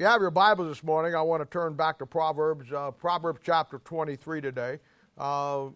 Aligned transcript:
you 0.00 0.06
have 0.06 0.22
your 0.22 0.30
Bibles 0.30 0.66
this 0.66 0.82
morning, 0.82 1.14
I 1.14 1.20
want 1.20 1.42
to 1.42 1.46
turn 1.46 1.74
back 1.74 1.98
to 1.98 2.06
Proverbs, 2.06 2.72
uh, 2.72 2.90
Proverbs 2.90 3.40
chapter 3.44 3.80
23 3.84 4.40
today. 4.40 4.78
Uh, 5.18 5.66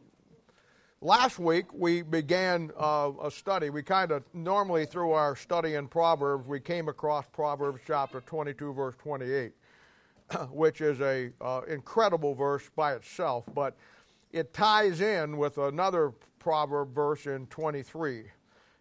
last 1.02 1.38
week 1.38 1.66
we 1.74 2.00
began 2.00 2.70
uh, 2.80 3.10
a 3.22 3.30
study. 3.30 3.68
We 3.68 3.82
kind 3.82 4.10
of 4.10 4.22
normally 4.32 4.86
through 4.86 5.10
our 5.10 5.36
study 5.36 5.74
in 5.74 5.88
Proverbs, 5.88 6.48
we 6.48 6.58
came 6.58 6.88
across 6.88 7.26
Proverbs 7.34 7.82
chapter 7.86 8.22
22, 8.22 8.72
verse 8.72 8.94
28, 8.96 9.52
which 10.50 10.80
is 10.80 11.02
a 11.02 11.30
uh, 11.42 11.60
incredible 11.68 12.34
verse 12.34 12.70
by 12.74 12.94
itself, 12.94 13.44
but 13.54 13.76
it 14.32 14.54
ties 14.54 15.02
in 15.02 15.36
with 15.36 15.58
another 15.58 16.14
proverb 16.38 16.94
verse 16.94 17.26
in 17.26 17.46
23. 17.48 18.24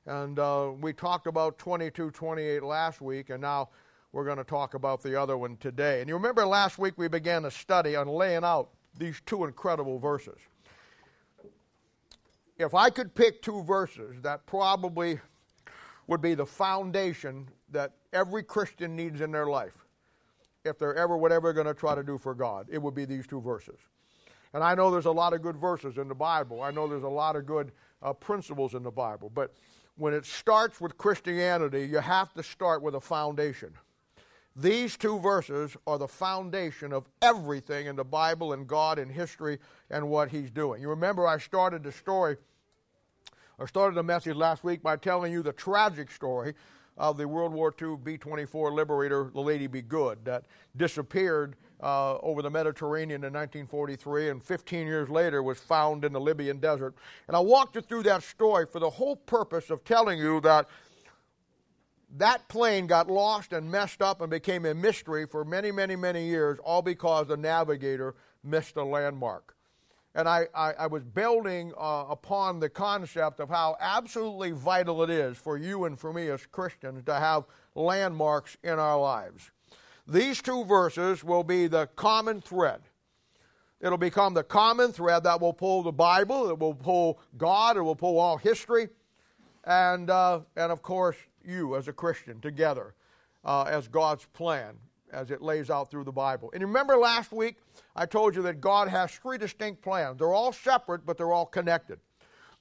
And 0.05 0.39
uh, 0.39 0.71
we 0.79 0.93
talked 0.93 1.27
about 1.27 1.57
22, 1.57 2.11
28 2.11 2.63
last 2.63 3.01
week, 3.01 3.29
and 3.29 3.41
now 3.41 3.67
we're 4.13 4.23
going 4.23 4.37
to 4.37 4.43
talk 4.43 4.75
about 4.75 5.01
the 5.01 5.19
other 5.19 5.37
one 5.37 5.57
today. 5.57 5.99
And 5.99 6.07
you 6.07 6.13
remember 6.13 6.45
last 6.45 6.77
week 6.77 6.93
we 6.97 7.07
began 7.07 7.45
a 7.45 7.51
study 7.51 7.95
on 7.95 8.07
laying 8.07 8.43
out 8.43 8.69
these 8.97 9.19
two 9.25 9.43
incredible 9.43 9.97
verses. 9.97 10.37
If 12.59 12.75
I 12.75 12.91
could 12.91 13.13
pick 13.15 13.41
two 13.41 13.63
verses 13.63 14.21
that 14.21 14.45
probably 14.45 15.19
would 16.05 16.21
be 16.21 16.35
the 16.35 16.45
foundation 16.45 17.49
that 17.71 17.93
every 18.13 18.43
Christian 18.43 18.95
needs 18.95 19.19
in 19.19 19.31
their 19.31 19.47
life, 19.47 19.75
if 20.63 20.77
they're 20.77 20.95
ever 20.95 21.17
whatever 21.17 21.51
going 21.51 21.65
to 21.65 21.73
try 21.73 21.95
to 21.95 22.03
do 22.03 22.19
for 22.19 22.35
God, 22.35 22.67
it 22.71 22.79
would 22.81 22.93
be 22.93 23.05
these 23.05 23.25
two 23.25 23.41
verses. 23.41 23.79
And 24.53 24.63
I 24.63 24.75
know 24.75 24.91
there's 24.91 25.07
a 25.07 25.11
lot 25.11 25.33
of 25.33 25.41
good 25.41 25.57
verses 25.57 25.97
in 25.97 26.07
the 26.07 26.15
Bible. 26.15 26.61
I 26.61 26.69
know 26.69 26.87
there's 26.87 27.03
a 27.03 27.09
lot 27.09 27.35
of 27.35 27.47
good 27.47 27.71
uh, 28.03 28.13
principles 28.13 28.75
in 28.75 28.83
the 28.83 28.91
Bible. 28.91 29.31
But 29.33 29.55
when 29.97 30.13
it 30.13 30.25
starts 30.27 30.79
with 30.79 30.95
Christianity, 30.99 31.87
you 31.87 31.97
have 31.97 32.31
to 32.33 32.43
start 32.43 32.83
with 32.83 32.93
a 32.93 33.01
foundation. 33.01 33.73
These 34.55 34.97
two 34.97 35.19
verses 35.19 35.75
are 35.87 35.97
the 35.97 36.07
foundation 36.07 36.93
of 36.93 37.09
everything 37.21 37.87
in 37.87 37.95
the 37.95 38.03
Bible 38.03 38.53
and 38.53 38.67
God 38.67 38.99
and 38.99 39.11
history 39.11 39.57
and 39.89 40.09
what 40.09 40.29
He's 40.29 40.51
doing. 40.51 40.81
You 40.81 40.89
remember 40.89 41.27
I 41.27 41.39
started 41.39 41.83
the 41.83 41.91
story, 41.91 42.37
I 43.59 43.65
started 43.65 43.95
the 43.95 44.03
message 44.03 44.35
last 44.35 44.63
week 44.63 44.83
by 44.83 44.97
telling 44.97 45.31
you 45.31 45.41
the 45.41 45.53
tragic 45.53 46.11
story 46.11 46.53
of 46.97 47.17
the 47.17 47.27
World 47.27 47.51
War 47.51 47.73
II 47.81 47.97
B 48.03 48.17
24 48.17 48.71
Liberator, 48.73 49.31
the 49.33 49.41
Lady 49.41 49.65
Be 49.65 49.81
Good, 49.81 50.23
that 50.25 50.45
disappeared 50.77 51.55
uh, 51.81 52.17
over 52.19 52.41
the 52.41 52.49
Mediterranean 52.49 53.23
in 53.23 53.33
1943 53.33 54.29
and 54.29 54.43
15 54.43 54.87
years 54.87 55.09
later 55.09 55.43
was 55.43 55.59
found 55.59 56.05
in 56.05 56.13
the 56.13 56.21
Libyan 56.21 56.57
desert. 56.59 56.93
And 57.27 57.35
I 57.35 57.39
walked 57.39 57.75
you 57.75 57.81
through 57.81 58.03
that 58.03 58.23
story 58.23 58.65
for 58.65 58.79
the 58.79 58.89
whole 58.89 59.15
purpose 59.15 59.69
of 59.69 59.83
telling 59.83 60.17
you 60.17 60.39
that 60.41 60.67
that 62.17 62.47
plane 62.47 62.85
got 62.85 63.09
lost 63.09 63.53
and 63.53 63.69
messed 63.69 64.01
up 64.01 64.21
and 64.21 64.29
became 64.29 64.65
a 64.65 64.73
mystery 64.73 65.25
for 65.25 65.43
many, 65.43 65.71
many, 65.71 65.95
many 65.95 66.25
years, 66.25 66.59
all 66.63 66.81
because 66.81 67.27
the 67.27 67.37
navigator 67.37 68.15
missed 68.43 68.75
a 68.75 68.83
landmark. 68.83 69.55
And 70.15 70.29
I, 70.29 70.47
I, 70.53 70.73
I 70.73 70.87
was 70.87 71.03
building 71.03 71.73
uh, 71.75 72.05
upon 72.07 72.59
the 72.59 72.69
concept 72.69 73.39
of 73.39 73.49
how 73.49 73.75
absolutely 73.79 74.51
vital 74.51 75.01
it 75.01 75.09
is 75.09 75.37
for 75.37 75.57
you 75.57 75.85
and 75.85 75.99
for 75.99 76.13
me 76.13 76.29
as 76.29 76.45
Christians 76.45 77.03
to 77.05 77.15
have 77.15 77.45
landmarks 77.73 78.57
in 78.63 78.77
our 78.77 78.99
lives. 78.99 79.49
These 80.07 80.43
two 80.43 80.65
verses 80.65 81.23
will 81.23 81.43
be 81.43 81.65
the 81.65 81.87
common 81.95 82.41
thread. 82.41 82.81
It'll 83.81 83.97
become 83.97 84.35
the 84.35 84.43
common 84.43 84.91
thread 84.91 85.23
that 85.23 85.41
will 85.41 85.53
pull 85.53 85.81
the 85.81 85.91
Bible, 85.91 86.49
it 86.49 86.59
will 86.59 86.75
pull 86.75 87.19
God, 87.37 87.75
it 87.75 87.81
will 87.81 87.95
pull 87.95 88.19
all 88.19 88.37
history, 88.37 88.89
and, 89.65 90.09
uh, 90.09 90.41
and 90.55 90.71
of 90.71 90.81
course, 90.81 91.17
you 91.45 91.75
as 91.75 91.87
a 91.87 91.93
Christian 91.93 92.39
together 92.41 92.93
uh, 93.43 93.63
as 93.63 93.87
God's 93.87 94.25
plan 94.33 94.75
as 95.11 95.29
it 95.31 95.41
lays 95.41 95.69
out 95.69 95.91
through 95.91 96.03
the 96.03 96.11
Bible. 96.11 96.49
And 96.53 96.63
remember 96.63 96.97
last 96.97 97.31
week, 97.31 97.57
I 97.95 98.05
told 98.05 98.35
you 98.35 98.41
that 98.43 98.59
God 98.59 98.87
has 98.87 99.11
three 99.11 99.37
distinct 99.37 99.81
plans. 99.81 100.17
They're 100.17 100.33
all 100.33 100.51
separate, 100.51 101.05
but 101.05 101.17
they're 101.17 101.31
all 101.31 101.45
connected. 101.45 101.99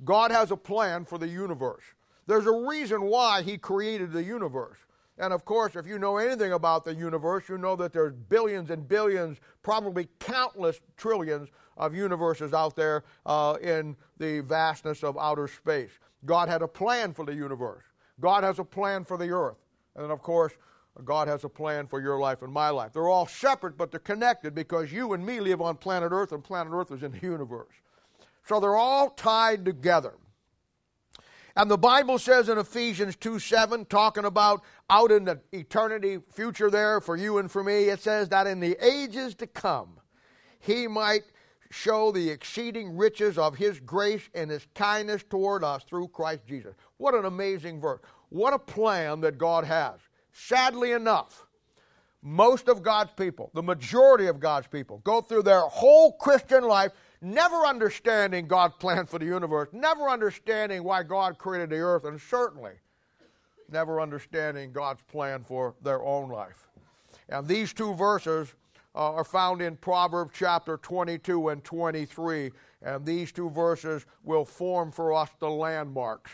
God 0.05 0.31
has 0.31 0.51
a 0.51 0.57
plan 0.57 1.05
for 1.05 1.19
the 1.19 1.29
universe. 1.29 1.85
There's 2.27 2.47
a 2.47 2.53
reason 2.53 3.03
why 3.03 3.43
He 3.43 3.57
created 3.59 4.13
the 4.13 4.23
universe. 4.23 4.79
And 5.19 5.33
of 5.33 5.45
course, 5.45 5.77
if 5.77 5.87
you 5.87 5.99
know 5.99 6.17
anything 6.17 6.53
about 6.53 6.85
the 6.85 6.95
universe, 6.95 7.49
you 7.49 7.59
know 7.59 7.77
that 7.77 7.93
there's 7.93 8.15
billions 8.15 8.71
and 8.71 8.89
billions, 8.89 9.39
probably 9.63 10.09
countless 10.19 10.81
trillions 10.97 11.49
of 11.77 11.95
universes 11.95 12.53
out 12.53 12.77
there 12.77 13.05
uh, 13.27 13.57
in 13.63 13.97
the 14.19 14.41
vastness 14.41 15.05
of 15.05 15.17
outer 15.19 15.49
space. 15.49 15.91
God 16.25 16.49
had 16.49 16.63
a 16.63 16.69
plan 16.69 17.13
for 17.13 17.25
the 17.25 17.35
universe. 17.35 17.85
God 18.21 18.45
has 18.45 18.59
a 18.59 18.65
plan 18.65 19.05
for 19.05 19.17
the 19.17 19.31
earth. 19.31 19.59
And 19.95 20.05
then, 20.05 20.11
of 20.11 20.23
course, 20.23 20.53
God 21.05 21.29
has 21.29 21.45
a 21.45 21.49
plan 21.49 21.87
for 21.87 22.01
your 22.01 22.19
life 22.19 22.43
and 22.43 22.53
my 22.53 22.69
life. 22.69 22.93
They're 22.93 23.09
all 23.09 23.27
separate, 23.27 23.77
but 23.77 23.91
they're 23.91 24.01
connected 24.01 24.55
because 24.55 24.93
you 24.93 25.15
and 25.15 25.25
me 25.25 25.41
live 25.41 25.61
on 25.61 25.77
planet 25.77 26.13
Earth, 26.13 26.33
and 26.33 26.45
planet 26.45 26.73
Earth 26.73 26.93
is 26.93 27.03
in 27.03 27.13
the 27.13 27.21
universe. 27.21 27.75
So 28.47 28.61
they're 28.61 28.77
all 28.77 29.11
tied 29.11 29.65
together. 29.65 30.15
And 31.55 31.71
the 31.71 31.79
Bible 31.79 32.19
says 32.19 32.49
in 32.49 32.59
Ephesians 32.59 33.17
2 33.17 33.39
7, 33.39 33.85
talking 33.87 34.25
about 34.25 34.63
out 34.89 35.11
in 35.11 35.25
the 35.25 35.41
eternity 35.53 36.19
future 36.31 36.71
there 36.71 37.01
for 37.01 37.17
you 37.17 37.39
and 37.39 37.51
for 37.51 37.63
me, 37.63 37.85
it 37.85 38.01
says 38.01 38.29
that 38.31 38.47
in 38.47 38.61
the 38.61 38.77
ages 38.85 39.35
to 39.37 39.47
come, 39.47 40.01
he 40.59 40.87
might 40.87 41.25
show 41.73 42.13
the 42.13 42.29
exceeding 42.29 42.97
riches 42.97 43.39
of 43.39 43.57
his 43.57 43.81
grace 43.81 44.29
and 44.35 44.51
his 44.51 44.67
kindness 44.75 45.25
toward 45.29 45.65
us 45.65 45.83
through 45.85 46.09
Christ 46.09 46.47
Jesus. 46.47 46.75
What 46.99 47.15
an 47.15 47.25
amazing 47.25 47.81
verse. 47.81 48.01
What 48.29 48.53
a 48.53 48.59
plan 48.59 49.21
that 49.23 49.39
God 49.39 49.65
has. 49.65 49.99
Sadly 50.33 50.93
enough, 50.93 51.47
most 52.23 52.69
of 52.69 52.83
God's 52.83 53.13
people, 53.13 53.51
the 53.55 53.63
majority 53.63 54.27
of 54.27 54.39
God's 54.39 54.69
people, 54.69 54.99
go 54.99 55.21
through 55.21 55.43
their 55.43 55.63
whole 55.63 56.13
Christian 56.13 56.65
life 56.65 56.93
never 57.23 57.67
understanding 57.67 58.47
God's 58.47 58.75
plan 58.75 59.07
for 59.07 59.19
the 59.19 59.25
universe, 59.25 59.69
never 59.73 60.09
understanding 60.09 60.85
why 60.85 61.03
God 61.03 61.39
created 61.39 61.71
the 61.71 61.79
earth, 61.79 62.05
and 62.05 62.21
certainly 62.21 62.73
never 63.71 64.01
understanding 64.01 64.73
God's 64.73 65.03
plan 65.03 65.45
for 65.45 65.75
their 65.83 66.03
own 66.03 66.29
life. 66.29 66.69
And 67.29 67.47
these 67.47 67.73
two 67.73 67.95
verses 67.95 68.55
uh, 68.95 69.13
are 69.13 69.25
found 69.25 69.63
in 69.63 69.77
Proverbs 69.77 70.33
chapter 70.35 70.77
22 70.77 71.49
and 71.49 71.65
23. 71.65 72.53
And 72.83 73.07
these 73.07 73.33
two 73.33 73.51
verses 73.51 74.05
will 74.23 74.45
form 74.45 74.93
for 74.93 75.13
us 75.15 75.31
the 75.39 75.51
landmarks. 75.51 76.31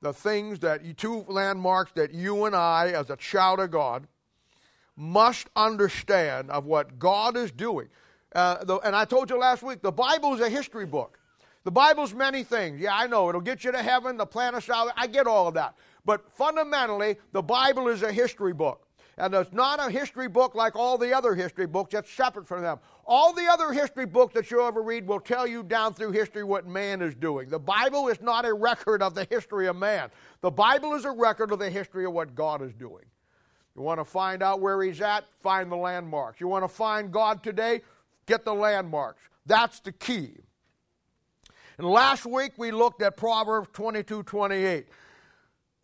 The 0.00 0.12
things 0.12 0.60
that, 0.60 0.96
two 0.96 1.24
landmarks 1.26 1.92
that 1.96 2.14
you 2.14 2.44
and 2.44 2.54
I, 2.54 2.90
as 2.90 3.10
a 3.10 3.16
child 3.16 3.58
of 3.58 3.70
God, 3.70 4.06
must 4.96 5.48
understand 5.56 6.50
of 6.50 6.66
what 6.66 6.98
God 6.98 7.36
is 7.36 7.50
doing. 7.50 7.88
Uh, 8.34 8.64
the, 8.64 8.76
and 8.78 8.94
I 8.94 9.04
told 9.04 9.30
you 9.30 9.38
last 9.38 9.62
week, 9.62 9.82
the 9.82 9.92
Bible 9.92 10.34
is 10.34 10.40
a 10.40 10.48
history 10.48 10.86
book. 10.86 11.18
The 11.64 11.72
Bible's 11.72 12.14
many 12.14 12.44
things. 12.44 12.80
Yeah, 12.80 12.94
I 12.94 13.06
know. 13.06 13.28
It'll 13.28 13.40
get 13.40 13.64
you 13.64 13.72
to 13.72 13.82
heaven, 13.82 14.16
the 14.16 14.26
plan 14.26 14.54
of 14.54 14.64
salvation. 14.64 14.94
I 14.96 15.06
get 15.06 15.26
all 15.26 15.48
of 15.48 15.54
that. 15.54 15.74
But 16.04 16.30
fundamentally, 16.32 17.16
the 17.32 17.42
Bible 17.42 17.88
is 17.88 18.02
a 18.02 18.12
history 18.12 18.52
book. 18.54 18.87
And 19.18 19.34
it's 19.34 19.52
not 19.52 19.84
a 19.84 19.90
history 19.90 20.28
book 20.28 20.54
like 20.54 20.76
all 20.76 20.96
the 20.96 21.12
other 21.12 21.34
history 21.34 21.66
books 21.66 21.92
that's 21.92 22.10
separate 22.10 22.46
from 22.46 22.62
them. 22.62 22.78
All 23.04 23.32
the 23.32 23.46
other 23.46 23.72
history 23.72 24.06
books 24.06 24.32
that 24.34 24.48
you'll 24.48 24.66
ever 24.66 24.80
read 24.80 25.08
will 25.08 25.18
tell 25.18 25.44
you 25.44 25.64
down 25.64 25.94
through 25.94 26.12
history 26.12 26.44
what 26.44 26.68
man 26.68 27.02
is 27.02 27.16
doing. 27.16 27.48
The 27.48 27.58
Bible 27.58 28.06
is 28.08 28.20
not 28.20 28.44
a 28.44 28.52
record 28.52 29.02
of 29.02 29.16
the 29.16 29.26
history 29.28 29.66
of 29.66 29.74
man. 29.74 30.10
The 30.40 30.52
Bible 30.52 30.94
is 30.94 31.04
a 31.04 31.10
record 31.10 31.50
of 31.50 31.58
the 31.58 31.68
history 31.68 32.04
of 32.04 32.12
what 32.12 32.36
God 32.36 32.62
is 32.62 32.72
doing. 32.74 33.04
You 33.74 33.82
want 33.82 33.98
to 33.98 34.04
find 34.04 34.40
out 34.42 34.60
where 34.60 34.80
he's 34.82 35.00
at? 35.00 35.24
Find 35.40 35.70
the 35.70 35.76
landmarks. 35.76 36.40
You 36.40 36.46
want 36.46 36.62
to 36.62 36.68
find 36.68 37.12
God 37.12 37.42
today? 37.42 37.82
Get 38.26 38.44
the 38.44 38.54
landmarks. 38.54 39.22
That's 39.46 39.80
the 39.80 39.92
key. 39.92 40.36
And 41.76 41.88
last 41.88 42.24
week 42.24 42.52
we 42.56 42.70
looked 42.70 43.02
at 43.02 43.16
Proverbs 43.16 43.68
22 43.72 44.22
28. 44.22 44.86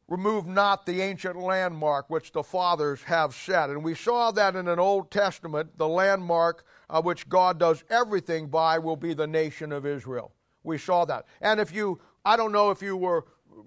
Remove 0.08 0.46
not 0.46 0.84
the 0.84 1.00
ancient 1.00 1.36
landmark 1.36 2.10
which 2.10 2.32
the 2.32 2.42
fathers 2.42 3.02
have 3.04 3.34
set. 3.34 3.70
And 3.70 3.82
we 3.82 3.94
saw 3.94 4.30
that 4.32 4.54
in 4.54 4.68
an 4.68 4.78
Old 4.78 5.10
Testament, 5.10 5.78
the 5.78 5.88
landmark 5.88 6.64
uh, 6.90 7.00
which 7.00 7.28
God 7.28 7.58
does 7.58 7.84
everything 7.88 8.48
by 8.48 8.78
will 8.78 8.96
be 8.96 9.14
the 9.14 9.26
nation 9.26 9.72
of 9.72 9.86
Israel. 9.86 10.32
We 10.62 10.76
saw 10.76 11.04
that. 11.06 11.24
And 11.40 11.58
if 11.58 11.72
you, 11.72 12.00
I 12.24 12.36
don't 12.36 12.52
know 12.52 12.70
if 12.70 12.82
you 12.82 12.96
were 12.96 13.24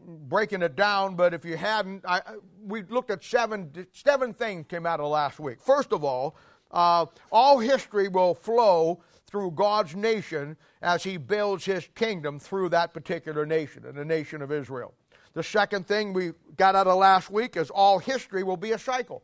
breaking 0.08 0.62
it 0.62 0.76
down, 0.76 1.16
but 1.16 1.34
if 1.34 1.44
you 1.44 1.58
hadn't, 1.58 2.04
I, 2.08 2.22
we 2.62 2.84
looked 2.84 3.10
at 3.10 3.24
seven, 3.24 3.88
seven 3.92 4.34
things 4.34 4.66
came 4.70 4.86
out 4.86 5.00
of 5.00 5.10
last 5.10 5.40
week. 5.40 5.60
First 5.60 5.92
of 5.92 6.04
all, 6.04 6.36
uh, 6.72 7.06
all 7.32 7.60
history 7.60 8.10
will 8.10 8.36
flow 8.36 9.02
through 9.26 9.52
God's 9.52 9.96
nation 9.96 10.56
as 10.82 11.04
He 11.04 11.18
builds 11.18 11.66
His 11.66 11.88
kingdom 11.96 12.40
through 12.40 12.70
that 12.70 12.94
particular 12.94 13.46
nation, 13.46 13.86
and 13.86 13.98
the 13.98 14.06
nation 14.06 14.42
of 14.42 14.52
Israel. 14.52 14.94
The 15.38 15.44
second 15.44 15.86
thing 15.86 16.14
we 16.14 16.32
got 16.56 16.74
out 16.74 16.88
of 16.88 16.98
last 16.98 17.30
week 17.30 17.58
is 17.58 17.70
all 17.70 18.00
history 18.00 18.42
will 18.42 18.58
be 18.58 18.72
a 18.72 18.80
cycle. 18.80 19.22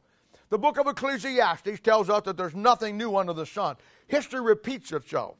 The 0.50 0.60
book 0.60 0.77
of 0.77 0.86
Ecclesiastes 0.86 1.80
tells 1.80 2.07
us 2.07 2.21
that 2.25 2.38
there's 2.38 2.54
nothing 2.54 3.00
new 3.00 3.18
under 3.18 3.33
the 3.33 3.48
sun. 3.48 3.77
History 4.06 4.39
repeats 4.39 4.92
itself. 4.92 5.38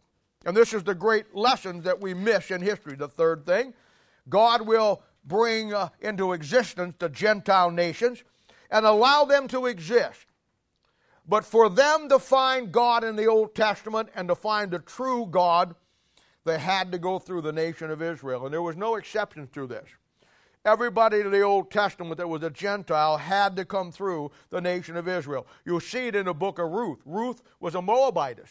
And 0.48 0.58
this 0.58 0.74
is 0.74 0.84
the 0.84 0.96
great 0.96 1.36
lesson 1.36 1.82
that 1.82 2.02
we 2.02 2.16
miss 2.16 2.50
in 2.50 2.60
history. 2.60 2.96
The 2.96 3.08
third 3.08 3.46
thing, 3.46 3.76
God 4.30 4.64
will 4.66 5.04
bring 5.24 5.76
uh, 5.76 5.90
into 6.02 6.34
existence 6.34 6.96
the 6.98 7.10
Gentile 7.10 7.70
nations 7.70 8.24
and 8.72 8.84
allow 8.84 9.26
them 9.26 9.48
to 9.50 9.68
exist. 9.68 10.26
But 11.28 11.46
for 11.46 11.70
them 11.70 12.10
to 12.10 12.18
find 12.18 12.72
God 12.72 13.04
in 13.04 13.16
the 13.16 13.28
Old 13.28 13.54
Testament 13.54 14.10
and 14.16 14.28
to 14.28 14.34
find 14.34 14.72
the 14.72 14.80
true 14.80 15.28
God, 15.30 15.76
they 16.46 16.58
had 16.58 16.92
to 16.94 16.98
go 16.98 17.20
through 17.20 17.42
the 17.42 17.54
nation 17.54 17.92
of 17.92 18.02
Israel. 18.02 18.46
And 18.46 18.52
there 18.52 18.64
was 18.64 18.76
no 18.76 18.96
exception 18.96 19.48
to 19.54 19.68
this. 19.68 19.88
Everybody 20.66 21.20
in 21.20 21.32
the 21.32 21.42
Old 21.42 21.72
Testament 21.72 22.18
that 22.18 22.30
was 22.30 22.42
a 22.44 22.50
Gentile 22.50 23.18
had 23.18 23.56
to 23.58 23.66
come 23.66 23.92
through 23.92 24.32
the 24.50 24.62
nation 24.62 24.96
of 24.96 25.08
Israel. 25.08 25.46
You'll 25.66 25.82
see 25.82 26.08
it 26.08 26.16
in 26.16 26.26
the 26.26 26.34
book 26.34 26.58
of 26.58 26.70
Ruth. 26.72 27.00
Ruth 27.06 27.42
was 27.60 27.76
a 27.76 27.82
Moabitess, 27.82 28.50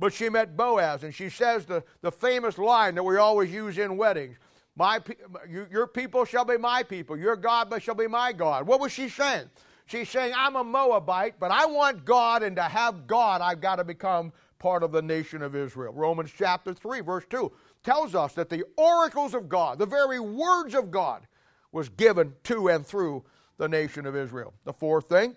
but 0.00 0.12
she 0.12 0.28
met 0.28 0.56
Boaz, 0.56 1.04
and 1.04 1.14
she 1.14 1.28
says 1.28 1.64
the, 1.64 1.84
the 2.00 2.10
famous 2.10 2.58
line 2.58 2.96
that 2.96 3.04
we 3.04 3.16
always 3.16 3.52
use 3.52 3.78
in 3.78 3.96
weddings 3.96 4.38
my, 4.76 5.00
Your 5.48 5.86
people 5.86 6.24
shall 6.24 6.44
be 6.44 6.56
my 6.56 6.82
people, 6.82 7.16
your 7.16 7.36
God 7.36 7.72
shall 7.82 7.94
be 7.94 8.06
my 8.06 8.32
God. 8.32 8.66
What 8.66 8.80
was 8.80 8.92
she 8.92 9.08
saying? 9.08 9.50
She's 9.86 10.08
saying, 10.08 10.32
I'm 10.36 10.56
a 10.56 10.64
Moabite, 10.64 11.34
but 11.38 11.50
I 11.50 11.66
want 11.66 12.04
God, 12.04 12.42
and 12.42 12.56
to 12.56 12.62
have 12.62 13.06
God, 13.06 13.40
I've 13.40 13.60
got 13.60 13.76
to 13.76 13.84
become 13.84 14.32
part 14.58 14.82
of 14.82 14.92
the 14.92 15.02
nation 15.02 15.42
of 15.42 15.54
Israel. 15.54 15.92
Romans 15.92 16.30
chapter 16.36 16.72
3, 16.72 17.00
verse 17.00 17.24
2 17.28 17.52
tells 17.82 18.14
us 18.14 18.32
that 18.34 18.48
the 18.48 18.64
oracles 18.76 19.34
of 19.34 19.48
God, 19.48 19.78
the 19.78 19.86
very 19.86 20.20
words 20.20 20.74
of 20.74 20.90
God, 20.90 21.26
was 21.72 21.88
given 21.88 22.34
to 22.44 22.68
and 22.68 22.86
through 22.86 23.24
the 23.58 23.68
nation 23.68 24.06
of 24.06 24.14
Israel. 24.14 24.52
The 24.64 24.72
fourth 24.72 25.08
thing, 25.08 25.34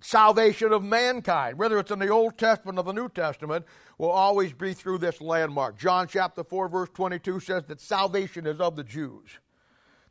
salvation 0.00 0.72
of 0.72 0.82
mankind, 0.82 1.58
whether 1.58 1.78
it's 1.78 1.90
in 1.90 1.98
the 1.98 2.08
Old 2.08 2.38
Testament 2.38 2.78
or 2.78 2.84
the 2.84 2.92
New 2.92 3.08
Testament, 3.08 3.64
will 3.98 4.10
always 4.10 4.52
be 4.52 4.74
through 4.74 4.98
this 4.98 5.20
landmark. 5.20 5.78
John 5.78 6.08
chapter 6.08 6.44
4, 6.44 6.68
verse 6.68 6.88
22 6.94 7.40
says 7.40 7.64
that 7.64 7.80
salvation 7.80 8.46
is 8.46 8.60
of 8.60 8.76
the 8.76 8.84
Jews. 8.84 9.38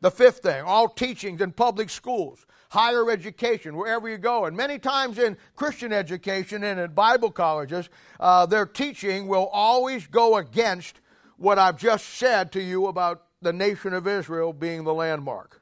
The 0.02 0.12
fifth 0.12 0.40
thing, 0.40 0.64
all 0.64 0.90
teachings 0.90 1.42
in 1.42 1.52
public 1.52 1.90
schools, 1.90 2.46
higher 2.70 3.10
education, 3.10 3.76
wherever 3.76 4.10
you 4.10 4.18
go. 4.18 4.46
And 4.46 4.56
many 4.56 4.78
times 4.78 5.18
in 5.18 5.38
Christian 5.56 5.94
education 5.94 6.64
and 6.64 6.80
in 6.80 6.92
Bible 6.92 7.32
colleges, 7.32 7.90
uh, 8.20 8.46
their 8.46 8.66
teaching 8.66 9.28
will 9.28 9.48
always 9.48 10.06
go 10.08 10.38
against 10.38 11.00
what 11.38 11.58
I've 11.58 11.78
just 11.78 12.06
said 12.16 12.52
to 12.54 12.62
you 12.62 12.88
about 12.88 13.24
the 13.42 13.54
nation 13.54 13.94
of 13.94 14.08
Israel 14.08 14.54
being 14.54 14.84
the 14.84 14.94
landmark. 14.94 15.62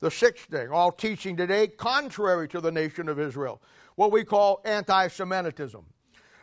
The 0.00 0.10
sixth 0.10 0.46
thing, 0.46 0.68
all 0.70 0.92
teaching 0.92 1.36
today 1.36 1.66
contrary 1.66 2.48
to 2.48 2.60
the 2.60 2.72
nation 2.72 3.08
of 3.08 3.18
Israel, 3.18 3.62
what 3.96 4.12
we 4.12 4.24
call 4.24 4.60
anti 4.64 5.08
Semitism. 5.08 5.84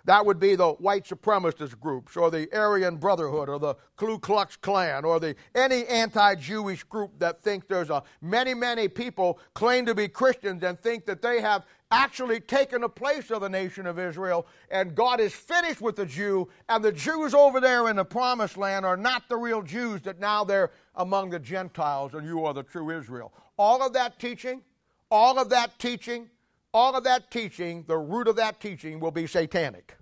That 0.05 0.25
would 0.25 0.39
be 0.39 0.55
the 0.55 0.71
white 0.73 1.05
supremacist 1.05 1.79
groups 1.79 2.17
or 2.17 2.31
the 2.31 2.49
Aryan 2.57 2.97
Brotherhood 2.97 3.49
or 3.49 3.59
the 3.59 3.75
Ku 3.95 4.17
Klux 4.17 4.55
Klan 4.55 5.05
or 5.05 5.19
the 5.19 5.35
any 5.53 5.85
anti-Jewish 5.85 6.83
group 6.85 7.19
that 7.19 7.43
thinks 7.43 7.67
there's 7.67 7.89
a 7.89 8.03
many 8.19 8.53
many 8.53 8.87
people 8.87 9.39
claim 9.53 9.85
to 9.85 9.93
be 9.93 10.07
Christians 10.07 10.63
and 10.63 10.79
think 10.79 11.05
that 11.05 11.21
they 11.21 11.41
have 11.41 11.65
actually 11.91 12.39
taken 12.39 12.81
the 12.81 12.89
place 12.89 13.29
of 13.31 13.41
the 13.41 13.49
nation 13.49 13.85
of 13.85 13.99
Israel 13.99 14.47
and 14.69 14.95
God 14.95 15.19
is 15.19 15.33
finished 15.33 15.81
with 15.81 15.95
the 15.95 16.05
Jew 16.05 16.47
and 16.69 16.83
the 16.83 16.91
Jews 16.91 17.33
over 17.33 17.59
there 17.59 17.89
in 17.89 17.97
the 17.97 18.05
promised 18.05 18.57
land 18.57 18.85
are 18.85 18.97
not 18.97 19.27
the 19.29 19.37
real 19.37 19.61
Jews 19.61 20.01
that 20.03 20.19
now 20.19 20.43
they're 20.43 20.71
among 20.95 21.29
the 21.29 21.39
Gentiles 21.39 22.13
and 22.13 22.25
you 22.25 22.45
are 22.45 22.53
the 22.53 22.63
true 22.63 22.89
Israel. 22.97 23.33
All 23.57 23.85
of 23.85 23.93
that 23.93 24.19
teaching, 24.19 24.61
all 25.09 25.37
of 25.37 25.49
that 25.49 25.77
teaching 25.77 26.29
all 26.73 26.95
of 26.95 27.03
that 27.03 27.31
teaching, 27.31 27.83
the 27.87 27.97
root 27.97 28.27
of 28.27 28.37
that 28.37 28.61
teaching 28.61 28.99
will 28.99 29.11
be 29.11 29.27
satanic. 29.27 29.97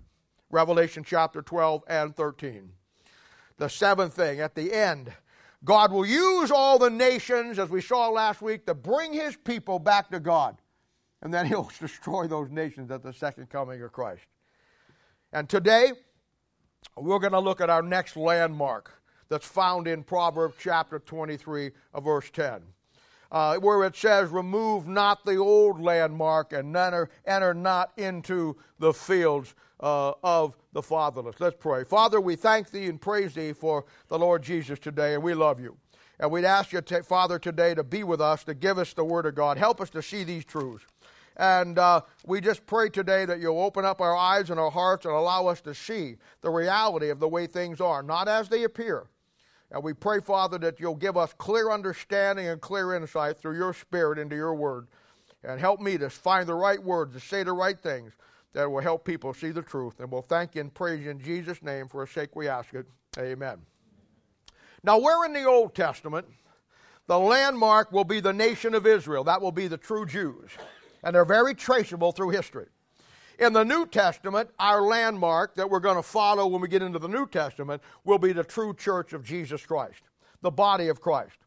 Revelation 0.50 1.02
chapter 1.04 1.42
12 1.42 1.82
and 1.88 2.14
13. 2.14 2.70
The 3.58 3.68
seventh 3.68 4.14
thing, 4.14 4.40
at 4.40 4.54
the 4.54 4.72
end, 4.72 5.12
God 5.64 5.92
will 5.92 6.06
use 6.06 6.50
all 6.50 6.78
the 6.78 6.90
nations, 6.90 7.58
as 7.58 7.68
we 7.68 7.80
saw 7.80 8.08
last 8.08 8.40
week, 8.40 8.66
to 8.66 8.74
bring 8.74 9.12
his 9.12 9.36
people 9.36 9.78
back 9.78 10.10
to 10.10 10.20
God. 10.20 10.56
And 11.22 11.32
then 11.32 11.46
he'll 11.48 11.70
destroy 11.80 12.26
those 12.26 12.50
nations 12.50 12.90
at 12.90 13.02
the 13.02 13.12
second 13.12 13.48
coming 13.50 13.82
of 13.82 13.92
Christ. 13.92 14.22
And 15.32 15.48
today, 15.48 15.92
we're 16.96 17.18
going 17.18 17.32
to 17.32 17.40
look 17.40 17.60
at 17.60 17.70
our 17.70 17.82
next 17.82 18.16
landmark 18.16 19.02
that's 19.28 19.46
found 19.46 19.86
in 19.86 20.02
Proverbs 20.02 20.56
chapter 20.58 20.98
23, 20.98 21.70
verse 22.02 22.30
10 22.30 22.62
uh, 23.32 23.56
where 23.56 23.84
it 23.84 23.96
says, 23.96 24.30
Remove 24.30 24.86
not 24.86 25.24
the 25.24 25.36
old 25.36 25.80
landmark 25.80 26.52
and 26.52 26.76
enter, 26.76 27.08
enter 27.24 27.54
not 27.54 27.92
into 27.96 28.56
the 28.78 28.92
fields 28.92 29.54
uh, 29.80 30.12
of 30.22 30.56
the 30.72 30.82
fatherless. 30.82 31.36
Let's 31.38 31.56
pray. 31.58 31.84
Father, 31.84 32.20
we 32.20 32.36
thank 32.36 32.70
thee 32.70 32.86
and 32.86 33.00
praise 33.00 33.34
thee 33.34 33.52
for 33.52 33.84
the 34.08 34.18
Lord 34.18 34.42
Jesus 34.42 34.78
today, 34.78 35.14
and 35.14 35.22
we 35.22 35.34
love 35.34 35.60
you. 35.60 35.76
And 36.18 36.30
we'd 36.30 36.44
ask 36.44 36.72
you, 36.72 36.82
Father, 37.02 37.38
today 37.38 37.74
to 37.74 37.82
be 37.82 38.04
with 38.04 38.20
us, 38.20 38.44
to 38.44 38.54
give 38.54 38.78
us 38.78 38.92
the 38.92 39.04
Word 39.04 39.24
of 39.24 39.34
God. 39.34 39.56
Help 39.56 39.80
us 39.80 39.90
to 39.90 40.02
see 40.02 40.22
these 40.22 40.44
truths. 40.44 40.84
And 41.40 41.78
uh, 41.78 42.02
we 42.26 42.40
just 42.40 42.66
pray 42.66 42.90
today 42.90 43.24
that 43.24 43.40
you'll 43.40 43.62
open 43.62 43.84
up 43.84 44.00
our 44.00 44.14
eyes 44.14 44.50
and 44.50 44.60
our 44.60 44.70
hearts 44.70 45.06
and 45.06 45.14
allow 45.14 45.46
us 45.46 45.62
to 45.62 45.74
see 45.74 46.18
the 46.42 46.50
reality 46.50 47.08
of 47.08 47.18
the 47.18 47.28
way 47.28 47.46
things 47.46 47.80
are, 47.80 48.02
not 48.02 48.28
as 48.28 48.48
they 48.48 48.62
appear, 48.62 49.06
and 49.70 49.82
we 49.84 49.92
pray, 49.92 50.20
Father, 50.20 50.58
that 50.58 50.80
you'll 50.80 50.96
give 50.96 51.16
us 51.16 51.32
clear 51.38 51.70
understanding 51.70 52.48
and 52.48 52.60
clear 52.60 52.94
insight 52.94 53.38
through 53.38 53.56
your 53.56 53.72
Spirit 53.72 54.18
into 54.18 54.34
your 54.34 54.54
word. 54.54 54.88
And 55.44 55.60
help 55.60 55.80
me 55.80 55.96
to 55.98 56.10
find 56.10 56.46
the 56.46 56.54
right 56.54 56.82
words, 56.82 57.14
to 57.14 57.20
say 57.20 57.42
the 57.42 57.52
right 57.52 57.78
things 57.78 58.12
that 58.52 58.70
will 58.70 58.80
help 58.80 59.04
people 59.04 59.32
see 59.32 59.52
the 59.52 59.62
truth. 59.62 60.00
And 60.00 60.10
we'll 60.10 60.22
thank 60.22 60.54
you 60.54 60.60
and 60.60 60.74
praise 60.74 61.04
you 61.04 61.10
in 61.10 61.20
Jesus' 61.20 61.62
name. 61.62 61.88
For 61.88 62.02
a 62.02 62.08
sake 62.08 62.34
we 62.34 62.48
ask 62.48 62.74
it. 62.74 62.86
Amen. 63.18 63.58
Now, 64.82 64.98
where 64.98 65.24
in 65.24 65.32
the 65.32 65.44
Old 65.44 65.74
Testament, 65.74 66.26
the 67.06 67.18
landmark 67.18 67.92
will 67.92 68.04
be 68.04 68.20
the 68.20 68.32
nation 68.32 68.74
of 68.74 68.86
Israel. 68.86 69.24
That 69.24 69.40
will 69.40 69.52
be 69.52 69.68
the 69.68 69.78
true 69.78 70.04
Jews. 70.04 70.50
And 71.02 71.14
they're 71.14 71.24
very 71.24 71.54
traceable 71.54 72.12
through 72.12 72.30
history. 72.30 72.66
In 73.38 73.54
the 73.54 73.64
New 73.64 73.86
Testament, 73.86 74.50
our 74.58 74.82
landmark 74.82 75.54
that 75.54 75.70
we're 75.70 75.80
going 75.80 75.96
to 75.96 76.02
follow 76.02 76.46
when 76.46 76.60
we 76.60 76.68
get 76.68 76.82
into 76.82 76.98
the 76.98 77.08
New 77.08 77.26
Testament 77.26 77.82
will 78.04 78.18
be 78.18 78.32
the 78.32 78.44
true 78.44 78.74
church 78.74 79.14
of 79.14 79.24
Jesus 79.24 79.64
Christ, 79.64 80.02
the 80.42 80.50
body 80.50 80.88
of 80.88 81.00
Christ. 81.00 81.38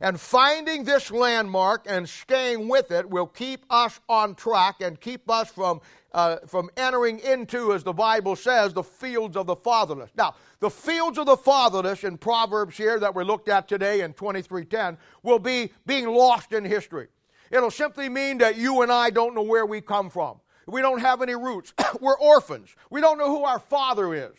And 0.00 0.18
finding 0.18 0.84
this 0.84 1.10
landmark 1.10 1.86
and 1.88 2.08
staying 2.08 2.68
with 2.68 2.90
it 2.90 3.08
will 3.08 3.26
keep 3.26 3.64
us 3.70 4.00
on 4.08 4.34
track 4.34 4.76
and 4.80 5.00
keep 5.00 5.30
us 5.30 5.50
from, 5.50 5.80
uh, 6.12 6.38
from 6.46 6.70
entering 6.76 7.20
into, 7.20 7.72
as 7.72 7.84
the 7.84 7.92
Bible 7.92 8.36
says, 8.36 8.72
the 8.72 8.82
fields 8.82 9.36
of 9.36 9.46
the 9.46 9.56
fatherless. 9.56 10.10
Now, 10.16 10.34
the 10.60 10.70
fields 10.70 11.18
of 11.18 11.26
the 11.26 11.36
fatherless 11.36 12.04
in 12.04 12.18
Proverbs 12.18 12.76
here 12.76 12.98
that 12.98 13.14
we 13.14 13.22
looked 13.22 13.48
at 13.48 13.68
today 13.68 14.00
in 14.00 14.14
2310 14.14 14.98
will 15.22 15.38
be 15.38 15.70
being 15.86 16.06
lost 16.06 16.52
in 16.52 16.64
history. 16.64 17.08
It'll 17.50 17.70
simply 17.70 18.08
mean 18.08 18.38
that 18.38 18.56
you 18.56 18.82
and 18.82 18.90
I 18.90 19.10
don't 19.10 19.34
know 19.34 19.42
where 19.42 19.66
we 19.66 19.80
come 19.80 20.10
from. 20.10 20.40
We 20.66 20.80
don't 20.80 21.00
have 21.00 21.22
any 21.22 21.34
roots. 21.34 21.72
We're 22.00 22.18
orphans. 22.18 22.74
We 22.90 23.00
don't 23.00 23.18
know 23.18 23.28
who 23.28 23.44
our 23.44 23.58
father 23.58 24.14
is. 24.14 24.32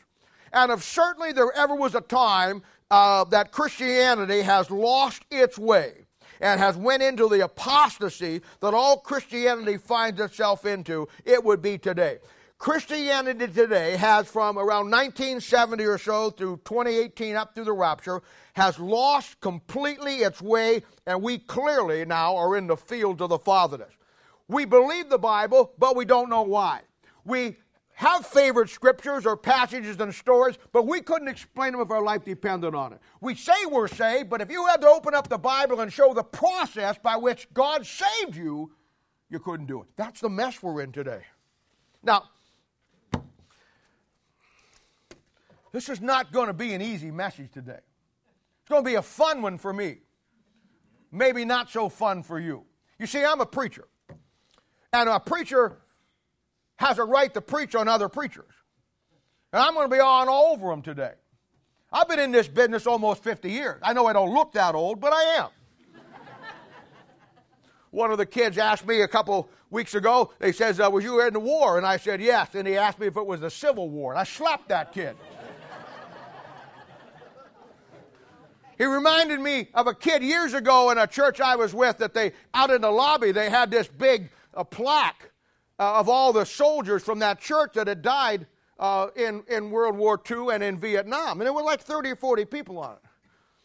And 0.54 0.72
if 0.72 0.84
certainly 0.84 1.32
there 1.32 1.52
ever 1.56 1.76
was 1.76 1.96
a 1.96 2.02
time 2.02 2.64
uh, 2.90 3.26
that 3.26 3.52
Christianity 3.52 4.42
has 4.42 4.72
lost 4.72 5.24
its 5.30 5.58
way 5.58 6.06
and 6.40 6.60
has 6.60 6.78
went 6.78 7.04
into 7.04 7.28
the 7.28 7.44
apostasy 7.44 8.42
that 8.62 8.74
all 8.74 8.98
Christianity 8.98 9.78
finds 9.78 10.20
itself 10.20 10.66
into, 10.66 11.08
it 11.26 11.44
would 11.44 11.62
be 11.62 11.78
today. 11.78 12.18
Christianity 12.58 13.48
today 13.48 13.98
has 13.98 14.28
from 14.28 14.58
around 14.58 14.90
1970 14.90 15.84
or 15.84 15.98
so 15.98 16.30
through 16.30 16.62
2018 16.66 17.36
up 17.36 17.54
through 17.54 17.66
the 17.66 17.74
rapture 17.74 18.22
has 18.54 18.80
lost 18.80 19.40
completely 19.42 20.18
its 20.18 20.42
way 20.42 20.82
and 21.06 21.22
we 21.22 21.38
clearly 21.38 22.06
now 22.06 22.36
are 22.38 22.56
in 22.56 22.68
the 22.68 22.78
fields 22.78 23.22
of 23.22 23.30
the 23.30 23.38
fatherless. 23.38 23.94
We 24.48 24.66
believe 24.66 25.10
the 25.10 25.18
Bible, 25.18 25.74
but 25.78 25.96
we 25.96 26.06
don't 26.06 26.30
know 26.30 26.44
why. 26.44 26.82
We 27.26 27.58
have 27.96 28.26
favorite 28.26 28.70
scriptures 28.70 29.26
or 29.26 29.36
passages 29.36 30.00
and 30.00 30.14
stories, 30.14 30.58
but 30.72 30.86
we 30.86 31.02
couldn't 31.02 31.28
explain 31.28 31.74
them 31.74 31.82
if 31.82 31.92
our 31.92 32.04
life 32.04 32.24
depended 32.24 32.76
on 32.76 32.94
it. 32.94 33.00
We 33.22 33.36
say 33.36 33.66
we're 33.70 33.88
saved, 33.88 34.30
but 34.30 34.42
if 34.42 34.52
you 34.52 34.66
had 34.68 34.82
to 34.82 34.88
open 34.88 35.14
up 35.14 35.28
the 35.30 35.38
Bible 35.38 35.82
and 35.82 35.92
show 35.92 36.14
the 36.14 36.24
process 36.24 36.98
by 36.98 37.16
which 37.18 37.48
God 37.54 37.86
saved 37.86 38.36
you, 38.36 38.72
you 39.30 39.40
couldn't 39.40 39.66
do 39.66 39.82
it. 39.82 39.88
That's 39.96 40.22
the 40.22 40.30
mess 40.30 40.62
we're 40.62 40.82
in 40.82 40.92
today. 40.92 41.22
Now, 42.04 42.26
this 45.76 45.90
is 45.90 46.00
not 46.00 46.32
going 46.32 46.48
to 46.48 46.54
be 46.54 46.74
an 46.74 46.82
easy 46.82 47.12
message 47.12 47.52
today. 47.52 47.82
It's 48.62 48.70
going 48.70 48.82
to 48.82 48.90
be 48.90 48.96
a 48.96 49.02
fun 49.02 49.42
one 49.42 49.58
for 49.58 49.74
me. 49.74 49.98
Maybe 51.12 51.44
not 51.44 51.70
so 51.70 51.90
fun 51.90 52.24
for 52.24 52.40
you. 52.40 52.64
You 52.98 53.08
see, 53.08 53.26
I'm 53.26 53.42
a 53.42 53.46
preacher. 53.46 53.86
And 54.94 55.10
a 55.10 55.20
preacher 55.20 55.80
has 56.78 56.98
a 56.98 57.04
right 57.04 57.34
to 57.34 57.42
preach 57.42 57.76
on 57.76 57.90
other 57.90 58.08
preachers. 58.08 58.54
And 59.52 59.62
I'm 59.62 59.74
going 59.74 59.90
to 59.90 59.94
be 59.94 60.00
on 60.00 60.30
all 60.30 60.54
over 60.54 60.70
them 60.70 60.82
today. 60.82 61.12
I've 61.92 62.08
been 62.08 62.20
in 62.20 62.32
this 62.32 62.48
business 62.48 62.88
almost 62.88 63.22
50 63.22 63.52
years. 63.52 63.82
I 63.84 63.92
know 63.92 64.06
I 64.06 64.14
don't 64.14 64.34
look 64.34 64.54
that 64.54 64.76
old, 64.76 65.02
but 65.02 65.12
I 65.12 65.24
am. 65.40 65.50
One 67.92 68.12
of 68.12 68.18
the 68.18 68.26
kids 68.26 68.58
asked 68.58 68.88
me 68.88 69.02
a 69.02 69.10
couple 69.10 69.50
weeks 69.70 69.94
ago, 69.94 70.32
they 70.40 70.54
says, 70.54 70.80
uh, 70.80 70.90
was 70.90 71.04
you 71.04 71.20
in 71.20 71.34
the 71.34 71.40
war? 71.42 71.78
And 71.78 71.86
I 71.86 71.98
said, 71.98 72.22
yes. 72.22 72.56
And 72.56 72.66
he 72.66 72.78
asked 72.78 72.98
me 72.98 73.08
if 73.08 73.18
it 73.18 73.26
was 73.26 73.42
the 73.42 73.50
Civil 73.50 73.90
War. 73.90 74.14
And 74.14 74.20
I 74.20 74.24
slapped 74.24 74.70
that 74.70 74.94
kid. 74.94 75.18
He 78.78 78.86
reminded 78.86 79.40
me 79.40 79.70
of 79.74 79.88
a 79.88 79.94
kid 79.94 80.24
years 80.24 80.54
ago 80.54 80.90
in 80.90 80.98
a 80.98 81.08
church 81.08 81.40
I 81.40 81.56
was 81.56 81.74
with 81.74 81.98
that 82.00 82.14
they, 82.14 82.34
out 82.54 82.72
in 82.72 82.82
the 82.82 82.92
lobby, 82.92 83.32
they 83.32 83.50
had 83.50 83.72
this 83.72 83.88
big 83.88 84.30
a 84.54 84.66
plaque 84.66 85.32
uh, 85.80 86.00
of 86.00 86.10
all 86.10 86.34
the 86.34 86.46
soldiers 86.46 87.04
from 87.04 87.20
that 87.20 87.40
church 87.40 87.74
that 87.74 87.88
had 87.88 88.02
died 88.02 88.48
uh, 88.80 89.08
in, 89.16 89.44
in 89.48 89.72
World 89.72 89.98
War 89.98 90.20
II 90.30 90.50
and 90.54 90.64
in 90.64 90.80
Vietnam. 90.80 91.40
And 91.40 91.46
there 91.46 91.54
were 91.54 91.64
like 91.64 91.82
30 91.82 92.12
or 92.12 92.16
40 92.16 92.46
people 92.46 92.78
on 92.80 92.94
it. 92.94 93.00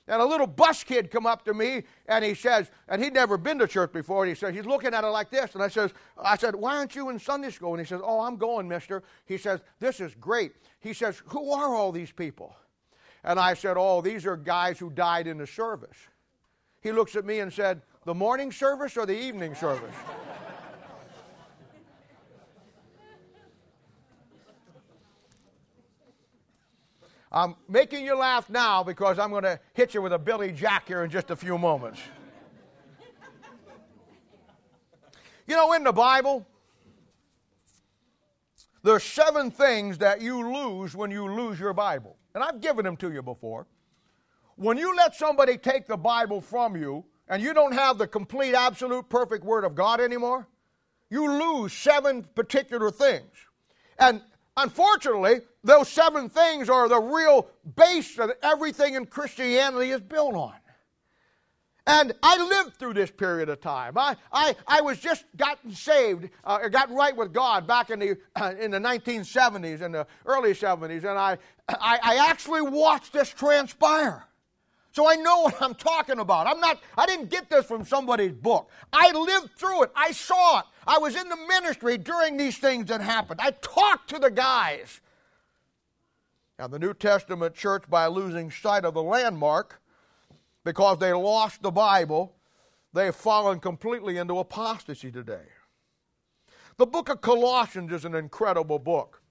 And 0.09 0.21
a 0.21 0.25
little 0.25 0.49
bus 0.49 0.83
kid 0.83 1.09
come 1.09 1.25
up 1.25 1.45
to 1.45 1.55
me 1.55 1.85
and 2.07 2.25
he 2.25 2.35
says, 2.35 2.69
and 2.89 3.03
he'd 3.03 3.15
never 3.15 3.39
been 3.39 3.61
to 3.61 3.69
church 3.69 3.93
before, 3.93 4.25
and 4.25 4.29
he 4.29 4.35
says, 4.35 4.53
he's 4.53 4.67
looking 4.67 4.93
at 4.93 5.05
it 5.05 5.09
like 5.09 5.31
this. 5.31 5.55
And 5.55 5.63
I 5.63 5.69
says, 5.69 5.93
I 6.21 6.37
said, 6.37 6.57
why 6.57 6.77
aren't 6.77 6.97
you 6.97 7.11
in 7.11 7.21
Sunday 7.21 7.51
school? 7.51 7.75
And 7.75 7.81
he 7.81 7.87
says, 7.87 8.01
oh, 8.03 8.21
I'm 8.21 8.37
going, 8.37 8.67
mister. 8.67 9.05
He 9.25 9.39
says, 9.39 9.61
this 9.79 10.01
is 10.01 10.13
great. 10.17 10.53
He 10.81 10.95
says, 10.95 11.23
who 11.27 11.53
are 11.53 11.77
all 11.77 11.93
these 11.93 12.11
people? 12.11 12.57
And 13.25 13.39
I 13.39 13.55
said, 13.55 13.77
oh, 13.79 14.01
these 14.01 14.27
are 14.27 14.37
guys 14.37 14.79
who 14.79 14.91
died 14.91 15.27
in 15.27 15.39
the 15.39 15.47
service. 15.47 15.97
He 16.81 16.93
looks 16.93 17.17
at 17.17 17.25
me 17.25 17.41
and 17.41 17.53
said, 17.53 17.83
the 18.05 18.15
morning 18.15 18.51
service 18.51 18.97
or 18.97 19.05
the 19.05 19.19
evening 19.19 19.55
service? 19.55 19.95
I'm 27.33 27.55
making 27.69 28.05
you 28.05 28.17
laugh 28.17 28.51
now 28.51 28.83
because 28.83 29.19
I'm 29.19 29.31
going 29.31 29.45
to 29.45 29.61
hit 29.75 29.95
you 29.95 30.03
with 30.03 30.13
a 30.13 30.19
Billy 30.19 30.51
Jack 30.51 30.89
here 30.89 31.05
in 31.05 31.11
just 31.11 31.31
a 31.31 31.37
few 31.37 31.57
moments. 31.59 32.01
you 35.47 35.55
know, 35.55 35.73
in 35.75 35.85
the 35.85 35.93
Bible, 35.93 36.45
there's 38.83 39.05
seven 39.05 39.51
things 39.51 39.99
that 39.99 40.21
you 40.21 40.53
lose 40.53 40.95
when 40.95 41.11
you 41.11 41.33
lose 41.33 41.59
your 41.59 41.73
Bible. 41.73 42.17
And 42.35 42.43
I've 42.43 42.61
given 42.61 42.85
them 42.85 42.97
to 42.99 43.13
you 43.13 43.23
before. 43.23 43.67
When 44.57 44.77
you 44.77 44.95
let 44.97 45.15
somebody 45.15 45.57
take 45.57 45.87
the 45.87 45.97
Bible 45.97 46.41
from 46.41 46.77
you 46.77 47.05
and 47.29 47.43
you 47.43 47.55
don't 47.55 47.73
have 47.73 47.99
the 47.99 48.07
complete, 48.07 48.55
absolute, 48.55 49.09
perfect 49.09 49.45
Word 49.45 49.65
of 49.65 49.75
God 49.75 50.01
anymore, 50.01 50.49
you 51.09 51.31
lose 51.31 51.73
seven 51.73 52.25
particular 52.35 52.91
things. 52.91 53.31
And 53.99 54.23
Unfortunately, 54.57 55.41
those 55.65 55.89
seven 55.89 56.29
things 56.29 56.69
are 56.69 56.89
the 56.89 57.01
real 57.01 57.49
base 57.77 58.17
that 58.17 58.37
everything 58.43 58.95
in 58.95 59.07
Christianity 59.07 59.91
is 59.91 60.01
built 60.01 60.35
on. 60.35 60.55
And 61.87 62.13
I 62.23 62.37
lived 62.37 62.77
through 62.77 62.95
this 62.95 63.11
period 63.11 63.49
of 63.49 63.61
time. 63.61 63.97
I, 63.97 64.17
I, 64.33 64.55
I 64.67 64.81
was 64.81 64.99
just 64.99 65.25
gotten 65.37 65.73
saved, 65.73 66.29
uh, 66.45 66.69
got 66.69 66.91
right 66.91 67.17
with 67.17 67.33
God 67.33 67.67
back 67.67 67.91
in 67.91 67.99
the, 67.99 68.19
uh, 68.37 68.55
in 68.61 68.71
the 68.71 68.79
1970s 68.79 69.81
and 69.81 69.95
the 69.95 70.07
early 70.27 70.53
70s, 70.53 71.05
and 71.05 71.19
I, 71.19 71.39
I, 71.69 71.99
I 72.03 72.29
actually 72.29 72.63
watched 72.63 73.13
this 73.13 73.31
transpire. 73.31 74.27
So 74.93 75.09
I 75.09 75.15
know 75.17 75.43
what 75.43 75.63
I'm 75.63 75.75
talking 75.75 76.19
about. 76.19 76.47
I'm 76.47 76.61
not, 76.61 76.83
I 76.99 77.07
didn't 77.07 77.31
get 77.31 77.49
this 77.49 77.65
from 77.65 77.85
somebody's 77.85 78.33
book. 78.33 78.71
I 78.93 79.13
lived 79.13 79.51
through 79.57 79.85
it. 79.85 79.93
I 79.95 80.11
saw 80.13 80.61
it. 80.61 80.65
I 80.87 80.99
was 80.99 81.15
in 81.15 81.29
the 81.29 81.37
ministry 81.49 81.97
during 81.97 82.37
these 82.37 82.59
things 82.59 82.87
that 82.87 83.01
happened. 83.01 83.41
I 83.43 83.53
talked 83.53 84.11
to 84.11 84.19
the 84.19 84.31
guys. 84.31 85.01
Now, 86.59 86.67
the 86.67 86.79
New 86.79 86.93
Testament 86.93 87.55
church, 87.55 87.85
by 87.89 88.07
losing 88.07 88.51
sight 88.51 88.85
of 88.85 88.95
the 88.95 89.03
landmark, 89.03 89.80
because 90.65 90.99
they 90.99 91.13
lost 91.13 91.63
the 91.63 91.71
Bible, 91.71 92.37
they've 92.93 93.15
fallen 93.15 93.61
completely 93.61 94.19
into 94.19 94.39
apostasy 94.39 95.11
today. 95.11 95.47
The 96.77 96.87
book 96.87 97.09
of 97.09 97.21
Colossians 97.21 97.93
is 97.93 98.05
an 98.05 98.15
incredible 98.15 98.79
book. 98.79 99.23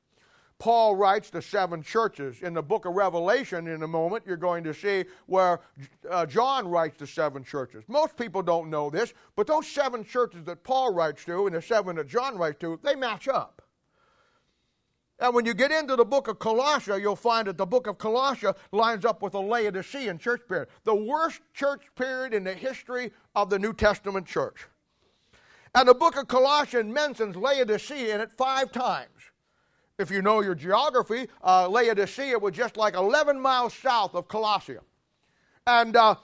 Paul 0.60 0.98
writes 0.98 1.30
to 1.32 1.42
seven 1.42 1.82
churches. 1.82 2.42
In 2.42 2.54
the 2.54 2.62
book 2.62 2.86
of 2.86 2.94
Revelation, 2.94 3.68
in 3.68 3.82
a 3.82 3.88
moment, 3.88 4.24
you're 4.28 4.36
going 4.36 4.64
to 4.66 4.74
see 4.74 5.06
where 5.26 5.62
uh, 6.10 6.26
John 6.26 6.68
writes 6.68 6.98
to 6.98 7.08
seven 7.08 7.46
churches. 7.46 7.86
Most 7.88 8.18
people 8.18 8.44
don't 8.44 8.70
know 8.70 8.90
this, 8.90 9.14
but 9.38 9.48
those 9.48 9.68
seven 9.68 10.04
churches 10.04 10.44
that 10.44 10.64
Paul 10.66 10.94
writes 10.94 11.24
to 11.26 11.48
and 11.48 11.56
the 11.56 11.62
seven 11.62 11.96
that 11.96 12.08
John 12.08 12.38
writes 12.38 12.60
to, 12.60 12.78
they 12.84 12.96
match 12.96 13.30
up. 13.30 13.62
And 15.20 15.34
when 15.34 15.46
you 15.46 15.54
get 15.54 15.72
into 15.72 15.96
the 15.96 16.06
book 16.06 16.30
of 16.30 16.40
Colossia, 16.40 17.00
you'll 17.00 17.16
find 17.16 17.48
that 17.48 17.58
the 17.58 17.66
book 17.66 17.88
of 17.88 17.98
Colossia 17.98 18.56
lines 18.72 19.04
up 19.04 19.22
with 19.22 19.34
the 19.34 19.42
Laodicean 19.42 20.18
church 20.18 20.42
period, 20.48 20.70
the 20.86 20.96
worst 20.96 21.42
church 21.54 21.84
period 21.96 22.34
in 22.34 22.46
the 22.46 22.54
history 22.54 23.12
of 23.36 23.50
the 23.50 23.60
New 23.60 23.74
Testament 23.74 24.26
church. 24.26 24.68
And 25.76 25.88
the 25.88 25.94
book 25.94 26.18
of 26.18 26.28
Colossians 26.28 26.92
mentions 26.94 27.36
Laodicea 27.36 28.16
in 28.16 28.22
it 28.22 28.32
five 28.32 28.72
times. 28.72 29.10
If 29.98 30.10
you 30.10 30.22
know 30.22 30.40
your 30.42 30.56
geography, 30.56 31.28
uh, 31.44 31.68
Laodicea 31.68 32.40
was 32.40 32.56
just 32.56 32.78
like 32.78 32.96
11 32.96 33.40
miles 33.40 33.74
south 33.74 34.16
of 34.16 34.30
Colossia. 34.30 34.80
And 35.68 35.96
uh, 35.98 36.16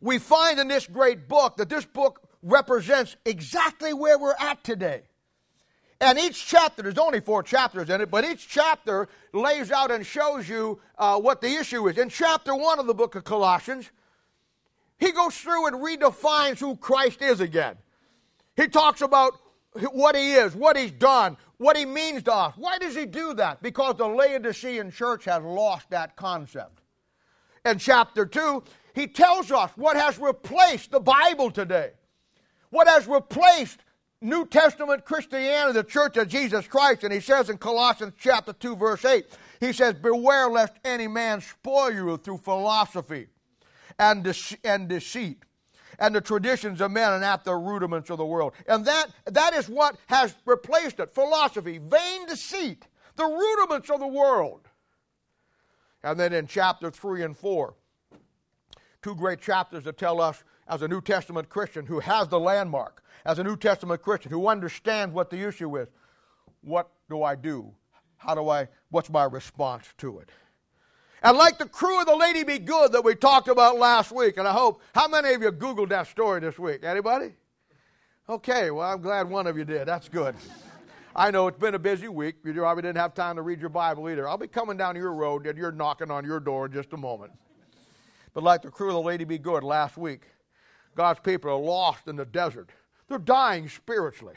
we 0.00 0.18
find 0.18 0.58
in 0.58 0.66
this 0.66 0.86
great 0.88 1.28
book 1.28 1.56
that 1.58 1.68
this 1.68 1.84
book 1.84 2.28
represents 2.42 3.16
exactly 3.24 3.92
where 3.94 4.18
we're 4.18 4.34
at 4.40 4.64
today. 4.64 5.02
And 6.00 6.18
each 6.18 6.46
chapter, 6.46 6.82
there's 6.82 6.98
only 6.98 7.20
four 7.20 7.42
chapters 7.42 7.88
in 7.88 8.00
it, 8.00 8.10
but 8.10 8.24
each 8.24 8.48
chapter 8.48 9.08
lays 9.32 9.70
out 9.70 9.90
and 9.90 10.04
shows 10.04 10.48
you 10.48 10.80
uh, 10.98 11.18
what 11.18 11.40
the 11.40 11.54
issue 11.54 11.86
is. 11.88 11.98
In 11.98 12.08
chapter 12.08 12.54
one 12.54 12.78
of 12.78 12.86
the 12.86 12.94
book 12.94 13.14
of 13.14 13.24
Colossians, 13.24 13.90
he 14.98 15.12
goes 15.12 15.36
through 15.36 15.66
and 15.66 15.76
redefines 15.76 16.58
who 16.58 16.76
Christ 16.76 17.22
is 17.22 17.40
again. 17.40 17.76
He 18.56 18.68
talks 18.68 19.00
about 19.00 19.34
what 19.92 20.14
he 20.14 20.34
is, 20.34 20.54
what 20.54 20.76
he's 20.76 20.92
done, 20.92 21.36
what 21.58 21.76
he 21.76 21.84
means 21.84 22.22
to 22.24 22.34
us. 22.34 22.54
Why 22.56 22.78
does 22.78 22.94
he 22.94 23.06
do 23.06 23.34
that? 23.34 23.62
Because 23.62 23.96
the 23.96 24.06
Laodicean 24.06 24.90
church 24.90 25.24
has 25.24 25.42
lost 25.42 25.90
that 25.90 26.16
concept. 26.16 26.80
In 27.64 27.78
chapter 27.78 28.26
2, 28.26 28.62
he 28.94 29.06
tells 29.06 29.50
us 29.50 29.70
what 29.76 29.96
has 29.96 30.18
replaced 30.18 30.90
the 30.90 31.00
Bible 31.00 31.50
today, 31.50 31.92
what 32.70 32.86
has 32.88 33.06
replaced 33.06 33.80
New 34.24 34.46
Testament 34.46 35.04
Christianity, 35.04 35.74
the 35.74 35.84
church 35.84 36.16
of 36.16 36.28
Jesus 36.28 36.66
Christ. 36.66 37.04
And 37.04 37.12
he 37.12 37.20
says 37.20 37.50
in 37.50 37.58
Colossians 37.58 38.14
chapter 38.18 38.52
2, 38.52 38.76
verse 38.76 39.04
8, 39.04 39.26
he 39.60 39.72
says, 39.72 39.94
Beware 39.94 40.48
lest 40.48 40.72
any 40.84 41.06
man 41.06 41.42
spoil 41.42 41.92
you 41.92 42.16
through 42.16 42.38
philosophy 42.38 43.28
and, 43.98 44.24
de- 44.24 44.58
and 44.64 44.88
deceit 44.88 45.44
and 45.98 46.14
the 46.14 46.20
traditions 46.20 46.80
of 46.80 46.90
men 46.90 47.12
and 47.12 47.24
after 47.24 47.50
the 47.50 47.56
rudiments 47.56 48.10
of 48.10 48.18
the 48.18 48.24
world. 48.24 48.52
And 48.66 48.84
that, 48.86 49.06
that 49.26 49.54
is 49.54 49.68
what 49.68 49.96
has 50.06 50.34
replaced 50.44 51.00
it 51.00 51.14
philosophy, 51.14 51.78
vain 51.78 52.26
deceit, 52.26 52.86
the 53.16 53.24
rudiments 53.24 53.90
of 53.90 54.00
the 54.00 54.06
world. 54.06 54.68
And 56.02 56.18
then 56.18 56.32
in 56.32 56.46
chapter 56.46 56.90
3 56.90 57.22
and 57.22 57.36
4, 57.36 57.74
two 59.02 59.14
great 59.14 59.40
chapters 59.40 59.84
that 59.84 59.98
tell 59.98 60.20
us, 60.20 60.42
as 60.68 60.82
a 60.82 60.88
New 60.88 61.00
Testament 61.00 61.48
Christian 61.48 61.86
who 61.86 62.00
has 62.00 62.28
the 62.28 62.40
landmark, 62.40 63.02
as 63.24 63.38
a 63.38 63.44
New 63.44 63.56
Testament 63.56 64.02
Christian 64.02 64.30
who 64.30 64.48
understands 64.48 65.14
what 65.14 65.30
the 65.30 65.46
issue 65.46 65.76
is, 65.76 65.88
what 66.62 66.90
do 67.08 67.22
I 67.22 67.34
do? 67.34 67.72
How 68.16 68.34
do 68.34 68.48
I, 68.48 68.68
what's 68.90 69.10
my 69.10 69.24
response 69.24 69.86
to 69.98 70.18
it? 70.20 70.30
And 71.22 71.38
like 71.38 71.58
the 71.58 71.68
crew 71.68 72.00
of 72.00 72.06
the 72.06 72.16
Lady 72.16 72.44
Be 72.44 72.58
Good 72.58 72.92
that 72.92 73.04
we 73.04 73.14
talked 73.14 73.48
about 73.48 73.78
last 73.78 74.12
week, 74.12 74.36
and 74.36 74.46
I 74.46 74.52
hope, 74.52 74.82
how 74.94 75.08
many 75.08 75.32
of 75.32 75.42
you 75.42 75.50
Googled 75.52 75.88
that 75.90 76.06
story 76.06 76.40
this 76.40 76.58
week? 76.58 76.84
Anybody? 76.84 77.32
Okay, 78.28 78.70
well, 78.70 78.90
I'm 78.90 79.00
glad 79.00 79.28
one 79.28 79.46
of 79.46 79.56
you 79.56 79.64
did. 79.64 79.86
That's 79.86 80.08
good. 80.08 80.34
I 81.16 81.30
know 81.30 81.46
it's 81.46 81.58
been 81.58 81.74
a 81.74 81.78
busy 81.78 82.08
week. 82.08 82.36
You 82.44 82.52
probably 82.54 82.82
didn't 82.82 82.98
have 82.98 83.14
time 83.14 83.36
to 83.36 83.42
read 83.42 83.60
your 83.60 83.68
Bible 83.68 84.10
either. 84.10 84.28
I'll 84.28 84.36
be 84.36 84.48
coming 84.48 84.76
down 84.76 84.96
your 84.96 85.12
road 85.12 85.46
and 85.46 85.56
you're 85.56 85.72
knocking 85.72 86.10
on 86.10 86.24
your 86.24 86.40
door 86.40 86.66
in 86.66 86.72
just 86.72 86.92
a 86.92 86.96
moment. 86.96 87.32
But 88.32 88.42
like 88.42 88.62
the 88.62 88.70
crew 88.70 88.88
of 88.88 88.94
the 88.94 89.00
Lady 89.00 89.24
Be 89.24 89.38
Good 89.38 89.62
last 89.62 89.96
week, 89.96 90.22
God's 90.94 91.20
people 91.20 91.50
are 91.50 91.60
lost 91.60 92.06
in 92.08 92.16
the 92.16 92.24
desert. 92.24 92.70
They're 93.08 93.18
dying 93.18 93.68
spiritually. 93.68 94.36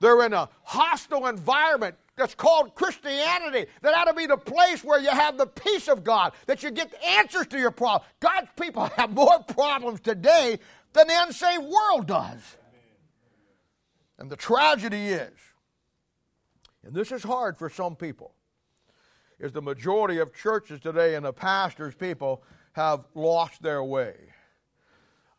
They're 0.00 0.24
in 0.24 0.32
a 0.32 0.48
hostile 0.64 1.28
environment 1.28 1.94
that's 2.16 2.34
called 2.34 2.74
Christianity. 2.74 3.66
That 3.82 3.94
ought 3.94 4.04
to 4.04 4.14
be 4.14 4.26
the 4.26 4.36
place 4.36 4.82
where 4.82 5.00
you 5.00 5.10
have 5.10 5.38
the 5.38 5.46
peace 5.46 5.88
of 5.88 6.02
God, 6.02 6.32
that 6.46 6.62
you 6.62 6.70
get 6.70 6.92
answers 7.02 7.46
to 7.48 7.58
your 7.58 7.70
problems. 7.70 8.10
God's 8.20 8.48
people 8.60 8.86
have 8.96 9.12
more 9.12 9.42
problems 9.44 10.00
today 10.00 10.58
than 10.92 11.06
the 11.06 11.22
unsaved 11.22 11.64
world 11.64 12.06
does. 12.06 12.40
And 14.18 14.28
the 14.28 14.36
tragedy 14.36 15.08
is, 15.08 15.32
and 16.84 16.94
this 16.94 17.12
is 17.12 17.22
hard 17.22 17.56
for 17.56 17.70
some 17.70 17.96
people, 17.96 18.34
is 19.38 19.52
the 19.52 19.62
majority 19.62 20.18
of 20.18 20.34
churches 20.34 20.80
today 20.80 21.14
and 21.14 21.24
the 21.24 21.32
pastors' 21.32 21.94
people 21.94 22.42
have 22.72 23.04
lost 23.14 23.62
their 23.62 23.82
way. 23.82 24.14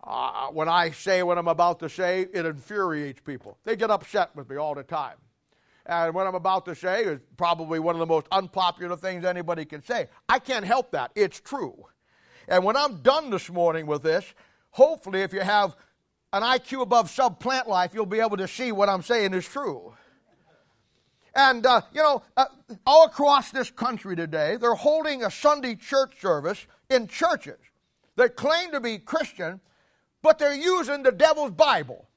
Uh, 0.05 0.47
when 0.47 0.67
I 0.67 0.91
say 0.91 1.23
what 1.23 1.37
I'm 1.37 1.47
about 1.47 1.79
to 1.79 1.89
say, 1.89 2.27
it 2.33 2.45
infuriates 2.45 3.21
people. 3.21 3.57
They 3.63 3.77
get 3.77 3.89
upset 3.89 4.35
with 4.35 4.49
me 4.49 4.57
all 4.57 4.75
the 4.75 4.83
time. 4.83 5.15
And 5.85 6.13
what 6.13 6.27
I'm 6.27 6.35
about 6.35 6.65
to 6.65 6.75
say 6.75 7.03
is 7.03 7.19
probably 7.37 7.79
one 7.79 7.95
of 7.95 7.99
the 7.99 8.05
most 8.05 8.27
unpopular 8.31 8.97
things 8.97 9.25
anybody 9.25 9.65
can 9.65 9.83
say. 9.83 10.07
I 10.27 10.39
can't 10.39 10.65
help 10.65 10.91
that. 10.91 11.11
It's 11.15 11.39
true. 11.39 11.85
And 12.47 12.63
when 12.63 12.75
I'm 12.75 13.01
done 13.01 13.29
this 13.29 13.49
morning 13.49 13.85
with 13.85 14.03
this, 14.03 14.25
hopefully, 14.71 15.21
if 15.21 15.33
you 15.33 15.41
have 15.41 15.75
an 16.33 16.41
IQ 16.41 16.81
above 16.81 17.09
sub 17.09 17.39
plant 17.39 17.69
life, 17.69 17.93
you'll 17.93 18.05
be 18.05 18.19
able 18.19 18.37
to 18.37 18.47
see 18.47 18.71
what 18.71 18.89
I'm 18.89 19.03
saying 19.03 19.33
is 19.33 19.45
true. 19.45 19.93
And, 21.35 21.65
uh, 21.65 21.81
you 21.93 22.01
know, 22.01 22.23
uh, 22.37 22.45
all 22.85 23.05
across 23.05 23.51
this 23.51 23.71
country 23.71 24.15
today, 24.15 24.57
they're 24.57 24.75
holding 24.75 25.23
a 25.23 25.31
Sunday 25.31 25.75
church 25.75 26.19
service 26.21 26.65
in 26.89 27.07
churches 27.07 27.57
that 28.15 28.35
claim 28.35 28.71
to 28.71 28.79
be 28.79 28.99
Christian, 28.99 29.59
but 30.23 30.39
they're 30.39 30.55
using 30.55 31.03
the 31.03 31.11
devil's 31.11 31.51
Bible. 31.51 32.07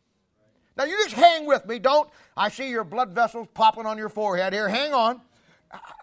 Now 0.78 0.84
you 0.84 0.96
just 1.04 1.14
hang 1.14 1.46
with 1.46 1.66
me. 1.66 1.78
Don't. 1.78 2.08
I 2.36 2.48
see 2.48 2.70
your 2.70 2.84
blood 2.84 3.10
vessels 3.10 3.48
popping 3.52 3.84
on 3.84 3.98
your 3.98 4.08
forehead 4.08 4.54
here. 4.54 4.68
Hang 4.68 4.94
on. 4.94 5.20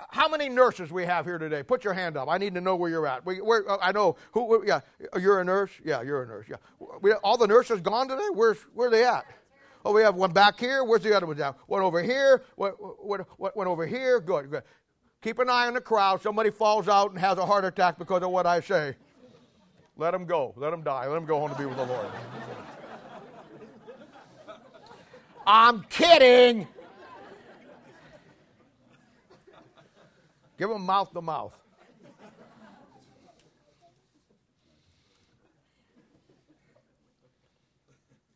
How 0.09 0.27
many 0.27 0.49
nurses 0.49 0.91
we 0.91 1.05
have 1.05 1.25
here 1.25 1.39
today? 1.39 1.63
Put 1.63 1.83
your 1.83 1.93
hand 1.93 2.17
up. 2.17 2.27
I 2.29 2.37
need 2.37 2.53
to 2.53 2.61
know 2.61 2.75
where 2.75 2.89
you're 2.89 3.07
at. 3.07 3.25
We, 3.25 3.37
where, 3.41 3.69
uh, 3.69 3.77
I 3.81 3.91
know 3.91 4.17
who. 4.31 4.63
Yeah, 4.65 4.81
uh, 5.15 5.19
you're 5.19 5.39
a 5.39 5.45
nurse. 5.45 5.71
Yeah, 5.83 6.01
you're 6.01 6.23
a 6.23 6.27
nurse. 6.27 6.45
Yeah. 6.49 6.57
We, 7.01 7.13
all 7.13 7.37
the 7.37 7.47
nurses 7.47 7.81
gone 7.81 8.07
today. 8.07 8.27
Where's 8.33 8.57
where 8.73 8.89
are 8.89 8.91
they 8.91 9.05
at? 9.05 9.25
Oh, 9.85 9.93
we 9.93 10.01
have 10.01 10.15
one 10.15 10.31
back 10.31 10.59
here. 10.59 10.83
Where's 10.83 11.03
the 11.03 11.15
other 11.15 11.25
one? 11.25 11.37
Down. 11.37 11.55
One 11.67 11.81
over 11.81 12.01
here. 12.01 12.43
One, 12.55 12.71
one, 12.71 13.25
one 13.37 13.67
over 13.67 13.85
here. 13.87 14.19
Good. 14.19 14.51
Good. 14.51 14.63
Keep 15.21 15.39
an 15.39 15.49
eye 15.49 15.67
on 15.67 15.73
the 15.73 15.81
crowd. 15.81 16.21
Somebody 16.21 16.51
falls 16.51 16.87
out 16.87 17.11
and 17.11 17.19
has 17.19 17.37
a 17.37 17.45
heart 17.45 17.63
attack 17.63 17.97
because 17.97 18.21
of 18.23 18.29
what 18.29 18.45
I 18.45 18.59
say. 18.59 18.95
Let 19.97 20.11
them 20.11 20.25
go. 20.25 20.53
Let 20.55 20.71
them 20.71 20.83
die. 20.83 21.07
Let 21.07 21.15
them 21.15 21.25
go 21.25 21.39
home 21.39 21.51
to 21.51 21.57
be 21.57 21.65
with 21.65 21.77
the 21.77 21.85
Lord. 21.85 22.07
I'm 25.45 25.83
kidding. 25.83 26.67
Give 30.57 30.69
them 30.69 30.85
mouth 30.85 31.11
to 31.13 31.21
mouth. 31.21 31.53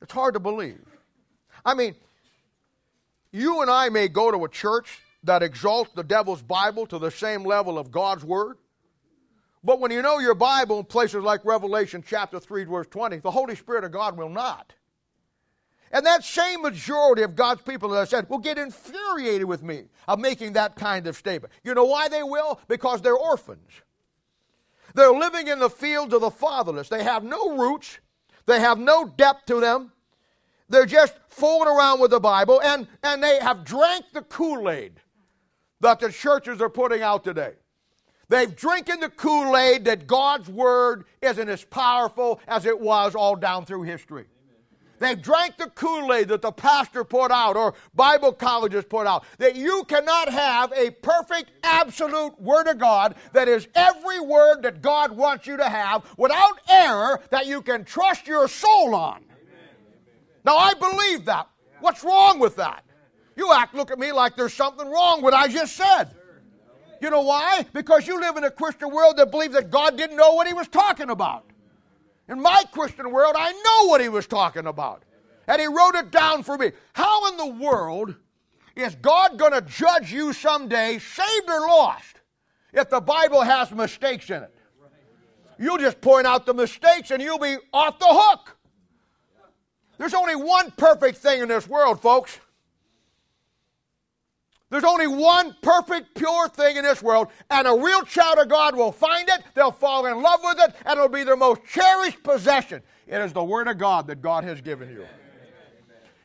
It's 0.01 0.13
hard 0.13 0.35
to 0.35 0.39
believe. 0.39 0.85
I 1.65 1.73
mean, 1.73 1.95
you 3.31 3.61
and 3.61 3.69
I 3.69 3.89
may 3.89 4.07
go 4.07 4.31
to 4.31 4.45
a 4.45 4.49
church 4.49 5.01
that 5.23 5.43
exalts 5.43 5.91
the 5.93 6.03
devil's 6.03 6.41
Bible 6.41 6.85
to 6.87 6.97
the 6.97 7.11
same 7.11 7.43
level 7.43 7.77
of 7.77 7.91
God's 7.91 8.23
Word. 8.23 8.57
But 9.63 9.79
when 9.79 9.91
you 9.91 10.01
know 10.01 10.19
your 10.19 10.35
Bible 10.35 10.79
in 10.79 10.85
places 10.85 11.23
like 11.23 11.43
Revelation 11.43 12.03
chapter 12.05 12.39
3, 12.39 12.65
verse 12.65 12.87
20, 12.87 13.17
the 13.17 13.31
Holy 13.31 13.55
Spirit 13.55 13.83
of 13.83 13.91
God 13.91 14.17
will 14.17 14.29
not. 14.29 14.73
And 15.91 16.05
that 16.05 16.23
same 16.23 16.61
majority 16.61 17.21
of 17.21 17.35
God's 17.35 17.61
people, 17.61 17.95
as 17.95 18.07
I 18.07 18.17
said, 18.17 18.29
will 18.29 18.39
get 18.39 18.57
infuriated 18.57 19.45
with 19.45 19.63
me 19.63 19.85
of 20.07 20.19
making 20.19 20.53
that 20.53 20.75
kind 20.75 21.07
of 21.07 21.15
statement. 21.15 21.53
You 21.63 21.73
know 21.73 21.85
why 21.85 22.09
they 22.09 22.23
will? 22.23 22.59
Because 22.67 23.01
they're 23.01 23.15
orphans. 23.15 23.69
They're 24.93 25.11
living 25.11 25.47
in 25.47 25.59
the 25.59 25.69
fields 25.69 26.13
of 26.13 26.21
the 26.21 26.31
fatherless. 26.31 26.89
They 26.89 27.03
have 27.03 27.23
no 27.23 27.57
roots, 27.57 27.99
they 28.45 28.59
have 28.59 28.79
no 28.79 29.05
depth 29.05 29.45
to 29.47 29.59
them. 29.59 29.91
They're 30.69 30.85
just 30.85 31.13
fooling 31.29 31.69
around 31.69 32.01
with 32.01 32.11
the 32.11 32.19
Bible, 32.19 32.61
and, 32.61 32.87
and 33.01 33.23
they 33.23 33.39
have 33.39 33.63
drank 33.63 34.05
the 34.13 34.21
Kool 34.21 34.69
Aid 34.69 34.99
that 35.79 35.99
the 35.99 36.11
churches 36.11 36.61
are 36.61 36.69
putting 36.69 37.01
out 37.01 37.23
today. 37.23 37.53
They've 38.29 38.53
drinking 38.53 38.99
the 38.99 39.09
Kool 39.09 39.55
Aid 39.55 39.85
that 39.85 40.05
God's 40.05 40.49
Word 40.49 41.05
isn't 41.21 41.49
as 41.49 41.63
powerful 41.63 42.41
as 42.47 42.65
it 42.65 42.79
was 42.79 43.15
all 43.15 43.35
down 43.35 43.65
through 43.65 43.83
history. 43.83 44.25
They've 44.99 45.21
drank 45.21 45.57
the 45.57 45.69
Kool 45.69 46.11
Aid 46.11 46.29
that 46.29 46.41
the 46.41 46.51
pastor 46.51 47.03
put 47.03 47.31
out 47.31 47.55
or 47.55 47.75
Bible 47.93 48.33
colleges 48.33 48.83
put 48.83 49.05
out. 49.07 49.25
That 49.37 49.55
you 49.55 49.83
cannot 49.87 50.29
have 50.29 50.73
a 50.73 50.89
perfect, 50.89 51.51
absolute 51.63 52.39
Word 52.41 52.67
of 52.67 52.79
God 52.79 53.15
that 53.33 53.47
is 53.47 53.67
every 53.75 54.19
word 54.19 54.63
that 54.63 54.81
God 54.81 55.11
wants 55.11 55.45
you 55.45 55.55
to 55.57 55.69
have 55.69 56.03
without 56.17 56.59
error 56.69 57.21
that 57.29 57.45
you 57.45 57.61
can 57.61 57.85
trust 57.85 58.27
your 58.27 58.47
soul 58.47 58.95
on. 58.95 59.23
Now, 60.43 60.57
I 60.57 60.73
believe 60.73 61.25
that. 61.25 61.47
What's 61.79 62.03
wrong 62.03 62.39
with 62.39 62.55
that? 62.55 62.83
You 63.35 63.53
act, 63.53 63.75
look 63.75 63.91
at 63.91 63.99
me 63.99 64.11
like 64.11 64.35
there's 64.35 64.53
something 64.53 64.89
wrong 64.89 65.17
with 65.17 65.33
what 65.33 65.33
I 65.35 65.47
just 65.47 65.75
said. 65.75 66.09
You 67.01 67.09
know 67.09 67.21
why? 67.21 67.65
Because 67.73 68.07
you 68.07 68.19
live 68.19 68.37
in 68.37 68.43
a 68.43 68.51
Christian 68.51 68.91
world 68.91 69.17
that 69.17 69.31
believes 69.31 69.53
that 69.53 69.69
God 69.69 69.97
didn't 69.97 70.17
know 70.17 70.33
what 70.33 70.47
he 70.47 70.53
was 70.53 70.67
talking 70.67 71.09
about. 71.09 71.45
In 72.27 72.41
my 72.41 72.63
Christian 72.71 73.11
world, 73.11 73.35
I 73.37 73.51
know 73.51 73.87
what 73.87 74.01
he 74.01 74.09
was 74.09 74.27
talking 74.27 74.65
about. 74.65 75.03
And 75.47 75.61
he 75.61 75.67
wrote 75.67 75.95
it 75.95 76.11
down 76.11 76.43
for 76.43 76.57
me. 76.57 76.71
How 76.93 77.29
in 77.29 77.37
the 77.37 77.63
world 77.63 78.15
is 78.75 78.95
God 78.95 79.37
going 79.37 79.53
to 79.53 79.61
judge 79.61 80.11
you 80.11 80.33
someday, 80.33 80.99
saved 80.99 81.49
or 81.49 81.61
lost, 81.61 82.21
if 82.73 82.89
the 82.89 82.99
Bible 82.99 83.41
has 83.41 83.71
mistakes 83.71 84.29
in 84.29 84.43
it? 84.43 84.53
You'll 85.59 85.77
just 85.77 86.01
point 86.01 86.27
out 86.27 86.45
the 86.45 86.53
mistakes 86.53 87.11
and 87.11 87.21
you'll 87.21 87.39
be 87.39 87.57
off 87.73 87.97
the 87.97 88.07
hook. 88.09 88.57
There's 89.97 90.13
only 90.13 90.35
one 90.35 90.71
perfect 90.71 91.17
thing 91.17 91.41
in 91.41 91.47
this 91.47 91.67
world, 91.67 92.01
folks. 92.01 92.39
There's 94.69 94.83
only 94.83 95.07
one 95.07 95.55
perfect, 95.61 96.13
pure 96.15 96.49
thing 96.49 96.75
in 96.75 96.83
this 96.83 97.01
world, 97.01 97.29
and 97.49 97.67
a 97.67 97.73
real 97.73 98.03
child 98.03 98.37
of 98.37 98.49
God 98.49 98.75
will 98.75 98.91
find 98.91 99.27
it, 99.29 99.43
they'll 99.53 99.71
fall 99.71 100.05
in 100.07 100.21
love 100.21 100.41
with 100.43 100.59
it, 100.59 100.75
and 100.85 100.97
it'll 100.97 101.07
be 101.07 101.23
their 101.23 101.37
most 101.37 101.61
cherished 101.65 102.21
possession. 102.21 102.81
It 103.07 103.21
is 103.21 103.31
the 103.31 103.43
Word 103.43 103.69
of 103.69 103.77
God 103.77 104.07
that 104.07 104.21
God 104.21 104.43
has 104.43 104.59
given 104.59 104.89
you. 104.89 105.05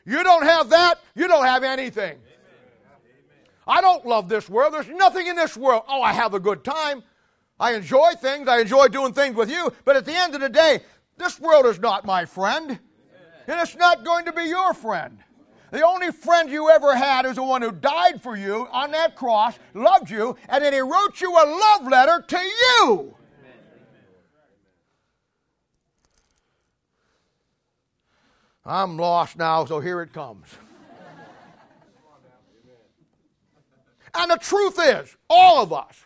You 0.05 0.23
don't 0.23 0.43
have 0.43 0.69
that, 0.71 0.95
you 1.15 1.29
don't 1.29 1.45
have 1.45 1.63
anything. 1.63 2.19
I 3.65 3.79
don't 3.79 4.05
love 4.05 4.27
this 4.27 4.49
world. 4.49 4.73
There's 4.73 4.89
nothing 4.89 5.27
in 5.27 5.37
this 5.37 5.55
world. 5.55 5.83
Oh, 5.87 6.01
I 6.01 6.11
have 6.11 6.33
a 6.33 6.39
good 6.39 6.65
time. 6.65 7.01
I 7.59 7.75
enjoy 7.75 8.11
things. 8.21 8.49
I 8.49 8.59
enjoy 8.59 8.89
doing 8.89 9.13
things 9.13 9.35
with 9.35 9.49
you. 9.49 9.71
But 9.85 9.95
at 9.95 10.03
the 10.03 10.13
end 10.13 10.35
of 10.35 10.41
the 10.41 10.49
day, 10.49 10.81
this 11.15 11.39
world 11.39 11.65
is 11.67 11.79
not 11.79 12.03
my 12.03 12.25
friend. 12.25 12.77
And 13.47 13.59
it's 13.61 13.75
not 13.75 14.03
going 14.03 14.25
to 14.25 14.33
be 14.33 14.43
your 14.43 14.73
friend. 14.73 15.19
The 15.73 15.83
only 15.83 16.11
friend 16.11 16.51
you 16.51 16.69
ever 16.69 16.95
had 16.95 17.25
is 17.25 17.37
the 17.37 17.43
one 17.43 17.63
who 17.63 17.71
died 17.71 18.21
for 18.21 18.37
you 18.37 18.67
on 18.71 18.91
that 18.91 19.15
cross, 19.15 19.57
loved 19.73 20.07
you, 20.07 20.37
and 20.47 20.63
then 20.63 20.71
he 20.71 20.81
wrote 20.81 21.19
you 21.19 21.31
a 21.31 21.45
love 21.49 21.91
letter 21.91 22.23
to 22.27 22.37
you. 22.37 23.15
I'm 28.63 28.99
lost 28.99 29.35
now, 29.35 29.65
so 29.65 29.79
here 29.79 30.03
it 30.03 30.13
comes. 30.13 30.45
And 34.13 34.29
the 34.29 34.37
truth 34.37 34.77
is, 34.79 35.17
all 35.27 35.63
of 35.63 35.73
us, 35.73 36.02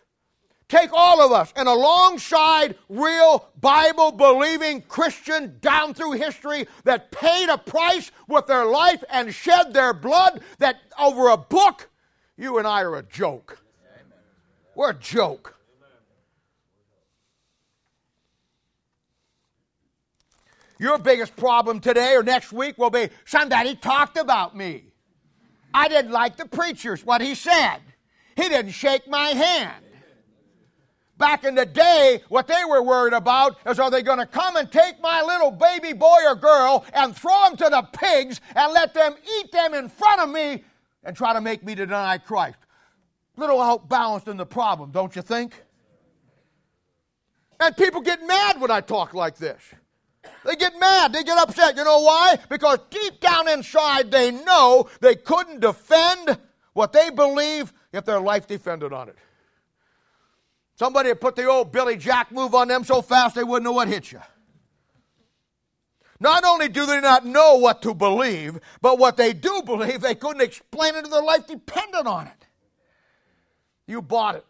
Take 0.70 0.90
all 0.92 1.22
of 1.22 1.32
us 1.32 1.54
and 1.56 1.68
alongside 1.68 2.76
real 2.90 3.48
Bible 3.62 4.12
believing 4.12 4.82
Christian 4.82 5.58
down 5.62 5.94
through 5.94 6.14
history 6.14 6.68
that 6.84 7.10
paid 7.12 7.48
a 7.48 7.58
price 7.58 8.12
with 8.28 8.48
their 8.48 8.66
life 8.66 9.02
and 9.10 9.34
shed 9.34 9.74
their 9.74 9.94
blood 9.94 10.42
that 10.60 10.78
over 11.00 11.30
a 11.30 11.38
book, 11.38 11.90
you 12.36 12.58
and 12.58 12.68
I 12.68 12.82
are 12.82 12.98
a 12.98 13.04
joke. 13.04 13.60
We're 14.76 14.90
a 14.90 14.94
joke. 14.94 15.56
Your 20.80 21.00
biggest 21.00 21.36
problem 21.38 21.80
today 21.80 22.14
or 22.16 22.24
next 22.24 22.52
week 22.52 22.78
will 22.78 22.90
be 22.90 23.10
somebody 23.26 23.74
talked 23.76 24.18
about 24.18 24.56
me. 24.56 24.84
I 25.74 25.88
didn't 25.88 26.12
like 26.12 26.36
the 26.36 26.46
preacher's 26.46 27.06
what 27.06 27.22
he 27.22 27.36
said. 27.36 27.80
He 28.36 28.50
didn't 28.50 28.72
shake 28.72 29.08
my 29.08 29.30
hand. 29.30 29.87
Back 31.18 31.44
in 31.44 31.56
the 31.56 31.66
day, 31.66 32.22
what 32.30 32.48
they 32.48 32.62
were 32.70 32.84
worried 32.84 33.14
about 33.14 33.58
is 33.66 33.80
are 33.80 33.90
they 33.90 34.04
going 34.04 34.20
to 34.20 34.28
come 34.28 34.56
and 34.56 34.72
take 34.72 35.02
my 35.02 35.22
little 35.24 35.50
baby 35.50 35.94
boy 35.94 36.20
or 36.26 36.36
girl 36.36 36.86
and 36.94 37.16
throw 37.16 37.46
them 37.46 37.58
to 37.58 37.70
the 37.70 37.82
pigs 37.98 38.40
and 38.56 38.74
let 38.74 38.94
them 38.94 39.16
eat 39.40 39.52
them 39.52 39.74
in 39.74 39.90
front 39.90 40.22
of 40.22 40.30
me 40.30 40.64
and 41.04 41.16
try 41.16 41.34
to 41.34 41.42
make 41.42 41.64
me 41.64 41.74
deny 41.74 42.20
Christ? 42.20 42.58
Little 43.36 43.60
outbalanced 43.60 44.28
in 44.28 44.38
the 44.38 44.46
problem, 44.46 44.92
don't 44.92 45.16
you 45.16 45.24
think? 45.24 45.64
And 47.60 47.76
people 47.76 48.02
get 48.02 48.26
mad 48.26 48.62
when 48.62 48.70
I 48.70 48.82
talk 48.82 49.16
like 49.16 49.38
this. 49.38 49.62
They 50.46 50.56
get 50.56 50.80
mad, 50.80 51.14
they 51.14 51.24
get 51.24 51.38
upset. 51.40 51.76
You 51.78 51.84
know 51.84 52.02
why? 52.02 52.38
Because 52.48 52.78
deep 52.92 53.20
down 53.20 53.48
inside 53.48 54.12
they 54.12 54.32
know 54.32 54.88
they 55.02 55.16
couldn't 55.16 55.62
defend 55.62 56.38
what 56.74 56.94
they 56.94 57.10
believe 57.10 57.74
if 57.92 58.06
their 58.06 58.20
life 58.20 58.46
depended 58.46 58.94
on 58.94 59.10
it. 59.10 59.16
Somebody 60.78 61.13
put 61.16 61.36
the 61.36 61.46
old 61.46 61.72
Billy 61.72 61.98
Jack 61.98 62.32
move 62.32 62.54
on 62.54 62.68
them 62.68 62.84
so 62.84 63.02
fast 63.02 63.36
they 63.36 63.44
wouldn't 63.44 63.63
know 63.63 63.72
what 63.72 63.88
hit 63.88 64.12
you. 64.12 64.22
Not 66.20 66.44
only 66.44 66.68
do 66.68 66.86
they 66.86 67.02
not 67.02 67.26
know 67.26 67.56
what 67.56 67.82
to 67.82 67.94
believe, 67.94 68.60
but 68.82 69.00
what 69.00 69.18
they 69.18 69.34
do 69.34 69.62
believe, 69.66 70.02
they 70.02 70.16
couldn't 70.16 70.42
explain 70.42 70.96
it 70.96 71.04
and 71.04 71.12
their 71.13 71.24
life 71.24 71.48
depended 71.48 72.06
on 72.06 72.28
it. 72.28 72.48
You 73.88 74.02
bought 74.02 74.36
it. 74.36 74.46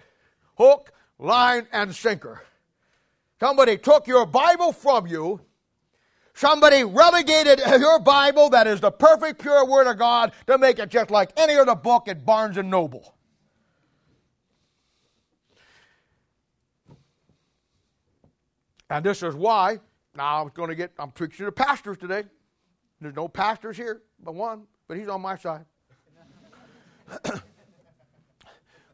Hook, 0.58 0.92
line, 1.18 1.68
and 1.72 1.96
sinker. 1.96 2.42
Somebody 3.40 3.78
took 3.78 4.08
your 4.08 4.26
Bible 4.26 4.74
from 4.74 5.08
you. 5.08 5.42
Somebody 6.34 6.84
relegated 6.84 7.60
your 7.80 8.00
Bible, 8.00 8.50
that 8.50 8.68
is 8.68 8.82
the 8.82 8.92
perfect, 8.92 9.42
pure 9.42 9.66
Word 9.66 9.88
of 9.88 9.98
God, 9.98 10.34
to 10.48 10.58
make 10.58 10.78
it 10.80 10.90
just 10.90 11.10
like 11.10 11.32
any 11.38 11.56
other 11.56 11.76
book 11.76 12.08
at 12.08 12.26
Barnes 12.26 12.58
and 12.58 12.70
Noble. 12.70 13.17
And 18.90 19.06
this 19.06 19.22
is 19.24 19.36
why, 19.36 19.80
now 20.16 20.42
I'm 20.42 20.50
going 20.54 20.70
to 20.70 20.76
get, 20.76 20.92
I'm 20.98 21.12
preaching 21.12 21.46
to 21.46 21.52
pastors 21.52 21.98
today. 21.98 22.24
There's 23.02 23.16
no 23.16 23.28
pastors 23.28 23.78
here 23.78 24.02
but 24.24 24.34
one, 24.34 24.64
but 24.88 24.98
he's 24.98 25.08
on 25.08 25.22
my 25.22 25.36
side. 25.38 25.66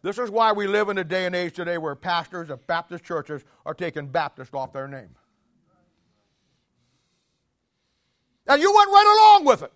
this 0.01 0.17
is 0.17 0.29
why 0.29 0.51
we 0.51 0.67
live 0.67 0.89
in 0.89 0.97
a 0.97 1.03
day 1.03 1.25
and 1.25 1.36
age 1.36 1.53
today 1.53 1.77
where 1.77 1.95
pastors 1.95 2.49
of 2.49 2.65
Baptist 2.67 3.03
churches 3.03 3.43
are 3.65 3.73
taking 3.73 4.08
Baptist 4.08 4.53
off 4.53 4.73
their 4.73 4.88
name. 4.88 5.15
And 8.47 8.62
you 8.62 8.73
went 8.75 8.89
right 8.89 9.38
along 9.38 9.45
with 9.45 9.63
it. 9.63 9.71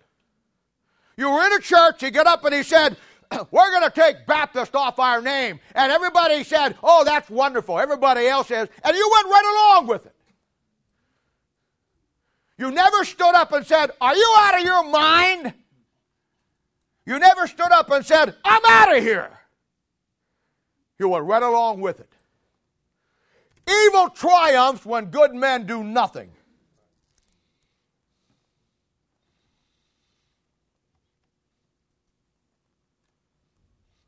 You 1.16 1.30
were 1.30 1.44
in 1.46 1.52
a 1.52 1.60
church, 1.60 2.00
he 2.00 2.10
got 2.10 2.26
up 2.26 2.44
and 2.44 2.54
he 2.54 2.62
said, 2.62 2.96
We're 3.50 3.70
going 3.70 3.90
to 3.90 3.94
take 3.94 4.26
Baptist 4.26 4.74
off 4.74 4.98
our 4.98 5.20
name. 5.20 5.60
And 5.74 5.92
everybody 5.92 6.44
said, 6.44 6.76
Oh, 6.82 7.04
that's 7.04 7.28
wonderful. 7.30 7.78
Everybody 7.78 8.26
else 8.26 8.48
says, 8.48 8.68
and 8.82 8.96
you 8.96 9.10
went 9.12 9.26
right 9.26 9.74
along 9.74 9.86
with 9.88 10.06
it. 10.06 10.14
You 12.58 12.70
never 12.70 13.04
stood 13.04 13.34
up 13.34 13.52
and 13.52 13.66
said, 13.66 13.90
Are 14.00 14.16
you 14.16 14.34
out 14.38 14.58
of 14.58 14.64
your 14.64 14.90
mind? 14.90 15.54
You 17.06 17.18
never 17.18 17.46
stood 17.46 17.72
up 17.72 17.90
and 17.90 18.04
said, 18.04 18.34
I'm 18.44 18.62
out 18.66 18.96
of 18.96 19.02
here. 19.02 19.30
You 20.98 21.08
went 21.08 21.24
right 21.24 21.42
along 21.42 21.80
with 21.80 22.00
it. 22.00 22.12
Evil 23.68 24.10
triumphs 24.10 24.84
when 24.84 25.06
good 25.06 25.34
men 25.34 25.66
do 25.66 25.84
nothing. 25.84 26.30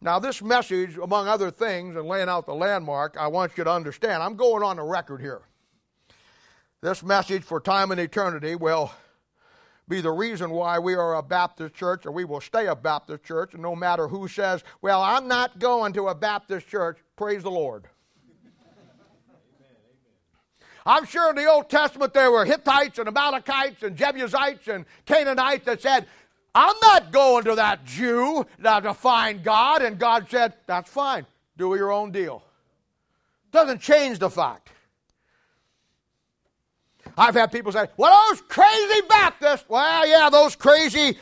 Now, 0.02 0.18
this 0.18 0.40
message, 0.40 0.96
among 0.96 1.28
other 1.28 1.50
things, 1.50 1.94
and 1.94 2.06
laying 2.06 2.30
out 2.30 2.46
the 2.46 2.54
landmark, 2.54 3.16
I 3.18 3.26
want 3.26 3.58
you 3.58 3.64
to 3.64 3.70
understand. 3.70 4.22
I'm 4.22 4.34
going 4.34 4.62
on 4.62 4.76
the 4.76 4.82
record 4.82 5.20
here. 5.20 5.42
This 6.80 7.02
message 7.02 7.42
for 7.42 7.60
time 7.60 7.90
and 7.90 8.00
eternity 8.00 8.54
will 8.54 8.90
be 9.86 10.00
the 10.00 10.10
reason 10.10 10.50
why 10.50 10.78
we 10.78 10.94
are 10.94 11.16
a 11.16 11.22
Baptist 11.22 11.74
church 11.74 12.06
or 12.06 12.12
we 12.12 12.24
will 12.24 12.40
stay 12.40 12.68
a 12.68 12.74
Baptist 12.74 13.24
church. 13.24 13.52
And 13.52 13.62
no 13.62 13.76
matter 13.76 14.08
who 14.08 14.26
says, 14.28 14.64
well, 14.80 15.02
I'm 15.02 15.28
not 15.28 15.58
going 15.58 15.92
to 15.94 16.08
a 16.08 16.14
Baptist 16.14 16.68
church, 16.68 16.98
praise 17.16 17.42
the 17.42 17.50
Lord. 17.50 17.86
I'm 20.86 21.04
sure 21.04 21.28
in 21.28 21.36
the 21.36 21.44
Old 21.44 21.68
Testament 21.68 22.14
there 22.14 22.30
were 22.30 22.46
Hittites 22.46 22.98
and 22.98 23.08
Amalekites 23.08 23.82
and 23.82 23.96
Jebusites 23.96 24.66
and 24.66 24.86
Canaanites 25.04 25.66
that 25.66 25.82
said, 25.82 26.06
I'm 26.54 26.74
not 26.82 27.12
going 27.12 27.44
to 27.44 27.54
that 27.56 27.84
Jew 27.84 28.46
now 28.58 28.80
to 28.80 28.94
find 28.94 29.42
God. 29.42 29.82
And 29.82 29.98
God 29.98 30.26
said, 30.28 30.54
That's 30.66 30.90
fine. 30.90 31.26
Do 31.56 31.74
your 31.76 31.92
own 31.92 32.10
deal. 32.10 32.42
Doesn't 33.52 33.80
change 33.80 34.18
the 34.18 34.30
fact. 34.30 34.68
I've 37.16 37.34
had 37.34 37.52
people 37.52 37.72
say, 37.72 37.86
Well, 37.96 38.18
those 38.28 38.40
crazy 38.42 39.00
Baptists. 39.08 39.64
Well, 39.68 40.06
yeah, 40.06 40.30
those 40.30 40.56
crazy 40.56 41.18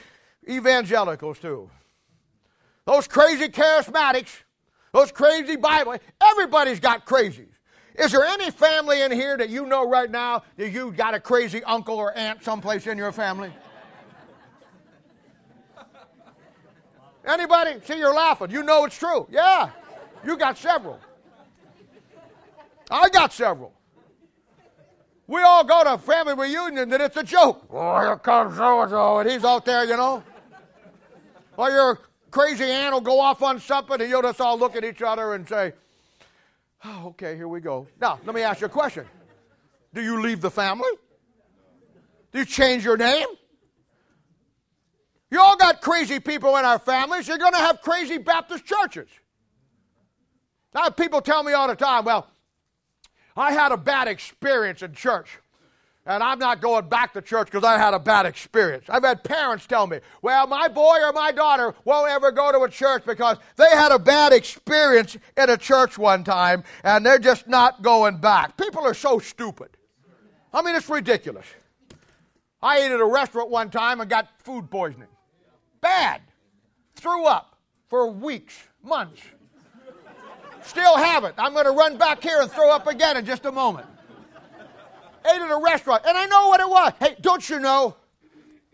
evangelicals, 0.49 1.39
too. 1.39 1.71
Those 2.87 3.07
crazy 3.07 3.49
charismatics, 3.49 4.31
those 4.93 5.13
crazy 5.13 5.57
Bible. 5.57 5.97
Everybody's 6.23 6.81
got 6.81 7.05
crazies. 7.05 7.49
Is 7.95 8.13
there 8.13 8.25
any 8.25 8.51
family 8.51 9.03
in 9.03 9.11
here 9.11 9.37
that 9.37 9.51
you 9.51 9.67
know 9.67 9.89
right 9.89 10.11
now 10.11 10.45
that 10.57 10.71
you've 10.71 10.97
got 10.97 11.15
a 11.15 11.21
crazy 11.21 11.63
uncle 11.65 11.97
or 11.97 12.17
aunt 12.17 12.43
someplace 12.45 12.87
in 12.87 12.97
your 12.97 13.13
family? 13.13 13.53
Anybody? 17.29 17.81
See, 17.85 17.99
you're 17.99 18.15
laughing. 18.15 18.51
You 18.51 18.63
know 18.63 18.85
it's 18.87 18.99
true. 18.99 19.27
Yeah. 19.31 19.71
You 20.25 20.37
got 20.37 20.57
several. 20.57 20.99
I 22.91 23.09
got 23.11 23.33
several. 23.33 23.73
We 25.27 25.43
all 25.43 25.63
go 25.63 25.85
to 25.85 25.95
a 25.95 25.99
family 25.99 26.33
reunion 26.33 26.91
and 26.91 27.03
it's 27.03 27.19
a 27.19 27.23
joke. 27.23 27.67
Oh, 27.71 28.01
here 28.01 28.17
comes 28.17 28.57
so 28.57 28.81
and 28.81 28.91
so, 28.91 29.19
and 29.19 29.31
he's 29.31 29.45
out 29.45 29.67
there, 29.67 29.85
you 29.85 29.97
know. 29.97 30.25
Or 31.59 31.69
your 31.69 31.99
crazy 32.31 32.65
aunt 32.65 32.95
will 32.95 33.03
go 33.03 33.21
off 33.21 33.43
on 33.43 33.61
something 33.61 34.01
and 34.01 34.09
you'll 34.09 34.23
just 34.23 34.41
all 34.41 34.59
look 34.59 34.75
at 34.75 34.85
each 34.85 35.03
other 35.03 35.35
and 35.35 35.47
say, 35.47 35.75
Oh, 36.85 37.09
okay, 37.09 37.37
here 37.37 37.49
we 37.49 37.61
go. 37.61 37.87
Now, 38.01 38.21
let 38.25 38.35
me 38.35 38.41
ask 38.41 38.61
you 38.61 38.67
a 38.67 38.71
question. 38.71 39.05
Do 39.93 40.01
you 40.01 40.23
leave 40.23 40.41
the 40.41 40.51
family? 40.51 40.91
Do 42.33 42.39
you 42.39 42.45
change 42.45 42.85
your 42.85 42.97
name? 42.97 43.27
You 45.31 45.41
all 45.41 45.57
got 45.57 45.81
crazy 45.81 46.21
people 46.21 46.57
in 46.57 46.65
our 46.65 46.79
families. 46.79 47.29
You're 47.29 47.39
going 47.39 47.53
to 47.53 47.59
have 47.59 47.83
crazy 47.83 48.19
Baptist 48.19 48.65
churches. 48.65 49.09
Now, 50.75 50.89
people 50.91 51.21
tell 51.21 51.43
me 51.43 51.53
all 51.53 51.69
the 51.69 51.77
time, 51.77 52.05
well, 52.05 52.29
I 53.37 53.53
had 53.53 53.73
a 53.73 53.77
bad 53.77 54.09
experience 54.09 54.83
in 54.83 54.95
church. 54.95 55.39
And 56.07 56.23
I'm 56.23 56.39
not 56.39 56.63
going 56.63 56.89
back 56.89 57.13
to 57.13 57.21
church 57.21 57.49
because 57.49 57.65
I 57.65 57.77
had 57.77 57.93
a 57.93 57.99
bad 57.99 58.25
experience. 58.25 58.87
I've 58.89 59.05
had 59.05 59.23
parents 59.23 59.67
tell 59.67 59.87
me, 59.87 60.01
well, 60.23 60.47
my 60.47 60.67
boy 60.69 60.97
or 61.03 61.13
my 61.13 61.33
daughter 61.33 61.75
won't 61.85 62.11
ever 62.11 62.33
go 62.33 62.51
to 62.51 62.61
a 62.61 62.71
church 62.71 63.05
because 63.05 63.37
they 63.57 63.69
had 63.69 63.93
a 63.93 63.99
bad 63.99 64.33
experience 64.33 65.19
in 65.37 65.51
a 65.51 65.59
church 65.59 65.99
one 65.99 66.25
time 66.25 66.65
and 66.83 67.05
they're 67.05 67.19
just 67.19 67.47
not 67.47 67.83
going 67.83 68.17
back. 68.17 68.57
People 68.57 68.87
are 68.87 68.95
so 68.95 69.19
stupid. 69.19 69.69
I 70.51 70.63
mean, 70.63 70.75
it's 70.75 70.89
ridiculous. 70.89 71.45
I 72.63 72.79
ate 72.79 72.91
at 72.91 73.01
a 73.01 73.07
restaurant 73.07 73.51
one 73.51 73.69
time 73.69 74.01
and 74.01 74.09
got 74.09 74.31
food 74.43 74.71
poisoning. 74.71 75.09
Bad. 75.81 76.21
Threw 76.95 77.27
up 77.27 77.57
for 77.89 78.11
weeks, 78.11 78.55
months. 78.83 79.23
Still 80.63 80.97
have 80.97 81.25
it. 81.25 81.35
I'm 81.39 81.53
going 81.53 81.65
to 81.65 81.71
run 81.71 81.97
back 81.97 82.23
here 82.23 82.41
and 82.41 82.51
throw 82.51 82.71
up 82.71 82.87
again 82.87 83.17
in 83.17 83.25
just 83.25 83.45
a 83.47 83.53
moment. 83.53 83.87
Ate 85.25 85.41
at 85.41 85.51
a 85.51 85.61
restaurant, 85.63 86.05
and 86.07 86.17
I 86.17 86.27
know 86.27 86.49
what 86.49 86.61
it 86.61 86.69
was. 86.69 86.93
Hey, 87.01 87.17
don't 87.21 87.49
you 87.49 87.59
know? 87.59 87.97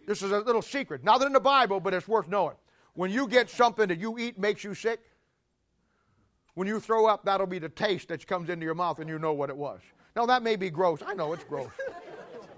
This 0.07 0.23
is 0.23 0.31
a 0.31 0.41
little 0.41 0.63
secret. 0.63 1.05
Not 1.05 1.23
in 1.23 1.33
the 1.33 1.41
Bible, 1.41 1.81
but 1.81 1.95
it's 1.95 2.09
worth 2.09 2.29
knowing. 2.29 2.57
When 2.95 3.11
you 3.11 3.27
get 3.27 3.51
something 3.51 3.89
that 3.89 3.99
you 3.99 4.19
eat 4.19 4.39
makes 4.39 4.63
you 4.63 4.75
sick, 4.75 5.01
when 6.55 6.69
you 6.69 6.79
throw 6.79 7.07
up, 7.07 7.25
that'll 7.25 7.47
be 7.47 7.59
the 7.59 7.69
taste 7.69 8.09
that 8.09 8.27
comes 8.27 8.49
into 8.49 8.65
your 8.65 8.75
mouth 8.75 9.01
and 9.01 9.09
you 9.09 9.19
know 9.19 9.33
what 9.33 9.51
it 9.51 9.57
was. 9.57 9.81
Now, 10.15 10.27
that 10.27 10.43
may 10.43 10.55
be 10.57 10.71
gross. 10.71 11.01
I 11.05 11.15
know 11.15 11.33
it's 11.33 11.45
gross. 11.45 11.71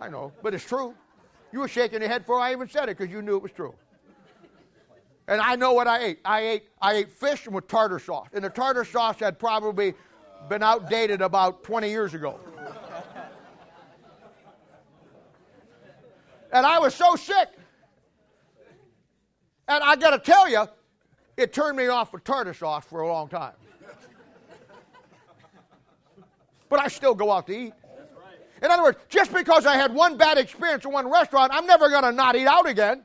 I 0.00 0.08
know, 0.08 0.32
but 0.42 0.52
it's 0.54 0.64
true. 0.64 0.94
You 1.52 1.60
were 1.60 1.68
shaking 1.68 2.00
your 2.00 2.08
head 2.08 2.22
before 2.22 2.40
I 2.40 2.52
even 2.52 2.68
said 2.68 2.84
it 2.84 2.98
because 2.98 3.10
you 3.10 3.22
knew 3.22 3.36
it 3.36 3.42
was 3.42 3.52
true. 3.52 3.74
And 5.28 5.40
I 5.40 5.56
know 5.56 5.72
what 5.72 5.88
I 5.88 6.02
ate. 6.04 6.18
I 6.24 6.40
ate 6.40 6.68
I 6.80 6.94
ate 6.94 7.10
fish 7.10 7.48
with 7.48 7.66
tartar 7.66 7.98
sauce. 7.98 8.28
And 8.32 8.44
the 8.44 8.50
tartar 8.50 8.84
sauce 8.84 9.18
had 9.18 9.38
probably 9.38 9.94
been 10.48 10.62
outdated 10.62 11.20
about 11.20 11.64
20 11.64 11.88
years 11.88 12.14
ago. 12.14 12.38
And 16.52 16.64
I 16.64 16.78
was 16.78 16.94
so 16.94 17.16
sick. 17.16 17.48
And 19.68 19.82
I 19.82 19.96
got 19.96 20.10
to 20.10 20.18
tell 20.18 20.48
you, 20.48 20.66
it 21.36 21.52
turned 21.52 21.76
me 21.76 21.88
off 21.88 22.12
with 22.12 22.22
tartar 22.22 22.54
sauce 22.54 22.84
for 22.84 23.00
a 23.00 23.08
long 23.08 23.28
time. 23.28 23.54
But 26.68 26.80
I 26.80 26.88
still 26.88 27.14
go 27.14 27.32
out 27.32 27.46
to 27.48 27.56
eat. 27.56 27.72
In 28.62 28.70
other 28.70 28.82
words, 28.82 28.98
just 29.08 29.32
because 29.32 29.66
I 29.66 29.76
had 29.76 29.92
one 29.92 30.16
bad 30.16 30.38
experience 30.38 30.84
in 30.84 30.92
one 30.92 31.10
restaurant, 31.10 31.52
I'm 31.52 31.66
never 31.66 31.88
going 31.88 32.04
to 32.04 32.12
not 32.12 32.36
eat 32.36 32.46
out 32.46 32.66
again. 32.66 33.04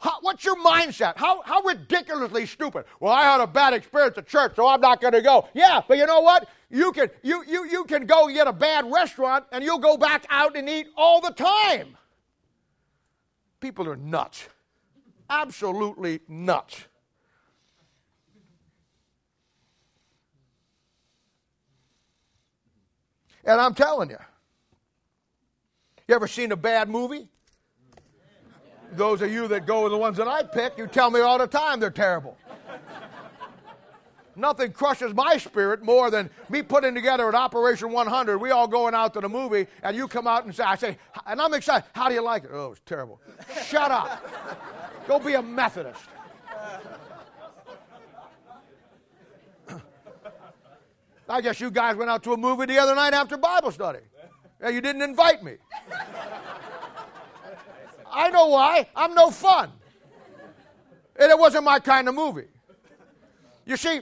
How, 0.00 0.18
what's 0.22 0.44
your 0.46 0.56
mindset? 0.56 1.16
How, 1.16 1.42
how 1.42 1.60
ridiculously 1.60 2.46
stupid. 2.46 2.86
Well, 3.00 3.12
I 3.12 3.22
had 3.22 3.40
a 3.40 3.46
bad 3.46 3.74
experience 3.74 4.16
at 4.16 4.26
church, 4.26 4.56
so 4.56 4.66
I'm 4.66 4.80
not 4.80 5.00
going 5.00 5.12
to 5.12 5.20
go. 5.20 5.46
Yeah, 5.52 5.82
but 5.86 5.98
you 5.98 6.06
know 6.06 6.20
what? 6.20 6.48
You 6.70 6.90
can, 6.92 7.10
you, 7.22 7.44
you, 7.46 7.68
you 7.68 7.84
can 7.84 8.06
go 8.06 8.26
get 8.28 8.46
a 8.46 8.52
bad 8.52 8.90
restaurant 8.90 9.44
and 9.52 9.62
you'll 9.62 9.78
go 9.78 9.98
back 9.98 10.24
out 10.30 10.56
and 10.56 10.70
eat 10.70 10.86
all 10.96 11.20
the 11.20 11.32
time. 11.32 11.98
People 13.60 13.88
are 13.90 13.96
nuts. 13.96 14.48
Absolutely 15.28 16.20
nuts. 16.28 16.84
And 23.44 23.60
I'm 23.60 23.74
telling 23.74 24.08
you, 24.08 24.18
you 26.08 26.14
ever 26.14 26.26
seen 26.26 26.52
a 26.52 26.56
bad 26.56 26.88
movie? 26.88 27.28
Those 28.92 29.22
of 29.22 29.32
you 29.32 29.46
that 29.48 29.66
go 29.66 29.84
with 29.84 29.92
the 29.92 29.98
ones 29.98 30.16
that 30.16 30.28
I 30.28 30.42
pick, 30.42 30.76
you 30.76 30.86
tell 30.86 31.10
me 31.10 31.20
all 31.20 31.38
the 31.38 31.46
time 31.46 31.80
they're 31.80 31.90
terrible. 31.90 32.36
Nothing 34.36 34.72
crushes 34.72 35.12
my 35.12 35.36
spirit 35.36 35.82
more 35.82 36.10
than 36.10 36.30
me 36.48 36.62
putting 36.62 36.94
together 36.94 37.28
an 37.28 37.34
Operation 37.34 37.92
100. 37.92 38.38
We 38.38 38.52
all 38.52 38.66
going 38.66 38.94
out 38.94 39.12
to 39.14 39.20
the 39.20 39.28
movie, 39.28 39.66
and 39.82 39.96
you 39.96 40.08
come 40.08 40.26
out 40.26 40.44
and 40.44 40.54
say, 40.54 40.64
I 40.64 40.76
say, 40.76 40.98
and 41.26 41.40
I'm 41.40 41.52
excited. 41.52 41.88
How 41.92 42.08
do 42.08 42.14
you 42.14 42.22
like 42.22 42.44
it? 42.44 42.50
Oh, 42.52 42.72
it's 42.72 42.80
terrible. 42.86 43.20
Shut 43.64 43.90
up. 43.90 44.26
Go 45.06 45.18
be 45.18 45.34
a 45.34 45.42
Methodist. 45.42 46.00
I 51.28 51.40
guess 51.40 51.60
you 51.60 51.70
guys 51.70 51.96
went 51.96 52.10
out 52.10 52.24
to 52.24 52.32
a 52.32 52.36
movie 52.36 52.66
the 52.66 52.78
other 52.78 52.94
night 52.94 53.14
after 53.14 53.36
Bible 53.36 53.70
study. 53.70 54.00
Yeah, 54.60 54.70
you 54.70 54.80
didn't 54.80 55.02
invite 55.02 55.44
me. 55.44 55.56
I 58.12 58.30
know 58.30 58.46
why. 58.46 58.86
I'm 58.94 59.14
no 59.14 59.30
fun. 59.30 59.70
And 61.18 61.30
it 61.30 61.38
wasn't 61.38 61.64
my 61.64 61.80
kind 61.80 62.08
of 62.08 62.14
movie. 62.14 62.48
You 63.66 63.76
see, 63.76 64.00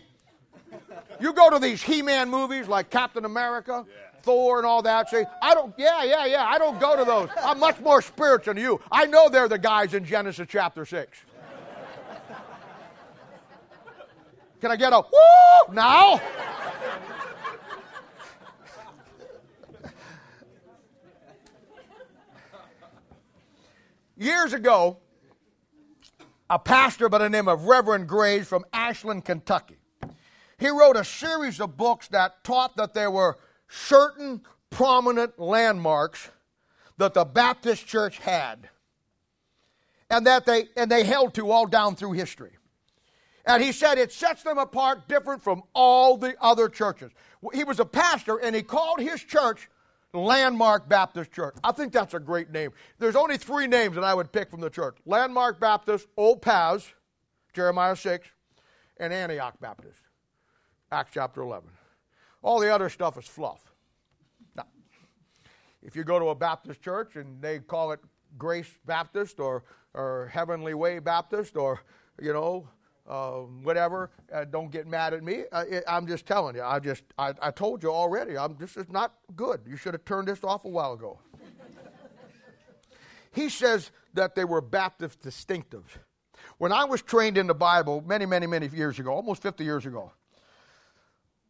you 1.20 1.32
go 1.32 1.50
to 1.50 1.58
these 1.58 1.82
He 1.82 2.02
Man 2.02 2.30
movies 2.30 2.68
like 2.68 2.90
Captain 2.90 3.24
America, 3.24 3.84
yeah. 3.86 4.20
Thor, 4.22 4.58
and 4.58 4.66
all 4.66 4.82
that. 4.82 5.10
See, 5.10 5.24
I 5.42 5.54
don't, 5.54 5.74
yeah, 5.76 6.04
yeah, 6.04 6.26
yeah, 6.26 6.44
I 6.44 6.58
don't 6.58 6.78
go 6.78 6.96
to 6.96 7.04
those. 7.04 7.28
I'm 7.42 7.58
much 7.58 7.80
more 7.80 8.00
spiritual 8.02 8.54
than 8.54 8.62
you. 8.62 8.80
I 8.90 9.06
know 9.06 9.28
they're 9.28 9.48
the 9.48 9.58
guys 9.58 9.94
in 9.94 10.04
Genesis 10.04 10.46
chapter 10.48 10.84
6. 10.84 11.18
Can 14.60 14.70
I 14.72 14.76
get 14.76 14.92
a 14.92 15.00
woo 15.00 15.74
now? 15.74 16.20
Years 24.18 24.52
ago, 24.52 24.96
a 26.50 26.58
pastor 26.58 27.08
by 27.08 27.18
the 27.18 27.30
name 27.30 27.46
of 27.46 27.66
Reverend 27.66 28.08
Graves 28.08 28.48
from 28.48 28.64
Ashland, 28.72 29.24
Kentucky. 29.24 29.76
He 30.58 30.68
wrote 30.70 30.96
a 30.96 31.04
series 31.04 31.60
of 31.60 31.76
books 31.76 32.08
that 32.08 32.42
taught 32.42 32.76
that 32.78 32.94
there 32.94 33.12
were 33.12 33.38
certain 33.68 34.40
prominent 34.70 35.38
landmarks 35.38 36.30
that 36.96 37.14
the 37.14 37.24
Baptist 37.24 37.86
church 37.86 38.18
had 38.18 38.68
and 40.10 40.26
that 40.26 40.46
they 40.46 40.64
and 40.76 40.90
they 40.90 41.04
held 41.04 41.34
to 41.34 41.52
all 41.52 41.66
down 41.66 41.94
through 41.94 42.12
history. 42.12 42.56
And 43.46 43.62
he 43.62 43.70
said 43.70 43.98
it 43.98 44.10
sets 44.10 44.42
them 44.42 44.58
apart 44.58 45.06
different 45.06 45.44
from 45.44 45.62
all 45.74 46.16
the 46.16 46.34
other 46.40 46.68
churches. 46.68 47.12
He 47.54 47.62
was 47.62 47.78
a 47.78 47.84
pastor 47.84 48.38
and 48.38 48.56
he 48.56 48.62
called 48.62 48.98
his 48.98 49.22
church 49.22 49.70
Landmark 50.14 50.88
Baptist 50.88 51.32
Church. 51.32 51.56
I 51.62 51.72
think 51.72 51.92
that's 51.92 52.14
a 52.14 52.20
great 52.20 52.50
name. 52.50 52.70
There's 52.98 53.16
only 53.16 53.36
three 53.36 53.66
names 53.66 53.94
that 53.94 54.04
I 54.04 54.14
would 54.14 54.32
pick 54.32 54.50
from 54.50 54.60
the 54.60 54.70
church 54.70 54.96
Landmark 55.04 55.60
Baptist, 55.60 56.06
Old 56.16 56.42
Paths, 56.42 56.94
Jeremiah 57.52 57.96
6, 57.96 58.28
and 58.98 59.12
Antioch 59.12 59.60
Baptist, 59.60 60.00
Acts 60.90 61.10
chapter 61.12 61.42
11. 61.42 61.68
All 62.42 62.58
the 62.60 62.72
other 62.72 62.88
stuff 62.88 63.18
is 63.18 63.26
fluff. 63.26 63.72
Now, 64.56 64.66
if 65.82 65.94
you 65.94 66.04
go 66.04 66.18
to 66.18 66.26
a 66.26 66.34
Baptist 66.34 66.80
church 66.80 67.16
and 67.16 67.40
they 67.42 67.58
call 67.58 67.92
it 67.92 68.00
Grace 68.38 68.70
Baptist 68.86 69.40
or, 69.40 69.64
or 69.94 70.30
Heavenly 70.32 70.74
Way 70.74 71.00
Baptist 71.00 71.56
or, 71.56 71.82
you 72.20 72.32
know, 72.32 72.68
uh, 73.08 73.40
whatever. 73.62 74.10
Uh, 74.32 74.44
don't 74.44 74.70
get 74.70 74.86
mad 74.86 75.14
at 75.14 75.24
me. 75.24 75.44
Uh, 75.50 75.64
it, 75.68 75.84
I'm 75.88 76.06
just 76.06 76.26
telling 76.26 76.54
you. 76.54 76.62
I 76.62 76.78
just 76.78 77.02
I, 77.16 77.32
I 77.40 77.50
told 77.50 77.82
you 77.82 77.90
already. 77.90 78.36
I'm, 78.36 78.56
this 78.58 78.76
is 78.76 78.88
not 78.90 79.14
good. 79.34 79.60
You 79.66 79.76
should 79.76 79.94
have 79.94 80.04
turned 80.04 80.28
this 80.28 80.44
off 80.44 80.64
a 80.64 80.68
while 80.68 80.92
ago. 80.92 81.18
he 83.32 83.48
says 83.48 83.90
that 84.14 84.34
they 84.34 84.44
were 84.44 84.60
Baptist 84.60 85.22
distinctives. 85.22 85.88
When 86.58 86.72
I 86.72 86.84
was 86.84 87.02
trained 87.02 87.38
in 87.38 87.46
the 87.46 87.54
Bible 87.54 88.02
many, 88.06 88.26
many, 88.26 88.46
many 88.46 88.68
years 88.68 88.98
ago, 88.98 89.12
almost 89.12 89.42
50 89.42 89.64
years 89.64 89.86
ago, 89.86 90.12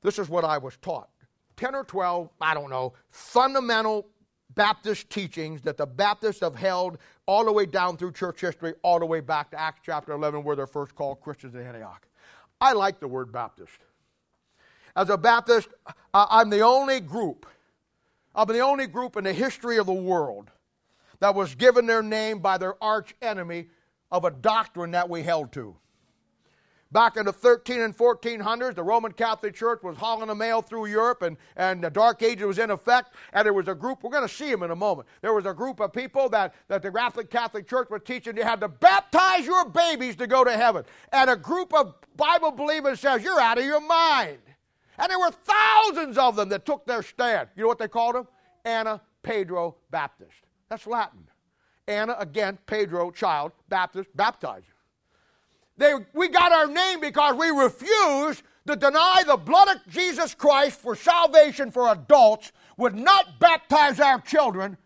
this 0.03 0.19
is 0.19 0.29
what 0.29 0.45
I 0.45 0.59
was 0.59 0.77
taught. 0.77 1.09
10 1.57 1.75
or 1.75 1.85
12, 1.85 2.29
I 2.41 2.55
don't 2.55 2.71
know, 2.71 2.93
fundamental 3.11 4.07
Baptist 4.55 5.11
teachings 5.11 5.63
that 5.63 5.77
the 5.77 5.87
Baptists 5.87 6.41
have 6.41 6.55
held 6.55 6.99
all 7.29 7.45
the 7.45 7.53
way 7.53 7.67
down 7.67 7.99
through 7.99 8.11
church 8.11 8.41
history, 8.41 8.73
all 8.83 8.99
the 8.99 9.07
way 9.07 9.21
back 9.21 9.51
to 9.51 9.61
Acts 9.61 9.83
chapter 9.85 10.13
11, 10.13 10.43
where 10.43 10.57
they're 10.57 10.67
first 10.67 10.95
called 10.95 11.21
Christians 11.21 11.55
in 11.55 11.61
Antioch. 11.61 12.09
I 12.59 12.73
like 12.73 13.01
the 13.01 13.07
word 13.07 13.31
Baptist. 13.31 13.79
As 14.97 15.11
a 15.11 15.19
Baptist, 15.19 15.69
I'm 16.15 16.49
the 16.49 16.63
only 16.63 17.01
group, 17.01 17.45
I'm 18.35 18.49
the 18.49 18.61
only 18.61 18.87
group 18.87 19.17
in 19.17 19.25
the 19.25 19.35
history 19.35 19.77
of 19.77 19.85
the 19.85 19.93
world 19.93 20.51
that 21.21 21.35
was 21.35 21.55
given 21.55 21.85
their 21.85 22.03
name 22.03 22.39
by 22.39 22.57
their 22.57 22.83
arch 22.83 23.15
enemy 23.21 23.67
of 24.11 24.25
a 24.25 24.31
doctrine 24.31 24.93
that 24.93 25.11
we 25.11 25.23
held 25.23 25.53
to. 25.53 25.77
Back 26.91 27.19
in 27.19 27.27
the 27.27 27.33
13 27.33 27.83
and 27.83 27.95
1400s, 27.95 28.75
the 28.75 28.83
Roman 28.83 29.13
Catholic 29.13 29.55
Church 29.55 29.83
was 29.83 29.99
hauling 29.99 30.29
the 30.29 30.35
mail 30.35 30.63
through 30.63 30.87
Europe, 30.87 31.21
and, 31.21 31.37
and 31.55 31.85
the 31.85 31.91
Dark 31.91 32.23
Ages 32.23 32.47
was 32.47 32.59
in 32.59 32.71
effect. 32.71 33.15
And 33.35 33.45
there 33.45 33.53
was 33.53 33.69
a 33.69 33.75
group, 33.75 34.03
we're 34.03 34.11
going 34.11 34.27
to 34.27 34.35
see 34.35 34.51
them 34.51 34.63
in 34.63 34.71
a 34.71 34.77
moment. 34.77 35.07
There 35.21 35.35
was 35.35 35.45
a 35.45 35.53
group 35.53 35.81
of 35.81 35.93
people 35.93 36.31
that, 36.31 36.55
that 36.69 36.81
the 36.81 36.91
Catholic 36.91 37.31
Catholic 37.31 37.69
Church 37.69 37.89
was 37.91 38.01
teaching 38.07 38.39
you 38.39 38.43
had 38.43 38.61
to 38.61 38.69
baptize 38.69 39.45
your 39.45 39.69
babies 39.69 40.17
to 40.17 40.27
go 40.27 40.45
to 40.45 40.53
heaven. 40.53 40.85
And 41.13 41.29
a 41.29 41.37
group 41.37 41.75
of 41.75 41.95
Bible 42.17 42.53
believers 42.53 43.01
says, 43.01 43.23
You're 43.23 43.41
out 43.41 43.59
of 43.59 43.65
your 43.65 43.87
mind. 43.87 44.39
And 44.99 45.11
there 45.11 45.19
were 45.19 45.31
thousands 45.31 46.17
of 46.17 46.37
them 46.37 46.49
that 46.49 46.65
took 46.65 46.87
their 46.87 47.03
stand. 47.03 47.51
You 47.55 47.63
know 47.63 47.69
what 47.69 47.79
they 47.79 47.89
called 47.89 48.15
them? 48.15 48.27
Anna 48.65 49.03
Pedro 49.23 49.77
Baptist. 49.91 50.39
That's 50.71 50.87
Latin. 50.87 51.29
Anna, 51.87 52.17
again, 52.19 52.59
Pedro, 52.67 53.11
child, 53.11 53.53
Baptist, 53.69 54.15
baptizer. 54.17 54.63
They, 55.79 55.95
we 56.13 56.29
got 56.29 56.53
our 56.53 56.67
name 56.67 57.01
because 57.01 57.37
we 57.37 57.49
refused 57.51 58.43
to 58.67 58.77
deny 58.77 59.23
the 59.27 59.37
blood 59.37 59.69
of 59.69 59.77
Jesus 59.89 60.35
Christ 60.35 60.79
for 60.81 60.95
salvation 60.95 61.71
for 61.71 61.89
adults, 61.89 62.53
would 62.77 62.95
not 62.95 63.41
baptize 63.41 63.99
our 63.99 64.21
children, 64.21 64.77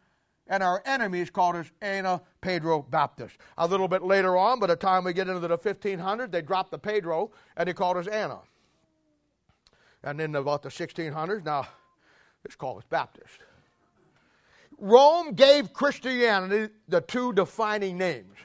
and 0.47 0.63
our 0.63 0.83
enemies 0.85 1.31
called 1.31 1.57
us 1.57 1.71
Ana 1.81 2.23
Pedro 2.41 2.83
Baptist. 2.83 3.39
A 3.59 3.67
little 3.67 3.89
bit 3.89 4.03
later 4.03 4.37
on, 4.37 4.61
by 4.61 4.69
the 4.69 4.77
time 4.77 5.05
we 5.05 5.13
get 5.13 5.29
into 5.29 5.47
the 5.47 5.59
1500s, 5.59 6.31
they 6.31 6.43
dropped 6.43 6.71
the 6.71 6.79
Pedro 6.79 7.33
and 7.57 7.69
they 7.69 7.73
called 7.73 7.97
us 7.97 8.07
Anna. 8.07 8.39
And 10.05 10.21
then 10.21 10.35
about 10.35 10.63
the 10.63 10.69
1600s, 10.69 11.45
now 11.45 11.67
it's 12.45 12.57
called 12.57 12.79
us 12.79 12.85
Baptist. 12.89 13.39
Rome 14.79 15.35
gave 15.35 15.73
Christianity 15.73 16.73
the 16.89 17.01
two 17.01 17.33
defining 17.33 17.99
names. 17.99 18.37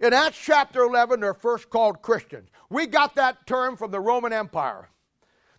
In 0.00 0.14
Acts 0.14 0.38
chapter 0.42 0.82
11, 0.82 1.20
they're 1.20 1.34
first 1.34 1.68
called 1.68 2.00
Christians. 2.00 2.48
We 2.70 2.86
got 2.86 3.14
that 3.16 3.46
term 3.46 3.76
from 3.76 3.90
the 3.90 4.00
Roman 4.00 4.32
Empire. 4.32 4.88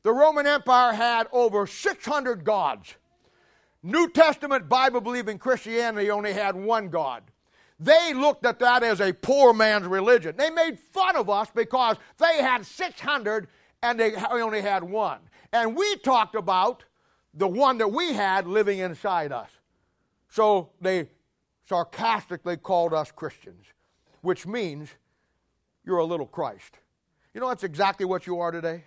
The 0.02 0.12
Roman 0.12 0.48
Empire 0.48 0.94
had 0.94 1.28
over 1.32 1.68
600 1.68 2.44
gods. 2.44 2.96
New 3.84 4.10
Testament 4.10 4.68
Bible 4.68 5.00
believing 5.00 5.38
Christianity 5.38 6.10
only 6.10 6.34
had 6.34 6.56
one 6.56 6.90
God. 6.90 7.24
They 7.80 8.16
looked 8.16 8.46
at 8.46 8.58
that 8.60 8.82
as 8.82 9.00
a 9.00 9.14
poor 9.14 9.54
man's 9.54 9.86
religion. 9.86 10.36
They 10.38 10.50
made 10.50 10.80
fun 10.80 11.16
of 11.16 11.30
us 11.30 11.50
because 11.54 11.98
they 12.18 12.42
had 12.42 12.66
600 12.66 13.48
and 13.84 14.00
they 14.00 14.16
only 14.16 14.62
had 14.62 14.84
one. 14.84 15.20
And 15.54 15.76
we 15.76 15.98
talked 15.98 16.34
about 16.36 16.84
the 17.34 17.48
one 17.48 17.78
that 17.78 17.92
we 17.92 18.14
had 18.14 18.48
living 18.48 18.80
inside 18.80 19.32
us. 19.32 19.50
So 20.30 20.72
they 20.80 21.10
sarcastically 21.68 22.58
called 22.58 22.94
us 22.94 23.12
Christians 23.12 23.66
which 24.22 24.46
means 24.46 24.90
you're 25.86 25.98
a 25.98 26.06
little 26.06 26.26
Christ. 26.26 26.78
You 27.34 27.42
know, 27.42 27.50
that's 27.50 27.64
exactly 27.64 28.06
what 28.06 28.28
you 28.28 28.40
are 28.40 28.52
today. 28.52 28.84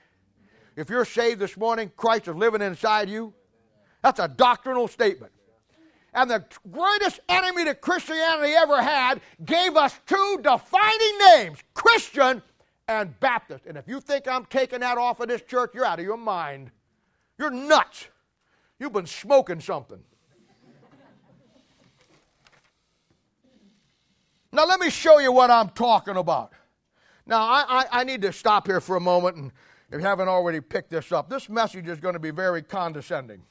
If 0.77 0.91
you're 0.91 1.05
saved 1.05 1.41
this 1.41 1.57
morning, 1.57 1.91
Christ 1.97 2.29
is 2.29 2.35
living 2.35 2.63
inside 2.63 3.09
you. 3.09 3.33
That's 4.03 4.21
a 4.21 4.29
doctrinal 4.29 4.89
statement. 4.89 5.33
And 6.13 6.31
the 6.31 6.45
greatest 6.71 7.21
enemy 7.29 7.65
that 7.65 7.81
Christianity 7.81 8.53
ever 8.53 8.81
had 8.81 9.21
gave 9.45 9.77
us 9.77 9.99
two 10.07 10.39
defining 10.43 11.19
names 11.35 11.59
Christian 11.75 12.43
and 12.87 13.19
Baptist. 13.21 13.67
And 13.67 13.77
if 13.77 13.89
you 13.89 14.01
think 14.01 14.29
I'm 14.29 14.45
taking 14.47 14.81
that 14.81 14.99
off 14.99 15.21
of 15.21 15.29
this 15.29 15.43
church, 15.43 15.73
you're 15.75 15.85
out 15.85 15.99
of 15.99 16.05
your 16.05 16.17
mind. 16.17 16.71
You're 17.39 17.51
nuts. 17.51 18.07
You've 18.79 18.93
been 18.93 19.07
smoking 19.07 19.61
something. 19.61 19.99
Now, 24.55 24.67
let 24.67 24.79
me 24.79 24.89
show 24.89 25.19
you 25.19 25.33
what 25.33 25.51
I'm 25.51 25.69
talking 25.71 26.17
about. 26.17 26.53
Now, 27.27 27.43
I, 27.43 27.65
I, 27.69 27.87
I, 27.91 28.05
need 28.05 28.23
to 28.23 28.33
stop 28.33 28.69
here 28.69 28.81
for 28.81 28.95
a 28.95 29.01
moment, 29.01 29.37
and 29.37 29.51
if 29.91 29.99
you 29.99 30.07
haven't 30.07 30.29
already 30.29 30.61
picked 30.61 30.91
this 30.91 31.11
up, 31.11 31.29
this 31.29 31.49
message 31.49 31.89
is 31.89 31.99
going 31.99 32.13
to 32.13 32.21
be 32.21 32.31
very 32.31 32.63
condescending. 32.63 33.43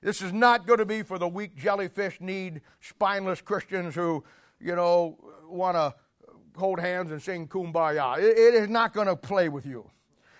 This 0.00 0.22
is 0.22 0.32
not 0.32 0.66
going 0.66 0.78
to 0.78 0.86
be 0.86 1.02
for 1.02 1.18
the 1.18 1.28
weak 1.28 1.54
jellyfish 1.54 2.18
need 2.22 2.62
spineless 2.80 3.42
Christians 3.42 3.94
who, 3.94 4.24
you 4.58 4.74
know, 4.74 5.18
want 5.46 5.76
to 5.76 5.94
hold 6.56 6.80
hands 6.80 7.10
and 7.10 7.22
sing 7.22 7.46
kumbaya. 7.46 8.18
it, 8.18 8.38
it 8.38 8.54
is 8.54 8.70
not 8.70 8.94
going 8.94 9.08
to 9.08 9.16
play 9.16 9.50
with 9.50 9.66
you. 9.66 9.90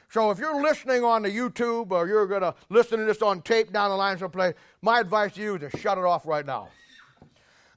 So 0.09 0.31
if 0.31 0.39
you're 0.39 0.63
listening 0.63 1.05
on 1.05 1.21
the 1.21 1.31
YouTube 1.31 1.91
or 1.91 2.09
you're 2.09 2.27
going 2.27 2.41
to 2.41 2.55
listen 2.71 2.99
to 2.99 3.05
this 3.05 3.21
on 3.21 3.43
tape 3.43 3.75
down 3.75 3.91
the 3.91 3.97
line 3.97 4.17
someplace, 4.17 4.55
my 4.81 5.01
advice 5.01 5.35
to 5.35 5.43
you 5.43 5.57
is 5.57 5.71
to 5.71 5.79
shut 5.79 5.99
it 5.99 6.05
off 6.05 6.25
right 6.25 6.47
now. 6.47 6.71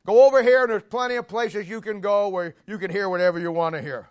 Go 0.07 0.25
over 0.25 0.41
here, 0.41 0.61
and 0.61 0.71
there's 0.71 0.83
plenty 0.83 1.15
of 1.15 1.27
places 1.27 1.67
you 1.67 1.81
can 1.81 1.99
go 1.99 2.29
where 2.29 2.55
you 2.65 2.77
can 2.77 2.89
hear 2.89 3.09
whatever 3.09 3.39
you 3.39 3.51
want 3.51 3.75
to 3.75 3.81
hear. 3.81 4.09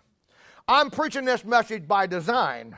I'm 0.67 0.91
preaching 0.91 1.25
this 1.25 1.43
message 1.43 1.87
by 1.87 2.05
design. 2.05 2.77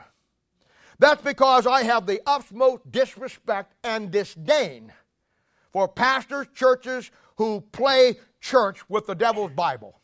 That's 0.98 1.20
because 1.20 1.66
I 1.66 1.82
have 1.82 2.06
the 2.06 2.22
utmost 2.26 2.90
disrespect 2.90 3.74
and 3.84 4.10
disdain 4.10 4.90
for 5.70 5.86
pastors, 5.86 6.46
churches 6.54 7.10
who 7.36 7.60
play 7.72 8.16
church 8.40 8.88
with 8.88 9.06
the 9.06 9.14
devil's 9.14 9.52
Bible, 9.52 10.00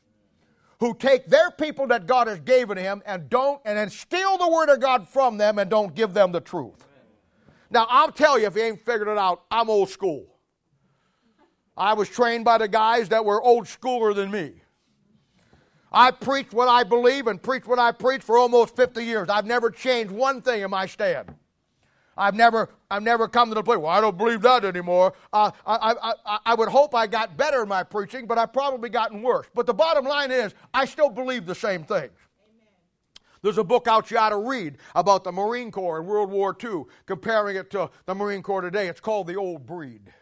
who 0.81 0.95
take 0.95 1.27
their 1.27 1.51
people 1.51 1.87
that 1.87 2.07
God 2.07 2.27
has 2.27 2.41
given 2.41 2.77
him 2.77 3.03
and 3.07 3.31
don't, 3.31 3.63
and 3.65 3.79
then 3.79 3.89
steal 3.89 4.37
the 4.37 4.49
word 4.49 4.69
of 4.69 4.79
God 4.81 5.09
from 5.09 5.39
them 5.39 5.59
and 5.59 5.71
don't 5.71 5.95
give 5.95 6.13
them 6.13 6.33
the 6.33 6.41
truth. 6.41 6.87
Now, 7.71 7.87
I'll 7.89 8.13
tell 8.13 8.39
you, 8.39 8.47
if 8.47 8.57
you 8.57 8.63
ain't 8.63 8.85
figured 8.85 9.09
it 9.09 9.17
out, 9.17 9.45
I'm 9.51 9.71
old 9.71 9.89
school. 9.89 10.36
I 11.77 11.95
was 11.95 12.09
trained 12.09 12.45
by 12.45 12.59
the 12.59 12.69
guys 12.69 13.11
that 13.11 13.25
were 13.25 13.43
old 13.43 13.67
schooler 13.67 14.15
than 14.15 14.31
me. 14.31 14.53
I 15.93 16.11
preached 16.11 16.53
what 16.53 16.69
I 16.69 16.85
believe 16.85 17.27
and 17.27 17.43
preached 17.43 17.67
what 17.67 17.79
I 17.79 17.93
preach 17.93 18.23
for 18.23 18.39
almost 18.39 18.77
50 18.77 19.05
years. 19.05 19.29
I've 19.29 19.47
never 19.47 19.71
changed 19.71 20.11
one 20.13 20.43
thing 20.43 20.63
in 20.63 20.71
my 20.71 20.87
stand. 20.87 21.35
I've 22.19 22.35
never, 22.35 22.71
I've 22.91 23.03
never 23.03 23.29
come 23.29 23.51
to 23.51 23.55
the 23.55 23.63
point, 23.63 23.83
well, 23.83 23.93
I 23.93 24.01
don't 24.01 24.17
believe 24.17 24.41
that 24.43 24.65
anymore. 24.65 25.13
Uh, 25.33 25.51
I, 25.67 25.93
I, 25.93 26.15
I, 26.25 26.39
I 26.47 26.55
would 26.55 26.69
hope 26.69 26.95
I 26.95 27.07
got 27.07 27.37
better 27.37 27.63
in 27.63 27.69
my 27.69 27.83
preaching, 27.83 28.27
but 28.27 28.39
I've 28.39 28.55
probably 28.55 28.89
gotten 28.89 29.23
worse. 29.23 29.47
But 29.55 29.67
the 29.67 29.75
bottom 29.75 30.07
line 30.07 30.31
is, 30.31 30.55
I 30.73 30.87
still 30.87 31.11
believe 31.11 31.45
the 31.45 31.55
same 31.55 31.85
things. 31.85 32.13
There's 33.43 33.59
a 33.59 33.65
book 33.65 33.87
out 33.87 34.11
you 34.11 34.19
ought 34.19 34.31
to 34.31 34.39
read 34.39 34.79
about 34.95 35.25
the 35.25 35.31
Marine 35.31 35.71
Corps 35.71 36.01
in 36.01 36.07
World 36.07 36.31
War 36.31 36.57
II, 36.63 36.85
comparing 37.05 37.57
it 37.57 37.71
to 37.73 37.91
the 38.07 38.15
Marine 38.15 38.43
Corps 38.43 38.63
today. 38.63 38.89
It's 38.89 39.01
called 39.01 39.27
The 39.27 39.37
Old 39.37 39.67
Breed. 39.67 40.13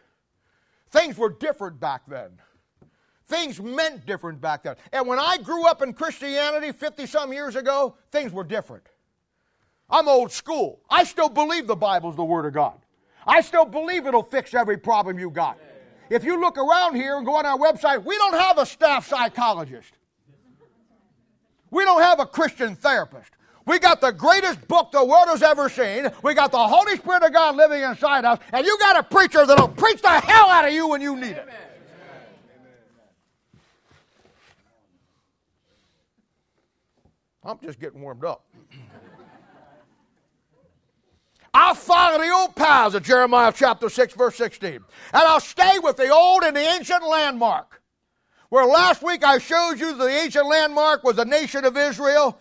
Things 0.91 1.17
were 1.17 1.29
different 1.29 1.79
back 1.79 2.03
then. 2.07 2.29
Things 3.27 3.59
meant 3.59 4.05
different 4.05 4.39
back 4.39 4.63
then. 4.63 4.75
And 4.93 5.07
when 5.07 5.19
I 5.19 5.37
grew 5.37 5.67
up 5.67 5.81
in 5.81 5.93
Christianity 5.93 6.71
50 6.71 7.07
some 7.07 7.33
years 7.33 7.55
ago, 7.55 7.95
things 8.11 8.31
were 8.31 8.43
different. 8.43 8.87
I'm 9.89 10.07
old 10.07 10.31
school. 10.31 10.81
I 10.89 11.03
still 11.03 11.29
believe 11.29 11.67
the 11.67 11.75
Bible's 11.75 12.15
the 12.15 12.23
Word 12.23 12.45
of 12.45 12.53
God. 12.53 12.79
I 13.25 13.41
still 13.41 13.65
believe 13.65 14.05
it'll 14.05 14.23
fix 14.23 14.53
every 14.53 14.77
problem 14.77 15.17
you 15.17 15.31
got. 15.31 15.57
If 16.09 16.23
you 16.23 16.39
look 16.39 16.57
around 16.57 16.95
here 16.95 17.17
and 17.17 17.25
go 17.25 17.35
on 17.35 17.45
our 17.45 17.57
website, 17.57 18.03
we 18.03 18.15
don't 18.17 18.35
have 18.35 18.59
a 18.59 18.65
staff 18.65 19.07
psychologist. 19.07 19.91
We 21.71 21.83
don't 21.83 22.01
have 22.01 22.19
a 22.19 22.25
Christian 22.25 22.75
therapist. 22.75 23.34
We 23.65 23.79
got 23.79 23.99
the 23.99 24.11
greatest 24.11 24.67
book 24.67 24.91
the 24.91 25.03
world 25.03 25.27
has 25.27 25.41
ever 25.41 25.69
seen. 25.69 26.11
We 26.21 26.35
got 26.35 26.51
the 26.51 26.57
Holy 26.57 26.97
Spirit 26.97 27.23
of 27.23 27.33
God 27.33 27.55
living 27.55 27.81
inside 27.81 28.23
us, 28.23 28.39
and 28.53 28.65
you 28.65 28.77
got 28.77 28.97
a 28.97 29.03
preacher 29.03 29.45
that'll 29.45 29.69
preach 29.69 30.01
the 30.01 30.09
hell 30.09 30.49
out 30.49 30.67
of 30.67 30.73
you 30.73 30.87
when 30.87 31.01
you 31.01 31.15
need 31.15 31.31
it. 31.31 31.49
I'm 37.43 37.59
just 37.59 37.79
getting 37.79 38.01
warmed 38.01 38.25
up. 38.25 38.43
I'll 41.53 41.75
follow 41.75 42.17
the 42.19 42.29
old 42.31 42.55
paths 42.55 42.95
of 42.95 43.03
Jeremiah 43.03 43.53
chapter 43.55 43.87
6, 43.87 44.13
verse 44.15 44.35
16. 44.35 44.71
And 44.73 44.83
I'll 45.13 45.39
stay 45.39 45.79
with 45.79 45.95
the 45.97 46.09
old 46.09 46.43
and 46.43 46.55
the 46.55 46.67
ancient 46.67 47.07
landmark. 47.07 47.81
Where 48.49 48.65
last 48.65 49.03
week 49.03 49.23
I 49.23 49.37
showed 49.37 49.75
you 49.75 49.95
the 49.95 50.07
ancient 50.07 50.47
landmark 50.47 51.03
was 51.03 51.17
the 51.17 51.25
nation 51.25 51.65
of 51.65 51.77
Israel, 51.77 52.39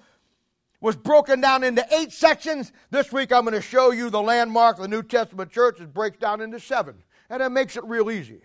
was 0.85 0.97
broken 0.97 1.41
down 1.41 1.65
into 1.65 1.83
eight 1.95 2.13
sections. 2.13 2.71
This 2.91 3.11
week 3.11 3.33
I'm 3.33 3.45
going 3.45 3.55
to 3.55 3.63
show 3.63 3.91
you 3.91 4.11
the 4.11 4.21
landmark 4.21 4.77
of 4.77 4.83
the 4.83 4.89
New 4.89 5.03
Testament 5.03 5.51
church. 5.51 5.81
It 5.81 5.95
breaks 5.95 6.19
down 6.19 6.43
into 6.43 6.61
seven. 6.61 6.97
And 7.31 7.43
it 7.43 7.49
makes 7.49 7.79
it 7.79 7.85
real 7.85 8.11
easy. 8.11 8.43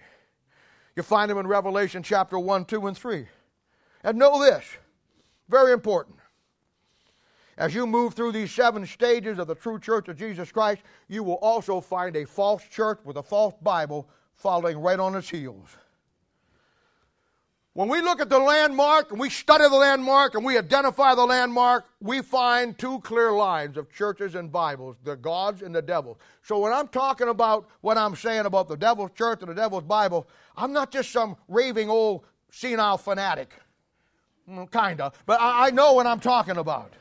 You 0.96 1.04
find 1.04 1.30
them 1.30 1.38
in 1.38 1.48
Revelation 1.48 2.02
chapter 2.02 2.40
1, 2.40 2.64
2, 2.64 2.88
and 2.88 2.98
3. 2.98 3.28
And 4.06 4.18
know 4.18 4.42
this 4.42 4.64
very 5.50 5.74
important. 5.74 6.16
As 7.58 7.76
you 7.76 7.86
move 7.86 8.14
through 8.14 8.32
these 8.32 8.52
seven 8.52 8.86
stages 8.86 9.38
of 9.38 9.48
the 9.48 9.56
true 9.56 9.78
church 9.78 10.08
of 10.08 10.16
Jesus 10.16 10.50
Christ, 10.50 10.82
you 11.10 11.24
will 11.26 11.40
also 11.42 11.82
find 11.82 12.16
a 12.16 12.24
false 12.24 12.64
church 12.64 13.00
with 13.04 13.18
a 13.18 13.24
false 13.24 13.56
Bible 13.62 14.08
following 14.36 14.78
right 14.78 14.98
on 14.98 15.14
its 15.14 15.30
heels. 15.30 15.68
When 17.74 17.88
we 17.88 18.02
look 18.02 18.20
at 18.20 18.30
the 18.30 18.40
landmark 18.40 19.12
and 19.12 19.20
we 19.20 19.30
study 19.30 19.64
the 19.64 19.76
landmark 19.76 20.34
and 20.34 20.44
we 20.44 20.58
identify 20.58 21.14
the 21.14 21.26
landmark, 21.26 21.86
we 22.02 22.22
find 22.22 22.78
two 22.78 23.00
clear 23.02 23.32
lines 23.32 23.78
of 23.78 23.92
churches 23.94 24.36
and 24.36 24.52
Bibles 24.52 24.98
the 25.04 25.16
gods 25.16 25.62
and 25.62 25.74
the 25.74 25.82
devils. 25.82 26.18
So 26.42 26.60
when 26.60 26.74
I'm 26.74 26.88
talking 26.88 27.30
about 27.30 27.70
what 27.82 27.98
I'm 27.98 28.16
saying 28.16 28.46
about 28.46 28.68
the 28.68 28.76
devil's 28.76 29.12
church 29.12 29.42
and 29.42 29.50
the 29.50 29.56
devil's 29.56 29.84
Bible, 29.84 30.28
I'm 30.58 30.74
not 30.74 30.92
just 30.92 31.12
some 31.12 31.38
raving 31.48 31.90
old 31.90 32.26
senile 32.52 32.98
fanatic. 32.98 33.54
Mm, 34.50 34.70
kind 34.72 35.00
of. 35.00 35.14
But 35.26 35.40
I, 35.40 35.68
I 35.68 35.72
know 35.72 35.94
what 35.94 36.08
I'm 36.08 36.20
talking 36.20 36.58
about. 36.58 36.94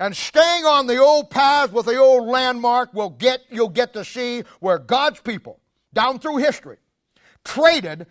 And 0.00 0.16
staying 0.16 0.64
on 0.64 0.86
the 0.86 0.98
old 0.98 1.30
path 1.30 1.72
with 1.72 1.86
the 1.86 1.96
old 1.96 2.28
landmark 2.28 2.94
will 2.94 3.10
get 3.10 3.42
you'll 3.50 3.68
get 3.68 3.92
to 3.94 4.04
see 4.04 4.44
where 4.60 4.78
God's 4.78 5.20
people, 5.20 5.60
down 5.98 6.20
through 6.20 6.36
history, 6.36 6.76
traded 7.42 8.06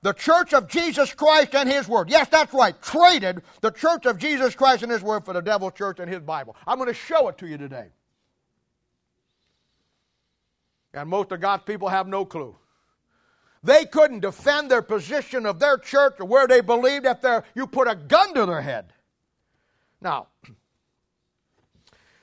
the 0.00 0.14
church 0.14 0.54
of 0.54 0.68
Jesus 0.68 1.12
Christ 1.12 1.54
and 1.54 1.68
his 1.68 1.86
word. 1.86 2.08
Yes, 2.08 2.28
that's 2.30 2.54
right. 2.54 2.80
Traded 2.80 3.42
the 3.60 3.70
church 3.70 4.06
of 4.06 4.16
Jesus 4.16 4.54
Christ 4.54 4.82
and 4.82 4.90
his 4.90 5.02
word 5.02 5.26
for 5.26 5.34
the 5.34 5.42
devil's 5.42 5.74
church 5.74 6.00
and 6.00 6.10
his 6.10 6.20
Bible. 6.20 6.56
I'm 6.66 6.78
going 6.78 6.88
to 6.88 6.94
show 6.94 7.28
it 7.28 7.36
to 7.38 7.46
you 7.46 7.58
today. 7.58 7.88
And 10.94 11.10
most 11.10 11.30
of 11.30 11.42
God's 11.42 11.64
people 11.64 11.88
have 11.88 12.08
no 12.08 12.24
clue. 12.24 12.56
They 13.62 13.84
couldn't 13.84 14.20
defend 14.20 14.70
their 14.70 14.80
position 14.80 15.44
of 15.44 15.58
their 15.58 15.76
church 15.76 16.14
or 16.18 16.24
where 16.24 16.46
they 16.46 16.62
believed 16.62 17.04
if 17.04 17.44
you 17.54 17.66
put 17.66 17.86
a 17.86 17.96
gun 17.96 18.32
to 18.32 18.46
their 18.46 18.62
head. 18.62 18.94
Now, 20.00 20.28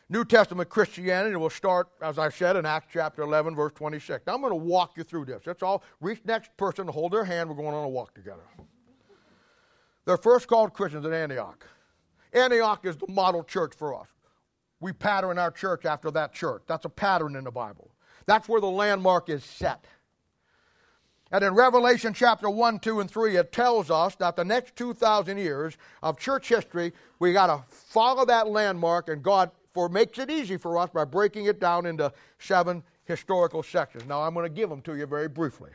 New 0.09 0.25
Testament 0.25 0.69
Christianity 0.69 1.35
will 1.35 1.49
start, 1.49 1.87
as 2.01 2.19
I 2.19 2.29
said, 2.29 2.55
in 2.55 2.65
Acts 2.65 2.87
chapter 2.91 3.21
11, 3.21 3.55
verse 3.55 3.71
26. 3.73 4.27
Now 4.27 4.35
I'm 4.35 4.41
going 4.41 4.51
to 4.51 4.55
walk 4.55 4.93
you 4.97 5.03
through 5.03 5.25
this. 5.25 5.41
That's 5.45 5.63
all. 5.63 5.83
Reach 6.01 6.19
next 6.25 6.55
person, 6.57 6.87
hold 6.87 7.13
their 7.13 7.23
hand. 7.23 7.49
We're 7.49 7.55
going 7.55 7.73
on 7.73 7.85
a 7.85 7.89
walk 7.89 8.13
together. 8.13 8.43
They're 10.05 10.17
first 10.17 10.47
called 10.47 10.73
Christians 10.73 11.05
in 11.05 11.13
Antioch. 11.13 11.65
Antioch 12.33 12.85
is 12.85 12.97
the 12.97 13.07
model 13.07 13.43
church 13.43 13.73
for 13.75 13.99
us. 13.99 14.07
We 14.79 14.91
pattern 14.91 15.39
our 15.39 15.51
church 15.51 15.85
after 15.85 16.11
that 16.11 16.33
church. 16.33 16.63
That's 16.67 16.83
a 16.83 16.89
pattern 16.89 17.35
in 17.37 17.45
the 17.45 17.51
Bible. 17.51 17.89
That's 18.25 18.49
where 18.49 18.59
the 18.59 18.67
landmark 18.67 19.29
is 19.29 19.43
set. 19.45 19.85
And 21.31 21.43
in 21.43 21.55
Revelation 21.55 22.13
chapter 22.13 22.49
1, 22.49 22.79
2, 22.79 22.99
and 22.99 23.09
3, 23.09 23.37
it 23.37 23.51
tells 23.51 23.89
us 23.89 24.15
that 24.15 24.35
the 24.35 24.45
next 24.45 24.75
2,000 24.75 25.37
years 25.37 25.77
of 26.03 26.19
church 26.19 26.49
history, 26.49 26.93
we 27.19 27.33
got 27.33 27.47
to 27.47 27.63
follow 27.69 28.25
that 28.25 28.49
landmark, 28.49 29.09
and 29.09 29.23
God 29.23 29.49
for 29.73 29.89
makes 29.89 30.17
it 30.19 30.29
easy 30.29 30.57
for 30.57 30.77
us 30.77 30.89
by 30.91 31.05
breaking 31.05 31.45
it 31.45 31.59
down 31.59 31.85
into 31.85 32.11
seven 32.39 32.83
historical 33.05 33.63
sections. 33.63 34.05
Now 34.05 34.21
I'm 34.21 34.33
going 34.33 34.45
to 34.45 34.53
give 34.53 34.69
them 34.69 34.81
to 34.81 34.95
you 34.95 35.05
very 35.05 35.27
briefly. 35.27 35.71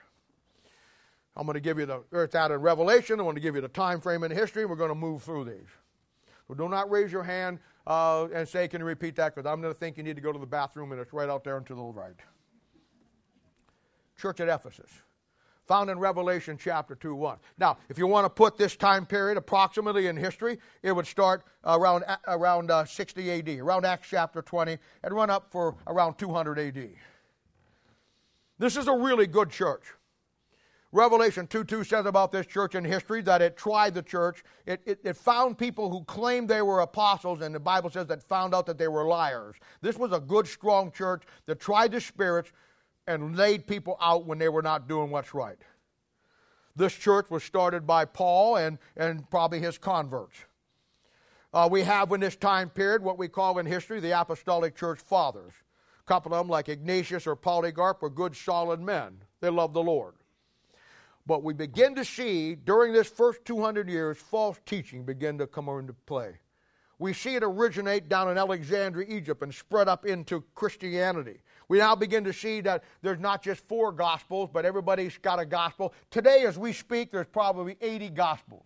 I'm 1.37 1.47
going 1.47 1.55
to 1.55 1.61
give 1.61 1.79
you 1.79 1.87
the 1.87 2.03
it's 2.13 2.35
out 2.35 2.51
in 2.51 2.61
Revelation. 2.61 3.21
I'm 3.21 3.27
going 3.27 3.37
to 3.37 3.41
give 3.41 3.55
you 3.55 3.61
the 3.61 3.69
time 3.69 4.01
frame 4.01 4.25
in 4.25 4.31
history. 4.31 4.65
We're 4.67 4.77
going 4.77 4.89
to 4.89 4.95
move 4.95 5.23
through 5.23 5.45
these. 5.45 5.69
So 6.49 6.55
do 6.55 6.69
not 6.69 6.91
raise 6.91 7.13
your 7.13 7.23
hand 7.23 7.59
uh, 7.87 8.27
and 8.35 8.49
say, 8.49 8.67
"Can 8.67 8.81
you 8.81 8.87
repeat 8.87 9.15
that?" 9.17 9.35
Because 9.35 9.49
I'm 9.49 9.61
going 9.61 9.73
to 9.73 9.79
think 9.79 9.97
you 9.97 10.03
need 10.03 10.17
to 10.17 10.23
go 10.23 10.33
to 10.33 10.39
the 10.39 10.47
bathroom, 10.47 10.93
and 10.93 11.01
it's 11.01 11.13
right 11.13 11.29
out 11.29 11.45
there 11.45 11.57
and 11.57 11.67
to 11.67 11.75
the 11.75 11.83
right. 11.83 12.17
Church 14.17 14.41
at 14.41 14.49
Ephesus 14.49 14.91
found 15.69 15.91
in 15.91 15.99
Revelation 15.99 16.59
chapter 16.59 16.95
2 16.97 17.15
1. 17.15 17.39
Now, 17.59 17.77
if 17.91 17.99
you 17.99 18.07
want 18.07 18.25
to 18.25 18.31
put 18.31 18.57
this 18.57 18.75
time 18.75 19.07
period 19.07 19.37
approximately 19.37 20.07
in 20.07 20.17
history, 20.17 20.59
it 20.83 20.91
would 20.91 21.07
start 21.07 21.45
around, 21.65 22.05
around 22.27 22.71
uh, 22.71 22.87
60 22.87 23.31
AD, 23.31 23.49
around 23.61 23.85
Acts 23.85 24.09
chapter 24.11 24.43
20, 24.43 24.79
and 25.05 25.15
run 25.15 25.31
up 25.31 25.53
for 25.53 25.77
around 25.87 26.15
200 26.15 26.59
AD. 26.59 26.89
This 28.59 28.77
is 28.77 28.89
a 28.89 28.93
really 28.93 29.27
good 29.27 29.51
church. 29.51 29.85
Revelation 30.91 31.47
2 31.47 31.65
2 31.65 31.85
says 31.85 32.07
about 32.07 32.33
this 32.33 32.47
church 32.47 32.75
in 32.75 32.83
history 32.83 33.21
that 33.23 33.43
it 33.43 33.59
tried 33.59 33.93
the 33.93 34.03
church. 34.03 34.43
It, 34.65 34.81
it, 34.87 35.01
it, 35.05 35.17
found 35.19 35.59
people 35.59 35.91
who 35.91 36.03
claimed 36.05 36.49
they 36.49 36.63
were 36.63 36.81
apostles, 36.81 37.43
and 37.43 37.55
the 37.55 37.61
Bible 37.61 37.91
says 37.91 38.07
that 38.07 38.23
found 38.23 38.55
out 38.55 38.65
that 38.67 38.79
they 38.79 38.89
were 38.89 39.07
liars. 39.07 39.57
This 39.83 39.99
was 39.99 40.13
a 40.13 40.21
good, 40.21 40.47
strong 40.47 40.91
church 40.91 41.25
that 41.45 41.61
tried 41.61 41.93
the 41.93 42.01
spirits, 42.01 42.53
and 43.09 43.37
laid 43.37 43.67
people 43.67 43.97
out 44.01 44.27
when 44.27 44.39
they 44.39 44.49
were 44.49 44.63
not 44.63 44.87
doing 44.87 45.11
what's 45.11 45.35
right. 45.35 45.59
This 46.77 46.93
church 46.93 47.31
was 47.31 47.43
started 47.43 47.87
by 47.87 48.05
Paul 48.05 48.57
and, 48.57 48.79
and 48.97 49.29
probably 49.31 49.59
his 49.59 49.79
converts. 49.79 50.37
Uh, 51.53 51.69
we 51.71 51.83
have 51.83 52.13
in 52.13 52.21
this 52.21 52.37
time 52.37 52.69
period 52.69 53.03
what 53.03 53.19
we 53.19 53.27
call 53.27 53.59
in 53.59 53.67
history 53.67 53.99
the 53.99 54.21
Apostolic 54.21 54.77
Church 54.77 55.01
Fathers. 55.01 55.55
A 56.01 56.07
couple 56.07 56.33
of 56.33 56.39
them, 56.39 56.49
like 56.49 56.69
Ignatius 56.69 57.27
or 57.27 57.35
Polycarp, 57.35 58.03
were 58.03 58.11
good, 58.11 58.37
solid 58.37 58.81
men. 58.81 59.23
They 59.41 59.49
loved 59.49 59.75
the 59.75 59.83
Lord. 59.83 60.15
But 61.27 61.43
we 61.43 61.55
begin 61.55 61.95
to 61.97 62.05
see 62.05 62.55
during 62.55 62.93
this 62.93 63.09
first 63.09 63.45
200 63.45 63.89
years 63.89 64.19
false 64.19 64.61
teaching 64.67 65.05
begin 65.05 65.39
to 65.39 65.47
come 65.47 65.69
into 65.71 65.95
play. 65.95 66.39
We 66.99 67.13
see 67.13 67.37
it 67.37 67.43
originate 67.43 68.09
down 68.09 68.31
in 68.31 68.39
Alexandria, 68.39 69.07
Egypt, 69.09 69.43
and 69.43 69.55
spread 69.55 69.89
up 69.89 70.05
into 70.05 70.43
Christianity. 70.55 71.41
We 71.69 71.79
now 71.79 71.95
begin 71.95 72.25
to 72.25 72.33
see 72.33 72.63
that 72.63 72.83
there's 73.03 73.19
not 73.19 73.43
just 73.43 73.67
four 73.69 73.93
gospels, 73.93 74.49
but 74.53 74.65
everybody's 74.65 75.19
got 75.19 75.39
a 75.39 75.45
gospel. 75.45 75.93
Today, 76.11 76.45
as 76.47 76.59
we 76.59 76.73
speak, 76.73 77.13
there's 77.13 77.27
probably 77.27 77.77
80 77.81 78.09
gospels. 78.11 78.65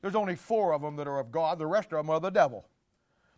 There's 0.00 0.14
only 0.14 0.36
four 0.36 0.72
of 0.72 0.80
them 0.80 0.96
that 0.96 1.06
are 1.06 1.18
of 1.18 1.30
God, 1.30 1.58
the 1.58 1.66
rest 1.66 1.92
of 1.92 1.98
them 1.98 2.08
are 2.08 2.20
the 2.20 2.30
devil. 2.30 2.66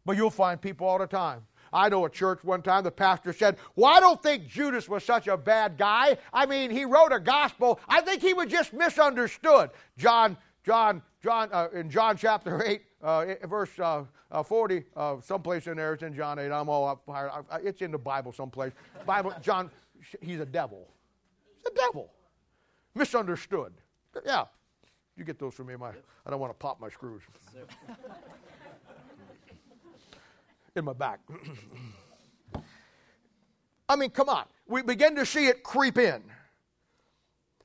But 0.04 0.16
you'll 0.16 0.30
find 0.30 0.60
people 0.60 0.86
all 0.86 0.98
the 0.98 1.06
time. 1.06 1.42
I 1.72 1.88
know 1.88 2.04
a 2.04 2.10
church 2.10 2.44
one 2.44 2.60
time, 2.62 2.84
the 2.84 2.90
pastor 2.90 3.32
said, 3.32 3.56
Well, 3.74 3.90
I 3.90 3.98
don't 3.98 4.22
think 4.22 4.46
Judas 4.46 4.88
was 4.88 5.04
such 5.04 5.26
a 5.26 5.36
bad 5.36 5.78
guy. 5.78 6.18
I 6.32 6.44
mean, 6.44 6.70
he 6.70 6.84
wrote 6.84 7.12
a 7.12 7.20
gospel. 7.20 7.80
I 7.88 8.02
think 8.02 8.20
he 8.20 8.34
was 8.34 8.46
just 8.46 8.72
misunderstood. 8.74 9.70
John, 9.96 10.36
John, 10.64 11.02
John, 11.22 11.48
uh, 11.52 11.68
in 11.74 11.90
John 11.90 12.16
chapter 12.16 12.62
8, 12.64 12.82
uh, 13.02 13.34
verse 13.46 13.78
uh, 13.78 14.04
uh, 14.30 14.42
40, 14.42 14.84
uh, 14.96 15.16
someplace 15.20 15.66
in 15.66 15.76
there, 15.76 15.94
it's 15.94 16.02
in 16.02 16.14
John 16.14 16.38
8. 16.38 16.52
I'm 16.52 16.68
all 16.68 16.86
up 16.88 17.02
higher. 17.08 17.30
It's 17.62 17.82
in 17.82 17.90
the 17.90 17.98
Bible 17.98 18.32
someplace. 18.32 18.72
Bible, 19.04 19.34
John, 19.42 19.70
he's 20.20 20.40
a 20.40 20.46
devil. 20.46 20.88
He's 21.58 21.72
a 21.72 21.74
devil. 21.74 22.10
Misunderstood. 22.94 23.72
Yeah. 24.24 24.44
You 25.16 25.24
get 25.24 25.38
those 25.38 25.54
from 25.54 25.66
me. 25.66 25.76
My, 25.76 25.90
I 26.26 26.30
don't 26.30 26.40
want 26.40 26.52
to 26.52 26.58
pop 26.58 26.80
my 26.80 26.88
screws. 26.88 27.22
in 30.76 30.84
my 30.84 30.92
back. 30.92 31.20
I 33.88 33.96
mean, 33.96 34.10
come 34.10 34.28
on. 34.28 34.44
We 34.66 34.82
begin 34.82 35.16
to 35.16 35.26
see 35.26 35.46
it 35.46 35.62
creep 35.62 35.98
in. 35.98 36.22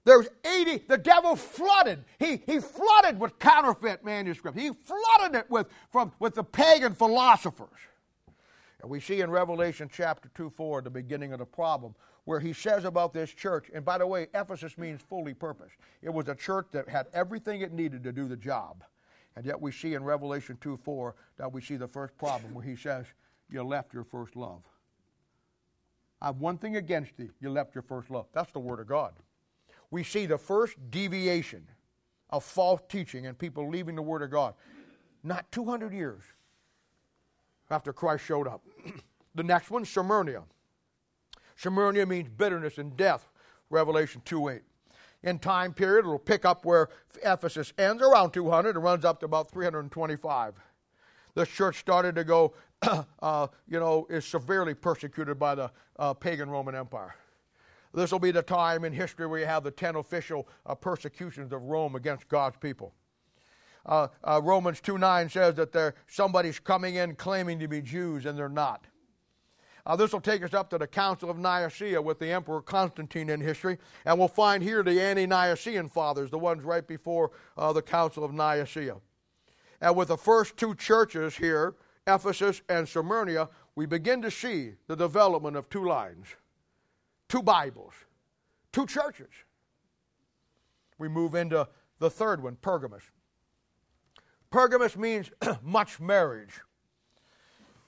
There's 0.08 0.30
80, 0.45 0.86
the 0.88 0.97
devil 0.97 1.36
flooded. 1.36 2.05
He, 2.18 2.41
he 2.45 2.62
flooded 2.62 3.20
with 3.20 3.38
counterfeit 3.39 4.05
manuscripts. 4.05 4.58
He 4.58 4.70
flooded 4.70 5.36
it 5.36 5.51
with, 5.51 5.68
from, 5.91 6.14
with 6.20 6.34
the 6.34 6.45
pagan 6.45 6.95
philosophers. 6.95 7.78
And 8.82 8.89
we 8.89 9.01
see 9.01 9.20
in 9.20 9.30
Revelation 9.30 9.89
chapter 9.91 10.30
2 10.34 10.49
4, 10.49 10.84
the 10.84 10.89
beginning 10.89 11.34
of 11.34 11.39
the 11.39 11.45
problem, 11.45 11.93
where 12.24 12.39
he 12.39 12.53
says 12.53 12.86
about 12.86 13.12
this 13.14 13.34
church, 13.34 13.70
and 13.74 13.84
by 13.84 13.97
the 13.97 14.08
way, 14.08 14.28
Ephesus 14.34 14.78
means 14.78 15.01
fully 15.01 15.34
purposed. 15.34 15.76
It 16.01 16.14
was 16.14 16.30
a 16.30 16.36
church 16.36 16.68
that 16.72 16.88
had 16.88 17.08
everything 17.14 17.60
it 17.60 17.74
needed 17.74 18.01
to 18.05 18.14
do 18.14 18.30
the 18.30 18.38
job. 18.38 18.86
And 19.36 19.45
yet 19.45 19.60
we 19.60 19.74
see 19.74 19.93
in 19.93 20.05
Revelation 20.05 20.58
2 20.62 20.78
4 20.86 21.16
that 21.36 21.51
we 21.51 21.60
see 21.60 21.76
the 21.76 21.86
first 21.86 22.18
problem 22.18 22.53
where 22.53 22.64
he 22.64 22.78
says, 22.78 23.08
You 23.49 23.62
left 23.62 23.93
your 23.93 24.05
first 24.05 24.38
love. 24.38 24.62
I 26.22 26.28
have 26.28 26.38
one 26.38 26.58
thing 26.58 26.78
against 26.78 27.18
thee, 27.18 27.32
you 27.41 27.49
left 27.49 27.76
your 27.76 27.82
first 27.82 28.10
love. 28.10 28.28
That's 28.32 28.53
the 28.53 28.60
Word 28.60 28.80
of 28.80 28.88
God. 28.88 29.12
We 29.91 30.03
see 30.03 30.25
the 30.25 30.38
first 30.38 30.75
deviation 30.91 31.67
of 32.29 32.43
false 32.43 32.81
teaching 32.89 33.25
and 33.25 33.38
people 33.38 33.69
leaving 33.69 33.95
the 33.95 34.01
Word 34.01 34.21
of 34.21 34.31
God. 34.31 34.53
Not 35.23 35.51
200 35.51 35.93
years 35.93 36.23
after 37.69 37.93
Christ 37.93 38.25
showed 38.25 38.47
up. 38.47 38.61
the 39.35 39.43
next 39.43 39.71
one, 39.71 39.85
Smyrna. 39.85 40.43
Smyrna 41.55 42.05
means 42.05 42.29
bitterness 42.29 42.77
and 42.77 42.95
death, 42.95 43.29
Revelation 43.69 44.21
2 44.25 44.49
8. 44.49 44.61
In 45.23 45.39
time 45.39 45.73
period, 45.73 46.05
it'll 46.05 46.19
pick 46.19 46.45
up 46.45 46.63
where 46.63 46.89
Ephesus 47.23 47.73
ends, 47.77 48.03
around 48.03 48.31
200, 48.31 48.75
and 48.75 48.83
runs 48.83 49.03
up 49.03 49.19
to 49.21 49.25
about 49.25 49.49
325. 49.49 50.53
This 51.33 51.49
church 51.49 51.79
started 51.79 52.15
to 52.15 52.23
go, 52.23 52.53
uh, 53.21 53.47
you 53.67 53.79
know, 53.79 54.05
is 54.09 54.25
severely 54.25 54.73
persecuted 54.73 55.39
by 55.39 55.55
the 55.55 55.71
uh, 55.97 56.13
pagan 56.13 56.49
Roman 56.49 56.75
Empire. 56.75 57.15
This 57.98 58.12
will 58.12 58.20
be 58.20 58.30
the 58.30 58.43
time 58.43 58.86
in 58.86 58.93
history 58.93 59.26
where 59.26 59.39
you 59.39 59.48
have 59.48 59.64
the 59.64 59.72
10 59.72 59.95
official 59.95 60.48
uh, 60.68 60.76
persecutions 60.76 61.52
of 61.52 61.64
Rome 61.64 61.95
against 61.95 62.28
God's 62.28 62.56
people. 62.58 62.93
Uh, 63.88 64.10
uh, 64.24 64.39
Romans 64.43 64.80
2 64.82 65.00
9 65.00 65.28
says 65.30 65.56
that 65.56 65.72
there, 65.72 65.95
somebody's 66.06 66.60
coming 66.60 66.93
in 66.93 67.16
claiming 67.16 67.58
to 67.58 67.68
be 67.68 67.82
Jews 67.82 68.28
and 68.28 68.38
they're 68.38 68.50
not. 68.50 68.86
Uh, 69.84 69.95
this 69.95 70.14
will 70.14 70.22
take 70.22 70.43
us 70.43 70.54
up 70.54 70.70
to 70.70 70.78
the 70.78 70.86
Council 70.86 71.28
of 71.28 71.39
Nicaea 71.39 72.00
with 72.00 72.20
the 72.20 72.32
Emperor 72.32 72.62
Constantine 72.62 73.32
in 73.32 73.41
history, 73.41 73.80
and 74.06 74.20
we'll 74.20 74.28
find 74.28 74.62
here 74.62 74.84
the 74.84 75.02
Ante 75.02 75.26
Nicene 75.26 75.89
Fathers, 75.89 76.30
the 76.30 76.38
ones 76.38 76.64
right 76.64 76.86
before 76.86 77.32
uh, 77.58 77.74
the 77.74 77.82
Council 77.82 78.24
of 78.24 78.32
Nicaea. 78.32 78.98
And 79.82 79.95
with 79.95 80.10
the 80.10 80.18
first 80.18 80.56
two 80.56 80.76
churches 80.76 81.38
here, 81.38 81.74
Ephesus 82.06 82.62
and 82.70 82.88
Smyrna, 82.88 83.50
we 83.74 83.88
begin 83.88 84.22
to 84.22 84.30
see 84.30 84.74
the 84.86 84.95
development 84.95 85.58
of 85.58 85.68
two 85.70 85.84
lines, 85.84 86.28
two 87.30 87.41
Bibles, 87.41 87.93
two 88.71 88.86
churches. 88.86 89.32
We 90.97 91.07
move 91.07 91.36
into 91.36 91.67
the 91.99 92.09
third 92.09 92.41
one, 92.41 92.57
Pergamus. 92.61 93.03
Pergamus 94.49 94.97
means 94.97 95.30
much 95.61 95.99
marriage. 95.99 96.61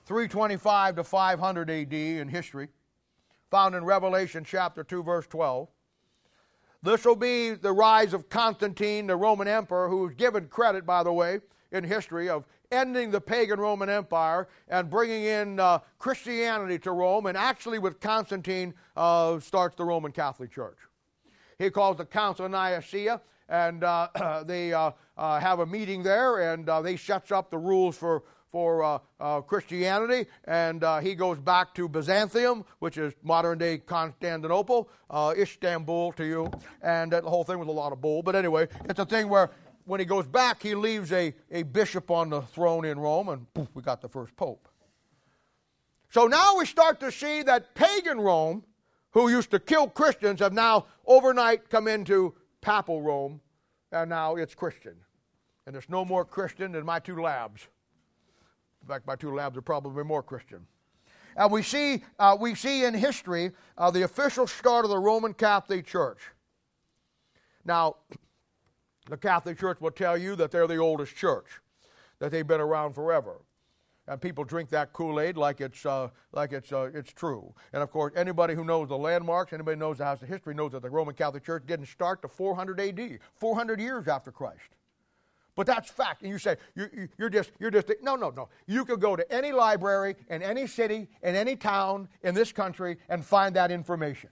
325 0.05 0.95
to 0.95 1.03
500 1.03 1.69
AD 1.69 1.93
in 1.93 2.27
history, 2.27 2.67
found 3.51 3.75
in 3.75 3.85
Revelation 3.85 4.43
chapter 4.43 4.83
2, 4.83 5.03
verse 5.03 5.27
12. 5.27 5.67
This 6.81 7.05
will 7.05 7.15
be 7.15 7.51
the 7.51 7.71
rise 7.71 8.13
of 8.13 8.29
Constantine, 8.29 9.05
the 9.05 9.15
Roman 9.15 9.47
emperor, 9.47 9.87
who 9.87 10.07
is 10.07 10.15
given 10.15 10.47
credit, 10.47 10.85
by 10.85 11.03
the 11.03 11.13
way, 11.13 11.39
in 11.71 11.83
history 11.83 12.27
of 12.27 12.45
ending 12.71 13.11
the 13.11 13.21
pagan 13.21 13.59
Roman 13.59 13.89
Empire 13.89 14.47
and 14.67 14.89
bringing 14.89 15.23
in 15.23 15.59
uh, 15.59 15.79
Christianity 15.97 16.79
to 16.79 16.91
Rome. 16.91 17.25
And 17.25 17.37
actually, 17.37 17.79
with 17.79 17.99
Constantine, 17.99 18.73
uh, 18.95 19.39
starts 19.39 19.75
the 19.75 19.85
Roman 19.85 20.11
Catholic 20.11 20.51
Church. 20.51 20.77
He 21.57 21.69
calls 21.69 21.97
the 21.97 22.05
Council 22.05 22.45
of 22.45 22.51
Nicaea, 22.51 23.21
and 23.49 23.83
uh, 23.83 24.43
they 24.45 24.73
uh, 24.73 24.91
uh, 25.17 25.39
have 25.39 25.59
a 25.59 25.65
meeting 25.65 26.03
there, 26.03 26.53
and 26.53 26.69
uh, 26.69 26.81
they 26.81 26.95
sets 26.95 27.31
up 27.31 27.49
the 27.49 27.57
rules 27.57 27.97
for 27.97 28.23
for 28.51 28.83
uh, 28.83 28.97
uh, 29.19 29.41
Christianity, 29.41 30.27
and 30.45 30.83
uh, 30.83 30.99
he 31.01 31.13
goes 31.13 31.37
back 31.37 31.75
to 31.75 31.87
Byzantium, 31.87 32.65
which 32.79 32.97
is 32.97 33.13
modern 33.21 33.59
day 33.59 33.77
Constantinople, 33.77 34.89
Istanbul 35.13 36.13
to 36.13 36.25
you, 36.25 36.51
and 36.81 37.11
the 37.11 37.21
whole 37.21 37.43
thing 37.43 37.59
was 37.59 37.67
a 37.67 37.71
lot 37.71 37.93
of 37.93 38.01
bull. 38.01 38.23
But 38.23 38.35
anyway, 38.35 38.67
it's 38.85 38.99
a 38.99 39.05
thing 39.05 39.29
where 39.29 39.51
when 39.89 39.99
he 39.99 40.05
goes 40.05 40.27
back, 40.27 40.61
he 40.61 40.75
leaves 40.75 41.11
a, 41.11 41.33
a 41.49 41.63
bishop 41.63 42.11
on 42.11 42.29
the 42.29 42.41
throne 42.41 42.85
in 42.85 42.99
Rome, 42.99 43.29
and 43.29 43.51
poof, 43.55 43.69
we 43.73 43.81
got 43.81 44.01
the 44.01 44.07
first 44.07 44.35
pope. 44.35 44.69
So 46.11 46.27
now 46.27 46.57
we 46.57 46.67
start 46.67 46.99
to 46.99 47.11
see 47.11 47.41
that 47.41 47.73
pagan 47.73 48.21
Rome, 48.21 48.63
who 49.11 49.29
used 49.29 49.49
to 49.49 49.59
kill 49.59 49.87
Christians, 49.87 50.41
have 50.41 50.53
now 50.53 50.85
overnight 51.07 51.71
come 51.71 51.87
into 51.87 52.35
papal 52.61 53.01
Rome, 53.01 53.41
and 53.91 54.11
now 54.11 54.35
it's 54.35 54.53
Christian. 54.53 54.93
And 55.65 55.73
there's 55.73 55.89
no 55.89 56.05
more 56.05 56.23
Christian 56.23 56.73
than 56.73 56.85
my 56.85 56.99
two 56.99 57.19
labs. 57.19 57.67
In 58.83 58.87
fact, 58.87 59.07
my 59.07 59.15
two 59.15 59.33
labs 59.33 59.57
are 59.57 59.63
probably 59.63 60.03
more 60.03 60.21
Christian. 60.21 60.67
And 61.35 61.51
we 61.51 61.63
see, 61.63 62.03
uh, 62.19 62.37
we 62.39 62.53
see 62.53 62.85
in 62.85 62.93
history 62.93 63.53
uh, 63.75 63.89
the 63.89 64.03
official 64.03 64.45
start 64.45 64.85
of 64.85 64.91
the 64.91 64.99
Roman 64.99 65.33
Catholic 65.33 65.87
Church. 65.87 66.19
Now, 67.65 67.95
the 69.09 69.17
Catholic 69.17 69.59
Church 69.59 69.81
will 69.81 69.91
tell 69.91 70.17
you 70.17 70.35
that 70.35 70.51
they're 70.51 70.67
the 70.67 70.77
oldest 70.77 71.15
church, 71.15 71.47
that 72.19 72.31
they've 72.31 72.47
been 72.47 72.61
around 72.61 72.93
forever. 72.93 73.41
And 74.07 74.19
people 74.19 74.43
drink 74.43 74.69
that 74.69 74.91
Kool 74.91 75.19
Aid 75.19 75.37
like 75.37 75.61
it's, 75.61 75.85
uh, 75.85 76.09
like 76.31 76.51
it's, 76.51 76.71
uh, 76.71 76.89
it's 76.93 77.13
true. 77.13 77.53
And 77.73 77.83
of 77.83 77.91
course, 77.91 78.13
anybody 78.15 78.55
who 78.55 78.63
knows 78.63 78.89
the 78.89 78.97
landmarks, 78.97 79.53
anybody 79.53 79.75
who 79.75 79.81
knows 79.81 79.99
the 79.99 80.05
house 80.05 80.21
of 80.23 80.27
history, 80.27 80.55
knows 80.55 80.71
that 80.71 80.81
the 80.81 80.89
Roman 80.89 81.13
Catholic 81.13 81.43
Church 81.45 81.63
didn't 81.67 81.85
start 81.85 82.23
to 82.23 82.27
400 82.27 82.79
AD, 82.79 83.19
400 83.35 83.79
years 83.79 84.07
after 84.07 84.31
Christ. 84.31 84.69
But 85.55 85.67
that's 85.67 85.91
fact. 85.91 86.23
And 86.23 86.31
you 86.31 86.39
say, 86.39 86.55
you, 86.73 87.09
are 87.19 87.29
just, 87.29 87.51
you're 87.59 87.69
just, 87.69 87.91
no, 88.01 88.15
no, 88.15 88.29
no. 88.31 88.49
You 88.65 88.83
could 88.85 88.99
go 88.99 89.15
to 89.15 89.31
any 89.31 89.51
library 89.51 90.15
in 90.29 90.41
any 90.41 90.65
city, 90.65 91.07
in 91.21 91.35
any 91.35 91.55
town 91.55 92.07
in 92.23 92.33
this 92.33 92.51
country 92.51 92.97
and 93.09 93.23
find 93.23 93.55
that 93.57 93.69
information. 93.69 94.29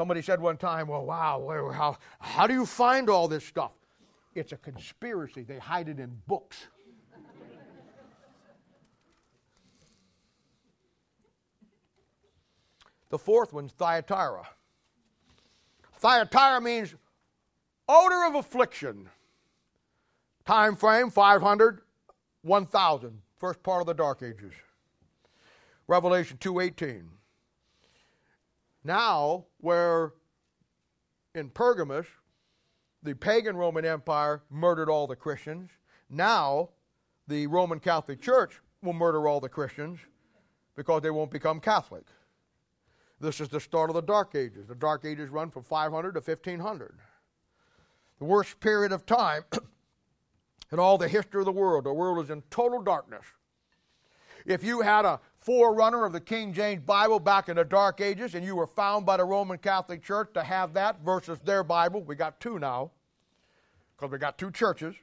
Somebody 0.00 0.22
said 0.22 0.40
one 0.40 0.56
time, 0.56 0.88
well, 0.88 1.04
wow, 1.04 1.70
how, 1.74 1.98
how 2.20 2.46
do 2.46 2.54
you 2.54 2.64
find 2.64 3.10
all 3.10 3.28
this 3.28 3.44
stuff? 3.44 3.72
It's 4.34 4.50
a 4.50 4.56
conspiracy. 4.56 5.42
They 5.42 5.58
hide 5.58 5.90
it 5.90 6.00
in 6.00 6.22
books. 6.26 6.68
the 13.10 13.18
fourth 13.18 13.52
one's 13.52 13.72
Thyatira. 13.72 14.48
Thyatira 15.98 16.62
means 16.62 16.94
odor 17.86 18.24
of 18.26 18.36
affliction. 18.36 19.06
Time 20.46 20.76
frame 20.76 21.10
500, 21.10 21.82
1000, 22.40 23.20
first 23.36 23.62
part 23.62 23.82
of 23.82 23.86
the 23.86 23.92
Dark 23.92 24.22
Ages. 24.22 24.54
Revelation 25.86 26.38
2:18. 26.38 27.02
Now, 28.82 29.44
where 29.60 30.12
in 31.34 31.50
Pergamus 31.50 32.06
the 33.02 33.14
pagan 33.14 33.56
Roman 33.56 33.84
Empire 33.84 34.42
murdered 34.50 34.90
all 34.90 35.06
the 35.06 35.16
Christians, 35.16 35.70
now 36.08 36.70
the 37.28 37.46
Roman 37.46 37.80
Catholic 37.80 38.20
Church 38.20 38.60
will 38.82 38.92
murder 38.92 39.26
all 39.26 39.40
the 39.40 39.48
Christians 39.48 39.98
because 40.76 41.02
they 41.02 41.10
won't 41.10 41.30
become 41.30 41.60
Catholic. 41.60 42.04
This 43.20 43.40
is 43.40 43.48
the 43.48 43.60
start 43.60 43.90
of 43.90 43.94
the 43.94 44.02
Dark 44.02 44.34
Ages. 44.34 44.66
The 44.66 44.74
Dark 44.74 45.04
Ages 45.04 45.28
run 45.28 45.50
from 45.50 45.62
500 45.62 46.12
to 46.12 46.20
1500. 46.20 46.94
The 48.18 48.24
worst 48.24 48.60
period 48.60 48.92
of 48.92 49.04
time 49.04 49.44
in 50.72 50.78
all 50.78 50.96
the 50.96 51.08
history 51.08 51.40
of 51.40 51.46
the 51.46 51.52
world. 51.52 51.84
The 51.84 51.92
world 51.92 52.24
is 52.24 52.30
in 52.30 52.42
total 52.50 52.82
darkness. 52.82 53.24
If 54.46 54.64
you 54.64 54.80
had 54.80 55.04
a 55.04 55.20
forerunner 55.40 56.04
of 56.04 56.12
the 56.12 56.20
King 56.20 56.52
James 56.52 56.82
Bible 56.82 57.18
back 57.18 57.48
in 57.48 57.56
the 57.56 57.64
Dark 57.64 58.00
Ages 58.00 58.34
and 58.34 58.44
you 58.44 58.54
were 58.54 58.66
found 58.66 59.06
by 59.06 59.16
the 59.16 59.24
Roman 59.24 59.58
Catholic 59.58 60.02
Church 60.02 60.28
to 60.34 60.42
have 60.42 60.74
that 60.74 61.00
versus 61.00 61.38
their 61.40 61.64
Bible, 61.64 62.02
we 62.02 62.14
got 62.14 62.38
two 62.40 62.58
now, 62.58 62.90
because 63.96 64.12
we 64.12 64.18
got 64.18 64.36
two 64.38 64.50
churches. 64.50 64.94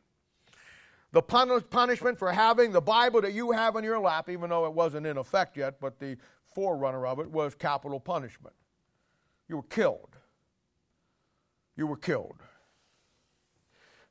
The 1.12 1.22
punishment 1.22 2.20
for 2.20 2.32
having 2.32 2.72
the 2.72 2.82
Bible 2.82 3.22
that 3.22 3.34
you 3.34 3.52
have 3.52 3.76
in 3.76 3.84
your 3.84 4.00
lap, 4.00 4.30
even 4.30 4.50
though 4.50 4.66
it 4.66 4.74
wasn't 4.74 5.08
in 5.08 5.18
effect 5.18 5.58
yet, 5.58 5.80
but 5.80 6.00
the 6.00 6.18
forerunner 6.54 7.08
of 7.08 7.20
it 7.20 7.32
was 7.32 7.56
capital 7.56 8.00
punishment. 8.00 8.54
You 9.48 9.58
were 9.58 9.64
killed. 9.64 10.18
You 11.76 11.88
were 11.88 11.98
killed. 11.98 12.44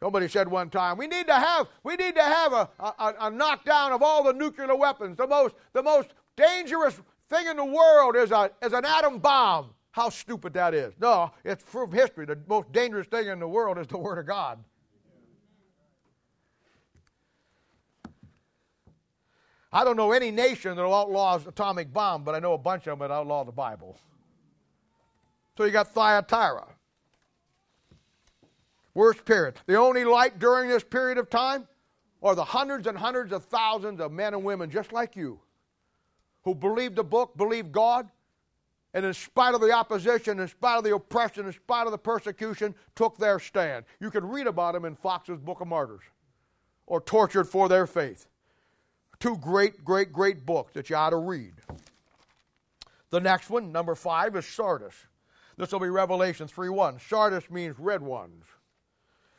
Somebody 0.03 0.29
said 0.29 0.47
one 0.49 0.69
time, 0.69 0.99
we 0.99 1.07
need 1.07 1.27
to 1.27 1.35
have, 1.35 1.69
we 1.83 1.97
need 1.97 2.15
to 2.17 2.23
have 2.23 2.53
a, 2.53 2.69
a, 2.79 3.15
a 3.23 3.31
knockdown 3.31 3.93
of 3.93 4.03
all 4.03 4.23
the 4.23 4.33
nuclear 4.33 4.75
weapons. 4.75 5.17
The 5.17 5.27
most, 5.27 5.55
the 5.73 5.83
most 5.83 6.11
dangerous 6.37 7.01
thing 7.31 7.47
in 7.47 7.57
the 7.57 7.65
world 7.65 8.15
is, 8.15 8.31
a, 8.31 8.51
is 8.63 8.73
an 8.75 8.85
atom 8.85 9.19
bomb. 9.19 9.71
How 9.93 10.11
stupid 10.11 10.53
that 10.53 10.75
is. 10.75 10.93
No, 11.01 11.31
it's 11.43 11.65
from 11.65 11.91
history. 11.91 12.27
The 12.27 12.39
most 12.47 12.71
dangerous 12.71 13.07
thing 13.07 13.29
in 13.29 13.39
the 13.39 13.49
world 13.49 13.79
is 13.79 13.87
the 13.87 13.97
Word 13.97 14.19
of 14.19 14.27
God. 14.27 14.63
I 19.73 19.85
don't 19.85 19.97
know 19.97 20.13
any 20.13 20.31
nation 20.31 20.77
that 20.77 20.83
outlaws 20.83 21.47
atomic 21.47 21.93
bomb, 21.93 22.25
but 22.25 22.35
I 22.35 22.39
know 22.39 22.53
a 22.53 22.59
bunch 22.59 22.87
of 22.87 22.99
them 22.99 23.09
that 23.09 23.15
outlaw 23.15 23.45
the 23.45 23.53
Bible. 23.53 23.99
So 25.57 25.65
you 25.65 25.71
got 25.71 25.89
Thyatira. 25.89 26.67
Worst 28.97 29.27
period. 29.27 29.57
The 29.67 29.75
only 29.75 30.05
light 30.05 30.39
during 30.39 30.71
this 30.71 30.83
period 30.83 31.19
of 31.19 31.29
time 31.29 31.69
are 32.23 32.35
the 32.35 32.43
hundreds 32.43 32.87
and 32.87 32.97
hundreds 32.97 33.31
of 33.31 33.45
thousands 33.45 34.01
of 34.01 34.11
men 34.11 34.33
and 34.33 34.43
women 34.43 34.71
just 34.71 34.91
like 34.91 35.15
you 35.15 35.39
who 36.45 36.55
believed 36.55 36.97
the 36.97 37.05
book, 37.05 37.37
believed 37.37 37.73
God, 37.73 38.09
and 38.95 39.05
in 39.05 39.13
spite 39.13 39.55
of 39.55 39.61
the 39.61 39.71
opposition, 39.71 40.41
in 40.41 40.49
spite 40.49 40.79
of 40.79 40.85
the 40.85 40.95
oppression, 40.95 41.45
in 41.45 41.53
spite 41.53 41.85
of 41.85 41.93
the 41.93 41.99
persecution, 41.99 42.75
took 42.95 43.19
their 43.19 43.39
stand. 43.39 43.85
You 44.01 44.11
can 44.11 44.27
read 44.27 44.47
about 44.47 44.73
them 44.73 44.87
in 44.87 44.95
Fox's 44.95 45.41
Book 45.41 45.61
of 45.61 45.69
Martyrs 45.69 46.05
or 46.87 47.03
Tortured 47.03 47.45
for 47.45 47.69
Their 47.69 47.87
Faith. 47.87 48.27
Two 49.21 49.37
great, 49.37 49.85
great, 49.85 50.11
great 50.11 50.47
books 50.47 50.73
that 50.73 50.89
you 50.89 50.97
ought 50.97 51.11
to 51.11 51.17
read. 51.17 51.53
The 53.11 53.21
next 53.21 53.51
one, 53.51 53.73
number 53.73 53.95
five, 53.95 54.35
is 54.37 54.47
Sardis. 54.47 54.95
This 55.59 55.71
will 55.71 55.81
be 55.81 55.91
Revelation 55.91 56.49
3 56.49 56.71
1. 56.71 56.99
Sardis 57.01 57.51
means 57.51 57.79
red 57.79 58.01
ones, 58.01 58.45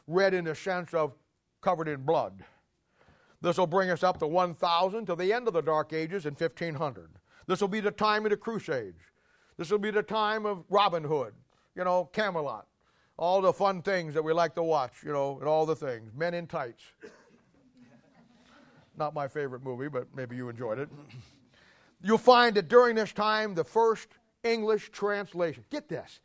red 0.07 0.33
in 0.33 0.45
the 0.45 0.55
sense 0.55 0.93
of 0.93 1.13
covered 1.61 1.87
in 1.87 2.01
blood. 2.01 2.43
This 3.41 3.57
will 3.57 3.67
bring 3.67 3.89
us 3.89 4.03
up 4.03 4.17
to 4.19 4.27
1000 4.27 5.05
to 5.05 5.15
the 5.15 5.31
end 5.31 5.47
of 5.47 5.53
the 5.53 5.61
Dark 5.61 5.93
Ages 5.93 6.25
in 6.25 6.33
1500. 6.33 7.09
This 7.45 7.61
will 7.61 7.67
be 7.67 7.79
the 7.79 7.91
time 7.91 8.25
of 8.25 8.31
the 8.31 8.37
Crusades. 8.37 8.99
This 9.57 9.69
will 9.69 9.79
be 9.79 9.91
the 9.91 10.03
time 10.03 10.45
of 10.45 10.63
Robin 10.69 11.03
Hood, 11.03 11.33
you 11.75 11.83
know, 11.83 12.05
Camelot, 12.13 12.67
all 13.17 13.41
the 13.41 13.53
fun 13.53 13.81
things 13.81 14.13
that 14.13 14.23
we 14.23 14.33
like 14.33 14.55
to 14.55 14.63
watch, 14.63 15.03
you 15.03 15.11
know, 15.11 15.37
and 15.39 15.47
all 15.47 15.65
the 15.65 15.75
things. 15.75 16.11
Men 16.15 16.33
in 16.33 16.47
tights. 16.47 16.83
Not 18.97 19.13
my 19.13 19.27
favorite 19.27 19.63
movie, 19.63 19.87
but 19.87 20.07
maybe 20.15 20.35
you 20.35 20.49
enjoyed 20.49 20.79
it. 20.79 20.89
You'll 22.03 22.17
find 22.17 22.55
that 22.55 22.67
during 22.67 22.95
this 22.95 23.11
time, 23.11 23.55
the 23.55 23.63
first 23.63 24.09
English 24.43 24.91
translation, 24.91 25.63
get 25.71 25.89
this, 25.89 26.19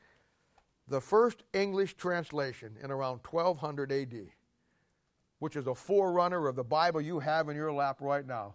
the 0.93 1.01
first 1.01 1.43
English 1.55 1.95
translation 1.95 2.76
in 2.82 2.90
around 2.90 3.20
1200 3.26 3.90
AD, 3.90 4.14
which 5.38 5.57
is 5.57 5.66
a 5.66 5.74
forerunner 5.74 6.47
of 6.47 6.55
the 6.55 6.62
Bible 6.62 7.01
you 7.01 7.18
have 7.18 7.49
in 7.49 7.57
your 7.57 7.72
lap 7.72 7.97
right 8.01 8.26
now, 8.26 8.55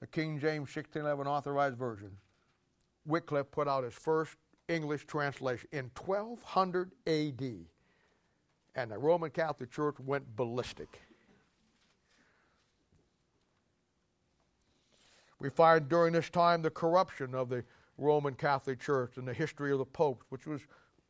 the 0.00 0.06
King 0.06 0.40
James 0.40 0.74
1611 0.74 1.26
authorized 1.26 1.76
version. 1.76 2.12
Wycliffe 3.04 3.50
put 3.50 3.68
out 3.68 3.84
his 3.84 3.92
first 3.92 4.36
English 4.68 5.04
translation 5.04 5.68
in 5.70 5.90
1200 5.94 6.92
AD, 7.06 7.42
and 8.74 8.90
the 8.90 8.96
Roman 8.96 9.30
Catholic 9.30 9.70
Church 9.70 9.96
went 10.00 10.34
ballistic. 10.34 11.02
We 15.40 15.50
find 15.50 15.90
during 15.90 16.14
this 16.14 16.30
time 16.30 16.62
the 16.62 16.70
corruption 16.70 17.34
of 17.34 17.50
the 17.50 17.64
Roman 17.98 18.32
Catholic 18.32 18.80
Church 18.80 19.18
and 19.18 19.28
the 19.28 19.34
history 19.34 19.72
of 19.72 19.78
the 19.78 19.84
popes, 19.84 20.24
which 20.30 20.46
was 20.46 20.62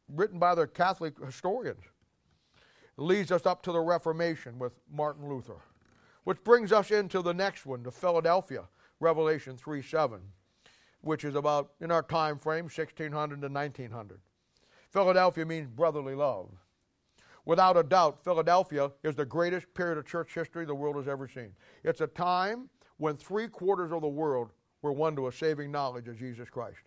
written 0.09 0.39
by 0.39 0.55
the 0.55 0.67
Catholic 0.67 1.15
historians. 1.25 1.83
Leads 2.97 3.31
us 3.31 3.47
up 3.47 3.63
to 3.63 3.73
the 3.73 3.81
Reformation 3.81 4.59
with 4.59 4.73
Martin 4.91 5.29
Luther, 5.29 5.61
which 6.25 6.43
brings 6.45 6.73
us 6.73 6.91
into 6.91 7.21
the 7.23 7.35
next 7.35 7.67
one, 7.67 7.83
the 7.83 7.91
Philadelphia, 7.91 8.65
Revelation 9.01 9.57
3 9.57 9.83
7 9.83 10.21
which 11.07 11.25
is 11.25 11.37
about, 11.37 11.71
in 11.81 11.91
our 11.91 12.03
time 12.03 12.39
frame, 12.39 12.65
1600 12.65 13.41
to 13.41 13.49
1900. 13.49 14.21
Philadelphia 14.91 15.47
means 15.47 15.69
brotherly 15.69 16.15
love. 16.15 16.51
Without 17.45 17.77
a 17.77 17.83
doubt, 17.85 18.25
Philadelphia 18.25 18.91
is 19.05 19.15
the 19.15 19.25
greatest 19.25 19.73
period 19.73 19.99
of 19.99 20.07
church 20.07 20.35
history 20.35 20.65
the 20.65 20.75
world 20.75 20.97
has 20.97 21.07
ever 21.07 21.29
seen. 21.29 21.53
It's 21.85 22.01
a 22.01 22.09
time 22.09 22.69
when 22.97 23.17
three 23.17 23.47
quarters 23.47 23.93
of 23.93 24.01
the 24.01 24.09
world 24.09 24.51
were 24.83 24.93
won 24.93 25.15
to 25.15 25.29
a 25.29 25.33
saving 25.33 25.71
knowledge 25.71 26.09
of 26.09 26.19
Jesus 26.19 26.51
Christ. 26.51 26.86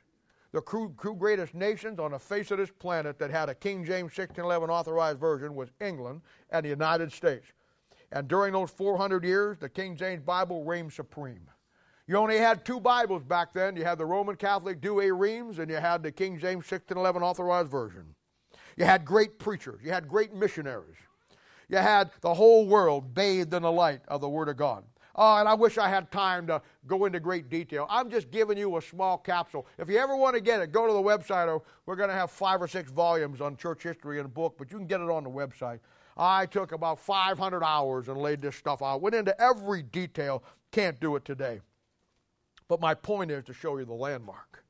The 0.51 0.61
two 0.61 0.95
greatest 0.95 1.53
nations 1.53 1.99
on 1.99 2.11
the 2.11 2.19
face 2.19 2.49
of 2.49 2.57
this 2.57 2.71
planet 2.71 3.19
that 3.19 3.29
had 3.29 3.49
a 3.49 3.55
King 3.55 3.85
James 3.85 4.17
1611 4.17 4.69
authorized 4.69 5.19
version 5.19 5.53
was 5.53 5.69
England 5.79 6.21
and 6.49 6.65
the 6.65 6.69
United 6.69 7.11
States. 7.11 7.45
And 8.11 8.27
during 8.27 8.53
those 8.53 8.71
400 8.71 9.23
years, 9.23 9.59
the 9.59 9.69
King 9.69 9.95
James 9.95 10.23
Bible 10.23 10.63
reigned 10.63 10.91
supreme. 10.91 11.47
You 12.07 12.17
only 12.17 12.39
had 12.39 12.65
two 12.65 12.79
Bibles 12.79 13.23
back 13.23 13.53
then. 13.53 13.75
You 13.75 13.85
had 13.85 13.99
the 13.99 14.05
Roman 14.07 14.35
Catholic 14.35 14.81
Douay 14.81 15.11
Rheims, 15.11 15.59
and 15.59 15.69
you 15.69 15.77
had 15.77 16.01
the 16.01 16.11
King 16.11 16.39
James 16.39 16.65
1611 16.65 17.21
Authorized 17.21 17.69
Version. 17.69 18.15
You 18.75 18.85
had 18.85 19.05
great 19.05 19.37
preachers. 19.37 19.81
You 19.83 19.91
had 19.91 20.07
great 20.07 20.33
missionaries. 20.33 20.97
You 21.67 21.77
had 21.77 22.09
the 22.21 22.33
whole 22.33 22.65
world 22.65 23.13
bathed 23.13 23.53
in 23.53 23.61
the 23.61 23.71
light 23.71 24.01
of 24.07 24.21
the 24.21 24.29
Word 24.29 24.49
of 24.49 24.57
God. 24.57 24.83
Oh, 25.21 25.35
and 25.35 25.49
I 25.49 25.53
wish 25.53 25.77
I 25.77 25.89
had 25.89 26.09
time 26.11 26.47
to 26.47 26.61
go 26.87 27.03
into 27.03 27.19
great 27.19 27.49
detail. 27.49 27.85
I'm 27.89 28.09
just 28.09 28.31
giving 28.31 28.57
you 28.57 28.77
a 28.77 28.81
small 28.81 29.17
capsule. 29.17 29.67
If 29.77 29.89
you 29.89 29.97
ever 29.97 30.15
want 30.15 30.35
to 30.35 30.41
get 30.41 30.61
it, 30.61 30.71
go 30.71 30.87
to 30.87 30.93
the 30.93 30.99
website. 30.99 31.61
We're 31.85 31.97
going 31.97 32.07
to 32.07 32.15
have 32.15 32.31
five 32.31 32.61
or 32.61 32.69
six 32.69 32.89
volumes 32.89 33.41
on 33.41 33.57
church 33.57 33.83
history 33.83 34.19
in 34.19 34.25
a 34.25 34.29
book, 34.29 34.55
but 34.57 34.71
you 34.71 34.77
can 34.77 34.87
get 34.87 35.01
it 35.01 35.09
on 35.09 35.25
the 35.25 35.29
website. 35.29 35.79
I 36.15 36.45
took 36.45 36.71
about 36.71 36.99
500 36.99 37.61
hours 37.61 38.07
and 38.07 38.17
laid 38.17 38.41
this 38.41 38.55
stuff 38.55 38.81
out. 38.81 39.01
Went 39.01 39.13
into 39.13 39.39
every 39.41 39.81
detail. 39.81 40.41
Can't 40.71 40.97
do 41.01 41.17
it 41.17 41.25
today. 41.25 41.59
But 42.69 42.79
my 42.79 42.93
point 42.93 43.29
is 43.29 43.43
to 43.43 43.53
show 43.53 43.77
you 43.77 43.83
the 43.83 43.93
landmark. 43.93 44.63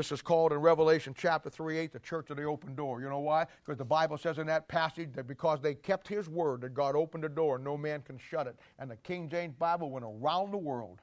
This 0.00 0.12
is 0.12 0.22
called 0.22 0.50
in 0.52 0.60
Revelation 0.60 1.14
chapter 1.14 1.50
3 1.50 1.76
8 1.76 1.92
the 1.92 1.98
church 1.98 2.30
of 2.30 2.38
the 2.38 2.44
open 2.44 2.74
door. 2.74 3.02
You 3.02 3.10
know 3.10 3.18
why? 3.18 3.44
Because 3.62 3.76
the 3.76 3.84
Bible 3.84 4.16
says 4.16 4.38
in 4.38 4.46
that 4.46 4.66
passage 4.66 5.10
that 5.12 5.26
because 5.26 5.60
they 5.60 5.74
kept 5.74 6.08
his 6.08 6.26
word, 6.26 6.62
that 6.62 6.72
God 6.72 6.96
opened 6.96 7.22
the 7.22 7.28
door 7.28 7.56
and 7.56 7.64
no 7.66 7.76
man 7.76 8.00
can 8.00 8.16
shut 8.16 8.46
it. 8.46 8.56
And 8.78 8.90
the 8.90 8.96
King 8.96 9.28
James 9.28 9.54
Bible 9.58 9.90
went 9.90 10.06
around 10.06 10.52
the 10.52 10.56
world 10.56 11.00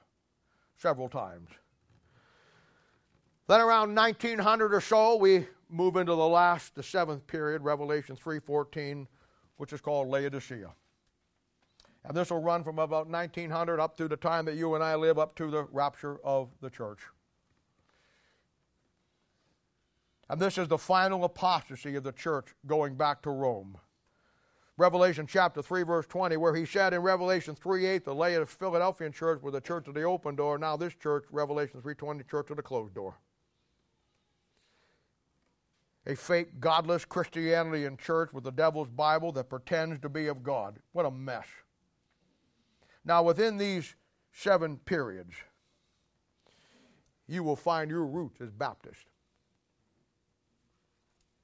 several 0.78 1.10
times. 1.10 1.52
Then 3.46 3.62
around 3.62 3.94
1900 3.94 4.74
or 4.74 4.82
so, 4.82 5.16
we 5.16 5.46
move 5.70 5.96
into 5.96 6.16
the 6.16 6.28
last, 6.28 6.74
the 6.74 6.82
seventh 6.82 7.28
period, 7.28 7.62
Revelation 7.62 8.16
3.14, 8.16 9.06
which 9.58 9.74
is 9.74 9.80
called 9.80 10.08
Laodicea. 10.08 10.72
And 12.04 12.18
this 12.18 12.32
will 12.32 12.42
run 12.42 12.64
from 12.64 12.80
about 12.80 13.08
1900 13.08 13.80
up 13.80 13.96
to 13.98 14.08
the 14.08 14.18
time 14.18 14.46
that 14.46 14.56
you 14.56 14.74
and 14.74 14.84
I 14.84 14.96
live, 14.96 15.20
up 15.20 15.36
to 15.36 15.52
the 15.52 15.66
rapture 15.66 16.18
of 16.26 16.50
the 16.62 16.72
church. 16.72 17.02
And 20.30 20.40
this 20.40 20.58
is 20.58 20.68
the 20.68 20.78
final 20.78 21.24
apostasy 21.24 21.96
of 21.96 22.04
the 22.04 22.12
church 22.12 22.48
going 22.66 22.96
back 22.96 23.22
to 23.24 23.30
Rome. 23.30 23.78
Revelation 24.78 25.26
chapter 25.26 25.62
3, 25.62 25.84
verse 25.84 26.06
20, 26.06 26.38
where 26.38 26.54
he 26.54 26.66
said 26.66 26.94
in 26.94 27.02
Revelation 27.02 27.56
3 27.56 27.86
8, 27.86 28.06
the 28.06 28.14
Laodicean 28.14 28.46
Philadelphian 28.46 29.12
church 29.12 29.42
was 29.42 29.54
the 29.54 29.62
church 29.62 29.88
of 29.88 29.96
the 29.96 30.04
open 30.04 30.36
door. 30.36 30.60
Now 30.60 30.78
this 30.78 30.94
church, 30.94 31.24
Revelation 31.32 31.82
3.20, 31.82 32.28
church 32.30 32.52
of 32.52 32.58
the 32.58 32.64
closed 32.64 32.94
door. 32.94 33.18
A 36.06 36.16
fake, 36.16 36.60
godless 36.60 37.06
Christianity 37.06 37.86
in 37.86 37.98
church 37.98 38.32
with 38.34 38.44
the 38.44 38.52
devil's 38.52 38.88
Bible 38.88 39.32
that 39.34 39.50
pretends 39.50 40.00
to 40.02 40.10
be 40.10 40.28
of 40.28 40.44
God. 40.44 40.78
What 40.94 41.06
a 41.06 41.12
mess. 41.12 41.48
Now, 43.04 43.24
within 43.24 43.58
these 43.58 43.96
seven 44.32 44.78
periods, 44.78 45.34
you 47.28 47.44
will 47.44 47.56
find 47.56 47.90
your 47.90 48.06
roots 48.06 48.42
as 48.42 48.52
Baptist. 48.52 49.08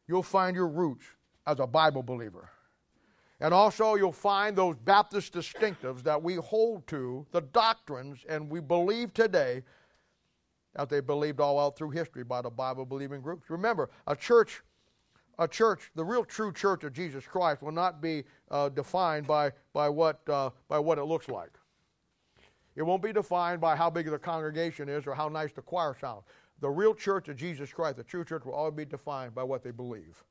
You'll 0.07 0.23
find 0.23 0.55
your 0.55 0.67
roots 0.67 1.05
as 1.47 1.59
a 1.59 1.67
Bible 1.67 2.03
believer. 2.03 2.49
And 3.39 3.53
also, 3.53 3.95
you'll 3.95 4.11
find 4.13 4.55
those 4.55 4.77
Baptist 4.77 5.33
distinctives 5.33 6.01
that 6.03 6.21
we 6.21 6.35
hold 6.35 6.87
to, 6.87 7.25
the 7.31 7.41
doctrines, 7.41 8.19
and 8.29 8.49
we 8.49 8.61
believe 8.61 9.13
today 9.13 9.63
that 10.75 10.89
they 10.89 11.01
believed 11.01 11.39
all 11.39 11.59
out 11.59 11.77
through 11.77 11.91
history 11.91 12.23
by 12.23 12.41
the 12.41 12.49
Bible 12.49 12.85
believing 12.85 13.21
groups. 13.21 13.49
Remember, 13.49 13.89
a 14.07 14.15
church, 14.15 14.61
a 15.39 15.47
church, 15.47 15.91
the 15.95 16.05
real 16.05 16.23
true 16.23 16.53
church 16.53 16.83
of 16.83 16.93
Jesus 16.93 17.25
Christ 17.25 17.61
will 17.61 17.71
not 17.71 18.01
be 18.01 18.23
uh, 18.49 18.69
defined 18.69 19.27
by, 19.27 19.51
by, 19.73 19.89
what, 19.89 20.21
uh, 20.29 20.49
by 20.67 20.79
what 20.79 20.97
it 20.97 21.03
looks 21.03 21.27
like. 21.27 21.51
It 22.75 22.81
won't 22.81 23.03
be 23.03 23.13
defined 23.13 23.61
by 23.61 23.75
how 23.75 23.89
big 23.89 24.09
the 24.09 24.17
congregation 24.17 24.89
is 24.89 25.05
or 25.05 25.13
how 25.13 25.27
nice 25.27 25.51
the 25.51 25.61
choir 25.61 25.95
sounds. 25.99 26.23
The 26.59 26.69
real 26.69 26.93
church 26.93 27.27
of 27.29 27.35
Jesus 27.35 27.71
Christ, 27.73 27.97
the 27.97 28.03
true 28.03 28.23
church, 28.23 28.45
will 28.45 28.53
always 28.53 28.75
be 28.75 28.85
defined 28.85 29.35
by 29.35 29.43
what 29.43 29.63
they 29.63 29.71
believe. 29.71 30.23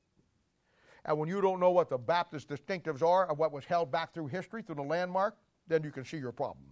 And 1.04 1.18
when 1.18 1.28
you 1.28 1.40
don't 1.40 1.60
know 1.60 1.70
what 1.70 1.90
the 1.90 1.98
Baptist 1.98 2.48
distinctives 2.48 3.02
are 3.02 3.26
of 3.26 3.38
what 3.38 3.52
was 3.52 3.64
held 3.64 3.90
back 3.90 4.14
through 4.14 4.28
history, 4.28 4.62
through 4.62 4.76
the 4.76 4.82
landmark, 4.82 5.36
then 5.66 5.82
you 5.82 5.90
can 5.90 6.04
see 6.04 6.16
your 6.16 6.32
problem. 6.32 6.66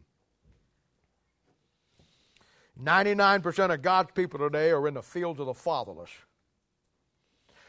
99% 2.82 3.74
of 3.74 3.82
God's 3.82 4.12
people 4.12 4.38
today 4.38 4.70
are 4.70 4.86
in 4.88 4.94
the 4.94 5.03
fields 5.03 5.40
of 5.40 5.46
the 5.46 5.55
fatherless. 5.55 6.11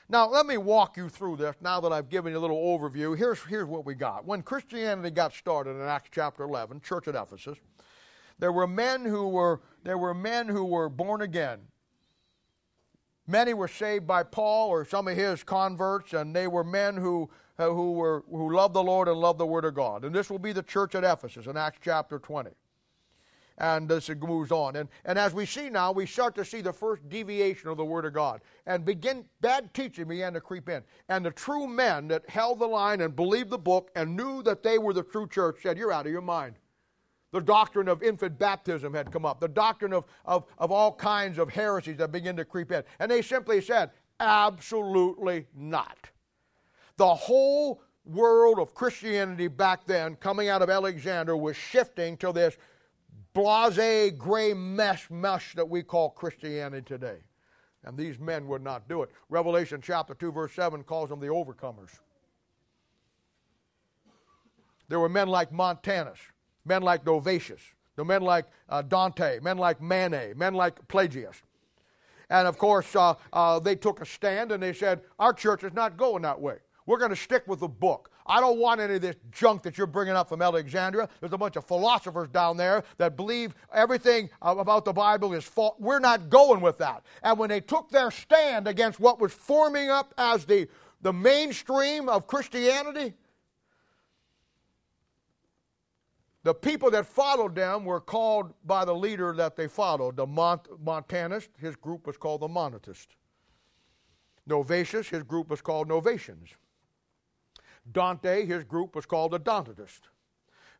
Now, 0.08 0.28
let 0.28 0.46
me 0.46 0.58
walk 0.58 0.98
you 0.98 1.10
through 1.10 1.38
this 1.38 1.56
now 1.62 1.80
that 1.80 1.94
I've 1.94 2.10
given 2.10 2.34
you 2.34 2.38
a 2.38 2.42
little 2.42 2.58
overview. 2.58 3.18
Here's, 3.18 3.42
here's 3.44 3.68
what 3.68 3.86
we 3.86 3.96
got. 3.96 4.26
When 4.26 4.42
Christianity 4.42 5.10
got 5.10 5.34
started 5.34 5.72
in 5.72 5.82
Acts 5.82 6.10
chapter 6.12 6.44
11, 6.44 6.82
church 6.82 7.08
at 7.08 7.16
Ephesus, 7.16 7.58
there 8.38 8.52
were 8.52 8.68
men 8.68 9.06
who 9.06 9.30
were, 9.30 9.62
there 9.84 9.98
were, 9.98 10.14
men 10.14 10.50
who 10.50 10.66
were 10.66 10.90
born 10.90 11.22
again. 11.22 11.60
Many 13.32 13.54
were 13.54 13.70
saved 13.70 14.06
by 14.06 14.24
Paul 14.24 14.68
or 14.68 14.84
some 14.84 15.08
of 15.08 15.16
his 15.16 15.42
converts, 15.42 16.12
and 16.12 16.36
they 16.36 16.48
were 16.48 16.66
men 16.66 16.98
who, 16.98 17.30
uh, 17.58 17.70
who, 17.70 17.94
were, 17.94 18.26
who 18.30 18.54
loved 18.54 18.74
the 18.74 18.84
Lord 18.84 19.08
and 19.08 19.18
loved 19.18 19.40
the 19.40 19.46
Word 19.46 19.64
of 19.64 19.74
God. 19.74 20.04
And 20.04 20.14
this 20.14 20.30
will 20.30 20.38
be 20.38 20.52
the 20.52 20.62
church 20.62 20.96
at 20.96 21.06
Ephesus 21.06 21.48
in 21.48 21.56
Acts 21.56 21.80
chapter 21.82 22.20
20. 22.20 22.52
and 23.58 23.88
this 23.88 24.10
moves 24.10 24.52
on. 24.52 24.76
And, 24.76 24.90
and 25.06 25.18
as 25.18 25.34
we 25.34 25.46
see 25.46 25.70
now, 25.70 25.94
we 25.94 26.06
start 26.06 26.36
to 26.36 26.44
see 26.44 26.60
the 26.60 26.74
first 26.74 27.08
deviation 27.08 27.70
of 27.70 27.78
the 27.78 27.86
Word 27.86 28.04
of 28.04 28.12
God. 28.12 28.42
And 28.66 28.84
begin 28.84 29.24
bad 29.40 29.74
teaching 29.74 30.10
began 30.10 30.34
to 30.34 30.42
creep 30.42 30.68
in. 30.68 30.84
And 31.08 31.26
the 31.26 31.32
true 31.32 31.68
men 31.68 32.10
that 32.10 32.30
held 32.30 32.60
the 32.60 32.68
line 32.68 33.00
and 33.00 33.16
believed 33.16 33.50
the 33.50 33.58
book 33.58 33.92
and 33.96 34.18
knew 34.18 34.44
that 34.44 34.62
they 34.62 34.78
were 34.78 34.92
the 34.92 35.04
true 35.04 35.28
church 35.28 35.60
said, 35.64 35.78
You're 35.78 35.94
out 35.94 36.06
of 36.06 36.12
your 36.12 36.20
mind. 36.20 36.56
The 37.32 37.40
doctrine 37.40 37.88
of 37.88 38.04
infant 38.04 38.38
baptism 38.38 38.94
had 38.94 39.12
come 39.12 39.26
up. 39.26 39.40
The 39.40 39.48
doctrine 39.48 39.94
of, 39.94 40.06
of, 40.26 40.46
of 40.58 40.72
all 40.72 40.94
kinds 40.94 41.38
of 41.38 41.50
heresies 41.50 41.98
that 41.98 42.12
begin 42.12 42.36
to 42.36 42.46
creep 42.46 42.72
in. 42.72 42.84
And 43.00 43.10
they 43.10 43.22
simply 43.22 43.62
said, 43.62 43.92
Absolutely 44.20 45.48
not. 45.56 46.10
The 46.98 47.16
whole 47.16 47.82
world 48.06 48.60
of 48.60 48.76
Christianity 48.76 49.48
back 49.48 49.86
then, 49.86 50.16
coming 50.16 50.50
out 50.50 50.62
of 50.62 50.70
Alexander, 50.70 51.36
was 51.36 51.56
shifting 51.56 52.18
to 52.18 52.32
this 52.32 52.58
blase, 53.34 54.12
gray 54.18 54.54
mesh 54.54 55.10
mesh 55.10 55.56
that 55.56 55.68
we 55.68 55.82
call 55.82 56.10
Christianity 56.10 56.84
today. 56.86 57.18
And 57.84 57.98
these 57.98 58.20
men 58.20 58.48
would 58.48 58.62
not 58.62 58.88
do 58.88 59.02
it. 59.02 59.10
Revelation 59.30 59.82
chapter 59.82 60.14
2, 60.14 60.32
verse 60.32 60.54
7 60.54 60.84
calls 60.84 61.10
them 61.10 61.20
the 61.20 61.28
overcomers. 61.28 62.00
There 64.88 65.00
were 65.00 65.10
men 65.10 65.30
like 65.30 65.52
Montanus, 65.52 66.20
men 66.66 66.82
like 66.82 67.04
Novatius, 67.06 67.62
men 67.98 68.22
like 68.24 68.46
uh, 68.70 68.82
Dante, 68.82 69.40
men 69.42 69.58
like 69.58 69.82
Manet, 69.82 70.34
men 70.36 70.54
like 70.54 70.88
Pelagius. 70.88 71.44
And 72.32 72.48
of 72.48 72.58
course, 72.58 72.96
uh, 72.96 73.16
uh, 73.34 73.60
they 73.60 73.76
took 73.76 74.02
a 74.02 74.06
stand 74.06 74.52
and 74.52 74.64
they 74.64 74.74
said, 74.74 75.02
Our 75.20 75.34
church 75.34 75.64
is 75.64 75.74
not 75.74 75.98
going 75.98 76.24
that 76.24 76.40
way. 76.40 76.58
We're 76.86 76.98
going 76.98 77.12
to 77.12 77.16
stick 77.16 77.48
with 77.48 77.60
the 77.60 77.68
book. 77.68 78.10
I 78.26 78.40
don't 78.40 78.58
want 78.58 78.80
any 78.80 78.96
of 78.96 79.02
this 79.02 79.16
junk 79.32 79.64
that 79.64 79.78
you're 79.78 79.88
bringing 79.88 80.16
up 80.16 80.30
from 80.30 80.42
Alexandria. 80.42 81.10
There's 81.20 81.34
a 81.34 81.38
bunch 81.38 81.56
of 81.56 81.66
philosophers 81.66 82.30
down 82.30 82.58
there 82.58 82.84
that 82.98 83.18
believe 83.18 83.54
everything 83.74 84.30
about 84.42 84.86
the 84.86 84.94
Bible 84.94 85.34
is 85.34 85.44
false. 85.44 85.76
We're 85.80 86.00
not 86.00 86.30
going 86.30 86.62
with 86.62 86.78
that. 86.78 87.04
And 87.24 87.38
when 87.38 87.50
they 87.50 87.60
took 87.60 87.90
their 87.90 88.12
stand 88.12 88.68
against 88.68 89.00
what 89.00 89.20
was 89.20 89.34
forming 89.34 89.90
up 89.90 90.14
as 90.18 90.46
the, 90.46 90.68
the 91.02 91.12
mainstream 91.14 92.08
of 92.08 92.28
Christianity, 92.28 93.14
the 96.44 96.54
people 96.54 96.90
that 96.92 97.06
followed 97.06 97.56
them 97.56 97.86
were 97.86 98.00
called 98.00 98.54
by 98.66 98.84
the 98.84 98.96
leader 98.96 99.34
that 99.34 99.56
they 99.56 99.68
followed, 99.68 100.16
the 100.16 100.26
Mont- 100.26 100.68
Montanist. 100.84 101.50
His 101.60 101.76
group 101.76 102.08
was 102.08 102.18
called 102.18 102.42
the 102.42 102.48
Montanist. 102.48 103.16
Novatius, 104.50 105.10
his 105.10 105.24
group 105.24 105.50
was 105.50 105.62
called 105.62 105.88
Novatians. 105.88 106.50
Dante, 107.92 108.46
his 108.46 108.64
group 108.64 108.96
was 108.96 109.06
called 109.06 109.32
the 109.32 109.40
Donatist. 109.40 110.02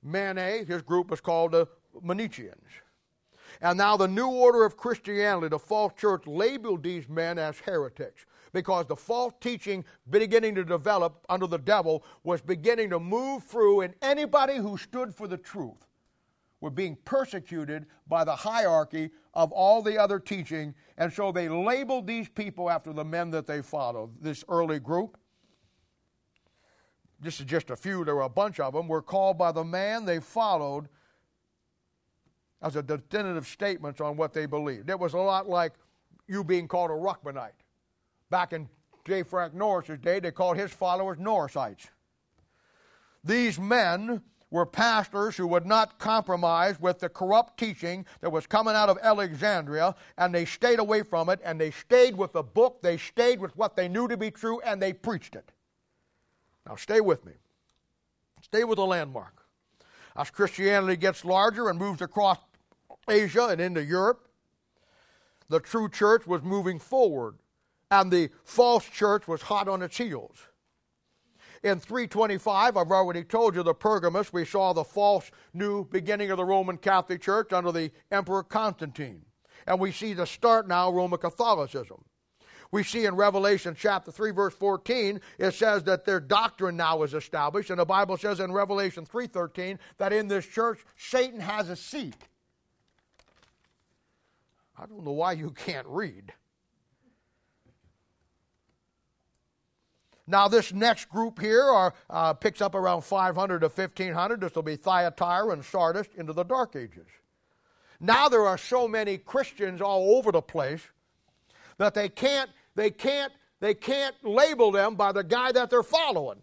Manet, 0.04 0.66
his 0.66 0.82
group 0.82 1.12
was 1.12 1.22
called 1.22 1.52
the 1.52 1.68
Manicheans. 2.04 2.82
And 3.62 3.78
now 3.78 3.98
the 3.98 4.08
new 4.08 4.28
order 4.28 4.64
of 4.66 4.78
Christianity, 4.78 5.50
the 5.50 5.60
false 5.60 5.94
church, 5.94 6.26
labeled 6.26 6.84
these 6.84 7.08
men 7.08 7.38
as 7.38 7.60
heretics 7.60 8.26
because 8.54 8.86
the 8.86 8.96
false 8.96 9.34
teaching 9.40 9.84
beginning 10.10 10.56
to 10.56 10.64
develop 10.64 11.26
under 11.30 11.48
the 11.48 11.58
devil 11.58 12.04
was 12.24 12.42
beginning 12.42 12.90
to 12.90 13.00
move 13.00 13.44
through, 13.44 13.82
and 13.82 13.94
anybody 14.02 14.58
who 14.58 14.78
stood 14.78 15.14
for 15.14 15.28
the 15.28 15.38
truth 15.38 15.88
were 16.60 16.70
being 16.70 16.98
persecuted 17.06 17.86
by 18.08 18.24
the 18.24 18.36
hierarchy 18.36 19.10
of 19.34 19.52
all 19.52 19.82
the 19.82 19.98
other 19.98 20.20
teaching. 20.20 20.76
And 20.98 21.12
so 21.12 21.32
they 21.32 21.50
labeled 21.50 22.06
these 22.06 22.30
people 22.30 22.70
after 22.70 22.94
the 22.94 23.04
men 23.04 23.32
that 23.32 23.48
they 23.48 23.62
followed, 23.62 24.12
this 24.22 24.44
early 24.48 24.80
group 24.80 25.18
this 27.22 27.40
is 27.40 27.46
just 27.46 27.70
a 27.70 27.76
few, 27.76 28.04
there 28.04 28.16
were 28.16 28.24
a 28.24 28.30
bunch 28.30 28.60
of 28.60 28.74
them, 28.74 28.88
were 28.88 29.02
called 29.02 29.38
by 29.38 29.52
the 29.52 29.64
man 29.64 30.06
they 30.06 30.20
followed 30.20 30.90
as 32.64 32.76
a 32.76 32.84
definitive 32.84 33.48
statements 33.48 34.02
on 34.02 34.18
what 34.18 34.34
they 34.34 34.48
believed. 34.48 34.90
It 34.90 35.00
was 35.00 35.14
a 35.14 35.20
lot 35.20 35.48
like 35.48 35.74
you 36.28 36.44
being 36.44 36.68
called 36.68 36.90
a 36.90 36.94
Ruckmanite. 36.94 37.61
Back 38.32 38.54
in 38.54 38.70
J. 39.06 39.24
Frank 39.24 39.54
Norris's 39.54 40.00
day, 40.00 40.20
they 40.20 40.32
called 40.32 40.58
his 40.58 40.72
followers 40.72 41.20
Norrisites. 41.20 41.90
These 43.24 43.60
men 43.60 44.24
were 44.50 44.66
pastors 44.66 45.36
who 45.36 45.48
would 45.48 45.66
not 45.66 46.00
compromise 46.00 46.80
with 46.80 47.00
the 47.00 47.10
corrupt 47.10 47.60
teaching 47.60 48.06
that 48.22 48.30
was 48.30 48.48
coming 48.48 48.74
out 48.74 48.90
of 48.90 48.98
Alexandria, 49.02 49.96
and 50.18 50.34
they 50.34 50.46
stayed 50.46 50.80
away 50.80 51.04
from 51.04 51.30
it, 51.30 51.40
and 51.44 51.60
they 51.60 51.72
stayed 51.72 52.16
with 52.16 52.32
the 52.32 52.42
book, 52.42 52.82
they 52.82 52.98
stayed 52.98 53.40
with 53.40 53.56
what 53.58 53.76
they 53.76 53.88
knew 53.88 54.08
to 54.08 54.18
be 54.18 54.32
true, 54.32 54.62
and 54.62 54.82
they 54.82 54.94
preached 54.94 55.36
it. 55.36 55.52
Now, 56.66 56.76
stay 56.76 57.02
with 57.02 57.26
me. 57.26 57.34
Stay 58.42 58.64
with 58.64 58.78
the 58.78 58.86
landmark. 58.86 59.46
As 60.16 60.30
Christianity 60.30 60.96
gets 60.96 61.26
larger 61.26 61.70
and 61.70 61.78
moves 61.78 62.02
across 62.02 62.38
Asia 63.10 63.48
and 63.48 63.60
into 63.60 63.84
Europe, 63.84 64.28
the 65.50 65.60
true 65.60 65.90
church 65.90 66.26
was 66.26 66.42
moving 66.42 66.80
forward, 66.80 67.36
and 67.92 68.10
the 68.10 68.30
false 68.46 68.86
church 68.86 69.28
was 69.28 69.42
hot 69.42 69.68
on 69.68 69.82
its 69.82 69.98
heels. 69.98 70.38
In 71.64 71.80
325, 71.80 72.76
I've 72.76 72.92
already 72.92 73.24
told 73.24 73.54
you 73.54 73.62
the 73.62 73.74
Pergamus, 73.74 74.34
we 74.34 74.46
saw 74.46 74.74
the 74.74 74.84
false 74.84 75.30
new 75.54 75.86
beginning 75.86 76.32
of 76.32 76.38
the 76.38 76.46
Roman 76.46 76.78
Catholic 76.78 77.22
Church 77.22 77.54
under 77.54 77.72
the 77.72 77.92
Emperor 78.12 78.42
Constantine. 78.42 79.24
And 79.68 79.80
we 79.80 79.92
see 79.92 80.14
the 80.14 80.26
start 80.26 80.68
now 80.68 80.90
of 80.90 80.96
Roman 80.96 81.20
Catholicism. 81.20 82.04
We 82.72 82.84
see 82.84 83.06
in 83.06 83.16
Revelation 83.16 83.76
chapter 83.78 84.12
3, 84.12 84.32
verse 84.32 84.56
14, 84.56 85.20
it 85.38 85.54
says 85.54 85.84
that 85.84 86.06
their 86.06 86.22
doctrine 86.22 86.78
now 86.78 87.04
is 87.04 87.14
established. 87.14 87.70
And 87.70 87.80
the 87.80 87.86
Bible 87.86 88.18
says 88.18 88.40
in 88.40 88.52
Revelation 88.52 89.06
3.13 89.06 89.78
that 89.98 90.14
in 90.14 90.30
this 90.30 90.48
church, 90.48 90.80
Satan 90.98 91.42
has 91.42 91.70
a 91.70 91.76
seat. 91.76 92.16
I 94.80 94.86
don't 94.86 95.04
know 95.04 95.12
why 95.12 95.34
you 95.34 95.52
can't 95.52 95.86
read. 95.86 96.34
Now, 100.32 100.48
this 100.48 100.72
next 100.72 101.10
group 101.10 101.42
here 101.42 101.64
are, 101.64 101.94
uh, 102.10 102.34
picks 102.34 102.62
up 102.62 102.74
around 102.74 103.02
500 103.02 103.60
to 103.60 103.68
1500. 103.68 104.40
This 104.40 104.56
will 104.56 104.64
be 104.64 104.78
Thyatira 104.78 105.50
and 105.50 105.64
Sardis 105.64 106.08
into 106.16 106.32
the 106.32 106.44
Dark 106.44 106.78
Ages. 106.78 107.08
Now, 108.00 108.30
there 108.30 108.48
are 108.48 108.58
so 108.58 108.88
many 108.88 109.18
Christians 109.18 109.82
all 109.82 110.16
over 110.16 110.32
the 110.32 110.42
place 110.42 110.82
that 111.78 111.94
they 111.94 112.08
can't 112.08 112.50
they 112.76 112.90
can't, 112.90 113.34
they 113.60 113.74
can't 113.74 114.16
label 114.24 114.72
them 114.72 114.96
by 114.96 115.12
the 115.12 115.24
guy 115.24 115.52
that 115.52 115.70
they're 115.70 115.84
following. 115.84 116.40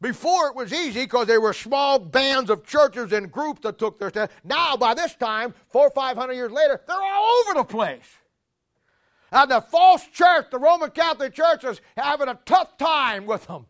Before 0.00 0.48
it 0.48 0.56
was 0.56 0.72
easy 0.72 1.04
because 1.04 1.28
they 1.28 1.38
were 1.38 1.52
small 1.52 2.00
bands 2.00 2.50
of 2.50 2.66
churches 2.66 3.12
and 3.12 3.30
groups 3.30 3.60
that 3.62 3.78
took 3.78 4.00
their 4.00 4.10
stand. 4.10 4.30
Now, 4.42 4.76
by 4.76 4.94
this 4.94 5.14
time, 5.14 5.54
four 5.70 5.86
or 5.86 5.90
five 5.90 6.16
hundred 6.16 6.34
years 6.34 6.50
later, 6.50 6.80
they're 6.86 6.96
all 6.96 7.40
over 7.40 7.54
the 7.54 7.64
place. 7.64 8.18
And 9.32 9.50
the 9.50 9.60
false 9.60 10.06
church, 10.08 10.46
the 10.50 10.58
Roman 10.58 10.90
Catholic 10.90 11.34
Church, 11.34 11.64
is 11.64 11.80
having 11.96 12.28
a 12.28 12.38
tough 12.44 12.76
time 12.78 13.26
with 13.26 13.46
them. 13.46 13.66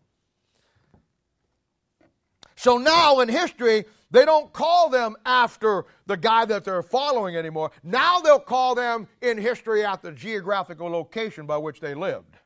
So 2.57 2.79
now 2.79 3.21
in 3.21 3.29
history, 3.29 3.85
they 4.11 4.25
don't 4.25 4.53
call 4.53 4.91
them 4.91 5.17
after 5.27 5.87
the 6.07 6.17
guy 6.17 6.45
that 6.45 6.65
they're 6.65 6.83
following 6.83 7.37
anymore. 7.37 7.73
Now 7.83 8.21
they'll 8.21 8.39
call 8.39 8.75
them 8.75 9.09
in 9.21 9.39
history 9.39 9.85
after 9.85 10.11
the 10.11 10.17
geographical 10.17 10.89
location 10.89 11.47
by 11.47 11.57
which 11.57 11.81
they 11.81 11.95
lived. 11.95 12.37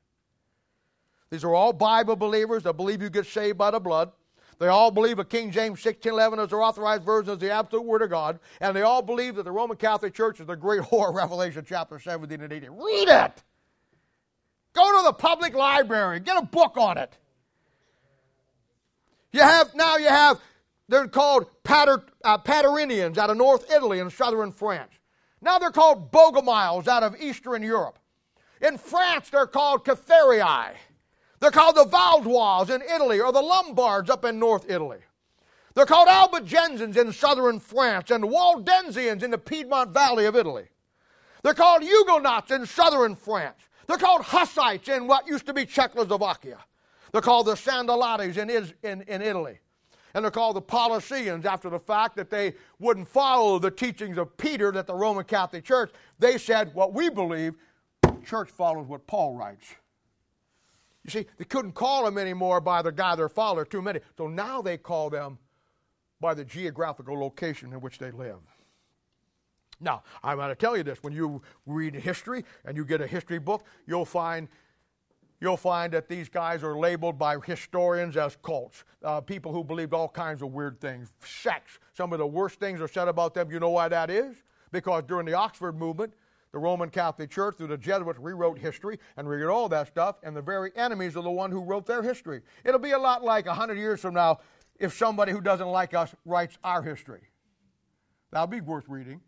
These 1.30 1.44
are 1.44 1.54
all 1.54 1.72
Bible 1.72 2.16
believers 2.16 2.62
that 2.62 2.74
believe 2.74 3.02
you 3.02 3.10
get 3.10 3.26
saved 3.26 3.58
by 3.58 3.70
the 3.70 3.80
blood. 3.80 4.12
They 4.58 4.68
all 4.68 4.90
believe 4.90 5.18
a 5.18 5.24
King 5.24 5.52
James 5.52 5.84
1611 5.84 6.40
is 6.40 6.50
their 6.50 6.62
authorized 6.62 7.04
version 7.04 7.34
is 7.34 7.38
the 7.38 7.50
absolute 7.50 7.84
Word 7.84 8.02
of 8.02 8.10
God. 8.10 8.40
And 8.60 8.74
they 8.74 8.82
all 8.82 9.02
believe 9.02 9.36
that 9.36 9.44
the 9.44 9.52
Roman 9.52 9.76
Catholic 9.76 10.14
Church 10.14 10.40
is 10.40 10.46
the 10.46 10.56
great 10.56 10.80
whore, 10.90 11.14
Revelation 11.14 11.64
chapter 11.66 11.98
17 11.98 12.40
and 12.40 12.52
18. 12.52 12.70
Read 12.70 13.08
it! 13.08 13.42
Go 14.72 14.98
to 14.98 15.04
the 15.04 15.12
public 15.12 15.54
library, 15.54 16.20
get 16.20 16.42
a 16.42 16.46
book 16.46 16.76
on 16.76 16.98
it. 16.98 17.16
You 19.32 19.40
have 19.40 19.74
now 19.74 19.96
you 19.96 20.08
have 20.08 20.40
they're 20.88 21.06
called 21.06 21.46
Pater, 21.64 22.04
uh, 22.24 22.38
Paterinians 22.38 23.18
out 23.18 23.30
of 23.30 23.36
North 23.36 23.70
Italy 23.70 24.00
and 24.00 24.10
southern 24.10 24.52
France. 24.52 24.92
Now 25.40 25.58
they're 25.58 25.70
called 25.70 26.10
Bogomiles 26.10 26.88
out 26.88 27.02
of 27.02 27.14
Eastern 27.20 27.62
Europe. 27.62 27.98
In 28.60 28.78
France, 28.78 29.30
they're 29.30 29.46
called 29.46 29.84
Catharii. 29.84 30.74
They're 31.40 31.50
called 31.50 31.76
the 31.76 31.84
Vaudois 31.84 32.70
in 32.74 32.82
Italy 32.82 33.20
or 33.20 33.32
the 33.32 33.40
Lombards 33.40 34.10
up 34.10 34.24
in 34.24 34.38
North 34.38 34.68
Italy. 34.68 34.98
They're 35.74 35.86
called 35.86 36.08
Albigensians 36.08 36.96
in 36.96 37.12
southern 37.12 37.60
France 37.60 38.10
and 38.10 38.24
Waldensians 38.24 39.22
in 39.22 39.30
the 39.30 39.38
Piedmont 39.38 39.92
Valley 39.92 40.24
of 40.24 40.34
Italy. 40.34 40.66
They're 41.42 41.54
called 41.54 41.82
Huguenots 41.82 42.50
in 42.50 42.66
southern 42.66 43.14
France. 43.14 43.60
They're 43.86 43.96
called 43.96 44.22
Hussites 44.22 44.88
in 44.88 45.06
what 45.06 45.28
used 45.28 45.46
to 45.46 45.54
be 45.54 45.64
Czechoslovakia. 45.64 46.58
They're 47.12 47.20
called 47.20 47.46
the 47.46 47.54
Sandalates 47.54 48.36
in, 48.36 48.50
in, 48.82 49.02
in 49.02 49.22
Italy 49.22 49.60
and 50.14 50.24
they're 50.24 50.30
called 50.30 50.56
the 50.56 50.62
Paulicians 50.62 51.44
after 51.44 51.70
the 51.70 51.78
fact 51.78 52.16
that 52.16 52.30
they 52.30 52.54
wouldn't 52.78 53.06
follow 53.08 53.58
the 53.58 53.70
teachings 53.70 54.18
of 54.18 54.36
Peter 54.36 54.72
that 54.72 54.86
the 54.86 54.94
Roman 54.94 55.24
Catholic 55.24 55.64
Church. 55.64 55.92
They 56.18 56.38
said, 56.38 56.74
what 56.74 56.92
we 56.92 57.08
believe, 57.08 57.54
church 58.24 58.50
follows 58.50 58.86
what 58.86 59.06
Paul 59.06 59.36
writes. 59.36 59.76
You 61.08 61.22
see, 61.22 61.26
they 61.38 61.44
couldn't 61.46 61.72
call 61.72 62.04
them 62.04 62.18
anymore 62.18 62.60
by 62.60 62.82
the 62.82 62.92
guy 62.92 63.16
they're 63.16 63.30
following, 63.30 63.64
too 63.64 63.80
many. 63.80 64.00
So 64.18 64.26
now 64.26 64.60
they 64.60 64.76
call 64.76 65.08
them 65.08 65.38
by 66.20 66.34
the 66.34 66.44
geographical 66.44 67.18
location 67.18 67.72
in 67.72 67.80
which 67.80 67.96
they 67.96 68.10
live. 68.10 68.40
Now, 69.80 70.02
I'm 70.22 70.36
going 70.36 70.50
to 70.50 70.54
tell 70.54 70.76
you 70.76 70.82
this. 70.82 71.02
When 71.02 71.14
you 71.14 71.40
read 71.64 71.94
history 71.94 72.44
and 72.66 72.76
you 72.76 72.84
get 72.84 73.00
a 73.00 73.06
history 73.06 73.38
book, 73.38 73.64
you'll 73.86 74.04
find 74.04 74.48
you'll 75.40 75.56
find 75.56 75.94
that 75.94 76.10
these 76.10 76.28
guys 76.28 76.62
are 76.62 76.76
labeled 76.78 77.18
by 77.18 77.38
historians 77.38 78.18
as 78.18 78.36
cults. 78.42 78.84
Uh, 79.02 79.22
people 79.22 79.50
who 79.50 79.64
believed 79.64 79.94
all 79.94 80.10
kinds 80.10 80.42
of 80.42 80.52
weird 80.52 80.78
things, 80.78 81.14
sects. 81.24 81.78
Some 81.94 82.12
of 82.12 82.18
the 82.18 82.26
worst 82.26 82.60
things 82.60 82.82
are 82.82 82.88
said 82.88 83.08
about 83.08 83.32
them. 83.32 83.50
You 83.50 83.60
know 83.60 83.70
why 83.70 83.88
that 83.88 84.10
is? 84.10 84.42
Because 84.72 85.04
during 85.04 85.24
the 85.24 85.34
Oxford 85.34 85.78
movement, 85.78 86.12
the 86.52 86.58
Roman 86.58 86.90
Catholic 86.90 87.30
Church, 87.30 87.56
through 87.56 87.68
the 87.68 87.76
Jesuits, 87.76 88.18
rewrote 88.18 88.58
history 88.58 88.98
and 89.16 89.28
rewrote 89.28 89.50
all 89.50 89.68
that 89.68 89.88
stuff, 89.88 90.16
and 90.22 90.36
the 90.36 90.42
very 90.42 90.72
enemies 90.76 91.16
are 91.16 91.22
the 91.22 91.30
one 91.30 91.50
who 91.50 91.62
wrote 91.62 91.86
their 91.86 92.02
history. 92.02 92.42
It'll 92.64 92.80
be 92.80 92.92
a 92.92 92.98
lot 92.98 93.22
like 93.22 93.46
100 93.46 93.76
years 93.76 94.00
from 94.00 94.14
now 94.14 94.40
if 94.78 94.96
somebody 94.96 95.32
who 95.32 95.40
doesn't 95.40 95.68
like 95.68 95.94
us 95.94 96.14
writes 96.24 96.56
our 96.64 96.82
history. 96.82 97.22
That'll 98.30 98.46
be 98.46 98.60
worth 98.60 98.88
reading. 98.88 99.20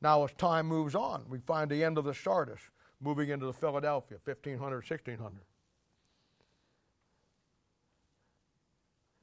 Now, 0.00 0.24
as 0.24 0.32
time 0.34 0.66
moves 0.66 0.94
on, 0.94 1.24
we 1.28 1.38
find 1.38 1.70
the 1.70 1.82
end 1.82 1.98
of 1.98 2.04
the 2.04 2.14
Sardis 2.14 2.60
moving 3.00 3.30
into 3.30 3.46
the 3.46 3.52
Philadelphia, 3.52 4.18
1500, 4.22 4.76
1600. 4.76 5.40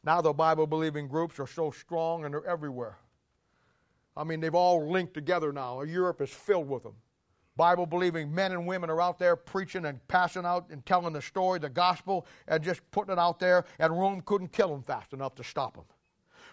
Now, 0.03 0.21
the 0.21 0.33
Bible 0.33 0.67
believing 0.67 1.07
groups 1.07 1.39
are 1.39 1.47
so 1.47 1.71
strong 1.71 2.25
and 2.25 2.33
they're 2.33 2.45
everywhere. 2.45 2.97
I 4.15 4.23
mean, 4.23 4.41
they've 4.41 4.53
all 4.53 4.89
linked 4.89 5.13
together 5.13 5.51
now. 5.51 5.81
Europe 5.81 6.21
is 6.21 6.29
filled 6.29 6.69
with 6.69 6.83
them. 6.83 6.95
Bible 7.55 7.85
believing 7.85 8.33
men 8.33 8.51
and 8.51 8.65
women 8.65 8.89
are 8.89 9.01
out 9.01 9.19
there 9.19 9.35
preaching 9.35 9.85
and 9.85 10.05
passing 10.07 10.45
out 10.45 10.67
and 10.71 10.85
telling 10.85 11.13
the 11.13 11.21
story, 11.21 11.59
the 11.59 11.69
gospel, 11.69 12.25
and 12.47 12.63
just 12.63 12.81
putting 12.91 13.13
it 13.13 13.19
out 13.19 13.39
there, 13.39 13.65
and 13.79 13.97
Rome 13.97 14.21
couldn't 14.21 14.51
kill 14.51 14.69
them 14.69 14.81
fast 14.81 15.13
enough 15.13 15.35
to 15.35 15.43
stop 15.43 15.75
them. 15.75 15.85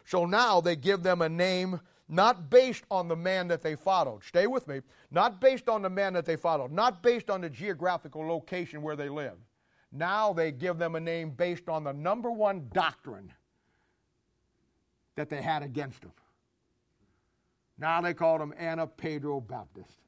So 0.04 0.26
now 0.26 0.60
they 0.60 0.76
give 0.76 1.02
them 1.02 1.22
a 1.22 1.28
name 1.28 1.80
not 2.08 2.50
based 2.50 2.84
on 2.90 3.08
the 3.08 3.16
man 3.16 3.48
that 3.48 3.62
they 3.62 3.76
followed. 3.76 4.24
Stay 4.24 4.46
with 4.46 4.66
me. 4.68 4.80
Not 5.10 5.40
based 5.40 5.68
on 5.68 5.80
the 5.82 5.90
man 5.90 6.12
that 6.14 6.24
they 6.24 6.36
followed, 6.36 6.72
not 6.72 7.02
based 7.02 7.30
on 7.30 7.40
the 7.40 7.48
geographical 7.48 8.26
location 8.26 8.82
where 8.82 8.96
they 8.96 9.08
live. 9.08 9.36
Now 9.92 10.32
they 10.32 10.52
give 10.52 10.78
them 10.78 10.96
a 10.96 11.00
name 11.00 11.30
based 11.30 11.68
on 11.68 11.84
the 11.84 11.92
number 11.92 12.30
one 12.30 12.68
doctrine 12.72 13.32
that 15.20 15.28
they 15.28 15.42
had 15.42 15.62
against 15.62 16.00
them. 16.00 16.12
Now 17.78 18.00
they 18.00 18.14
called 18.14 18.40
them 18.40 18.54
Anna 18.58 18.86
Pedro 18.86 19.40
Baptist. 19.40 19.98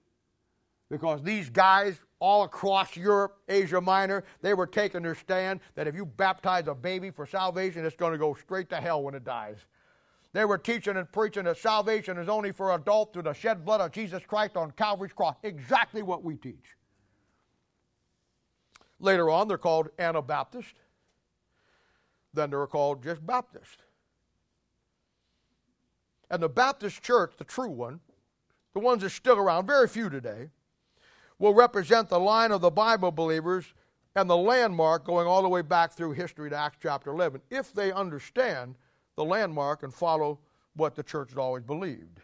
Because 0.90 1.22
these 1.22 1.50
guys 1.50 1.98
all 2.18 2.44
across 2.44 2.96
Europe, 2.96 3.36
Asia 3.48 3.80
Minor, 3.80 4.24
they 4.40 4.54
were 4.54 4.66
taking 4.66 5.02
their 5.02 5.14
stand 5.14 5.60
that 5.74 5.86
if 5.86 5.94
you 5.94 6.06
baptize 6.06 6.66
a 6.66 6.74
baby 6.74 7.10
for 7.10 7.26
salvation, 7.26 7.84
it's 7.84 7.96
going 7.96 8.12
to 8.12 8.18
go 8.18 8.34
straight 8.34 8.70
to 8.70 8.76
hell 8.76 9.02
when 9.02 9.14
it 9.14 9.24
dies. 9.24 9.58
They 10.32 10.46
were 10.46 10.58
teaching 10.58 10.96
and 10.96 11.10
preaching 11.12 11.44
that 11.44 11.58
salvation 11.58 12.16
is 12.16 12.28
only 12.28 12.52
for 12.52 12.74
adults 12.74 13.12
through 13.12 13.24
the 13.24 13.34
shed 13.34 13.66
blood 13.66 13.82
of 13.82 13.92
Jesus 13.92 14.22
Christ 14.26 14.56
on 14.56 14.70
Calvary's 14.70 15.12
cross. 15.12 15.36
Exactly 15.42 16.02
what 16.02 16.24
we 16.24 16.36
teach. 16.36 16.76
Later 18.98 19.28
on, 19.28 19.46
they're 19.46 19.58
called 19.58 19.88
Anabaptist. 19.98 20.74
Then 22.32 22.48
they're 22.48 22.66
called 22.66 23.02
just 23.02 23.26
Baptist. 23.26 23.82
And 26.32 26.42
the 26.42 26.48
Baptist 26.48 27.02
church, 27.02 27.34
the 27.36 27.44
true 27.44 27.68
one, 27.68 28.00
the 28.72 28.80
ones 28.80 29.02
that 29.02 29.08
are 29.08 29.10
still 29.10 29.36
around, 29.36 29.66
very 29.66 29.86
few 29.86 30.08
today, 30.08 30.48
will 31.38 31.52
represent 31.52 32.08
the 32.08 32.18
line 32.18 32.52
of 32.52 32.62
the 32.62 32.70
Bible 32.70 33.12
believers 33.12 33.66
and 34.16 34.28
the 34.28 34.36
landmark 34.36 35.04
going 35.04 35.26
all 35.26 35.42
the 35.42 35.48
way 35.48 35.60
back 35.60 35.92
through 35.92 36.12
history 36.12 36.48
to 36.48 36.56
Acts 36.56 36.78
chapter 36.82 37.10
11, 37.10 37.42
if 37.50 37.74
they 37.74 37.92
understand 37.92 38.76
the 39.16 39.24
landmark 39.24 39.82
and 39.82 39.92
follow 39.92 40.38
what 40.74 40.94
the 40.94 41.02
church 41.02 41.28
had 41.28 41.38
always 41.38 41.64
believed. 41.64 42.20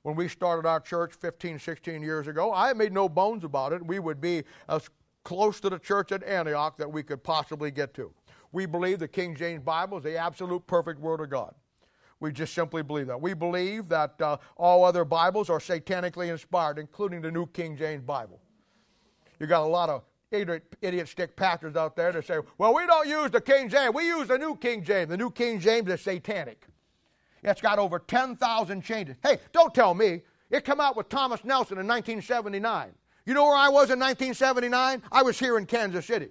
When 0.00 0.16
we 0.16 0.26
started 0.26 0.66
our 0.66 0.80
church 0.80 1.12
15, 1.12 1.58
16 1.58 2.02
years 2.02 2.26
ago, 2.26 2.54
I 2.54 2.72
made 2.72 2.92
no 2.92 3.08
bones 3.08 3.44
about 3.44 3.74
it. 3.74 3.84
We 3.84 3.98
would 3.98 4.20
be 4.20 4.44
as 4.68 4.88
close 5.24 5.60
to 5.60 5.68
the 5.68 5.78
church 5.78 6.10
at 6.10 6.22
Antioch 6.22 6.78
that 6.78 6.90
we 6.90 7.02
could 7.02 7.22
possibly 7.22 7.70
get 7.70 7.92
to. 7.94 8.12
We 8.52 8.64
believe 8.64 8.98
the 8.98 9.08
King 9.08 9.34
James 9.34 9.62
Bible 9.62 9.98
is 9.98 10.04
the 10.04 10.16
absolute 10.16 10.66
perfect 10.66 11.00
Word 11.00 11.20
of 11.20 11.28
God. 11.28 11.54
We 12.24 12.32
just 12.32 12.54
simply 12.54 12.82
believe 12.82 13.08
that. 13.08 13.20
We 13.20 13.34
believe 13.34 13.86
that 13.90 14.18
uh, 14.18 14.38
all 14.56 14.82
other 14.82 15.04
Bibles 15.04 15.50
are 15.50 15.58
satanically 15.58 16.28
inspired, 16.28 16.78
including 16.78 17.20
the 17.20 17.30
New 17.30 17.44
King 17.48 17.76
James 17.76 18.02
Bible. 18.02 18.40
You 19.38 19.46
got 19.46 19.60
a 19.60 19.66
lot 19.66 19.90
of 19.90 20.04
idiot, 20.30 20.62
idiot 20.80 21.06
stick 21.06 21.36
pastors 21.36 21.76
out 21.76 21.96
there 21.96 22.12
that 22.12 22.26
say, 22.26 22.38
well, 22.56 22.74
we 22.74 22.86
don't 22.86 23.06
use 23.06 23.30
the 23.30 23.42
King 23.42 23.68
James, 23.68 23.94
we 23.94 24.06
use 24.06 24.26
the 24.26 24.38
New 24.38 24.56
King 24.56 24.82
James. 24.82 25.10
The 25.10 25.18
New 25.18 25.30
King 25.30 25.60
James 25.60 25.86
is 25.90 26.00
satanic. 26.00 26.66
It's 27.42 27.60
got 27.60 27.78
over 27.78 27.98
10,000 27.98 28.80
changes. 28.80 29.16
Hey, 29.22 29.36
don't 29.52 29.74
tell 29.74 29.92
me. 29.92 30.22
It 30.48 30.64
came 30.64 30.80
out 30.80 30.96
with 30.96 31.10
Thomas 31.10 31.44
Nelson 31.44 31.76
in 31.76 31.86
1979. 31.86 32.92
You 33.26 33.34
know 33.34 33.44
where 33.44 33.54
I 33.54 33.68
was 33.68 33.90
in 33.90 34.00
1979? 34.00 35.02
I 35.12 35.22
was 35.22 35.38
here 35.38 35.58
in 35.58 35.66
Kansas 35.66 36.06
City. 36.06 36.30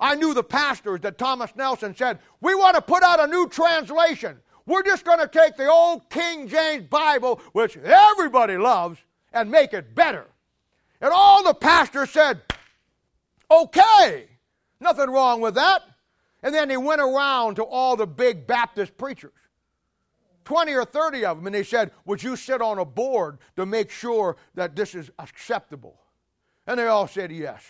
I 0.00 0.14
knew 0.14 0.32
the 0.32 0.44
pastors 0.44 1.00
that 1.00 1.18
Thomas 1.18 1.54
Nelson 1.56 1.94
said, 1.94 2.20
We 2.40 2.54
want 2.54 2.76
to 2.76 2.80
put 2.80 3.02
out 3.02 3.20
a 3.20 3.26
new 3.26 3.50
translation. 3.50 4.38
We're 4.68 4.82
just 4.82 5.06
going 5.06 5.18
to 5.18 5.26
take 5.26 5.56
the 5.56 5.66
old 5.66 6.10
King 6.10 6.46
James 6.46 6.86
Bible, 6.88 7.40
which 7.52 7.78
everybody 7.78 8.58
loves, 8.58 8.98
and 9.32 9.50
make 9.50 9.72
it 9.72 9.94
better. 9.94 10.26
And 11.00 11.10
all 11.10 11.42
the 11.42 11.54
pastors 11.54 12.10
said, 12.10 12.42
Okay, 13.50 14.26
nothing 14.78 15.08
wrong 15.08 15.40
with 15.40 15.54
that. 15.54 15.82
And 16.42 16.54
then 16.54 16.68
he 16.68 16.76
went 16.76 17.00
around 17.00 17.56
to 17.56 17.64
all 17.64 17.96
the 17.96 18.06
big 18.06 18.46
Baptist 18.46 18.98
preachers, 18.98 19.32
20 20.44 20.74
or 20.74 20.84
30 20.84 21.24
of 21.24 21.38
them, 21.38 21.46
and 21.46 21.54
they 21.54 21.64
said, 21.64 21.90
Would 22.04 22.22
you 22.22 22.36
sit 22.36 22.60
on 22.60 22.78
a 22.78 22.84
board 22.84 23.38
to 23.56 23.64
make 23.64 23.90
sure 23.90 24.36
that 24.54 24.76
this 24.76 24.94
is 24.94 25.10
acceptable? 25.18 25.98
And 26.66 26.78
they 26.78 26.86
all 26.88 27.08
said 27.08 27.32
yes. 27.32 27.64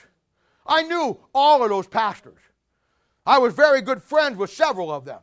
I 0.66 0.82
knew 0.82 1.20
all 1.32 1.62
of 1.62 1.70
those 1.70 1.86
pastors. 1.86 2.40
I 3.24 3.38
was 3.38 3.54
very 3.54 3.82
good 3.82 4.02
friends 4.02 4.36
with 4.36 4.50
several 4.50 4.90
of 4.90 5.04
them. 5.04 5.20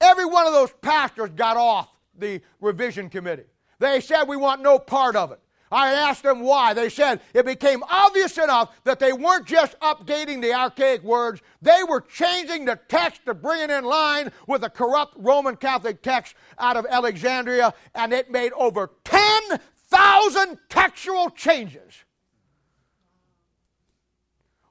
Every 0.00 0.26
one 0.26 0.46
of 0.46 0.52
those 0.52 0.72
pastors 0.82 1.30
got 1.34 1.56
off 1.56 1.88
the 2.16 2.40
revision 2.60 3.08
committee. 3.10 3.46
They 3.78 4.00
said, 4.00 4.24
We 4.24 4.36
want 4.36 4.62
no 4.62 4.78
part 4.78 5.16
of 5.16 5.32
it. 5.32 5.40
I 5.70 5.92
asked 5.92 6.22
them 6.22 6.40
why. 6.40 6.72
They 6.72 6.88
said 6.88 7.20
it 7.34 7.44
became 7.44 7.82
obvious 7.88 8.38
enough 8.38 8.74
that 8.84 8.98
they 8.98 9.12
weren't 9.12 9.46
just 9.46 9.78
updating 9.80 10.40
the 10.40 10.54
archaic 10.54 11.02
words, 11.02 11.42
they 11.60 11.82
were 11.86 12.00
changing 12.00 12.64
the 12.64 12.78
text 12.88 13.24
to 13.26 13.34
bring 13.34 13.60
it 13.62 13.70
in 13.70 13.84
line 13.84 14.32
with 14.46 14.64
a 14.64 14.70
corrupt 14.70 15.14
Roman 15.18 15.56
Catholic 15.56 16.02
text 16.02 16.34
out 16.58 16.76
of 16.76 16.86
Alexandria, 16.88 17.74
and 17.94 18.12
it 18.12 18.30
made 18.30 18.52
over 18.52 18.92
10,000 19.04 20.58
textual 20.68 21.30
changes. 21.30 22.04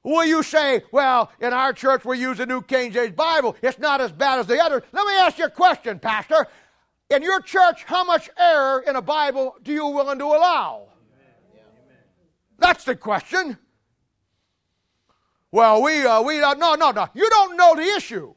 Will 0.08 0.24
you 0.24 0.42
say, 0.42 0.84
well, 0.90 1.30
in 1.38 1.52
our 1.52 1.74
church 1.74 2.02
we 2.02 2.18
use 2.18 2.38
the 2.38 2.46
New 2.46 2.62
King 2.62 2.92
James 2.92 3.14
Bible. 3.14 3.54
It's 3.60 3.78
not 3.78 4.00
as 4.00 4.10
bad 4.10 4.38
as 4.38 4.46
the 4.46 4.58
others. 4.58 4.82
Let 4.90 5.06
me 5.06 5.12
ask 5.12 5.36
you 5.36 5.44
a 5.44 5.50
question, 5.50 5.98
Pastor. 5.98 6.46
In 7.10 7.22
your 7.22 7.42
church, 7.42 7.84
how 7.84 8.04
much 8.04 8.30
error 8.38 8.82
in 8.86 8.96
a 8.96 9.02
Bible 9.02 9.56
do 9.62 9.70
you 9.70 9.86
willing 9.86 10.18
to 10.18 10.24
allow? 10.24 10.88
That's 12.58 12.84
the 12.84 12.96
question. 12.96 13.58
Well, 15.52 15.82
we, 15.82 16.06
uh, 16.06 16.22
we, 16.22 16.40
uh, 16.40 16.54
no, 16.54 16.74
no, 16.74 16.90
no. 16.90 17.08
You 17.12 17.28
don't 17.28 17.58
know 17.58 17.76
the 17.76 17.94
issue. 17.94 18.32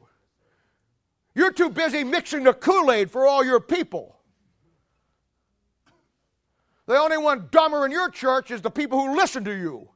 You're 1.34 1.52
too 1.52 1.70
busy 1.70 2.04
mixing 2.04 2.44
the 2.44 2.52
Kool 2.52 2.92
Aid 2.92 3.10
for 3.10 3.26
all 3.26 3.42
your 3.42 3.60
people. 3.60 4.18
The 6.84 6.98
only 6.98 7.16
one 7.16 7.48
dumber 7.50 7.86
in 7.86 7.92
your 7.92 8.10
church 8.10 8.50
is 8.50 8.60
the 8.60 8.70
people 8.70 9.00
who 9.00 9.16
listen 9.16 9.42
to 9.44 9.56
you 9.56 9.88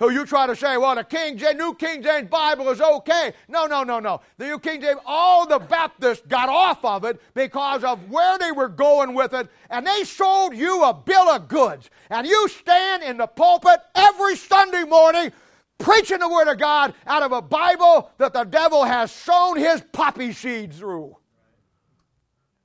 who 0.00 0.10
you 0.10 0.24
try 0.24 0.46
to 0.46 0.56
say, 0.56 0.78
well, 0.78 0.94
the 0.94 1.04
King 1.04 1.36
James, 1.36 1.56
New 1.56 1.74
King 1.74 2.02
James 2.02 2.28
Bible 2.28 2.70
is 2.70 2.80
okay. 2.80 3.34
No, 3.48 3.66
no, 3.66 3.84
no, 3.84 4.00
no. 4.00 4.22
The 4.38 4.46
New 4.46 4.58
King 4.58 4.80
James, 4.80 4.98
all 5.04 5.46
the 5.46 5.58
Baptists 5.58 6.22
got 6.26 6.48
off 6.48 6.82
of 6.84 7.04
it 7.04 7.20
because 7.34 7.84
of 7.84 8.10
where 8.10 8.38
they 8.38 8.50
were 8.50 8.68
going 8.68 9.14
with 9.14 9.34
it, 9.34 9.48
and 9.68 9.86
they 9.86 10.04
sold 10.04 10.56
you 10.56 10.84
a 10.84 10.94
bill 10.94 11.28
of 11.28 11.48
goods. 11.48 11.90
And 12.08 12.26
you 12.26 12.48
stand 12.48 13.02
in 13.02 13.18
the 13.18 13.26
pulpit 13.26 13.78
every 13.94 14.36
Sunday 14.36 14.84
morning 14.84 15.32
preaching 15.78 16.18
the 16.18 16.28
Word 16.28 16.48
of 16.48 16.58
God 16.58 16.94
out 17.06 17.22
of 17.22 17.32
a 17.32 17.42
Bible 17.42 18.10
that 18.16 18.32
the 18.32 18.44
devil 18.44 18.84
has 18.84 19.12
sown 19.12 19.58
his 19.58 19.82
poppy 19.92 20.32
seeds 20.32 20.78
through. 20.78 21.14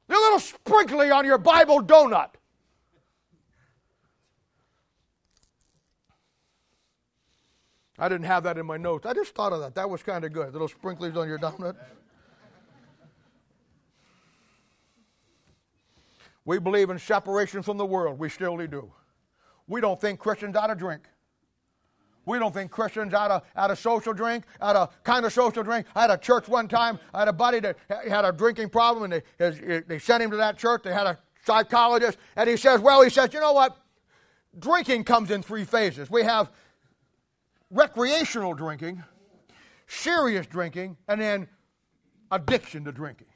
A 0.07 0.13
little 0.13 0.39
sprinkly 0.39 1.11
on 1.11 1.25
your 1.25 1.37
Bible 1.37 1.81
donut. 1.81 2.29
I 7.97 8.09
didn't 8.09 8.25
have 8.25 8.43
that 8.43 8.57
in 8.57 8.65
my 8.65 8.77
notes. 8.77 9.05
I 9.05 9.13
just 9.13 9.33
thought 9.33 9.53
of 9.53 9.61
that. 9.61 9.75
That 9.75 9.89
was 9.89 10.03
kind 10.03 10.25
of 10.25 10.33
good. 10.33 10.51
Little 10.51 10.67
sprinklers 10.67 11.15
on 11.15 11.27
your 11.27 11.39
donut. 11.39 11.75
We 16.43 16.59
believe 16.59 16.89
in 16.89 16.99
separation 16.99 17.63
from 17.63 17.77
the 17.77 17.85
world. 17.85 18.19
We 18.19 18.29
still 18.29 18.55
do. 18.57 18.91
We 19.67 19.81
don't 19.81 19.99
think 19.99 20.19
Christians 20.19 20.55
ought 20.55 20.67
to 20.67 20.75
drink. 20.75 21.01
We 22.25 22.39
don't 22.39 22.53
think 22.53 22.71
Christians 22.71 23.13
ought 23.13 23.27
to, 23.27 23.41
ought 23.55 23.67
to 23.67 23.75
social 23.75 24.13
drink, 24.13 24.45
ought 24.59 24.73
to 24.73 24.89
kind 25.03 25.25
of 25.25 25.33
social 25.33 25.63
drink. 25.63 25.85
I 25.95 26.01
had 26.01 26.11
a 26.11 26.17
church 26.17 26.47
one 26.47 26.67
time, 26.67 26.99
I 27.13 27.19
had 27.19 27.27
a 27.27 27.33
buddy 27.33 27.59
that 27.59 27.77
had 27.87 28.25
a 28.25 28.31
drinking 28.31 28.69
problem, 28.69 29.11
and 29.11 29.23
they, 29.37 29.81
they 29.87 29.99
sent 29.99 30.23
him 30.23 30.31
to 30.31 30.37
that 30.37 30.57
church. 30.57 30.83
They 30.83 30.93
had 30.93 31.07
a 31.07 31.19
psychologist, 31.45 32.17
and 32.35 32.49
he 32.49 32.57
says, 32.57 32.79
Well, 32.79 33.01
he 33.01 33.09
says, 33.09 33.33
you 33.33 33.39
know 33.39 33.53
what? 33.53 33.77
Drinking 34.57 35.03
comes 35.03 35.31
in 35.31 35.43
three 35.43 35.65
phases. 35.65 36.09
We 36.09 36.23
have 36.23 36.49
recreational 37.71 38.53
drinking, 38.53 39.03
serious 39.87 40.47
drinking, 40.47 40.97
and 41.07 41.19
then 41.19 41.47
addiction 42.31 42.83
to 42.85 42.91
drinking. 42.91 43.27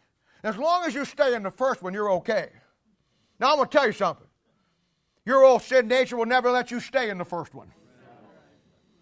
As 0.43 0.57
long 0.57 0.85
as 0.85 0.93
you 0.93 1.05
stay 1.05 1.35
in 1.35 1.43
the 1.43 1.51
first 1.51 1.81
one, 1.81 1.93
you're 1.93 2.11
okay. 2.13 2.49
Now, 3.39 3.51
I'm 3.51 3.57
going 3.57 3.69
to 3.69 3.77
tell 3.77 3.87
you 3.87 3.93
something. 3.93 4.27
Your 5.25 5.43
old 5.43 5.61
sin 5.61 5.87
nature 5.87 6.17
will 6.17 6.25
never 6.25 6.49
let 6.49 6.71
you 6.71 6.79
stay 6.79 7.09
in 7.09 7.17
the 7.17 7.25
first 7.25 7.53
one. 7.53 7.71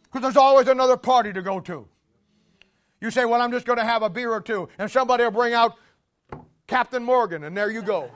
Because 0.03 0.21
there's 0.21 0.37
always 0.37 0.67
another 0.67 0.97
party 0.97 1.31
to 1.33 1.41
go 1.41 1.59
to. 1.61 1.87
You 3.01 3.11
say, 3.11 3.25
Well, 3.25 3.41
I'm 3.41 3.51
just 3.51 3.65
going 3.65 3.77
to 3.77 3.85
have 3.85 4.01
a 4.01 4.09
beer 4.09 4.31
or 4.31 4.41
two, 4.41 4.67
and 4.79 4.89
somebody 4.89 5.23
will 5.23 5.31
bring 5.31 5.53
out 5.53 5.75
Captain 6.65 7.03
Morgan, 7.03 7.43
and 7.43 7.55
there 7.55 7.69
you 7.69 7.81
go. 7.81 8.09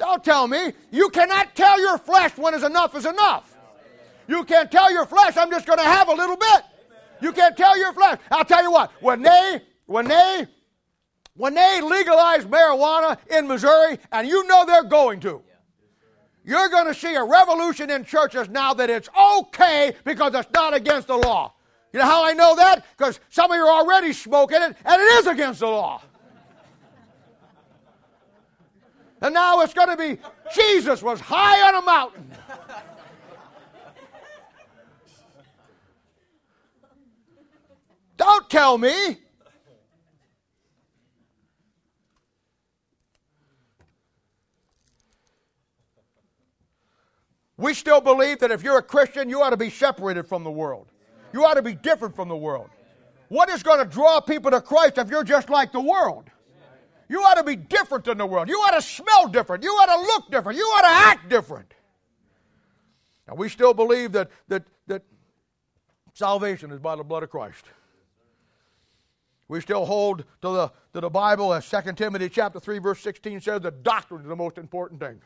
Don't 0.00 0.24
tell 0.24 0.48
me. 0.48 0.72
You 0.90 1.10
cannot 1.10 1.54
tell 1.54 1.78
your 1.78 1.98
flesh 1.98 2.36
when 2.38 2.54
is 2.54 2.62
enough 2.62 2.96
is 2.96 3.04
enough. 3.04 3.54
You 4.26 4.44
can't 4.44 4.70
tell 4.70 4.90
your 4.90 5.04
flesh, 5.04 5.36
I'm 5.36 5.50
just 5.50 5.66
going 5.66 5.78
to 5.78 5.84
have 5.84 6.08
a 6.08 6.14
little 6.14 6.38
bit. 6.38 6.62
You 7.20 7.32
can't 7.32 7.54
tell 7.54 7.78
your 7.78 7.92
flesh. 7.92 8.18
I'll 8.30 8.46
tell 8.46 8.62
you 8.62 8.72
what, 8.72 8.90
when 9.02 9.20
they, 9.20 9.60
when 9.84 10.08
they, 10.08 10.46
when 11.36 11.52
they 11.52 11.82
legalize 11.82 12.46
marijuana 12.46 13.18
in 13.30 13.46
Missouri, 13.46 13.98
and 14.10 14.26
you 14.26 14.46
know 14.46 14.64
they're 14.64 14.84
going 14.84 15.20
to, 15.20 15.42
you're 16.44 16.70
going 16.70 16.86
to 16.86 16.94
see 16.94 17.14
a 17.14 17.22
revolution 17.22 17.90
in 17.90 18.02
churches 18.06 18.48
now 18.48 18.72
that 18.72 18.88
it's 18.88 19.10
okay 19.22 19.94
because 20.04 20.34
it's 20.34 20.48
not 20.54 20.72
against 20.72 21.08
the 21.08 21.16
law. 21.16 21.52
You 21.92 21.98
know 21.98 22.06
how 22.06 22.24
I 22.24 22.32
know 22.32 22.56
that? 22.56 22.86
Because 22.96 23.20
some 23.28 23.50
of 23.50 23.56
you 23.56 23.64
are 23.64 23.82
already 23.82 24.14
smoking 24.14 24.62
it, 24.62 24.76
and 24.82 25.02
it 25.02 25.18
is 25.18 25.26
against 25.26 25.60
the 25.60 25.66
law. 25.66 26.00
And 29.22 29.34
now 29.34 29.60
it's 29.60 29.74
going 29.74 29.88
to 29.88 29.96
be 29.96 30.18
Jesus 30.54 31.02
was 31.02 31.20
high 31.20 31.68
on 31.68 31.82
a 31.82 31.84
mountain. 31.84 32.30
Don't 38.16 38.50
tell 38.50 38.76
me. 38.76 39.16
We 47.56 47.74
still 47.74 48.00
believe 48.00 48.38
that 48.38 48.50
if 48.50 48.62
you're 48.62 48.78
a 48.78 48.82
Christian, 48.82 49.28
you 49.28 49.42
ought 49.42 49.50
to 49.50 49.56
be 49.56 49.68
separated 49.68 50.26
from 50.26 50.44
the 50.44 50.50
world. 50.50 50.88
You 51.34 51.44
ought 51.44 51.54
to 51.54 51.62
be 51.62 51.74
different 51.74 52.16
from 52.16 52.28
the 52.28 52.36
world. 52.36 52.70
What 53.28 53.50
is 53.50 53.62
going 53.62 53.78
to 53.78 53.84
draw 53.84 54.20
people 54.20 54.50
to 54.50 54.62
Christ 54.62 54.96
if 54.96 55.10
you're 55.10 55.24
just 55.24 55.50
like 55.50 55.70
the 55.70 55.80
world? 55.80 56.30
You 57.10 57.18
ought 57.22 57.34
to 57.34 57.42
be 57.42 57.56
different 57.56 58.04
than 58.04 58.18
the 58.18 58.24
world. 58.24 58.48
You 58.48 58.54
ought 58.58 58.76
to 58.76 58.82
smell 58.82 59.26
different. 59.26 59.64
You 59.64 59.70
ought 59.70 59.96
to 59.96 60.00
look 60.00 60.30
different. 60.30 60.56
You 60.56 60.64
ought 60.64 60.82
to 60.82 61.08
act 61.08 61.28
different. 61.28 61.74
Now, 63.26 63.34
we 63.34 63.48
still 63.48 63.74
believe 63.74 64.12
that, 64.12 64.30
that, 64.46 64.62
that 64.86 65.02
salvation 66.14 66.70
is 66.70 66.78
by 66.78 66.94
the 66.94 67.02
blood 67.02 67.24
of 67.24 67.30
Christ. 67.30 67.64
We 69.48 69.60
still 69.60 69.86
hold 69.86 70.18
to 70.42 70.48
the, 70.48 70.72
to 70.94 71.00
the 71.00 71.10
Bible, 71.10 71.52
as 71.52 71.68
2 71.68 71.94
Timothy 71.94 72.28
chapter 72.28 72.60
3, 72.60 72.78
verse 72.78 73.00
16 73.00 73.40
says, 73.40 73.60
the 73.60 73.72
doctrine 73.72 74.22
is 74.22 74.28
the 74.28 74.36
most 74.36 74.56
important 74.56 75.00
thing. 75.00 75.20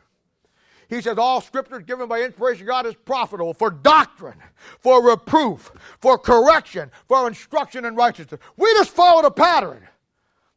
He 0.89 1.01
says, 1.01 1.19
All 1.19 1.39
scripture 1.39 1.79
given 1.79 2.07
by 2.07 2.21
inspiration 2.21 2.63
of 2.63 2.67
God 2.67 2.87
is 2.87 2.95
profitable 2.95 3.53
for 3.53 3.69
doctrine, 3.69 4.37
for 4.79 5.07
reproof, 5.07 5.71
for 5.99 6.17
correction, 6.17 6.89
for 7.07 7.27
instruction 7.27 7.85
in 7.85 7.95
righteousness. 7.95 8.41
We 8.57 8.71
just 8.73 8.89
follow 8.89 9.21
the 9.21 9.31
pattern. 9.31 9.87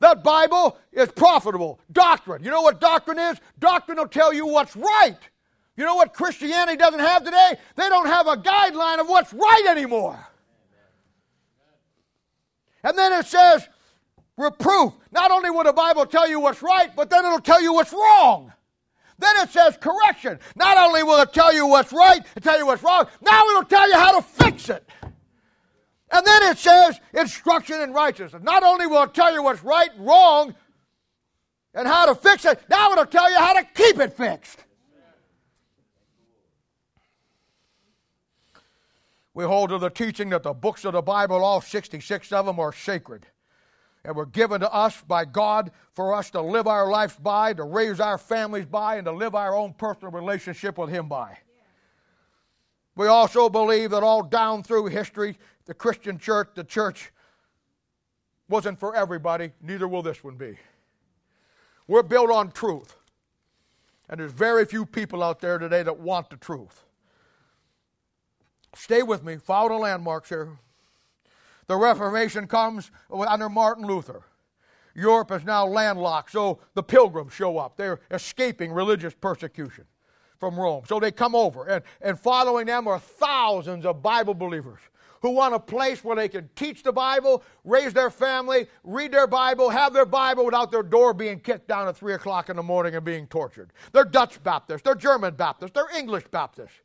That 0.01 0.23
Bible 0.23 0.79
is 0.93 1.11
profitable. 1.11 1.81
Doctrine. 1.91 2.45
You 2.45 2.51
know 2.51 2.63
what 2.63 2.81
doctrine 2.81 3.19
is? 3.19 3.39
Doctrine 3.59 3.99
will 3.99 4.09
tell 4.09 4.33
you 4.33 4.47
what's 4.47 4.77
right. 4.77 5.19
You 5.77 5.85
know 5.85 5.95
what 5.95 6.13
Christianity 6.13 6.77
doesn't 6.77 7.01
have 7.01 7.25
today? 7.25 7.55
They 7.77 7.89
don't 7.89 8.07
have 8.07 8.27
a 8.27 8.37
guideline 8.37 9.01
of 9.01 9.09
what's 9.09 9.33
right 9.33 9.67
anymore. 9.69 10.19
And 12.83 12.97
then 12.97 13.13
it 13.13 13.27
says, 13.27 13.69
reproof. 14.37 14.93
Not 15.11 15.31
only 15.31 15.51
will 15.51 15.65
the 15.65 15.73
Bible 15.73 16.07
tell 16.07 16.29
you 16.29 16.41
what's 16.41 16.63
right, 16.63 16.95
but 16.95 17.11
then 17.11 17.25
it'll 17.25 17.41
tell 17.41 17.61
you 17.61 17.73
what's 17.73 17.93
wrong. 17.93 18.53
Then 19.19 19.37
it 19.39 19.51
says 19.51 19.77
correction. 19.81 20.39
Not 20.55 20.79
only 20.79 21.03
will 21.03 21.21
it 21.21 21.33
tell 21.33 21.53
you 21.53 21.67
what's 21.67 21.93
right 21.93 22.25
and 22.37 22.45
tell 22.45 22.57
you 22.57 22.67
what's 22.67 22.83
wrong, 22.83 23.07
now 23.21 23.45
it'll 23.49 23.65
tell 23.65 23.89
you 23.89 23.97
how 23.97 24.21
to 24.21 24.27
fix 24.27 24.69
it. 24.69 24.89
And 26.11 26.27
then 26.27 26.43
it 26.45 26.59
says 26.59 27.01
instruction 27.13 27.81
in 27.81 27.93
righteousness. 27.93 28.43
Not 28.43 28.63
only 28.63 28.87
will 28.87 29.03
it 29.03 29.15
tell 29.15 29.33
you 29.33 29.43
what's 29.43 29.63
right 29.63 29.91
wrong 29.99 30.55
and 31.75 31.87
how 31.87 32.07
to 32.07 32.15
fix 32.15 32.45
it, 32.45 32.61
now 32.71 32.93
it'll 32.93 33.07
tell 33.07 33.31
you 33.31 33.37
how 33.37 33.53
to 33.55 33.65
keep 33.75 33.99
it 33.99 34.17
fixed. 34.17 34.65
We 39.35 39.45
hold 39.45 39.71
to 39.71 39.79
the 39.79 39.91
teaching 39.91 40.31
that 40.31 40.43
the 40.43 40.53
books 40.53 40.85
of 40.85 40.95
the 40.95 41.03
Bible, 41.03 41.45
all 41.45 41.61
66 41.61 42.33
of 42.33 42.47
them, 42.47 42.59
are 42.59 42.73
sacred 42.73 43.27
and 44.05 44.17
were 44.17 44.27
given 44.27 44.61
to 44.61 44.73
us 44.73 45.01
by 45.03 45.25
God 45.27 45.71
for 45.95 46.15
us 46.15 46.31
to 46.31 46.41
live 46.41 46.67
our 46.67 46.91
lives 46.91 47.15
by, 47.17 47.53
to 47.53 47.63
raise 47.65 48.01
our 48.01 48.19
families 48.19 48.67
by, 48.67 48.97
and 48.97 49.05
to 49.05 49.13
live 49.13 49.35
our 49.35 49.55
own 49.55 49.75
personal 49.75 50.11
relationship 50.11 50.79
with 50.79 50.91
Him 50.91 51.09
by. 51.09 51.39
We 52.97 53.07
also 53.07 53.49
believe 53.49 53.91
that 53.91 54.03
all 54.03 54.25
down 54.25 54.65
through 54.65 54.87
history, 54.87 55.39
the 55.69 55.75
Christian 55.75 56.19
church, 56.19 56.49
the 56.55 56.65
church, 56.65 57.13
wasn't 58.49 58.81
for 58.81 58.97
everybody, 58.97 59.53
neither 59.61 59.87
will 59.87 60.03
this 60.03 60.25
one 60.25 60.35
be. 60.35 60.57
We're 61.87 62.03
built 62.03 62.31
on 62.31 62.51
truth. 62.51 62.97
And 64.09 64.19
there's 64.19 64.33
very 64.33 64.65
few 64.65 64.87
people 64.87 65.23
out 65.23 65.41
there 65.41 65.59
today 65.59 65.83
that 65.83 66.01
want 66.01 66.31
the 66.31 66.37
truth. 66.39 66.87
Stay 68.75 69.03
with 69.03 69.23
me, 69.23 69.37
follow 69.37 69.69
the 69.69 69.75
landmarks 69.75 70.31
here. 70.31 70.57
The 71.67 71.77
Reformation 71.77 72.47
comes 72.47 72.91
under 73.13 73.51
Martin 73.51 73.85
Luther. 73.85 74.23
Europe 74.95 75.31
is 75.31 75.45
now 75.45 75.67
landlocked, 75.67 76.33
so 76.33 76.61
the 76.73 76.83
pilgrims 76.83 77.35
show 77.35 77.59
up. 77.59 77.77
They're 77.77 78.01
escaping 78.11 78.73
religious 78.73 79.13
persecution 79.13 79.85
from 80.39 80.59
Rome. 80.59 80.85
So 80.89 80.99
they 80.99 81.13
come 81.13 81.35
over, 81.35 81.67
and, 81.67 81.85
and 82.01 82.19
following 82.19 82.67
them 82.67 82.89
are 82.89 82.99
thousands 82.99 83.85
of 83.85 84.03
Bible 84.03 84.33
believers 84.33 84.81
who 85.21 85.31
want 85.31 85.55
a 85.55 85.59
place 85.59 86.05
where 86.05 86.17
they 86.17 86.29
can 86.29 86.49
teach 86.57 86.83
the 86.83 86.93
Bible, 86.93 87.43
raise 87.65 87.93
their 87.93 88.11
family, 88.11 88.67
read 88.85 89.13
their 89.13 89.27
Bible, 89.27 89.71
have 89.71 89.93
their 89.93 90.07
Bible 90.07 90.45
without 90.45 90.71
their 90.71 90.83
door 90.83 91.13
being 91.13 91.41
kicked 91.41 91.69
down 91.69 91.89
at 91.89 91.97
3 91.97 92.15
o'clock 92.15 92.49
in 92.49 92.57
the 92.57 92.63
morning 92.63 92.95
and 92.95 93.05
being 93.05 93.27
tortured. 93.27 93.73
They're 93.93 94.05
Dutch 94.05 94.43
Baptists, 94.43 94.83
they're 94.83 94.95
German 94.95 95.35
Baptists, 95.35 95.73
they're 95.73 95.97
English 95.97 96.25
Baptists. 96.31 96.81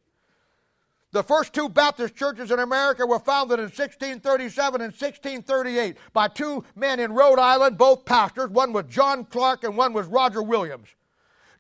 The 1.14 1.22
first 1.22 1.54
two 1.54 1.70
Baptist 1.70 2.16
churches 2.16 2.50
in 2.50 2.58
America 2.58 3.06
were 3.06 3.20
founded 3.20 3.60
in 3.60 3.66
1637 3.66 4.82
and 4.82 4.92
1638 4.92 5.96
by 6.12 6.28
two 6.28 6.64
men 6.76 7.00
in 7.00 7.14
Rhode 7.14 7.38
Island, 7.38 7.78
both 7.78 8.04
pastors. 8.04 8.50
One 8.50 8.74
was 8.74 8.86
John 8.90 9.26
Clarke 9.26 9.64
and 9.64 9.78
one 9.78 9.94
was 9.94 10.08
Roger 10.08 10.42
Williams. 10.42 10.88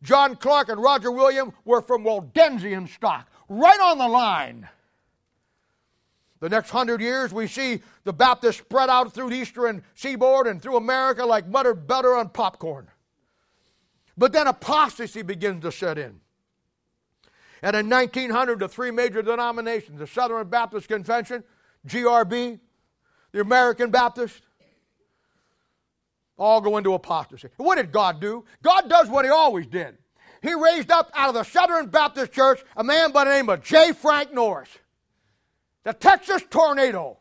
John 0.01 0.35
Clarke 0.35 0.69
and 0.69 0.81
Roger 0.81 1.11
Williams 1.11 1.53
were 1.65 1.83
from 1.83 2.03
Waldensian 2.03 2.89
stock, 2.89 3.29
right 3.47 3.79
on 3.79 3.99
the 3.99 4.07
line. 4.07 4.67
The 6.43 6.49
next 6.49 6.71
hundred 6.71 6.99
years, 6.99 7.31
we 7.31 7.47
see 7.47 7.79
the 8.03 8.11
Baptists 8.11 8.57
spread 8.57 8.89
out 8.89 9.13
through 9.13 9.29
the 9.29 9.37
eastern 9.37 9.81
seaboard 9.95 10.45
and 10.45 10.61
through 10.61 10.75
America 10.75 11.25
like 11.25 11.49
buttered 11.49 11.87
butter 11.87 12.13
on 12.13 12.27
popcorn. 12.27 12.89
But 14.17 14.33
then 14.33 14.47
apostasy 14.47 15.21
begins 15.21 15.63
to 15.63 15.71
set 15.71 15.97
in. 15.97 16.19
And 17.61 17.77
in 17.77 17.89
1900, 17.89 18.59
the 18.59 18.67
three 18.67 18.91
major 18.91 19.21
denominations 19.21 19.99
the 19.99 20.05
Southern 20.05 20.49
Baptist 20.49 20.89
Convention, 20.89 21.45
GRB, 21.87 22.59
the 23.31 23.39
American 23.39 23.89
Baptist, 23.89 24.41
all 26.37 26.59
go 26.59 26.75
into 26.75 26.93
apostasy. 26.93 27.47
What 27.55 27.75
did 27.75 27.93
God 27.93 28.19
do? 28.19 28.43
God 28.61 28.89
does 28.89 29.07
what 29.07 29.23
He 29.23 29.31
always 29.31 29.65
did. 29.65 29.97
He 30.41 30.53
raised 30.53 30.91
up 30.91 31.09
out 31.13 31.29
of 31.29 31.35
the 31.35 31.43
Southern 31.43 31.87
Baptist 31.87 32.33
Church 32.33 32.61
a 32.75 32.83
man 32.83 33.13
by 33.13 33.23
the 33.23 33.31
name 33.31 33.47
of 33.47 33.63
J. 33.63 33.93
Frank 33.93 34.33
Norris, 34.33 34.67
the 35.83 35.93
Texas 35.93 36.41
tornado. 36.49 37.17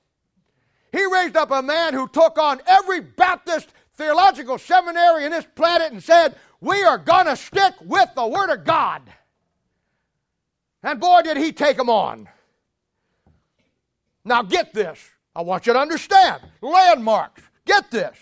He 0.92 1.04
raised 1.04 1.36
up 1.36 1.50
a 1.50 1.62
man 1.62 1.94
who 1.94 2.06
took 2.08 2.38
on 2.38 2.60
every 2.66 3.00
Baptist 3.00 3.68
theological 3.94 4.58
seminary 4.58 5.24
in 5.24 5.32
this 5.32 5.46
planet 5.54 5.92
and 5.92 6.02
said, 6.02 6.36
We 6.60 6.82
are 6.82 6.98
going 6.98 7.26
to 7.26 7.36
stick 7.36 7.74
with 7.82 8.08
the 8.14 8.26
Word 8.26 8.50
of 8.50 8.64
God. 8.64 9.02
And 10.82 11.00
boy, 11.00 11.22
did 11.22 11.36
he 11.36 11.52
take 11.52 11.76
them 11.76 11.88
on. 11.88 12.28
Now, 14.24 14.42
get 14.42 14.72
this. 14.72 14.98
I 15.34 15.42
want 15.42 15.66
you 15.66 15.72
to 15.72 15.78
understand. 15.78 16.42
Landmarks. 16.60 17.42
Get 17.64 17.90
this. 17.90 18.16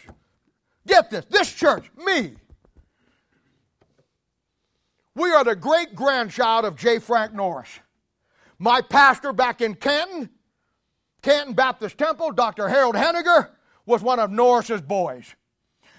Get 0.87 1.11
this. 1.11 1.25
This 1.27 1.53
church, 1.53 1.91
me. 1.97 2.35
We 5.15 5.31
are 5.33 5.45
the 5.45 5.57
great 5.57 5.95
grandchild 5.95 6.65
of 6.65 6.77
J. 6.77 6.99
Frank 6.99 7.33
Norris. 7.33 7.69
My 8.63 8.83
pastor 8.83 9.33
back 9.33 9.63
in 9.63 9.75
Canton, 9.75 10.29
Canton 11.23 11.55
Baptist 11.55 11.97
Temple, 11.97 12.33
Dr. 12.33 12.69
Harold 12.69 12.95
Henniger, 12.95 13.49
was 13.87 14.03
one 14.03 14.21
of 14.21 14.31
Norris's 14.31 14.83
boys. 14.83 15.35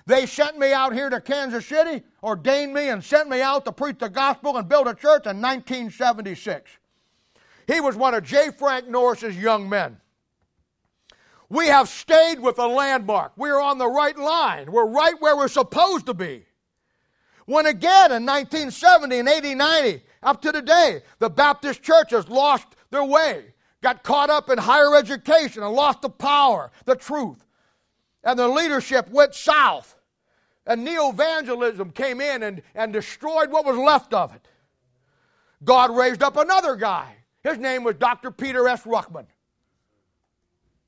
They 0.05 0.27
sent 0.27 0.59
me 0.59 0.71
out 0.71 0.93
here 0.93 1.09
to 1.09 1.19
Kansas 1.19 1.65
City, 1.65 2.03
ordained 2.21 2.71
me, 2.71 2.89
and 2.89 3.03
sent 3.03 3.29
me 3.29 3.41
out 3.41 3.65
to 3.65 3.71
preach 3.71 3.97
the 3.97 4.09
gospel 4.09 4.57
and 4.57 4.69
build 4.69 4.87
a 4.87 4.93
church 4.93 5.25
in 5.25 5.41
1976. 5.41 6.69
He 7.65 7.81
was 7.81 7.95
one 7.95 8.13
of 8.13 8.23
J. 8.23 8.51
Frank 8.51 8.87
Norris's 8.87 9.35
young 9.35 9.67
men. 9.67 9.97
We 11.49 11.65
have 11.65 11.89
stayed 11.89 12.39
with 12.39 12.57
the 12.57 12.67
landmark. 12.67 13.33
We 13.37 13.49
are 13.49 13.59
on 13.59 13.79
the 13.79 13.89
right 13.89 14.17
line. 14.17 14.71
We're 14.71 14.87
right 14.87 15.19
where 15.19 15.35
we're 15.35 15.47
supposed 15.47 16.05
to 16.05 16.13
be. 16.13 16.45
When 17.51 17.65
again 17.65 18.13
in 18.13 18.25
1970 18.25 19.19
and 19.19 19.27
80, 19.27 19.55
90, 19.55 20.01
up 20.23 20.41
to 20.41 20.53
today, 20.53 21.01
the 21.19 21.29
Baptist 21.29 21.83
churches 21.83 22.29
lost 22.29 22.65
their 22.91 23.03
way, 23.03 23.43
got 23.81 24.03
caught 24.03 24.29
up 24.29 24.49
in 24.49 24.57
higher 24.57 24.95
education 24.95 25.61
and 25.61 25.73
lost 25.73 26.01
the 26.01 26.09
power, 26.09 26.71
the 26.85 26.95
truth. 26.95 27.43
And 28.23 28.39
the 28.39 28.47
leadership 28.47 29.09
went 29.09 29.35
south. 29.35 29.97
And 30.65 30.85
neo 30.85 31.09
evangelism 31.09 31.91
came 31.91 32.21
in 32.21 32.41
and, 32.41 32.61
and 32.73 32.93
destroyed 32.93 33.51
what 33.51 33.65
was 33.65 33.75
left 33.75 34.13
of 34.13 34.33
it. 34.33 34.47
God 35.61 35.93
raised 35.93 36.23
up 36.23 36.37
another 36.37 36.77
guy. 36.77 37.17
His 37.43 37.57
name 37.57 37.83
was 37.83 37.95
Dr. 37.95 38.31
Peter 38.31 38.65
S. 38.69 38.83
Ruckman. 38.83 39.25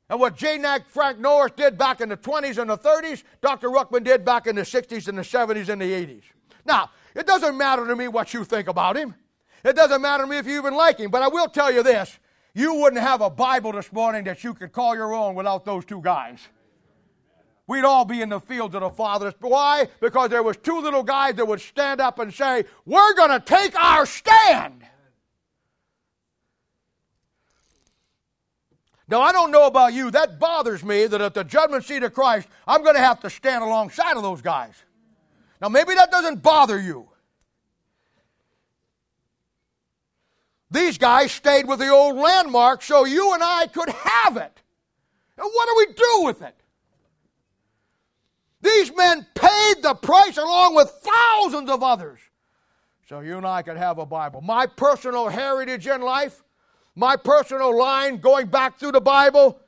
And 0.09 0.17
what 0.17 0.37
J. 0.37 0.63
Frank 0.87 1.19
Norris 1.19 1.51
did 1.57 1.77
back 1.77 1.99
in 1.99 2.07
the 2.07 2.15
20s 2.15 2.57
and 2.57 2.69
the 2.69 2.77
30s, 2.77 3.23
Dr. 3.41 3.67
Ruckman 3.67 4.05
did 4.05 4.23
back 4.23 4.47
in 4.47 4.55
the 4.55 4.61
60s 4.61 5.09
and 5.09 5.17
the 5.17 5.23
70s 5.23 5.67
and 5.67 5.81
the 5.81 5.91
80s. 5.91 6.23
Now, 6.65 6.91
it 7.15 7.27
doesn't 7.27 7.57
matter 7.57 7.85
to 7.87 7.95
me 7.95 8.07
what 8.07 8.33
you 8.33 8.43
think 8.43 8.67
about 8.67 8.97
him. 8.97 9.15
It 9.63 9.75
doesn't 9.75 10.01
matter 10.01 10.23
to 10.23 10.29
me 10.29 10.37
if 10.37 10.47
you 10.47 10.57
even 10.57 10.75
like 10.75 10.97
him. 10.97 11.11
But 11.11 11.21
I 11.21 11.27
will 11.27 11.47
tell 11.47 11.71
you 11.71 11.83
this 11.83 12.19
you 12.53 12.75
wouldn't 12.75 13.01
have 13.01 13.21
a 13.21 13.29
Bible 13.29 13.71
this 13.71 13.91
morning 13.91 14.25
that 14.25 14.43
you 14.43 14.53
could 14.53 14.71
call 14.71 14.95
your 14.95 15.13
own 15.13 15.35
without 15.35 15.65
those 15.65 15.85
two 15.85 16.01
guys. 16.01 16.39
We'd 17.65 17.85
all 17.85 18.05
be 18.05 18.21
in 18.21 18.29
the 18.29 18.41
fields 18.41 18.75
of 18.75 18.81
the 18.81 18.89
Father. 18.89 19.33
Why? 19.39 19.87
Because 20.01 20.29
there 20.29 20.43
was 20.43 20.57
two 20.57 20.81
little 20.81 21.03
guys 21.03 21.35
that 21.35 21.47
would 21.47 21.61
stand 21.61 22.01
up 22.01 22.19
and 22.19 22.33
say, 22.33 22.65
We're 22.85 23.13
going 23.13 23.31
to 23.31 23.39
take 23.39 23.75
our 23.75 24.05
stand. 24.05 24.83
Now, 29.07 29.21
I 29.21 29.31
don't 29.31 29.51
know 29.51 29.67
about 29.67 29.93
you. 29.93 30.11
That 30.11 30.39
bothers 30.39 30.83
me 30.83 31.07
that 31.07 31.21
at 31.21 31.33
the 31.33 31.43
judgment 31.43 31.85
seat 31.85 32.03
of 32.03 32.13
Christ, 32.13 32.47
I'm 32.67 32.83
going 32.83 32.95
to 32.95 33.01
have 33.01 33.19
to 33.21 33.29
stand 33.29 33.63
alongside 33.63 34.17
of 34.17 34.23
those 34.23 34.41
guys. 34.41 34.73
Now, 35.63 35.69
maybe 35.69 35.95
that 35.95 36.11
doesn't 36.11 36.43
bother 36.43 36.77
you. 36.77 37.07
These 40.69 40.97
guys 40.97 41.31
stayed 41.31 41.69
with 41.69 41.79
the 41.79 41.87
old 41.87 42.17
landmark 42.17 42.81
so 42.81 43.05
you 43.05 43.33
and 43.33 43.41
I 43.41 43.67
could 43.67 43.87
have 43.87 44.35
it. 44.35 44.61
And 45.37 45.49
what 45.53 45.69
do 45.69 45.75
we 45.77 45.93
do 45.93 46.25
with 46.25 46.41
it? 46.41 46.55
These 48.61 48.93
men 48.93 49.25
paid 49.35 49.75
the 49.81 49.93
price 49.93 50.35
along 50.35 50.75
with 50.75 50.89
thousands 50.89 51.69
of 51.69 51.81
others 51.81 52.19
so 53.07 53.21
you 53.21 53.37
and 53.37 53.47
I 53.47 53.61
could 53.61 53.77
have 53.77 53.99
a 53.99 54.05
Bible. 54.05 54.41
My 54.41 54.65
personal 54.65 55.29
heritage 55.29 55.87
in 55.87 56.01
life, 56.01 56.43
my 56.93 57.15
personal 57.15 57.77
line 57.77 58.17
going 58.17 58.47
back 58.47 58.79
through 58.79 58.91
the 58.91 59.01
Bible, 59.01 59.61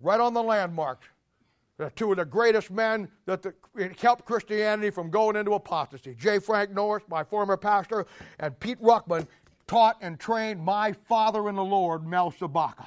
right 0.00 0.18
on 0.18 0.32
the 0.32 0.42
landmark 0.42 1.02
Uh, 1.80 1.90
two 1.96 2.12
of 2.12 2.18
the 2.18 2.24
greatest 2.24 2.70
men 2.70 3.08
that 3.26 3.42
the, 3.42 3.52
helped 3.98 4.24
Christianity 4.24 4.90
from 4.90 5.10
going 5.10 5.34
into 5.34 5.54
apostasy. 5.54 6.14
J. 6.14 6.38
Frank 6.38 6.70
Norris, 6.70 7.02
my 7.08 7.24
former 7.24 7.56
pastor, 7.56 8.06
and 8.38 8.58
Pete 8.60 8.80
Ruckman 8.80 9.26
taught 9.66 9.96
and 10.00 10.18
trained 10.20 10.64
my 10.64 10.92
father 10.92 11.48
in 11.48 11.56
the 11.56 11.64
Lord, 11.64 12.06
Mel 12.06 12.30
Sabaka. 12.30 12.86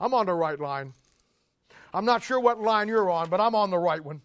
I'm 0.00 0.14
on 0.14 0.26
the 0.26 0.34
right 0.34 0.58
line. 0.58 0.94
I'm 1.94 2.04
not 2.04 2.24
sure 2.24 2.40
what 2.40 2.60
line 2.60 2.88
you're 2.88 3.10
on, 3.10 3.30
but 3.30 3.40
I'm 3.40 3.54
on 3.54 3.70
the 3.70 3.78
right 3.78 4.02
one. 4.02 4.20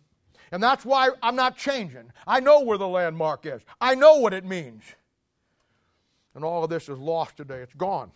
And 0.52 0.64
that's 0.64 0.84
why 0.84 1.10
I'm 1.22 1.36
not 1.36 1.56
changing. 1.56 2.12
I 2.26 2.40
know 2.40 2.62
where 2.62 2.80
the 2.80 2.88
landmark 2.88 3.46
is, 3.46 3.62
I 3.80 3.94
know 3.94 4.16
what 4.16 4.34
it 4.34 4.44
means. 4.44 4.82
And 6.34 6.44
all 6.44 6.64
of 6.64 6.70
this 6.72 6.90
is 6.90 6.98
lost 6.98 7.38
today, 7.38 7.60
it's 7.60 7.74
gone 7.76 8.12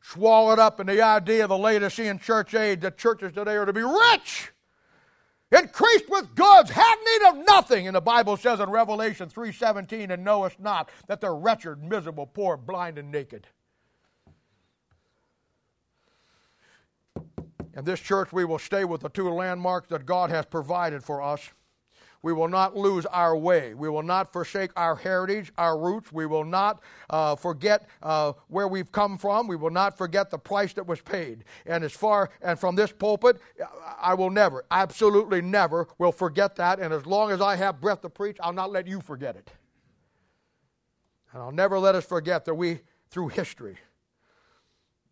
swallowed 0.00 0.58
up 0.58 0.80
in 0.80 0.86
the 0.86 1.02
idea 1.02 1.44
of 1.44 1.48
the 1.48 1.58
Laodicean 1.58 2.18
church 2.18 2.54
age 2.54 2.80
that 2.80 2.98
churches 2.98 3.32
today 3.32 3.56
are 3.56 3.66
to 3.66 3.72
be 3.72 3.82
rich, 3.82 4.52
increased 5.50 6.08
with 6.08 6.34
goods, 6.34 6.70
have 6.70 6.98
need 7.04 7.28
of 7.28 7.46
nothing. 7.46 7.86
And 7.86 7.96
the 7.96 8.00
Bible 8.00 8.36
says 8.36 8.60
in 8.60 8.70
Revelation 8.70 9.28
3:17, 9.28 10.10
and 10.10 10.24
knowest 10.24 10.60
not 10.60 10.90
that 11.06 11.20
they're 11.20 11.34
wretched, 11.34 11.82
miserable, 11.82 12.26
poor, 12.26 12.56
blind, 12.56 12.98
and 12.98 13.10
naked. 13.10 13.46
In 17.74 17.84
this 17.84 18.00
church, 18.00 18.32
we 18.32 18.44
will 18.44 18.58
stay 18.58 18.84
with 18.84 19.02
the 19.02 19.08
two 19.08 19.30
landmarks 19.30 19.88
that 19.88 20.04
God 20.04 20.30
has 20.30 20.46
provided 20.46 21.04
for 21.04 21.22
us. 21.22 21.52
We 22.22 22.32
will 22.32 22.48
not 22.48 22.76
lose 22.76 23.06
our 23.06 23.36
way. 23.36 23.74
We 23.74 23.88
will 23.88 24.02
not 24.02 24.32
forsake 24.32 24.72
our 24.76 24.96
heritage, 24.96 25.52
our 25.56 25.78
roots. 25.78 26.12
We 26.12 26.26
will 26.26 26.44
not 26.44 26.82
uh, 27.10 27.36
forget 27.36 27.88
uh, 28.02 28.32
where 28.48 28.66
we've 28.66 28.90
come 28.90 29.18
from. 29.18 29.46
We 29.46 29.54
will 29.54 29.70
not 29.70 29.96
forget 29.96 30.30
the 30.30 30.38
price 30.38 30.72
that 30.72 30.86
was 30.86 31.00
paid. 31.00 31.44
And 31.64 31.84
as 31.84 31.92
far 31.92 32.30
and 32.42 32.58
from 32.58 32.74
this 32.74 32.90
pulpit, 32.90 33.40
I 34.00 34.14
will 34.14 34.30
never, 34.30 34.64
absolutely 34.70 35.40
never, 35.40 35.86
will 35.98 36.12
forget 36.12 36.56
that. 36.56 36.80
And 36.80 36.92
as 36.92 37.06
long 37.06 37.30
as 37.30 37.40
I 37.40 37.54
have 37.54 37.80
breath 37.80 38.02
to 38.02 38.10
preach, 38.10 38.36
I'll 38.40 38.52
not 38.52 38.72
let 38.72 38.88
you 38.88 39.00
forget 39.00 39.36
it. 39.36 39.50
And 41.32 41.42
I'll 41.42 41.52
never 41.52 41.78
let 41.78 41.94
us 41.94 42.04
forget 42.04 42.44
that 42.46 42.54
we, 42.54 42.80
through 43.10 43.28
history, 43.28 43.76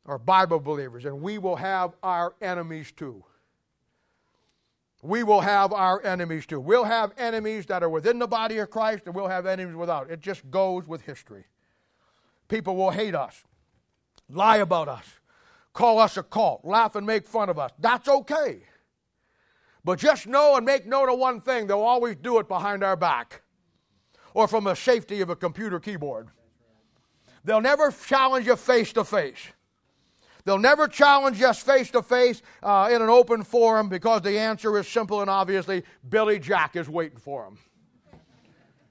are 0.07 0.19
Bible 0.19 0.61
believers, 0.61 1.05
and 1.05 1.21
we 1.21 1.39
will 1.39 1.57
have 1.57 1.95
our 2.03 2.35
enemies 2.41 2.93
too 2.93 3.25
we 5.07 5.23
will 5.23 5.41
have 5.41 5.73
our 5.73 6.05
enemies 6.05 6.47
too. 6.47 6.61
We'll 6.61 6.85
have 6.85 7.13
enemies 7.19 7.67
that 7.67 7.83
are 7.83 7.89
within 7.89 8.19
the 8.19 8.27
body 8.27 8.59
of 8.59 8.71
Christ, 8.71 9.05
and 9.07 9.15
we'll 9.15 9.29
have 9.29 9.47
enemies 9.47 9.77
without. 9.77 10.11
It 10.11 10.21
just 10.21 10.51
goes 10.51 10.87
with 10.87 11.03
history. 11.03 11.45
People 12.49 12.77
will 12.77 12.91
hate 12.91 13.15
us, 13.15 13.45
lie 14.31 14.59
about 14.59 14.89
us, 14.89 15.05
call 15.73 15.99
us 15.99 16.17
a 16.17 16.23
cult, 16.23 16.65
laugh 16.65 16.95
and 16.95 17.07
make 17.07 17.27
fun 17.27 17.49
of 17.49 17.59
us. 17.59 17.73
That's 17.79 18.09
okay. 18.09 18.63
But 19.85 19.99
just 19.99 20.27
know 20.27 20.57
and 20.57 20.67
make 20.67 20.87
note 20.87 21.09
of 21.09 21.19
one 21.19 21.41
thing 21.41 21.67
they'll 21.67 21.81
always 21.81 22.17
do 22.17 22.39
it 22.39 22.49
behind 22.49 22.83
our 22.83 22.97
back 22.97 23.43
or 24.35 24.49
from 24.49 24.65
the 24.65 24.75
safety 24.75 25.21
of 25.21 25.31
a 25.31 25.37
computer 25.37 25.79
keyboard. 25.81 26.29
They'll 27.45 27.61
never 27.61 27.93
challenge 27.93 28.47
you 28.47 28.57
face 28.57 28.93
to 28.95 29.05
face. 29.05 29.39
They'll 30.47 30.59
never 30.59 30.87
challenge 30.87 31.43
us 31.43 31.61
face 31.61 31.91
to 31.91 32.03
face 32.03 32.41
in 32.63 33.03
an 33.03 33.11
open 33.11 33.43
forum 33.43 33.89
because 33.89 34.23
the 34.23 34.39
answer 34.39 34.79
is 34.79 34.87
simple 34.87 35.21
and 35.21 35.29
obviously 35.29 35.83
Billy 36.09 36.39
Jack 36.39 36.77
is 36.77 36.89
waiting 36.89 37.19
for 37.19 37.43
them. 37.45 37.59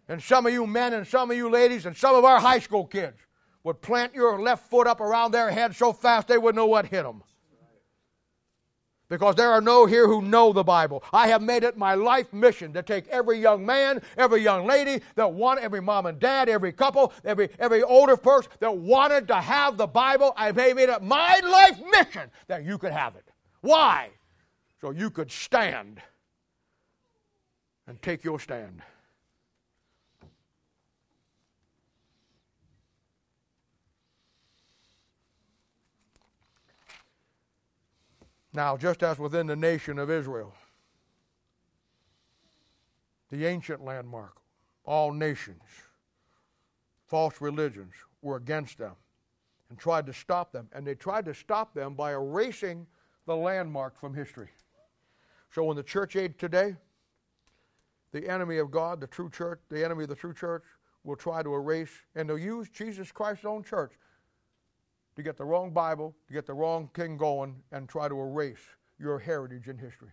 And 0.10 0.22
some 0.22 0.46
of 0.46 0.52
you 0.52 0.68
men 0.68 0.94
and 0.94 1.08
some 1.08 1.32
of 1.32 1.38
you 1.38 1.50
ladies 1.50 1.86
and 1.86 1.96
some 1.96 2.14
of 2.14 2.26
our 2.26 2.42
high 2.42 2.60
school 2.60 2.86
kids 2.86 3.18
would 3.64 3.82
plant 3.82 4.14
your 4.14 4.40
left 4.42 4.70
foot 4.70 4.86
up 4.86 5.00
around 5.00 5.32
their 5.32 5.50
head 5.50 5.74
so 5.74 5.94
fast 5.94 6.28
they 6.28 6.38
wouldn't 6.38 6.58
know 6.58 6.68
what 6.68 6.88
hit 6.88 7.04
them 7.04 7.24
because 9.10 9.36
there 9.36 9.52
are 9.52 9.62
no 9.62 9.86
here 9.86 10.08
who 10.08 10.22
know 10.22 10.52
the 10.52 10.64
Bible. 10.64 11.04
I 11.14 11.28
have 11.28 11.42
made 11.42 11.64
it 11.64 11.78
my 11.78 11.96
life 11.96 12.32
mission 12.34 12.74
to 12.74 12.84
take 12.84 13.08
every 13.08 13.40
young 13.40 13.66
man, 13.66 14.02
every 14.18 14.42
young 14.42 14.66
lady 14.66 15.02
that 15.16 15.32
want, 15.32 15.60
every 15.60 15.82
mom 15.82 16.06
and 16.06 16.20
dad, 16.20 16.50
every 16.50 16.72
couple, 16.72 17.14
every, 17.24 17.50
every 17.60 17.84
older 17.84 18.18
person 18.18 18.52
that 18.60 18.76
wanted 18.76 19.28
to 19.28 19.36
have 19.36 19.78
the 19.78 19.88
Bible. 19.88 20.34
I've 20.36 20.56
made 20.56 20.78
it 20.78 21.04
my 21.04 21.40
life 21.40 21.80
mission 21.92 22.30
that 22.48 22.64
you 22.64 22.78
could 22.78 22.92
have 22.92 23.16
it. 23.16 23.26
Why? 23.62 24.10
So 24.82 24.92
you 24.92 25.10
could 25.10 25.32
stand 25.32 26.02
and 27.88 28.02
take 28.02 28.24
your 28.24 28.40
stand. 28.40 28.82
Now, 38.56 38.78
just 38.78 39.04
as 39.04 39.20
within 39.20 39.48
the 39.48 39.56
nation 39.58 40.00
of 40.00 40.10
Israel, 40.10 40.54
the 43.30 43.46
ancient 43.46 43.84
landmark, 43.84 44.38
all 44.86 45.12
nations, 45.12 45.62
false 47.06 47.42
religions 47.42 47.94
were 48.22 48.38
against 48.38 48.78
them 48.78 48.94
and 49.70 49.78
tried 49.78 50.06
to 50.06 50.14
stop 50.14 50.54
them. 50.54 50.70
And 50.72 50.88
they 50.88 50.96
tried 50.96 51.26
to 51.26 51.34
stop 51.34 51.74
them 51.74 51.96
by 51.96 52.14
erasing 52.14 52.88
the 53.26 53.36
landmark 53.36 54.00
from 54.00 54.14
history. 54.14 54.52
So 55.52 55.70
in 55.72 55.76
the 55.76 55.84
church 55.84 56.16
age 56.16 56.36
today, 56.38 56.78
the 58.14 58.30
enemy 58.30 58.60
of 58.60 58.72
God, 58.72 59.02
the 59.02 59.08
true 59.08 59.30
church, 59.30 59.60
the 59.68 59.84
enemy 59.84 60.04
of 60.04 60.10
the 60.10 60.16
true 60.16 60.34
church, 60.34 60.64
will 61.04 61.18
try 61.18 61.44
to 61.44 61.54
erase, 61.54 61.92
and 62.16 62.30
they'll 62.30 62.38
use 62.38 62.70
Jesus 62.70 63.12
Christ's 63.12 63.44
own 63.44 63.64
church 63.64 63.92
to 65.16 65.24
get 65.24 65.38
the 65.38 65.46
wrong 65.46 65.72
Bible, 65.72 66.16
to 66.28 66.34
get 66.34 66.46
the 66.46 66.54
wrong 66.54 66.90
king 66.94 67.18
going, 67.18 67.56
and 67.72 67.88
try 67.88 68.08
to 68.08 68.20
erase 68.20 68.60
your 69.00 69.20
heritage 69.20 69.68
and 69.68 69.80
history. 69.80 70.12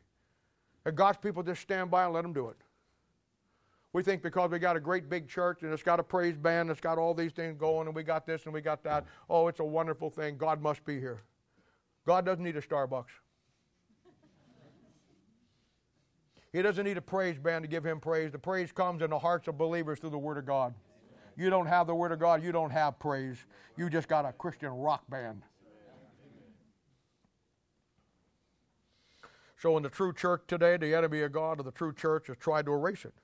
And 0.85 0.97
God's 0.97 1.19
people 1.19 1.43
just 1.43 1.63
stand 1.63 1.91
by 1.91 2.05
and 2.05 2.13
let 2.13 2.23
them 2.23 2.33
do 2.33 2.49
it. 2.49 2.57
We 3.93 4.03
think 4.03 4.23
because 4.23 4.51
we 4.51 4.59
got 4.59 4.77
a 4.77 4.81
great 4.81 5.11
big 5.11 5.29
church 5.29 5.63
and 5.63 5.73
it's 5.73 5.83
got 5.83 6.01
a 6.01 6.03
praise 6.03 6.37
band, 6.37 6.71
it's 6.71 6.81
got 6.81 6.97
all 6.97 7.13
these 7.13 7.33
things 7.33 7.57
going, 7.59 7.87
and 7.87 7.95
we 7.95 8.03
got 8.03 8.27
this 8.27 8.45
and 8.47 8.55
we 8.55 8.61
got 8.61 8.83
that. 8.85 9.05
Oh, 9.29 9.49
it's 9.49 9.61
a 9.61 9.65
wonderful 9.65 10.09
thing. 10.09 10.39
God 10.39 10.63
must 10.63 10.85
be 10.85 10.99
here. 10.99 11.23
God 12.07 12.25
doesn't 12.25 12.43
need 12.43 12.57
a 12.57 12.63
Starbucks. 12.63 13.21
He 16.53 16.61
doesn't 16.61 16.85
need 16.85 16.99
a 16.99 17.03
praise 17.03 17.39
band 17.39 17.65
to 17.65 17.69
give 17.69 17.85
him 17.85 17.99
praise. 18.01 18.33
The 18.33 18.39
praise 18.39 18.73
comes 18.73 19.03
in 19.03 19.11
the 19.11 19.19
hearts 19.19 19.49
of 19.49 19.57
believers 19.57 19.99
through 20.01 20.11
the 20.11 20.19
Word 20.19 20.37
of 20.39 20.47
God. 20.47 20.75
You 21.37 21.51
don't 21.51 21.67
have 21.67 21.87
the 21.87 21.95
Word 21.95 22.13
of 22.13 22.19
God, 22.19 22.43
you 22.43 22.53
don't 22.53 22.71
have 22.71 22.99
praise. 22.99 23.37
You 23.77 23.89
just 23.89 24.09
got 24.09 24.25
a 24.25 24.33
Christian 24.33 24.71
rock 24.71 25.03
band. 25.09 25.43
So, 29.57 29.77
in 29.77 29.85
the 29.85 29.89
true 29.89 30.13
church 30.13 30.43
today, 30.49 30.77
the 30.77 30.95
enemy 30.95 31.21
of 31.21 31.31
God 31.33 31.61
of 31.61 31.65
the 31.65 31.71
true 31.71 31.93
church 31.93 32.27
has 32.27 32.37
tried 32.37 32.67
to 32.67 32.73
erase 32.73 33.05
it. 33.05 33.15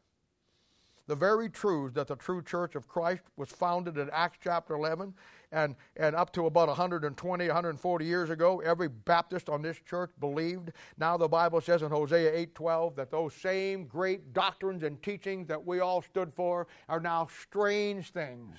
The 1.09 1.17
very 1.17 1.49
truths 1.49 1.95
that 1.95 2.07
the 2.07 2.17
true 2.17 2.43
church 2.43 2.77
of 2.77 2.87
Christ 2.87 3.23
was 3.37 3.49
founded 3.49 3.97
in 3.99 4.09
Acts 4.11 4.39
chapter 4.43 4.75
11 4.75 5.15
and, 5.53 5.77
and 5.97 6.15
up 6.15 6.33
to 6.33 6.47
about 6.47 6.69
120, 6.69 7.47
140 7.47 8.05
years 8.05 8.31
ago, 8.31 8.61
every 8.61 8.89
Baptist 8.89 9.49
on 9.49 9.63
this 9.63 9.79
church 9.89 10.11
believed. 10.21 10.73
Now 10.99 11.17
the 11.17 11.29
Bible 11.29 11.61
says 11.61 11.83
in 11.83 11.91
Hosea 11.91 12.33
8:12 12.33 12.97
that 12.97 13.11
those 13.11 13.35
same 13.35 13.87
great 13.87 14.33
doctrines 14.33 14.83
and 14.83 15.03
teachings 15.03 15.47
that 15.49 15.65
we 15.65 15.81
all 15.81 16.03
stood 16.03 16.33
for 16.35 16.67
are 16.89 17.01
now 17.01 17.29
strange 17.41 18.11
things. 18.11 18.57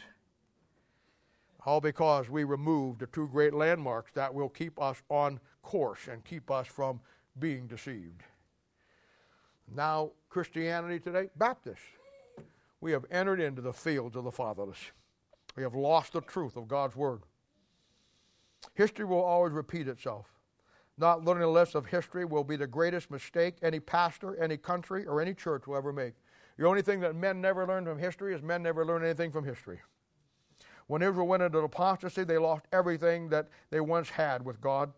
All 1.66 1.82
because 1.82 2.30
we 2.30 2.44
removed 2.44 3.00
the 3.00 3.08
two 3.08 3.28
great 3.28 3.54
landmarks 3.54 4.12
that 4.14 4.34
will 4.34 4.50
keep 4.50 4.82
us 4.82 5.04
on 5.10 5.40
course 5.62 6.08
and 6.08 6.24
keep 6.24 6.50
us 6.50 6.68
from 6.68 7.02
being 7.38 7.68
deceived. 7.68 8.24
Now, 9.76 10.12
Christianity 10.30 11.00
today, 11.00 11.30
Baptists, 11.36 11.80
we 12.82 12.92
have 12.92 13.06
entered 13.12 13.40
into 13.40 13.62
the 13.62 13.74
fields 13.74 14.16
of 14.16 14.24
the 14.24 14.32
fatherless. 14.32 14.80
We 15.56 15.64
have 15.64 15.76
lost 15.76 16.14
the 16.14 16.22
truth 16.22 16.56
of 16.56 16.68
God's 16.68 16.96
Word. 16.96 17.22
History 18.74 19.06
will 19.06 19.22
always 19.22 19.54
repeat 19.54 19.88
itself. 19.88 20.28
Not 20.98 21.24
learning 21.24 21.42
the 21.44 21.48
lesson 21.48 21.78
of 21.78 21.86
history 21.86 22.26
will 22.26 22.44
be 22.44 22.58
the 22.58 22.68
greatest 22.68 23.10
mistake 23.10 23.56
any 23.62 23.80
pastor, 23.80 24.42
any 24.42 24.58
country, 24.58 25.06
or 25.06 25.22
any 25.22 25.34
church 25.34 25.66
will 25.66 25.78
ever 25.78 25.94
make. 25.94 26.14
The 26.58 26.68
only 26.68 26.82
thing 26.82 27.00
that 27.00 27.16
men 27.16 27.40
never 27.40 27.66
learn 27.66 27.86
from 27.86 27.98
history 27.98 28.36
is 28.36 28.42
men 28.42 28.62
never 28.62 28.86
learn 28.86 29.04
anything 29.04 29.32
from 29.32 29.46
history. 29.46 29.80
When 30.88 31.02
Israel 31.02 31.28
went 31.28 31.44
into 31.44 31.60
apostasy, 31.60 32.26
they 32.26 32.38
lost 32.38 32.66
everything 32.74 33.30
that 33.30 33.48
they 33.70 33.80
once 33.80 34.10
had 34.10 34.44
with 34.44 34.60
God. 34.60 34.92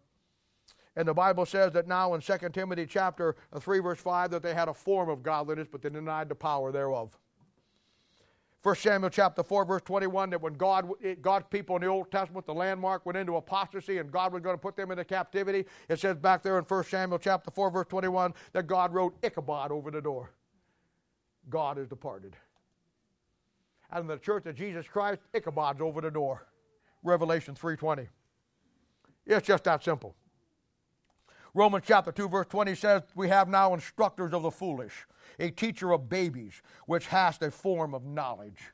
And 0.95 1.07
the 1.07 1.13
Bible 1.13 1.45
says 1.45 1.71
that 1.73 1.87
now 1.87 2.13
in 2.15 2.21
2 2.21 2.37
Timothy 2.51 2.85
chapter 2.85 3.35
3 3.57 3.79
verse 3.79 3.99
5 3.99 4.31
that 4.31 4.43
they 4.43 4.53
had 4.53 4.69
a 4.69 4.73
form 4.73 5.09
of 5.09 5.23
godliness 5.23 5.67
but 5.71 5.81
they 5.81 5.89
denied 5.89 6.29
the 6.29 6.35
power 6.35 6.71
thereof. 6.71 7.17
1 8.63 8.75
Samuel 8.75 9.09
chapter 9.09 9.41
4, 9.41 9.65
verse 9.65 9.81
21, 9.83 10.29
that 10.29 10.41
when 10.41 10.53
God, 10.53 10.87
God's 11.21 11.47
people 11.49 11.75
in 11.77 11.81
the 11.81 11.87
Old 11.87 12.11
Testament, 12.11 12.45
the 12.45 12.53
landmark 12.53 13.05
went 13.07 13.17
into 13.17 13.35
apostasy 13.35 13.97
and 13.97 14.11
God 14.11 14.31
was 14.31 14.43
going 14.43 14.53
to 14.53 14.61
put 14.61 14.75
them 14.75 14.91
into 14.91 15.03
captivity. 15.03 15.65
It 15.89 15.99
says 15.99 16.17
back 16.17 16.43
there 16.43 16.59
in 16.59 16.65
1 16.65 16.83
Samuel 16.83 17.17
chapter 17.17 17.49
4, 17.49 17.71
verse 17.71 17.87
21, 17.89 18.33
that 18.53 18.67
God 18.67 18.93
wrote 18.93 19.17
Ichabod 19.23 19.71
over 19.71 19.89
the 19.89 20.01
door. 20.01 20.31
God 21.49 21.79
is 21.79 21.87
departed. 21.87 22.35
And 23.89 24.01
in 24.01 24.07
the 24.07 24.17
church 24.17 24.45
of 24.45 24.55
Jesus 24.55 24.87
Christ, 24.87 25.21
Ichabod's 25.33 25.81
over 25.81 25.99
the 25.99 26.11
door. 26.11 26.45
Revelation 27.03 27.55
3.20. 27.55 28.07
It's 29.25 29.47
just 29.47 29.63
that 29.63 29.83
simple. 29.83 30.15
Romans 31.53 31.83
chapter 31.87 32.11
2, 32.11 32.29
verse 32.29 32.47
20 32.47 32.75
says, 32.75 33.01
We 33.15 33.27
have 33.29 33.49
now 33.49 33.73
instructors 33.73 34.33
of 34.33 34.43
the 34.43 34.51
foolish 34.51 35.05
a 35.39 35.49
teacher 35.49 35.91
of 35.91 36.09
babies, 36.09 36.61
which 36.85 37.07
has 37.07 37.41
a 37.41 37.51
form 37.51 37.93
of 37.93 38.05
knowledge. 38.05 38.71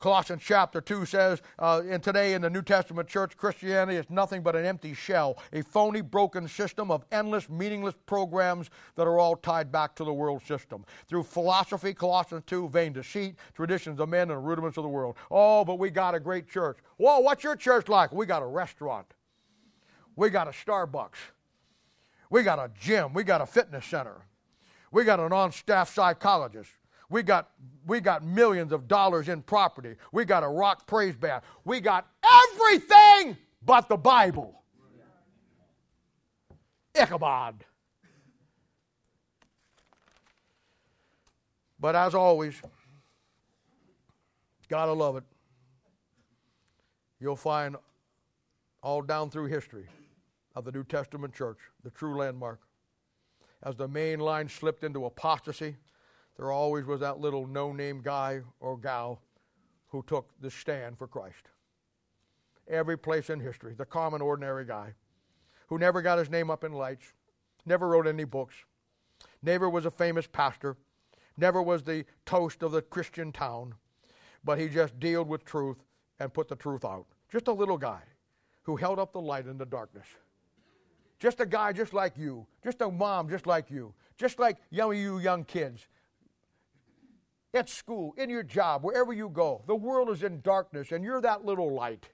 Colossians 0.00 0.42
chapter 0.44 0.80
2 0.80 1.06
says, 1.06 1.42
uh, 1.58 1.82
and 1.88 2.00
today 2.00 2.34
in 2.34 2.42
the 2.42 2.48
New 2.48 2.62
Testament 2.62 3.08
church, 3.08 3.36
Christianity 3.36 3.98
is 3.98 4.08
nothing 4.08 4.44
but 4.44 4.54
an 4.54 4.64
empty 4.64 4.94
shell, 4.94 5.38
a 5.52 5.60
phony, 5.62 6.02
broken 6.02 6.46
system 6.46 6.92
of 6.92 7.04
endless, 7.10 7.48
meaningless 7.48 7.96
programs 8.06 8.70
that 8.94 9.08
are 9.08 9.18
all 9.18 9.34
tied 9.34 9.72
back 9.72 9.96
to 9.96 10.04
the 10.04 10.12
world 10.12 10.40
system. 10.46 10.84
Through 11.08 11.24
philosophy, 11.24 11.94
Colossians 11.94 12.44
2, 12.46 12.68
vain 12.68 12.92
deceit, 12.92 13.34
traditions 13.54 13.98
of 13.98 14.08
men, 14.08 14.30
and 14.30 14.46
rudiments 14.46 14.78
of 14.78 14.84
the 14.84 14.88
world. 14.88 15.16
Oh, 15.32 15.64
but 15.64 15.80
we 15.80 15.90
got 15.90 16.14
a 16.14 16.20
great 16.20 16.48
church. 16.48 16.78
Whoa, 16.98 17.18
what's 17.18 17.42
your 17.42 17.56
church 17.56 17.88
like? 17.88 18.12
We 18.12 18.24
got 18.24 18.42
a 18.42 18.46
restaurant. 18.46 19.14
We 20.18 20.30
got 20.30 20.48
a 20.48 20.50
Starbucks. 20.50 21.30
We 22.28 22.42
got 22.42 22.58
a 22.58 22.68
gym. 22.76 23.14
We 23.14 23.22
got 23.22 23.40
a 23.40 23.46
fitness 23.46 23.86
center. 23.86 24.16
We 24.90 25.04
got 25.04 25.20
an 25.20 25.32
on 25.32 25.52
staff 25.52 25.94
psychologist. 25.94 26.72
We 27.08 27.22
got, 27.22 27.50
we 27.86 28.00
got 28.00 28.24
millions 28.24 28.72
of 28.72 28.88
dollars 28.88 29.28
in 29.28 29.42
property. 29.42 29.94
We 30.10 30.24
got 30.24 30.42
a 30.42 30.48
rock 30.48 30.88
praise 30.88 31.14
band. 31.14 31.42
We 31.64 31.78
got 31.78 32.08
everything 32.52 33.36
but 33.64 33.88
the 33.88 33.96
Bible. 33.96 34.60
Ichabod. 36.96 37.64
But 41.78 41.94
as 41.94 42.16
always, 42.16 42.60
gotta 44.68 44.92
love 44.92 45.16
it. 45.16 45.24
You'll 47.20 47.36
find 47.36 47.76
all 48.82 49.00
down 49.00 49.30
through 49.30 49.46
history 49.46 49.86
of 50.58 50.64
the 50.64 50.72
New 50.72 50.82
Testament 50.82 51.32
church, 51.32 51.58
the 51.84 51.90
true 51.90 52.18
landmark 52.18 52.60
as 53.62 53.76
the 53.76 53.88
main 53.88 54.18
line 54.18 54.48
slipped 54.48 54.82
into 54.82 55.04
apostasy, 55.04 55.76
there 56.36 56.50
always 56.50 56.84
was 56.84 57.00
that 57.00 57.20
little 57.20 57.46
no 57.46 57.72
name 57.72 58.00
guy 58.02 58.40
or 58.60 58.76
gal 58.76 59.20
who 59.88 60.02
took 60.06 60.30
the 60.40 60.50
stand 60.50 60.98
for 60.98 61.06
Christ. 61.06 61.50
Every 62.68 62.98
place 62.98 63.30
in 63.30 63.40
history, 63.40 63.74
the 63.74 63.84
common, 63.84 64.20
ordinary 64.20 64.64
guy 64.64 64.94
who 65.68 65.78
never 65.78 66.02
got 66.02 66.18
his 66.18 66.30
name 66.30 66.50
up 66.50 66.64
in 66.64 66.72
lights, 66.72 67.12
never 67.64 67.88
wrote 67.88 68.06
any 68.06 68.24
books, 68.24 68.54
never 69.42 69.68
was 69.68 69.86
a 69.86 69.90
famous 69.90 70.26
pastor, 70.26 70.76
never 71.36 71.62
was 71.62 71.82
the 71.82 72.04
toast 72.26 72.62
of 72.62 72.72
the 72.72 72.82
Christian 72.82 73.32
town, 73.32 73.74
but 74.44 74.58
he 74.58 74.68
just 74.68 74.98
dealt 74.98 75.28
with 75.28 75.44
truth 75.44 75.78
and 76.18 76.34
put 76.34 76.48
the 76.48 76.56
truth 76.56 76.84
out. 76.84 77.06
Just 77.30 77.48
a 77.48 77.52
little 77.52 77.78
guy 77.78 78.02
who 78.62 78.76
held 78.76 78.98
up 78.98 79.12
the 79.12 79.20
light 79.20 79.46
in 79.46 79.58
the 79.58 79.66
darkness. 79.66 80.06
Just 81.18 81.40
a 81.40 81.46
guy 81.46 81.72
just 81.72 81.92
like 81.92 82.16
you. 82.16 82.46
Just 82.62 82.80
a 82.80 82.90
mom 82.90 83.28
just 83.28 83.46
like 83.46 83.70
you. 83.70 83.94
Just 84.16 84.38
like 84.38 84.56
young 84.70 84.96
you 84.96 85.18
young 85.18 85.44
kids. 85.44 85.86
At 87.54 87.68
school, 87.68 88.14
in 88.18 88.28
your 88.28 88.42
job, 88.42 88.84
wherever 88.84 89.12
you 89.12 89.28
go, 89.30 89.62
the 89.66 89.74
world 89.74 90.10
is 90.10 90.22
in 90.22 90.40
darkness 90.42 90.92
and 90.92 91.02
you're 91.02 91.20
that 91.22 91.44
little 91.44 91.72
light. 91.72 92.08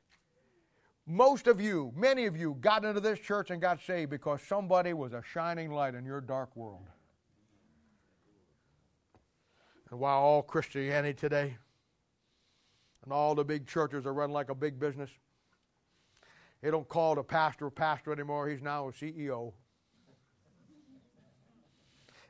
Most 1.06 1.48
of 1.48 1.60
you, 1.60 1.92
many 1.94 2.24
of 2.24 2.36
you, 2.36 2.56
got 2.60 2.84
into 2.84 3.00
this 3.00 3.18
church 3.18 3.50
and 3.50 3.60
got 3.60 3.82
saved 3.82 4.10
because 4.10 4.40
somebody 4.40 4.94
was 4.94 5.12
a 5.12 5.22
shining 5.22 5.70
light 5.70 5.94
in 5.94 6.04
your 6.04 6.20
dark 6.20 6.54
world. 6.56 6.88
And 9.90 10.00
while 10.00 10.18
all 10.18 10.42
Christianity 10.42 11.12
today 11.14 11.56
and 13.02 13.12
all 13.12 13.34
the 13.34 13.44
big 13.44 13.66
churches 13.66 14.06
are 14.06 14.14
run 14.14 14.30
like 14.30 14.48
a 14.48 14.54
big 14.54 14.80
business, 14.80 15.10
they 16.64 16.70
don't 16.70 16.88
call 16.88 17.14
the 17.14 17.22
pastor 17.22 17.66
a 17.66 17.70
pastor 17.70 18.10
anymore. 18.10 18.48
He's 18.48 18.62
now 18.62 18.88
a 18.88 18.92
CEO. 18.92 19.52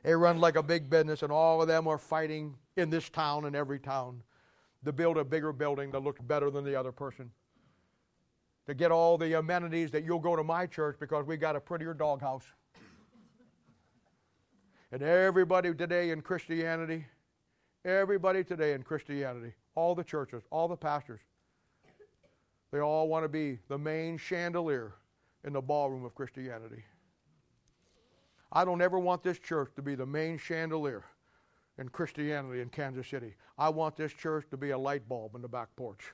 They 0.03 0.13
run 0.13 0.41
like 0.41 0.57
a 0.57 0.61
big 0.61 0.89
business, 0.89 1.23
and 1.23 1.31
all 1.31 1.61
of 1.61 1.69
them 1.69 1.87
are 1.87 1.97
fighting 1.97 2.57
in 2.75 2.89
this 2.89 3.09
town 3.09 3.45
and 3.45 3.55
every 3.55 3.79
town 3.79 4.21
to 4.83 4.91
build 4.91 5.17
a 5.17 5.23
bigger 5.23 5.53
building 5.53 5.89
that 5.91 6.01
looks 6.01 6.19
better 6.19 6.49
than 6.49 6.65
the 6.65 6.75
other 6.75 6.91
person. 6.91 7.31
To 8.67 8.73
get 8.73 8.91
all 8.91 9.17
the 9.17 9.39
amenities 9.39 9.89
that 9.91 10.03
you'll 10.03 10.19
go 10.19 10.35
to 10.35 10.43
my 10.43 10.65
church 10.65 10.97
because 10.99 11.25
we 11.25 11.37
got 11.37 11.55
a 11.55 11.61
prettier 11.61 11.93
doghouse. 11.93 12.45
And 14.91 15.01
everybody 15.01 15.73
today 15.73 16.09
in 16.09 16.21
Christianity, 16.21 17.05
everybody 17.85 18.43
today 18.43 18.73
in 18.73 18.83
Christianity, 18.83 19.53
all 19.75 19.95
the 19.95 20.03
churches, 20.03 20.43
all 20.51 20.67
the 20.67 20.75
pastors, 20.75 21.21
they 22.71 22.79
all 22.79 23.07
want 23.07 23.23
to 23.23 23.29
be 23.29 23.59
the 23.67 23.77
main 23.77 24.17
chandelier 24.17 24.93
in 25.43 25.53
the 25.53 25.61
ballroom 25.61 26.05
of 26.05 26.15
Christianity. 26.15 26.83
I 28.51 28.65
don't 28.65 28.81
ever 28.81 28.99
want 28.99 29.23
this 29.23 29.39
church 29.39 29.71
to 29.75 29.81
be 29.81 29.95
the 29.95 30.05
main 30.05 30.37
chandelier 30.37 31.03
in 31.77 31.89
Christianity 31.89 32.61
in 32.61 32.69
Kansas 32.69 33.07
City. 33.07 33.35
I 33.57 33.69
want 33.69 33.95
this 33.95 34.13
church 34.13 34.45
to 34.51 34.57
be 34.57 34.71
a 34.71 34.77
light 34.77 35.07
bulb 35.07 35.35
in 35.35 35.41
the 35.41 35.47
back 35.47 35.69
porch. 35.75 36.13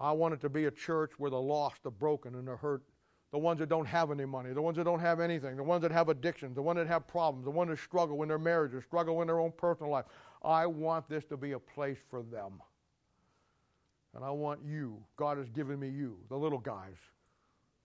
I 0.00 0.12
want 0.12 0.34
it 0.34 0.40
to 0.40 0.48
be 0.48 0.64
a 0.64 0.70
church 0.70 1.12
where 1.18 1.30
the 1.30 1.40
lost, 1.40 1.82
the 1.82 1.90
broken, 1.90 2.34
and 2.34 2.48
the 2.48 2.56
hurt, 2.56 2.82
the 3.30 3.38
ones 3.38 3.60
that 3.60 3.68
don't 3.68 3.86
have 3.86 4.10
any 4.10 4.24
money, 4.24 4.52
the 4.52 4.62
ones 4.62 4.76
that 4.76 4.84
don't 4.84 5.00
have 5.00 5.20
anything, 5.20 5.56
the 5.56 5.62
ones 5.62 5.82
that 5.82 5.92
have 5.92 6.08
addictions, 6.08 6.54
the 6.54 6.62
ones 6.62 6.78
that 6.78 6.86
have 6.86 7.06
problems, 7.06 7.44
the 7.44 7.50
ones 7.50 7.70
that 7.70 7.78
struggle 7.78 8.22
in 8.22 8.28
their 8.28 8.38
marriages, 8.38 8.84
struggle 8.84 9.20
in 9.22 9.26
their 9.26 9.38
own 9.38 9.52
personal 9.56 9.92
life. 9.92 10.06
I 10.42 10.66
want 10.66 11.08
this 11.08 11.24
to 11.26 11.36
be 11.36 11.52
a 11.52 11.58
place 11.58 11.98
for 12.10 12.22
them. 12.22 12.60
And 14.14 14.24
I 14.24 14.30
want 14.30 14.60
you. 14.64 15.02
God 15.16 15.38
has 15.38 15.48
given 15.48 15.80
me 15.80 15.88
you, 15.88 16.18
the 16.28 16.36
little 16.36 16.58
guys, 16.58 16.96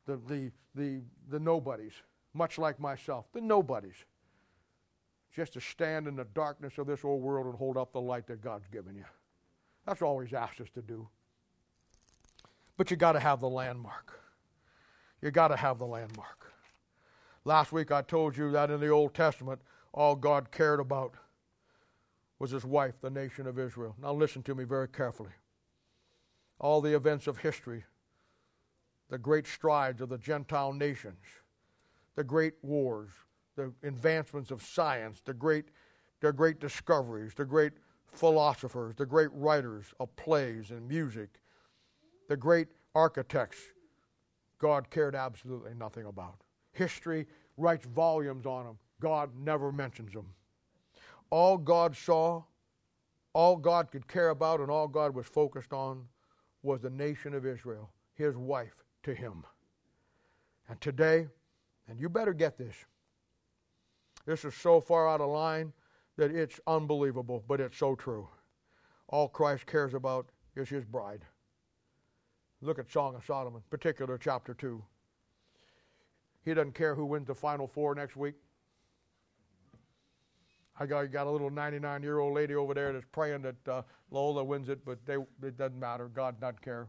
the, 0.05 0.17
the, 0.27 0.51
the, 0.75 1.01
the 1.29 1.39
nobodies, 1.39 1.93
much 2.33 2.57
like 2.57 2.79
myself, 2.79 3.25
the 3.33 3.41
nobodies. 3.41 3.95
just 5.37 5.53
to 5.53 5.61
stand 5.61 6.07
in 6.07 6.15
the 6.15 6.25
darkness 6.33 6.77
of 6.79 6.87
this 6.87 7.05
old 7.05 7.21
world 7.21 7.45
and 7.45 7.55
hold 7.55 7.77
up 7.77 7.93
the 7.93 8.01
light 8.01 8.25
that 8.27 8.41
God's 8.41 8.67
given 8.71 8.95
you. 8.95 9.05
That's 9.85 10.01
all 10.01 10.19
He's 10.19 10.33
asked 10.33 10.59
us 10.59 10.69
to 10.73 10.81
do. 10.81 11.07
But 12.75 12.91
you 12.91 12.97
got 12.97 13.13
to 13.13 13.19
have 13.19 13.39
the 13.39 13.49
landmark. 13.49 14.19
You 15.21 15.31
got 15.31 15.49
to 15.49 15.55
have 15.55 15.79
the 15.79 15.85
landmark. 15.85 16.51
Last 17.45 17.71
week 17.71 17.91
I 17.91 18.01
told 18.01 18.35
you 18.35 18.51
that 18.51 18.71
in 18.71 18.79
the 18.79 18.89
Old 18.89 19.13
Testament, 19.13 19.61
all 19.93 20.15
God 20.15 20.51
cared 20.51 20.79
about 20.79 21.13
was 22.39 22.51
his 22.51 22.65
wife, 22.65 22.95
the 23.01 23.09
nation 23.09 23.47
of 23.47 23.57
Israel. 23.57 23.95
Now 24.01 24.13
listen 24.13 24.43
to 24.43 24.55
me 24.55 24.63
very 24.63 24.87
carefully. 24.87 25.31
All 26.59 26.81
the 26.81 26.95
events 26.95 27.27
of 27.27 27.37
history, 27.37 27.83
the 29.09 29.17
great 29.17 29.47
strides 29.47 30.01
of 30.01 30.09
the 30.09 30.17
Gentile 30.17 30.73
nations, 30.73 31.23
the 32.15 32.23
great 32.23 32.53
wars, 32.61 33.11
the 33.55 33.71
advancements 33.83 34.51
of 34.51 34.61
science, 34.63 35.21
the 35.23 35.33
great, 35.33 35.65
the 36.19 36.33
great 36.33 36.59
discoveries, 36.59 37.33
the 37.33 37.45
great 37.45 37.73
philosophers, 38.11 38.95
the 38.95 39.05
great 39.05 39.29
writers 39.33 39.85
of 39.99 40.13
plays 40.15 40.71
and 40.71 40.87
music, 40.87 41.39
the 42.27 42.37
great 42.37 42.67
architects, 42.95 43.59
God 44.57 44.89
cared 44.89 45.15
absolutely 45.15 45.73
nothing 45.75 46.05
about. 46.05 46.41
History 46.73 47.27
writes 47.57 47.85
volumes 47.85 48.45
on 48.45 48.65
them. 48.65 48.77
God 48.99 49.29
never 49.37 49.71
mentions 49.71 50.13
them. 50.13 50.33
All 51.29 51.57
God 51.57 51.95
saw, 51.95 52.43
all 53.33 53.57
God 53.57 53.91
could 53.91 54.07
care 54.07 54.29
about, 54.29 54.59
and 54.59 54.71
all 54.71 54.87
God 54.87 55.13
was 55.13 55.27
focused 55.27 55.73
on 55.73 56.07
was 56.67 56.81
the 56.81 56.89
nation 56.89 57.33
of 57.33 57.45
Israel, 57.45 57.89
his 58.13 58.35
wife 58.35 58.83
to 59.03 59.13
him. 59.15 59.45
And 60.69 60.79
today, 60.81 61.27
and 61.87 61.97
you 61.99 62.09
better 62.09 62.33
get 62.33 62.57
this, 62.57 62.75
this 64.25 64.43
is 64.43 64.53
so 64.53 64.81
far 64.81 65.07
out 65.07 65.21
of 65.21 65.29
line 65.29 65.71
that 66.17 66.29
it's 66.29 66.59
unbelievable, 66.67 67.43
but 67.47 67.61
it's 67.61 67.77
so 67.77 67.95
true. 67.95 68.27
All 69.07 69.29
Christ 69.29 69.65
cares 69.65 69.93
about 69.93 70.27
is 70.55 70.67
his 70.67 70.83
bride. 70.83 71.21
Look 72.61 72.79
at 72.79 72.91
Song 72.91 73.15
of 73.15 73.23
Solomon, 73.23 73.61
particular 73.69 74.17
chapter 74.17 74.53
2. 74.53 74.83
He 76.43 76.53
doesn't 76.53 76.75
care 76.75 76.95
who 76.95 77.05
wins 77.05 77.27
the 77.27 77.35
Final 77.35 77.67
Four 77.67 77.95
next 77.95 78.17
week. 78.17 78.35
I 80.79 80.85
got, 80.85 81.11
got 81.11 81.27
a 81.27 81.31
little 81.31 81.49
99 81.49 82.03
year 82.03 82.19
old 82.19 82.35
lady 82.35 82.55
over 82.55 82.73
there 82.73 82.93
that's 82.93 83.05
praying 83.11 83.41
that 83.43 83.67
uh, 83.67 83.81
Loyola 84.11 84.43
wins 84.43 84.69
it, 84.69 84.85
but 84.85 84.99
they, 85.05 85.15
it 85.15 85.57
doesn't 85.57 85.79
matter. 85.79 86.07
God 86.07 86.39
doesn't 86.39 86.61
care. 86.61 86.87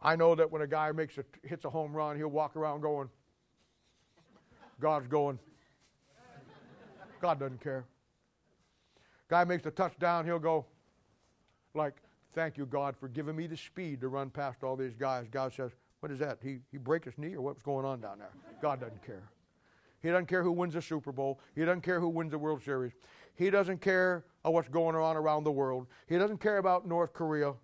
I 0.00 0.16
know 0.16 0.34
that 0.34 0.50
when 0.50 0.62
a 0.62 0.66
guy 0.66 0.92
makes 0.92 1.18
a, 1.18 1.24
hits 1.42 1.64
a 1.64 1.70
home 1.70 1.92
run, 1.92 2.16
he'll 2.16 2.28
walk 2.28 2.56
around 2.56 2.80
going, 2.80 3.08
God's 4.80 5.08
going. 5.08 5.38
God 7.20 7.40
doesn't 7.40 7.62
care. 7.62 7.84
Guy 9.28 9.44
makes 9.44 9.66
a 9.66 9.70
touchdown, 9.70 10.24
he'll 10.24 10.38
go, 10.38 10.66
like, 11.74 11.94
thank 12.34 12.56
you, 12.56 12.66
God, 12.66 12.94
for 12.96 13.08
giving 13.08 13.34
me 13.34 13.46
the 13.46 13.56
speed 13.56 14.00
to 14.02 14.08
run 14.08 14.30
past 14.30 14.62
all 14.62 14.76
these 14.76 14.94
guys. 14.94 15.26
God 15.30 15.52
says, 15.52 15.72
what 16.00 16.12
is 16.12 16.18
that? 16.20 16.38
He, 16.42 16.58
he 16.70 16.78
break 16.78 17.04
his 17.04 17.18
knee 17.18 17.34
or 17.34 17.40
what's 17.40 17.62
going 17.62 17.84
on 17.84 18.00
down 18.00 18.18
there? 18.18 18.30
God 18.62 18.80
doesn't 18.80 19.04
care. 19.04 19.24
He 20.06 20.12
doesn't 20.12 20.26
care 20.26 20.44
who 20.44 20.52
wins 20.52 20.74
the 20.74 20.80
Super 20.80 21.10
Bowl. 21.10 21.40
He 21.56 21.64
doesn't 21.64 21.80
care 21.80 21.98
who 21.98 22.08
wins 22.08 22.30
the 22.30 22.38
World 22.38 22.62
Series. 22.62 22.92
He 23.34 23.50
doesn't 23.50 23.80
care 23.80 24.24
what's 24.42 24.68
going 24.68 24.94
on 24.94 25.16
around 25.16 25.42
the 25.42 25.50
world. 25.50 25.88
He 26.06 26.16
doesn't 26.16 26.38
care 26.38 26.58
about 26.58 26.86
North 26.86 27.12
Korea. 27.12 27.54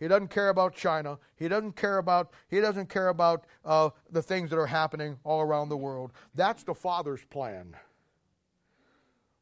He 0.00 0.08
doesn't 0.08 0.26
care 0.26 0.48
about 0.48 0.74
China. 0.74 1.16
He 1.36 1.46
doesn't 1.46 1.76
care 1.76 1.98
about 1.98 2.32
he 2.48 2.60
doesn't 2.60 2.88
care 2.88 3.10
about 3.10 3.44
uh, 3.64 3.90
the 4.10 4.20
things 4.20 4.50
that 4.50 4.58
are 4.58 4.66
happening 4.66 5.16
all 5.22 5.42
around 5.42 5.68
the 5.68 5.76
world. 5.76 6.10
That's 6.34 6.64
the 6.64 6.74
Father's 6.74 7.24
plan. 7.26 7.76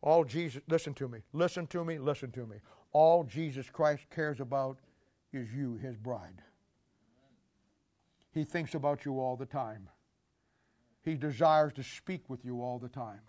All 0.03 0.23
Jesus, 0.23 0.61
listen 0.69 0.93
to 0.93 1.09
me, 1.09 1.21
listen 1.33 1.67
to 1.69 1.83
me, 1.83 1.99
listen 1.99 2.31
to 2.33 2.47
me. 2.47 2.57
All 2.93 3.25
Jesus 3.25 3.71
Christ 3.71 4.03
cares 4.15 4.39
about 4.39 4.77
is 5.33 5.51
you, 5.51 5.79
His 5.79 5.97
bride. 5.97 6.43
He 8.33 8.45
thinks 8.45 8.75
about 8.75 9.07
you 9.07 9.19
all 9.19 9.39
the 9.39 9.47
time. 9.47 9.89
He 11.03 11.15
desires 11.15 11.73
to 11.75 11.83
speak 11.83 12.29
with 12.29 12.45
you 12.45 12.61
all 12.61 12.79
the 12.79 12.89
time. 12.89 13.21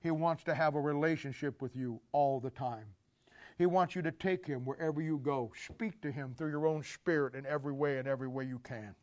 He 0.00 0.10
wants 0.10 0.44
to 0.44 0.54
have 0.54 0.74
a 0.74 0.80
relationship 0.80 1.60
with 1.60 1.76
you 1.76 2.00
all 2.12 2.40
the 2.40 2.50
time. 2.50 2.86
He 3.58 3.66
wants 3.66 3.94
you 3.94 4.02
to 4.02 4.12
take 4.12 4.46
him 4.46 4.64
wherever 4.64 5.00
you 5.00 5.18
go. 5.18 5.52
Speak 5.66 6.00
to 6.02 6.12
him 6.12 6.34
through 6.36 6.50
your 6.50 6.66
own 6.66 6.82
spirit 6.82 7.34
in 7.34 7.46
every 7.46 7.72
way 7.72 7.98
and 7.98 8.06
every 8.06 8.28
way 8.28 8.44
you 8.44 8.58
can. 8.58 8.94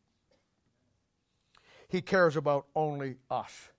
He 1.90 2.02
cares 2.02 2.36
about 2.36 2.68
only 2.76 3.16
us. 3.30 3.70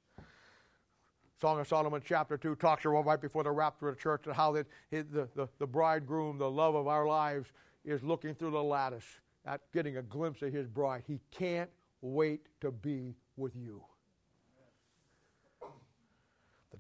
Song 1.41 1.61
of 1.61 1.69
Solomon, 1.69 2.01
chapter 2.05 2.37
2, 2.37 2.57
talks 2.57 2.85
about 2.85 3.05
right 3.05 3.21
before 3.21 3.43
the 3.43 3.51
rapture 3.51 3.89
of 3.89 3.97
the 3.97 4.01
church 4.01 4.27
and 4.27 4.35
how 4.35 4.53
that 4.53 4.67
the, 4.91 5.29
the, 5.35 5.49
the 5.59 5.67
bridegroom, 5.67 6.39
the 6.39 6.51
love 6.51 6.75
of 6.75 6.87
our 6.87 7.07
lives, 7.07 7.51
is 7.85 8.03
looking 8.03 8.35
through 8.35 8.53
the 8.53 8.63
lattice 8.63 9.05
at 9.45 9.61
getting 9.73 9.97
a 9.99 10.03
glimpse 10.03 10.43
of 10.43 10.53
his 10.53 10.67
bride. 10.67 11.03
He 11.07 11.21
can't 11.31 11.71
wait 12.01 12.47
to 12.61 12.71
be 12.71 13.15
with 13.37 13.55
you. 13.57 13.83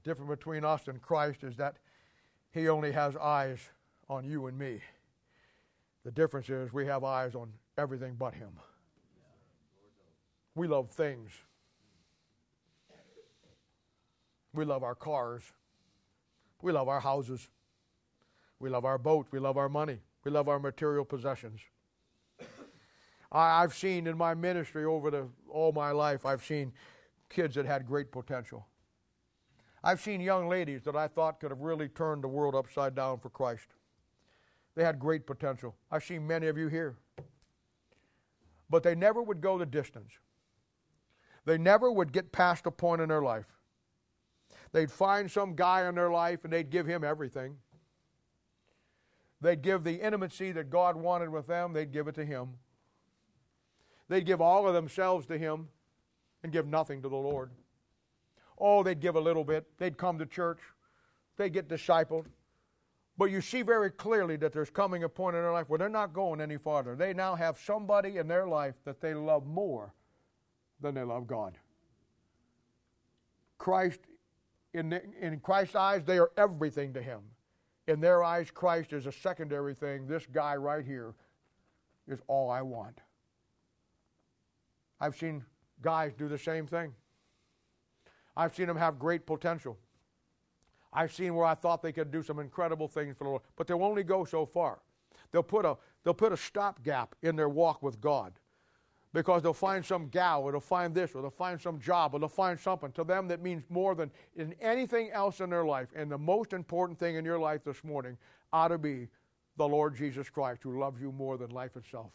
Difference 0.04 0.28
between 0.28 0.64
us 0.64 0.86
and 0.86 1.00
Christ 1.00 1.42
is 1.42 1.56
that 1.56 1.76
he 2.52 2.68
only 2.68 2.92
has 2.92 3.16
eyes 3.16 3.58
on 4.08 4.24
you 4.24 4.46
and 4.46 4.58
me. 4.58 4.80
The 6.04 6.10
difference 6.10 6.50
is 6.50 6.72
we 6.72 6.86
have 6.86 7.02
eyes 7.02 7.34
on 7.34 7.52
everything 7.78 8.14
but 8.18 8.34
him. 8.34 8.50
We 10.54 10.68
love 10.68 10.90
things. 10.90 11.30
We 14.52 14.64
love 14.64 14.84
our 14.84 14.94
cars. 14.94 15.42
We 16.62 16.70
love 16.70 16.88
our 16.88 17.00
houses. 17.00 17.48
We 18.60 18.68
love 18.70 18.84
our 18.84 18.98
boat. 18.98 19.26
We 19.30 19.38
love 19.40 19.56
our 19.56 19.68
money. 19.68 19.98
We 20.22 20.30
love 20.30 20.48
our 20.48 20.58
material 20.58 21.04
possessions. 21.04 21.60
I, 23.32 23.62
have 23.62 23.74
seen 23.74 24.06
in 24.06 24.16
my 24.16 24.34
ministry 24.34 24.84
over 24.84 25.10
the, 25.10 25.26
all 25.50 25.72
my 25.72 25.90
life, 25.90 26.24
I've 26.24 26.44
seen 26.44 26.72
kids 27.28 27.56
that 27.56 27.66
had 27.66 27.84
great 27.84 28.12
potential. 28.12 28.66
I've 29.84 30.00
seen 30.00 30.20
young 30.20 30.48
ladies 30.48 30.82
that 30.84 30.96
I 30.96 31.06
thought 31.06 31.38
could 31.38 31.50
have 31.50 31.60
really 31.60 31.88
turned 31.88 32.24
the 32.24 32.28
world 32.28 32.54
upside 32.54 32.94
down 32.94 33.20
for 33.20 33.28
Christ. 33.28 33.68
They 34.74 34.82
had 34.82 34.98
great 34.98 35.26
potential. 35.26 35.76
I've 35.90 36.02
seen 36.02 36.26
many 36.26 36.48
of 36.48 36.58
you 36.58 36.68
here. 36.68 36.96
But 38.68 38.82
they 38.82 38.94
never 38.94 39.22
would 39.22 39.40
go 39.40 39.58
the 39.58 39.66
distance. 39.66 40.14
They 41.44 41.58
never 41.58 41.92
would 41.92 42.12
get 42.12 42.32
past 42.32 42.66
a 42.66 42.70
point 42.70 43.02
in 43.02 43.10
their 43.10 43.22
life. 43.22 43.46
They'd 44.72 44.90
find 44.90 45.30
some 45.30 45.54
guy 45.54 45.86
in 45.86 45.94
their 45.94 46.10
life 46.10 46.44
and 46.44 46.52
they'd 46.52 46.70
give 46.70 46.86
him 46.86 47.04
everything. 47.04 47.58
They'd 49.40 49.62
give 49.62 49.84
the 49.84 50.00
intimacy 50.00 50.50
that 50.52 50.70
God 50.70 50.96
wanted 50.96 51.28
with 51.28 51.46
them, 51.46 51.74
they'd 51.74 51.92
give 51.92 52.08
it 52.08 52.14
to 52.14 52.24
him. 52.24 52.54
They'd 54.08 54.26
give 54.26 54.40
all 54.40 54.66
of 54.66 54.74
themselves 54.74 55.26
to 55.26 55.38
Him 55.38 55.68
and 56.42 56.52
give 56.52 56.66
nothing 56.66 57.02
to 57.02 57.08
the 57.08 57.16
Lord. 57.16 57.50
Oh, 58.58 58.82
they'd 58.82 59.00
give 59.00 59.16
a 59.16 59.20
little 59.20 59.44
bit. 59.44 59.66
They'd 59.78 59.98
come 59.98 60.18
to 60.18 60.26
church. 60.26 60.60
They'd 61.36 61.52
get 61.52 61.68
discipled. 61.68 62.26
But 63.16 63.26
you 63.26 63.40
see 63.40 63.62
very 63.62 63.90
clearly 63.90 64.36
that 64.36 64.52
there's 64.52 64.70
coming 64.70 65.04
a 65.04 65.08
point 65.08 65.36
in 65.36 65.42
their 65.42 65.52
life 65.52 65.68
where 65.68 65.78
they're 65.78 65.88
not 65.88 66.12
going 66.12 66.40
any 66.40 66.56
farther. 66.56 66.96
They 66.96 67.12
now 67.12 67.34
have 67.36 67.58
somebody 67.58 68.16
in 68.16 68.26
their 68.26 68.46
life 68.46 68.74
that 68.84 69.00
they 69.00 69.14
love 69.14 69.46
more 69.46 69.94
than 70.80 70.94
they 70.94 71.02
love 71.02 71.26
God. 71.26 71.56
Christ, 73.58 74.00
in, 74.72 74.90
the, 74.90 75.02
in 75.20 75.38
Christ's 75.40 75.76
eyes, 75.76 76.02
they 76.04 76.18
are 76.18 76.32
everything 76.36 76.92
to 76.94 77.02
Him. 77.02 77.20
In 77.86 78.00
their 78.00 78.24
eyes, 78.24 78.50
Christ 78.50 78.92
is 78.92 79.06
a 79.06 79.12
secondary 79.12 79.74
thing. 79.74 80.06
This 80.06 80.26
guy 80.26 80.56
right 80.56 80.84
here 80.84 81.14
is 82.08 82.20
all 82.26 82.50
I 82.50 82.62
want. 82.62 82.98
I've 85.00 85.16
seen 85.16 85.44
guys 85.82 86.12
do 86.16 86.28
the 86.28 86.38
same 86.38 86.66
thing. 86.66 86.92
I've 88.36 88.54
seen 88.54 88.66
them 88.66 88.76
have 88.76 88.98
great 88.98 89.26
potential. 89.26 89.78
I've 90.92 91.12
seen 91.12 91.34
where 91.34 91.46
I 91.46 91.54
thought 91.54 91.82
they 91.82 91.92
could 91.92 92.10
do 92.10 92.22
some 92.22 92.38
incredible 92.38 92.88
things 92.88 93.16
for 93.16 93.24
the 93.24 93.30
Lord, 93.30 93.42
but 93.56 93.66
they'll 93.66 93.82
only 93.82 94.04
go 94.04 94.24
so 94.24 94.46
far. 94.46 94.78
They'll 95.32 95.42
put 95.42 95.64
a 95.64 95.76
they'll 96.04 96.14
put 96.14 96.32
a 96.32 96.36
stopgap 96.36 97.16
in 97.22 97.34
their 97.34 97.48
walk 97.48 97.82
with 97.82 98.00
God 98.00 98.34
because 99.12 99.42
they'll 99.42 99.52
find 99.52 99.84
some 99.84 100.08
gal 100.08 100.42
or 100.42 100.52
they'll 100.52 100.60
find 100.60 100.94
this 100.94 101.14
or 101.14 101.22
they'll 101.22 101.30
find 101.30 101.60
some 101.60 101.80
job 101.80 102.14
or 102.14 102.20
they'll 102.20 102.28
find 102.28 102.58
something 102.58 102.92
to 102.92 103.04
them 103.04 103.26
that 103.28 103.42
means 103.42 103.64
more 103.68 103.94
than 103.94 104.10
in 104.36 104.54
anything 104.60 105.10
else 105.10 105.40
in 105.40 105.50
their 105.50 105.64
life. 105.64 105.88
And 105.96 106.10
the 106.10 106.18
most 106.18 106.52
important 106.52 106.98
thing 106.98 107.16
in 107.16 107.24
your 107.24 107.38
life 107.38 107.64
this 107.64 107.82
morning 107.82 108.16
ought 108.52 108.68
to 108.68 108.78
be 108.78 109.08
the 109.56 109.66
Lord 109.66 109.96
Jesus 109.96 110.28
Christ 110.28 110.62
who 110.62 110.78
loves 110.78 111.00
you 111.00 111.10
more 111.10 111.36
than 111.36 111.50
life 111.50 111.76
itself. 111.76 112.12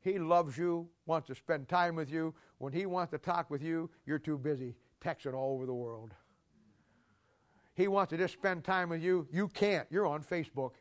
He 0.00 0.18
loves 0.18 0.58
you, 0.58 0.88
wants 1.06 1.26
to 1.28 1.34
spend 1.34 1.68
time 1.68 1.96
with 1.96 2.10
you. 2.10 2.34
When 2.58 2.72
He 2.72 2.84
wants 2.84 3.10
to 3.12 3.18
talk 3.18 3.50
with 3.50 3.62
you, 3.62 3.90
you're 4.06 4.18
too 4.18 4.38
busy 4.38 4.74
texting 5.04 5.34
all 5.34 5.54
over 5.54 5.66
the 5.66 5.74
world. 5.74 6.12
He 7.74 7.88
wants 7.88 8.10
to 8.10 8.16
just 8.16 8.34
spend 8.34 8.64
time 8.64 8.88
with 8.88 9.02
you. 9.02 9.26
You 9.32 9.48
can't. 9.48 9.86
You're 9.90 10.06
on 10.06 10.22
Facebook. 10.22 10.72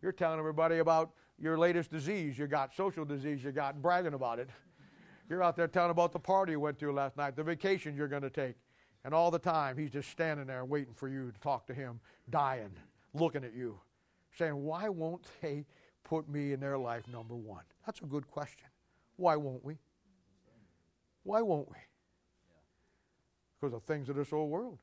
You're 0.00 0.12
telling 0.12 0.38
everybody 0.38 0.78
about 0.78 1.10
your 1.38 1.58
latest 1.58 1.90
disease 1.90 2.38
you 2.38 2.46
got, 2.46 2.74
social 2.74 3.04
disease 3.04 3.44
you 3.44 3.52
got, 3.52 3.80
bragging 3.82 4.14
about 4.14 4.38
it. 4.38 4.48
You're 5.28 5.42
out 5.42 5.56
there 5.56 5.68
telling 5.68 5.90
about 5.90 6.12
the 6.12 6.18
party 6.18 6.52
you 6.52 6.60
went 6.60 6.78
to 6.80 6.92
last 6.92 7.16
night, 7.16 7.36
the 7.36 7.42
vacation 7.42 7.96
you're 7.96 8.08
going 8.08 8.22
to 8.22 8.30
take. 8.30 8.56
And 9.04 9.12
all 9.12 9.30
the 9.30 9.38
time, 9.38 9.76
he's 9.76 9.90
just 9.90 10.10
standing 10.10 10.46
there 10.46 10.64
waiting 10.64 10.94
for 10.94 11.08
you 11.08 11.32
to 11.32 11.40
talk 11.40 11.66
to 11.66 11.74
him, 11.74 12.00
dying, 12.30 12.70
looking 13.14 13.44
at 13.44 13.54
you, 13.54 13.78
saying, 14.36 14.54
Why 14.54 14.88
won't 14.88 15.26
they 15.40 15.64
put 16.04 16.28
me 16.28 16.52
in 16.52 16.60
their 16.60 16.78
life 16.78 17.08
number 17.08 17.34
one? 17.34 17.64
That's 17.84 18.00
a 18.00 18.04
good 18.04 18.28
question. 18.28 18.68
Why 19.16 19.36
won't 19.36 19.64
we? 19.64 19.78
Why 21.24 21.42
won't 21.42 21.68
we? 21.68 21.76
Because 23.62 23.74
of 23.74 23.84
things 23.84 24.08
of 24.08 24.16
this 24.16 24.32
old 24.32 24.50
world. 24.50 24.76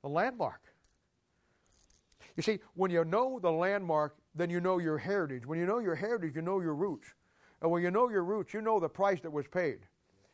The 0.00 0.08
landmark. 0.08 0.62
You 2.34 2.42
see, 2.42 2.58
when 2.72 2.90
you 2.90 3.04
know 3.04 3.38
the 3.38 3.52
landmark, 3.52 4.16
then 4.34 4.48
you 4.48 4.62
know 4.62 4.78
your 4.78 4.96
heritage. 4.96 5.44
When 5.44 5.58
you 5.58 5.66
know 5.66 5.78
your 5.78 5.94
heritage, 5.94 6.34
you 6.34 6.40
know 6.40 6.60
your 6.60 6.74
roots. 6.74 7.08
And 7.60 7.70
when 7.70 7.82
you 7.82 7.90
know 7.90 8.08
your 8.08 8.24
roots, 8.24 8.54
you 8.54 8.62
know 8.62 8.80
the 8.80 8.88
price 8.88 9.20
that 9.20 9.30
was 9.30 9.46
paid. 9.46 9.80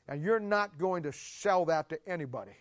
And 0.07 0.23
you're 0.23 0.39
not 0.39 0.79
going 0.79 1.03
to 1.03 1.13
sell 1.13 1.65
that 1.65 1.89
to 1.89 1.99
anybody. 2.07 2.53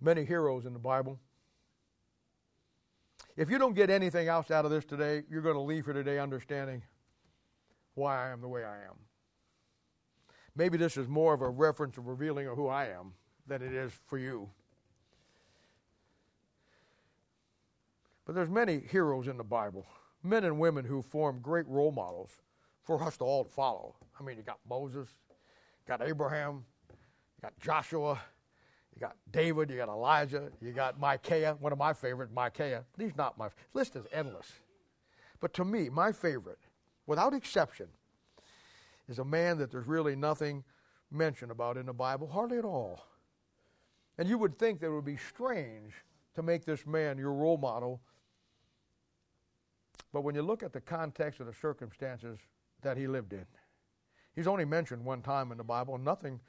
Many 0.00 0.24
heroes 0.24 0.64
in 0.64 0.72
the 0.72 0.78
Bible. 0.78 1.18
If 3.36 3.50
you 3.50 3.58
don't 3.58 3.74
get 3.74 3.90
anything 3.90 4.28
else 4.28 4.50
out 4.50 4.64
of 4.64 4.70
this 4.70 4.84
today, 4.84 5.24
you're 5.28 5.42
going 5.42 5.56
to 5.56 5.60
leave 5.60 5.86
here 5.86 5.94
today 5.94 6.20
understanding 6.20 6.82
why 7.94 8.26
I 8.26 8.30
am 8.30 8.40
the 8.40 8.48
way 8.48 8.64
I 8.64 8.76
am. 8.76 8.94
Maybe 10.56 10.78
this 10.78 10.96
is 10.96 11.08
more 11.08 11.34
of 11.34 11.42
a 11.42 11.48
reference 11.48 11.98
of 11.98 12.06
revealing 12.06 12.46
of 12.46 12.56
who 12.56 12.68
I 12.68 12.86
am 12.86 13.14
than 13.46 13.60
it 13.60 13.72
is 13.72 13.92
for 14.06 14.18
you. 14.18 14.48
But 18.24 18.36
there's 18.36 18.48
many 18.48 18.80
heroes 18.88 19.26
in 19.26 19.36
the 19.36 19.44
Bible, 19.44 19.84
men 20.22 20.44
and 20.44 20.58
women 20.58 20.84
who 20.84 21.02
form 21.02 21.40
great 21.42 21.66
role 21.66 21.90
models 21.90 22.30
for 22.84 23.02
us 23.02 23.16
to 23.16 23.24
all 23.24 23.42
follow. 23.42 23.96
I 24.18 24.22
mean, 24.22 24.36
you 24.36 24.44
got 24.44 24.60
Moses, 24.68 25.08
you 25.28 25.88
got 25.88 26.06
Abraham, 26.06 26.64
you 26.88 27.42
got 27.42 27.58
Joshua, 27.60 28.20
you 28.94 29.00
got 29.00 29.16
David, 29.32 29.70
you 29.70 29.76
got 29.76 29.88
Elijah, 29.88 30.50
you 30.60 30.72
got 30.72 31.00
Micaiah, 31.00 31.56
one 31.58 31.72
of 31.72 31.78
my 31.78 31.92
favorites, 31.92 32.32
Micaiah. 32.34 32.84
These 32.96 33.16
not 33.16 33.36
my 33.36 33.48
list 33.72 33.96
is 33.96 34.04
endless. 34.12 34.52
But 35.40 35.52
to 35.54 35.64
me, 35.64 35.88
my 35.88 36.12
favorite, 36.12 36.60
without 37.06 37.34
exception, 37.34 37.88
is 39.08 39.18
a 39.18 39.24
man 39.24 39.58
that 39.58 39.70
there's 39.70 39.86
really 39.86 40.16
nothing 40.16 40.64
mentioned 41.10 41.50
about 41.50 41.76
in 41.76 41.86
the 41.86 41.92
Bible, 41.92 42.28
hardly 42.28 42.58
at 42.58 42.64
all. 42.64 43.04
And 44.16 44.28
you 44.28 44.38
would 44.38 44.58
think 44.58 44.80
that 44.80 44.86
it 44.86 44.92
would 44.92 45.04
be 45.04 45.16
strange 45.16 45.92
to 46.34 46.42
make 46.42 46.64
this 46.64 46.86
man 46.86 47.18
your 47.18 47.32
role 47.32 47.58
model. 47.58 48.00
But 50.12 50.22
when 50.22 50.34
you 50.34 50.42
look 50.42 50.62
at 50.62 50.72
the 50.72 50.80
context 50.80 51.40
of 51.40 51.46
the 51.46 51.52
circumstances 51.52 52.38
that 52.82 52.96
he 52.96 53.06
lived 53.06 53.32
in, 53.32 53.46
he's 54.34 54.46
only 54.46 54.64
mentioned 54.64 55.04
one 55.04 55.22
time 55.22 55.50
in 55.50 55.58
the 55.58 55.64
Bible, 55.64 55.98
nothing, 55.98 56.40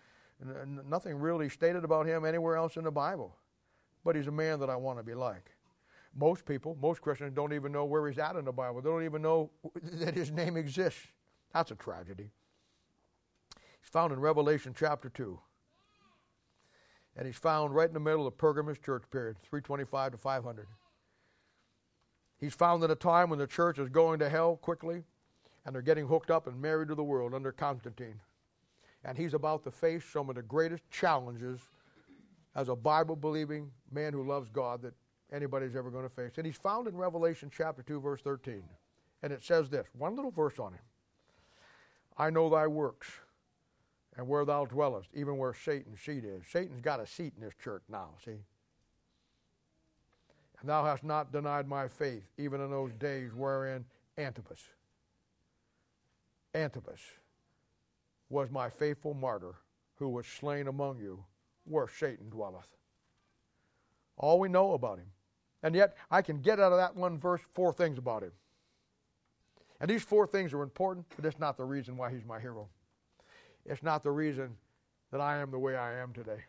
nothing 0.88 1.16
really 1.16 1.49
stated 1.49 1.84
about 1.84 2.06
him 2.06 2.26
anywhere 2.26 2.57
else 2.57 2.78
in 2.78 2.84
the 2.84 2.91
Bible. 2.91 3.36
But 4.03 4.16
he's 4.16 4.28
a 4.28 4.32
man 4.32 4.60
that 4.60 4.70
I 4.70 4.76
want 4.76 4.99
to 4.99 5.03
be 5.03 5.14
like. 5.14 5.52
Most 6.16 6.45
people, 6.45 6.78
most 6.82 7.02
Christians, 7.02 7.34
don't 7.34 7.53
even 7.53 7.72
know 7.72 7.86
where 7.86 8.07
he's 8.07 8.20
at 8.20 8.36
in 8.36 8.45
the 8.45 8.52
Bible. 8.52 8.82
They 8.82 8.90
don't 8.90 9.03
even 9.03 9.22
know 9.22 9.49
that 9.94 10.14
his 10.14 10.32
name 10.32 10.56
exists. 10.56 11.07
That's 11.53 11.72
a 11.72 11.76
tragedy. 11.76 12.30
He's 13.82 13.90
found 13.90 14.14
in 14.14 14.20
Revelation 14.20 14.74
chapter 14.78 15.10
2. 15.10 15.40
And 17.18 17.26
he's 17.26 17.38
found 17.38 17.74
right 17.74 17.88
in 17.88 17.94
the 17.94 17.99
middle 17.99 18.28
of 18.28 18.34
the 18.34 18.38
Pergamos 18.38 18.78
church 18.78 19.03
period, 19.10 19.38
325 19.44 20.14
to 20.14 20.18
500. 20.18 20.68
He's 22.38 22.53
found 22.53 22.84
in 22.84 22.91
a 22.91 22.95
time 22.95 23.30
when 23.30 23.40
the 23.40 23.48
church 23.48 23.80
is 23.80 23.90
going 23.90 24.20
to 24.20 24.30
hell 24.30 24.57
quickly 24.57 25.03
and 25.66 25.74
they're 25.74 25.82
getting 25.82 26.07
hooked 26.07 26.30
up 26.30 26.48
and 26.48 26.62
married 26.62 26.90
to 26.90 26.95
the 26.95 27.03
world 27.03 27.34
under 27.34 27.52
Constantine. 27.52 28.20
And 29.06 29.18
he's 29.18 29.36
about 29.36 29.64
to 29.64 29.72
face 29.72 30.03
some 30.03 30.30
of 30.30 30.36
the 30.36 30.41
greatest 30.41 30.84
challenges 30.90 31.61
as 32.56 32.69
a 32.69 32.76
Bible 32.76 33.15
believing 33.15 33.69
man 33.91 34.14
who 34.14 34.27
loves 34.27 34.49
God 34.49 34.82
that 34.82 34.94
anybody's 35.32 35.76
ever 35.76 35.91
going 35.91 36.03
to 36.03 36.10
face. 36.10 36.32
And 36.38 36.45
he's 36.45 36.56
found 36.56 36.88
in 36.88 36.95
Revelation 36.98 37.52
chapter 37.56 37.84
2, 37.84 38.02
verse 38.02 38.22
13. 38.22 38.64
And 39.22 39.32
it 39.32 39.44
says 39.44 39.69
this 39.69 39.88
one 39.98 40.15
little 40.15 40.32
verse 40.32 40.60
on 40.60 40.73
him 40.73 40.82
I 42.18 42.32
know 42.32 42.49
thy 42.49 42.65
works 42.65 43.07
and 44.18 44.27
where 44.27 44.45
thou 44.45 44.65
dwellest, 44.65 45.10
even 45.14 45.38
where 45.38 45.53
Satan's 45.53 46.02
seat 46.02 46.23
is. 46.23 46.44
Satan's 46.49 46.82
got 46.82 46.99
a 46.99 47.06
seat 47.06 47.34
in 47.38 47.44
this 47.44 47.53
church 47.61 47.84
now, 47.90 48.10
see? 48.23 48.40
And 50.61 50.69
thou 50.69 50.84
hast 50.86 51.03
not 51.03 51.32
denied 51.32 51.68
my 51.68 51.88
faith, 51.88 52.23
even 52.38 52.61
in 52.61 52.72
those 52.72 52.94
days 52.94 53.32
wherein 53.36 53.86
Antipas, 54.18 54.64
Antipas 56.56 57.02
was 58.30 58.49
my 58.49 58.69
faithful 58.69 59.14
martyr 59.14 59.56
who 59.95 60.10
was 60.10 60.26
slain 60.26 60.68
among 60.68 60.99
you, 60.99 61.23
where 61.65 61.88
Satan 61.88 62.30
dwelleth. 62.30 62.68
All 64.18 64.39
we 64.39 64.49
know 64.49 64.73
about 64.73 64.97
him. 64.97 65.07
And 65.64 65.73
yet, 65.73 65.95
I 66.11 66.22
can 66.22 66.41
get 66.41 66.60
out 66.60 66.72
of 66.72 66.77
that 66.77 66.95
one 66.95 67.18
verse 67.18 67.41
four 67.53 67.73
things 67.73 67.97
about 67.97 68.23
him. 68.23 68.31
And 69.80 69.89
these 69.89 70.03
four 70.03 70.27
things 70.27 70.53
are 70.53 70.61
important, 70.61 71.06
but 71.15 71.23
that's 71.23 71.39
not 71.39 71.57
the 71.57 71.64
reason 71.64 71.97
why 71.97 72.11
he's 72.11 72.26
my 72.26 72.39
hero. 72.39 72.68
It's 73.65 73.84
not 73.84 74.03
the 74.03 74.11
reason 74.11 74.56
that 75.11 75.22
I 75.22 75.38
am 75.38 75.52
the 75.52 75.60
way 75.60 75.76
I 75.76 75.99
am 75.99 76.14
today. 76.14 76.43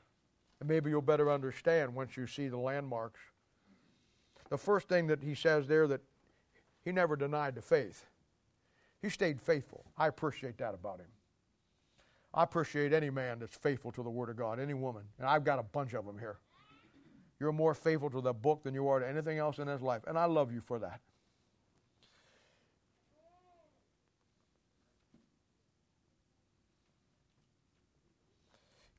And 0.60 0.68
maybe 0.68 0.90
you'll 0.90 1.02
better 1.02 1.30
understand 1.30 1.94
once 1.94 2.16
you 2.16 2.26
see 2.26 2.48
the 2.48 2.58
landmarks. 2.58 3.20
The 4.48 4.58
first 4.58 4.88
thing 4.88 5.06
that 5.08 5.22
he 5.22 5.34
says 5.34 5.66
there 5.66 5.86
that 5.88 6.02
he 6.84 6.92
never 6.92 7.16
denied 7.16 7.54
the 7.54 7.62
faith. 7.62 8.06
He 9.02 9.08
stayed 9.08 9.40
faithful. 9.40 9.84
I 9.98 10.06
appreciate 10.06 10.58
that 10.58 10.74
about 10.74 11.00
him. 11.00 11.06
I 12.36 12.42
appreciate 12.42 12.92
any 12.92 13.08
man 13.08 13.38
that's 13.38 13.56
faithful 13.56 13.90
to 13.92 14.02
the 14.02 14.10
Word 14.10 14.28
of 14.28 14.36
God, 14.36 14.60
any 14.60 14.74
woman. 14.74 15.04
And 15.18 15.26
I've 15.26 15.42
got 15.42 15.58
a 15.58 15.62
bunch 15.62 15.94
of 15.94 16.04
them 16.04 16.18
here. 16.18 16.36
You're 17.40 17.52
more 17.52 17.74
faithful 17.74 18.10
to 18.10 18.20
the 18.20 18.34
book 18.34 18.62
than 18.62 18.74
you 18.74 18.88
are 18.88 19.00
to 19.00 19.08
anything 19.08 19.38
else 19.38 19.58
in 19.58 19.68
his 19.68 19.80
life. 19.80 20.02
And 20.06 20.18
I 20.18 20.26
love 20.26 20.52
you 20.52 20.60
for 20.60 20.78
that. 20.78 21.00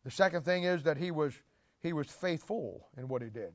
The 0.03 0.11
second 0.11 0.43
thing 0.43 0.63
is 0.63 0.83
that 0.83 0.97
he 0.97 1.11
was, 1.11 1.33
he 1.81 1.93
was 1.93 2.07
faithful 2.07 2.87
in 2.97 3.07
what 3.07 3.21
he 3.21 3.29
did. 3.29 3.53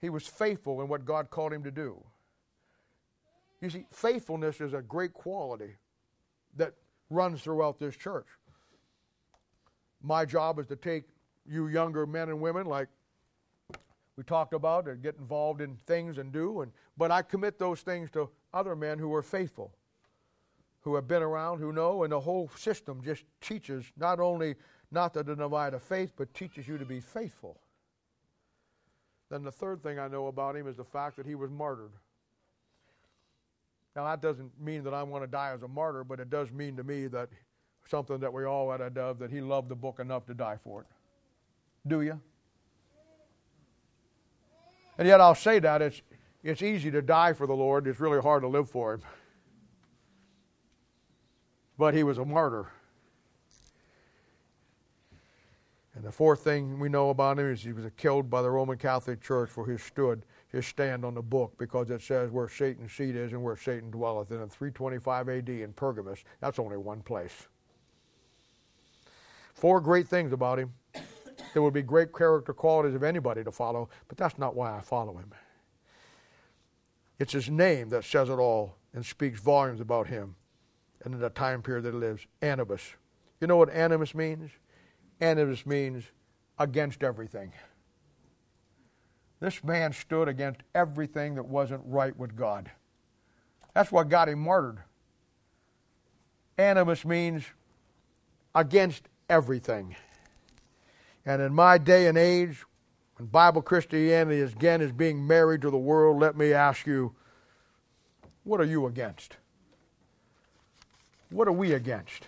He 0.00 0.10
was 0.10 0.26
faithful 0.26 0.80
in 0.82 0.88
what 0.88 1.04
God 1.04 1.30
called 1.30 1.52
him 1.52 1.64
to 1.64 1.70
do. 1.70 2.04
You 3.60 3.70
see, 3.70 3.86
faithfulness 3.90 4.60
is 4.60 4.74
a 4.74 4.82
great 4.82 5.14
quality 5.14 5.76
that 6.56 6.74
runs 7.10 7.42
throughout 7.42 7.78
this 7.78 7.96
church. 7.96 8.26
My 10.02 10.24
job 10.24 10.58
is 10.58 10.66
to 10.66 10.76
take 10.76 11.04
you 11.48 11.68
younger 11.68 12.06
men 12.06 12.28
and 12.28 12.40
women, 12.40 12.66
like 12.66 12.88
we 14.16 14.24
talked 14.24 14.54
about, 14.54 14.88
and 14.88 15.02
get 15.02 15.16
involved 15.16 15.60
in 15.60 15.76
things 15.86 16.18
and 16.18 16.32
do, 16.32 16.62
and 16.62 16.72
but 16.96 17.10
I 17.10 17.22
commit 17.22 17.58
those 17.58 17.80
things 17.80 18.10
to 18.12 18.30
other 18.54 18.74
men 18.74 18.98
who 18.98 19.14
are 19.14 19.22
faithful 19.22 19.72
who 20.86 20.94
have 20.94 21.08
been 21.08 21.20
around, 21.20 21.58
who 21.58 21.72
know, 21.72 22.04
and 22.04 22.12
the 22.12 22.20
whole 22.20 22.48
system 22.54 23.02
just 23.02 23.24
teaches 23.40 23.84
not 23.96 24.20
only 24.20 24.54
not 24.92 25.12
to 25.12 25.24
divide 25.24 25.74
a 25.74 25.80
faith, 25.80 26.12
but 26.16 26.32
teaches 26.32 26.68
you 26.68 26.78
to 26.78 26.84
be 26.84 27.00
faithful. 27.00 27.58
Then 29.28 29.42
the 29.42 29.50
third 29.50 29.82
thing 29.82 29.98
I 29.98 30.06
know 30.06 30.28
about 30.28 30.54
him 30.54 30.68
is 30.68 30.76
the 30.76 30.84
fact 30.84 31.16
that 31.16 31.26
he 31.26 31.34
was 31.34 31.50
martyred. 31.50 31.90
Now, 33.96 34.04
that 34.04 34.20
doesn't 34.20 34.52
mean 34.60 34.84
that 34.84 34.94
I 34.94 35.02
want 35.02 35.24
to 35.24 35.26
die 35.26 35.52
as 35.52 35.62
a 35.62 35.68
martyr, 35.68 36.04
but 36.04 36.20
it 36.20 36.30
does 36.30 36.52
mean 36.52 36.76
to 36.76 36.84
me 36.84 37.06
that 37.08 37.30
something 37.88 38.20
that 38.20 38.32
we 38.32 38.44
all 38.44 38.70
had 38.70 38.80
a 38.80 38.90
dove 38.90 39.18
that 39.18 39.30
he 39.30 39.40
loved 39.40 39.68
the 39.68 39.74
book 39.74 39.98
enough 39.98 40.26
to 40.26 40.34
die 40.34 40.58
for 40.62 40.82
it. 40.82 40.86
Do 41.88 42.02
you? 42.02 42.20
And 44.98 45.08
yet 45.08 45.20
I'll 45.20 45.34
say 45.34 45.58
that 45.60 45.82
it's, 45.82 46.02
it's 46.44 46.62
easy 46.62 46.90
to 46.90 47.02
die 47.02 47.32
for 47.32 47.46
the 47.46 47.54
Lord, 47.54 47.86
it's 47.86 47.98
really 47.98 48.20
hard 48.20 48.42
to 48.42 48.48
live 48.48 48.70
for 48.70 48.94
him 48.94 49.02
but 51.78 51.94
he 51.94 52.02
was 52.02 52.18
a 52.18 52.24
martyr. 52.24 52.72
And 55.94 56.04
the 56.04 56.12
fourth 56.12 56.40
thing 56.40 56.78
we 56.78 56.88
know 56.88 57.10
about 57.10 57.38
him 57.38 57.50
is 57.50 57.62
he 57.62 57.72
was 57.72 57.84
killed 57.96 58.28
by 58.28 58.42
the 58.42 58.50
Roman 58.50 58.76
Catholic 58.76 59.22
Church 59.22 59.48
for 59.48 59.66
his 59.66 59.82
stood, 59.82 60.24
his 60.48 60.66
stand 60.66 61.04
on 61.04 61.14
the 61.14 61.22
book, 61.22 61.54
because 61.58 61.90
it 61.90 62.02
says 62.02 62.30
where 62.30 62.48
Satan's 62.48 62.92
seat 62.92 63.16
is 63.16 63.32
and 63.32 63.42
where 63.42 63.56
Satan 63.56 63.90
dwelleth. 63.90 64.30
And 64.30 64.42
in 64.42 64.48
325 64.48 65.28
AD 65.28 65.48
in 65.48 65.72
Pergamos, 65.72 66.24
that's 66.40 66.58
only 66.58 66.76
one 66.76 67.02
place. 67.02 67.48
Four 69.54 69.80
great 69.80 70.06
things 70.06 70.32
about 70.32 70.58
him. 70.58 70.72
There 71.52 71.62
would 71.62 71.74
be 71.74 71.82
great 71.82 72.14
character 72.14 72.52
qualities 72.52 72.94
of 72.94 73.02
anybody 73.02 73.42
to 73.42 73.50
follow, 73.50 73.88
but 74.08 74.18
that's 74.18 74.38
not 74.38 74.54
why 74.54 74.76
I 74.76 74.80
follow 74.80 75.16
him. 75.16 75.32
It's 77.18 77.32
his 77.32 77.48
name 77.48 77.88
that 77.88 78.04
says 78.04 78.28
it 78.28 78.34
all 78.34 78.76
and 78.92 79.04
speaks 79.04 79.40
volumes 79.40 79.80
about 79.80 80.08
him 80.08 80.36
and 81.04 81.14
in 81.14 81.20
the 81.20 81.30
time 81.30 81.62
period 81.62 81.84
that 81.84 81.92
he 81.94 81.98
lives. 81.98 82.26
Antipas. 82.42 82.82
You 83.40 83.46
know 83.46 83.56
what 83.56 83.70
animus 83.70 84.14
means? 84.14 84.50
Antipas 85.20 85.64
means 85.64 86.04
against 86.58 87.02
everything. 87.02 87.52
This 89.40 89.62
man 89.62 89.92
stood 89.92 90.28
against 90.28 90.62
everything 90.74 91.34
that 91.34 91.44
wasn't 91.44 91.82
right 91.84 92.16
with 92.16 92.36
God. 92.36 92.70
That's 93.74 93.92
what 93.92 94.08
got 94.08 94.28
him 94.28 94.40
martyred. 94.40 94.78
Antipas 96.58 97.04
means 97.04 97.44
against 98.54 99.08
everything. 99.28 99.94
And 101.26 101.42
in 101.42 101.52
my 101.52 101.76
day 101.76 102.06
and 102.06 102.16
age, 102.16 102.64
when 103.16 103.28
Bible 103.28 103.60
Christianity 103.60 104.40
is, 104.40 104.52
again 104.52 104.80
is 104.80 104.92
being 104.92 105.26
married 105.26 105.62
to 105.62 105.70
the 105.70 105.76
world, 105.76 106.18
let 106.18 106.36
me 106.36 106.52
ask 106.52 106.86
you, 106.86 107.14
what 108.44 108.60
are 108.60 108.64
you 108.64 108.86
against? 108.86 109.36
What 111.30 111.48
are 111.48 111.52
we 111.52 111.72
against? 111.72 112.26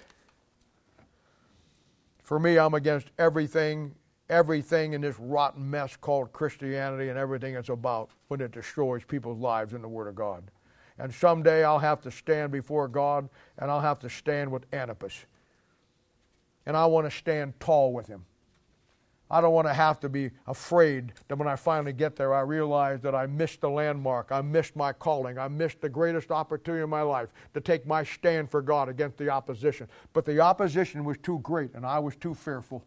For 2.22 2.38
me, 2.38 2.58
I'm 2.58 2.74
against 2.74 3.10
everything, 3.18 3.94
everything 4.30 4.92
in 4.92 5.00
this 5.00 5.18
rotten 5.18 5.68
mess 5.68 5.96
called 5.96 6.32
Christianity 6.32 7.08
and 7.08 7.18
everything 7.18 7.54
it's 7.54 7.68
about 7.68 8.10
when 8.28 8.40
it 8.40 8.52
destroys 8.52 9.04
people's 9.04 9.38
lives 9.38 9.72
in 9.72 9.82
the 9.82 9.88
Word 9.88 10.08
of 10.08 10.14
God. 10.14 10.50
And 10.98 11.14
someday 11.14 11.64
I'll 11.64 11.78
have 11.78 12.00
to 12.02 12.10
stand 12.10 12.52
before 12.52 12.88
God 12.88 13.28
and 13.58 13.70
I'll 13.70 13.80
have 13.80 14.00
to 14.00 14.10
stand 14.10 14.50
with 14.50 14.66
Antipas. 14.72 15.26
And 16.66 16.76
I 16.76 16.86
want 16.86 17.06
to 17.06 17.16
stand 17.16 17.58
tall 17.60 17.92
with 17.92 18.06
him. 18.06 18.26
I 19.30 19.42
don't 19.42 19.52
want 19.52 19.68
to 19.68 19.74
have 19.74 20.00
to 20.00 20.08
be 20.08 20.30
afraid 20.46 21.12
that 21.28 21.36
when 21.36 21.48
I 21.48 21.56
finally 21.56 21.92
get 21.92 22.16
there, 22.16 22.32
I 22.34 22.40
realize 22.40 23.02
that 23.02 23.14
I 23.14 23.26
missed 23.26 23.60
the 23.60 23.68
landmark. 23.68 24.32
I 24.32 24.40
missed 24.40 24.74
my 24.74 24.92
calling. 24.92 25.38
I 25.38 25.48
missed 25.48 25.82
the 25.82 25.88
greatest 25.88 26.30
opportunity 26.30 26.82
in 26.82 26.88
my 26.88 27.02
life 27.02 27.28
to 27.52 27.60
take 27.60 27.86
my 27.86 28.02
stand 28.02 28.50
for 28.50 28.62
God 28.62 28.88
against 28.88 29.18
the 29.18 29.28
opposition. 29.28 29.86
But 30.14 30.24
the 30.24 30.40
opposition 30.40 31.04
was 31.04 31.18
too 31.18 31.40
great, 31.40 31.74
and 31.74 31.84
I 31.84 31.98
was 31.98 32.16
too 32.16 32.34
fearful. 32.34 32.84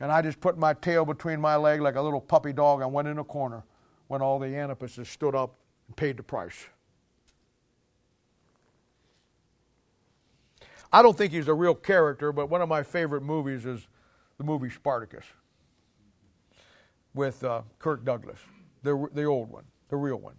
And 0.00 0.12
I 0.12 0.22
just 0.22 0.40
put 0.40 0.58
my 0.58 0.74
tail 0.74 1.04
between 1.04 1.40
my 1.40 1.56
leg 1.56 1.80
like 1.80 1.96
a 1.96 2.02
little 2.02 2.20
puppy 2.20 2.52
dog 2.52 2.82
and 2.82 2.92
went 2.92 3.08
in 3.08 3.18
a 3.18 3.24
corner 3.24 3.64
when 4.08 4.20
all 4.20 4.38
the 4.38 4.46
Antipases 4.46 5.06
stood 5.06 5.34
up 5.34 5.54
and 5.88 5.96
paid 5.96 6.16
the 6.16 6.22
price. 6.22 6.66
I 10.92 11.02
don't 11.02 11.16
think 11.16 11.32
he's 11.32 11.48
a 11.48 11.54
real 11.54 11.74
character, 11.74 12.32
but 12.32 12.48
one 12.48 12.62
of 12.62 12.68
my 12.68 12.82
favorite 12.82 13.22
movies 13.22 13.66
is 13.66 13.86
the 14.38 14.44
movie 14.44 14.70
Spartacus 14.70 15.24
with 17.14 17.42
uh, 17.42 17.62
Kirk 17.78 18.04
Douglas, 18.04 18.38
the, 18.82 19.08
the 19.12 19.24
old 19.24 19.50
one, 19.50 19.64
the 19.88 19.96
real 19.96 20.16
one. 20.16 20.36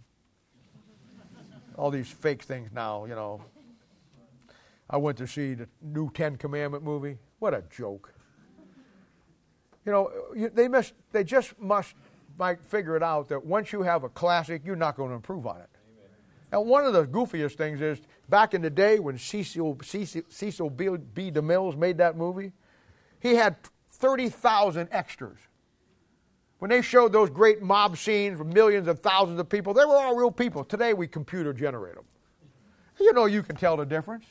All 1.76 1.90
these 1.90 2.08
fake 2.08 2.42
things 2.42 2.70
now, 2.72 3.04
you 3.04 3.14
know. 3.14 3.42
I 4.90 4.96
went 4.96 5.18
to 5.18 5.26
see 5.26 5.54
the 5.54 5.68
new 5.82 6.10
Ten 6.10 6.36
Commandment 6.36 6.82
movie. 6.82 7.18
What 7.40 7.54
a 7.54 7.62
joke. 7.70 8.14
You 9.88 9.94
know, 9.94 10.48
they, 10.52 10.68
must, 10.68 10.92
they 11.12 11.24
just 11.24 11.58
must 11.58 11.94
might 12.38 12.62
figure 12.62 12.94
it 12.94 13.02
out 13.02 13.26
that 13.30 13.42
once 13.42 13.72
you 13.72 13.80
have 13.80 14.04
a 14.04 14.10
classic, 14.10 14.60
you're 14.62 14.76
not 14.76 14.98
going 14.98 15.08
to 15.08 15.14
improve 15.14 15.46
on 15.46 15.62
it. 15.62 15.70
And 16.52 16.66
one 16.66 16.84
of 16.84 16.92
the 16.92 17.06
goofiest 17.06 17.54
things 17.54 17.80
is 17.80 17.98
back 18.28 18.52
in 18.52 18.60
the 18.60 18.68
day 18.68 18.98
when 18.98 19.16
Cecil, 19.16 19.78
Cecil, 19.82 20.24
Cecil 20.28 20.68
B. 20.68 20.90
B. 21.14 21.30
DeMille 21.30 21.74
made 21.78 21.96
that 21.96 22.18
movie, 22.18 22.52
he 23.20 23.34
had 23.36 23.56
30,000 23.92 24.90
extras. 24.92 25.38
When 26.58 26.68
they 26.68 26.82
showed 26.82 27.14
those 27.14 27.30
great 27.30 27.62
mob 27.62 27.96
scenes 27.96 28.38
with 28.38 28.48
millions 28.48 28.88
and 28.88 28.98
thousands 28.98 29.40
of 29.40 29.48
people, 29.48 29.72
they 29.72 29.86
were 29.86 29.96
all 29.96 30.14
real 30.14 30.30
people. 30.30 30.64
Today 30.64 30.92
we 30.92 31.08
computer 31.08 31.54
generate 31.54 31.94
them. 31.94 32.04
You 33.00 33.14
know 33.14 33.24
you 33.24 33.42
can 33.42 33.56
tell 33.56 33.78
the 33.78 33.86
difference. 33.86 34.26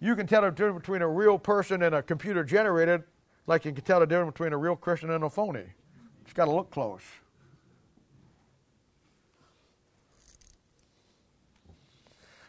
You 0.00 0.16
can 0.16 0.26
tell 0.26 0.40
the 0.40 0.50
difference 0.50 0.80
between 0.80 1.02
a 1.02 1.08
real 1.08 1.38
person 1.38 1.82
and 1.82 1.94
a 1.94 2.02
computer 2.02 2.44
generated, 2.44 3.02
like 3.46 3.64
you 3.64 3.72
can 3.72 3.84
tell 3.84 4.00
the 4.00 4.06
difference 4.06 4.32
between 4.32 4.52
a 4.52 4.56
real 4.56 4.76
Christian 4.76 5.10
and 5.10 5.24
a 5.24 5.30
phony. 5.30 5.64
It's 6.24 6.32
got 6.32 6.46
to 6.46 6.52
look 6.52 6.70
close. 6.70 7.02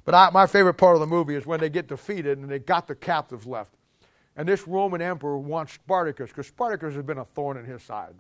But 0.06 0.14
I, 0.14 0.30
my 0.30 0.46
favorite 0.46 0.76
part 0.76 0.96
of 0.96 1.02
the 1.02 1.08
movie 1.08 1.36
is 1.36 1.46
when 1.46 1.60
they 1.60 1.70
get 1.70 1.88
defeated 1.88 2.38
and 2.38 2.50
they 2.50 2.60
got 2.60 2.88
the 2.88 2.96
captives 2.96 3.46
left. 3.46 3.74
And 4.38 4.48
this 4.48 4.68
Roman 4.68 5.02
emperor 5.02 5.38
wants 5.38 5.74
Spartacus 5.74 6.30
because 6.30 6.48
Spartacus 6.48 6.94
has 6.94 7.04
been 7.04 7.18
a 7.18 7.26
thorn 7.26 7.58
in 7.58 7.66
his 7.66 7.82
side. 7.82 8.14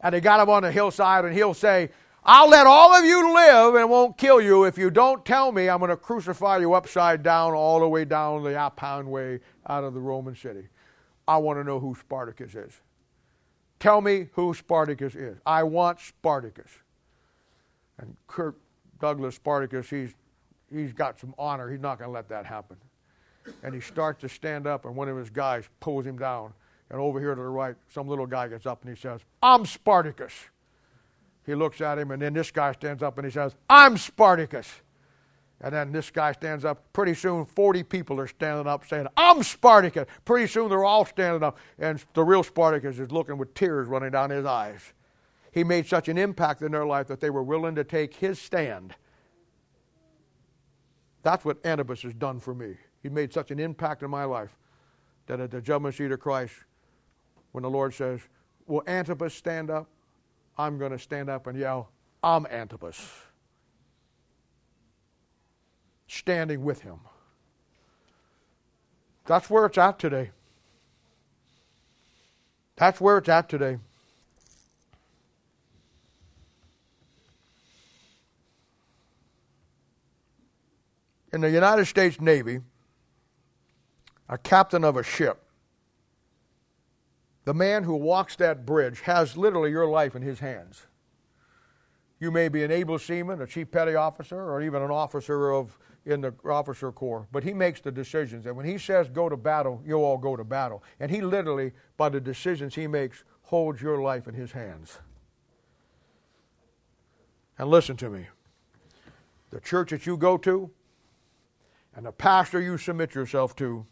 And 0.00 0.14
they 0.14 0.20
got 0.20 0.40
him 0.40 0.50
on 0.50 0.62
the 0.62 0.72
hillside, 0.72 1.24
and 1.24 1.32
he'll 1.34 1.54
say, 1.54 1.90
I'll 2.28 2.48
let 2.48 2.66
all 2.66 2.92
of 2.94 3.04
you 3.04 3.32
live 3.34 3.76
and 3.76 3.88
won't 3.88 4.18
kill 4.18 4.40
you 4.40 4.64
if 4.64 4.76
you 4.76 4.90
don't 4.90 5.24
tell 5.24 5.52
me 5.52 5.68
I'm 5.68 5.78
going 5.78 5.90
to 5.90 5.96
crucify 5.96 6.58
you 6.58 6.74
upside 6.74 7.22
down 7.22 7.54
all 7.54 7.80
the 7.80 7.88
way 7.88 8.04
down 8.04 8.42
the 8.42 8.50
Appian 8.50 9.08
way 9.08 9.40
out 9.68 9.84
of 9.84 9.94
the 9.94 10.00
Roman 10.00 10.34
city. 10.34 10.68
I 11.28 11.38
want 11.38 11.58
to 11.58 11.64
know 11.64 11.78
who 11.78 11.94
Spartacus 11.94 12.54
is. 12.54 12.72
Tell 13.78 14.00
me 14.00 14.28
who 14.32 14.52
Spartacus 14.54 15.14
is. 15.14 15.38
I 15.46 15.62
want 15.62 16.00
Spartacus. 16.00 16.70
And 17.98 18.16
Kirk 18.26 18.58
Douglas 19.00 19.36
Spartacus, 19.36 19.88
he's, 19.88 20.14
he's 20.72 20.92
got 20.92 21.18
some 21.18 21.34
honor. 21.38 21.70
He's 21.70 21.80
not 21.80 21.98
going 21.98 22.08
to 22.08 22.12
let 22.12 22.28
that 22.28 22.44
happen 22.44 22.76
and 23.62 23.74
he 23.74 23.80
starts 23.80 24.20
to 24.20 24.28
stand 24.28 24.66
up, 24.66 24.84
and 24.84 24.96
one 24.96 25.08
of 25.08 25.16
his 25.16 25.30
guys 25.30 25.68
pulls 25.80 26.06
him 26.06 26.18
down. 26.18 26.52
And 26.90 27.00
over 27.00 27.18
here 27.18 27.34
to 27.34 27.40
the 27.40 27.48
right, 27.48 27.74
some 27.88 28.06
little 28.06 28.26
guy 28.26 28.46
gets 28.48 28.64
up 28.64 28.84
and 28.84 28.94
he 28.94 29.00
says, 29.00 29.20
I'm 29.42 29.66
Spartacus. 29.66 30.32
He 31.46 31.54
looks 31.54 31.80
at 31.80 31.98
him, 31.98 32.10
and 32.10 32.20
then 32.20 32.34
this 32.34 32.50
guy 32.50 32.72
stands 32.72 33.02
up 33.02 33.16
and 33.18 33.24
he 33.24 33.30
says, 33.30 33.54
I'm 33.70 33.96
Spartacus. 33.96 34.82
And 35.60 35.72
then 35.72 35.92
this 35.92 36.10
guy 36.10 36.32
stands 36.32 36.64
up. 36.64 36.92
Pretty 36.92 37.14
soon, 37.14 37.46
40 37.46 37.82
people 37.84 38.20
are 38.20 38.26
standing 38.26 38.66
up 38.66 38.86
saying, 38.86 39.06
I'm 39.16 39.42
Spartacus. 39.42 40.06
Pretty 40.24 40.48
soon, 40.48 40.68
they're 40.68 40.84
all 40.84 41.06
standing 41.06 41.42
up. 41.42 41.56
And 41.78 42.04
the 42.12 42.24
real 42.24 42.42
Spartacus 42.42 42.98
is 42.98 43.10
looking 43.10 43.38
with 43.38 43.54
tears 43.54 43.86
running 43.86 44.10
down 44.10 44.30
his 44.30 44.44
eyes. 44.44 44.92
He 45.52 45.64
made 45.64 45.86
such 45.86 46.08
an 46.08 46.18
impact 46.18 46.60
in 46.60 46.72
their 46.72 46.84
life 46.84 47.06
that 47.06 47.20
they 47.20 47.30
were 47.30 47.42
willing 47.42 47.76
to 47.76 47.84
take 47.84 48.14
his 48.16 48.38
stand. 48.38 48.94
That's 51.22 51.44
what 51.44 51.64
Antipas 51.64 52.02
has 52.02 52.12
done 52.12 52.40
for 52.40 52.54
me. 52.54 52.74
He 53.02 53.08
made 53.08 53.32
such 53.32 53.50
an 53.50 53.58
impact 53.58 54.02
in 54.02 54.10
my 54.10 54.24
life 54.24 54.56
that 55.26 55.40
at 55.40 55.50
the 55.50 55.62
judgment 55.62 55.94
seat 55.94 56.12
of 56.12 56.20
Christ, 56.20 56.54
when 57.52 57.62
the 57.62 57.70
Lord 57.70 57.94
says, 57.94 58.20
Will 58.66 58.82
Antipas 58.86 59.32
stand 59.32 59.70
up? 59.70 59.88
I'm 60.58 60.78
going 60.78 60.92
to 60.92 60.98
stand 60.98 61.28
up 61.28 61.46
and 61.46 61.58
yell, 61.58 61.90
I'm 62.22 62.46
Antipas. 62.46 63.10
Standing 66.08 66.64
with 66.64 66.82
him. 66.82 67.00
That's 69.26 69.50
where 69.50 69.66
it's 69.66 69.76
at 69.76 69.98
today. 69.98 70.30
That's 72.76 73.00
where 73.00 73.18
it's 73.18 73.28
at 73.28 73.48
today. 73.48 73.78
In 81.32 81.40
the 81.40 81.50
United 81.50 81.86
States 81.86 82.20
Navy, 82.20 82.60
a 84.28 84.38
captain 84.38 84.84
of 84.84 84.96
a 84.96 85.02
ship, 85.02 85.42
the 87.46 87.54
man 87.54 87.84
who 87.84 87.94
walks 87.94 88.34
that 88.36 88.66
bridge 88.66 89.00
has 89.02 89.36
literally 89.36 89.70
your 89.70 89.86
life 89.86 90.16
in 90.16 90.20
his 90.20 90.40
hands. 90.40 90.86
You 92.18 92.32
may 92.32 92.48
be 92.48 92.64
an 92.64 92.72
able 92.72 92.98
seaman, 92.98 93.40
a 93.40 93.46
chief 93.46 93.70
petty 93.70 93.94
officer, 93.94 94.50
or 94.50 94.60
even 94.60 94.82
an 94.82 94.90
officer 94.90 95.52
of 95.52 95.78
in 96.04 96.20
the 96.20 96.34
officer 96.44 96.90
corps, 96.92 97.26
but 97.32 97.44
he 97.44 97.52
makes 97.52 97.80
the 97.80 97.90
decisions. 97.90 98.46
And 98.46 98.56
when 98.56 98.66
he 98.66 98.78
says 98.78 99.08
go 99.08 99.28
to 99.28 99.36
battle, 99.36 99.80
you 99.84 99.96
all 99.96 100.18
go 100.18 100.36
to 100.36 100.44
battle. 100.44 100.82
And 101.00 101.10
he 101.10 101.20
literally, 101.20 101.72
by 101.96 102.08
the 102.08 102.20
decisions 102.20 102.74
he 102.74 102.86
makes, 102.86 103.24
holds 103.42 103.80
your 103.80 104.00
life 104.02 104.26
in 104.26 104.34
his 104.34 104.52
hands. 104.52 104.98
And 107.58 107.68
listen 107.68 107.96
to 107.98 108.10
me. 108.10 108.26
The 109.50 109.60
church 109.60 109.90
that 109.90 110.04
you 110.04 110.16
go 110.16 110.36
to 110.38 110.70
and 111.94 112.06
the 112.06 112.12
pastor 112.12 112.60
you 112.60 112.76
submit 112.76 113.14
yourself 113.14 113.54
to 113.56 113.86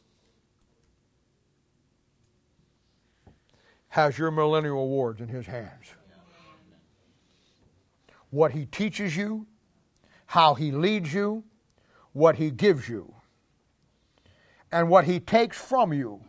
has 3.95 4.19
your 4.19 4.33
millennial 4.33 4.81
awards 4.81 5.21
in 5.21 5.29
his 5.29 5.47
hands. 5.47 5.95
What 8.31 8.51
he 8.51 8.67
teaches 8.67 9.17
you, 9.17 9.47
how 10.27 10.55
he 10.55 10.73
leads 10.73 11.15
you, 11.15 11.45
what 12.13 12.35
he 12.35 12.51
gives 12.51 12.89
you, 12.89 13.15
and 14.73 14.89
what 14.89 15.05
he 15.05 15.21
takes 15.21 15.57
from 15.57 15.93
you. 15.93 16.21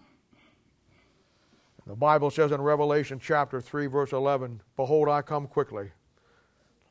The 1.87 1.95
Bible 1.95 2.29
says 2.29 2.51
in 2.51 2.61
Revelation 2.61 3.19
chapter 3.19 3.59
3, 3.59 3.87
verse 3.87 4.13
11 4.13 4.61
Behold, 4.75 5.09
I 5.09 5.23
come 5.23 5.47
quickly. 5.47 5.89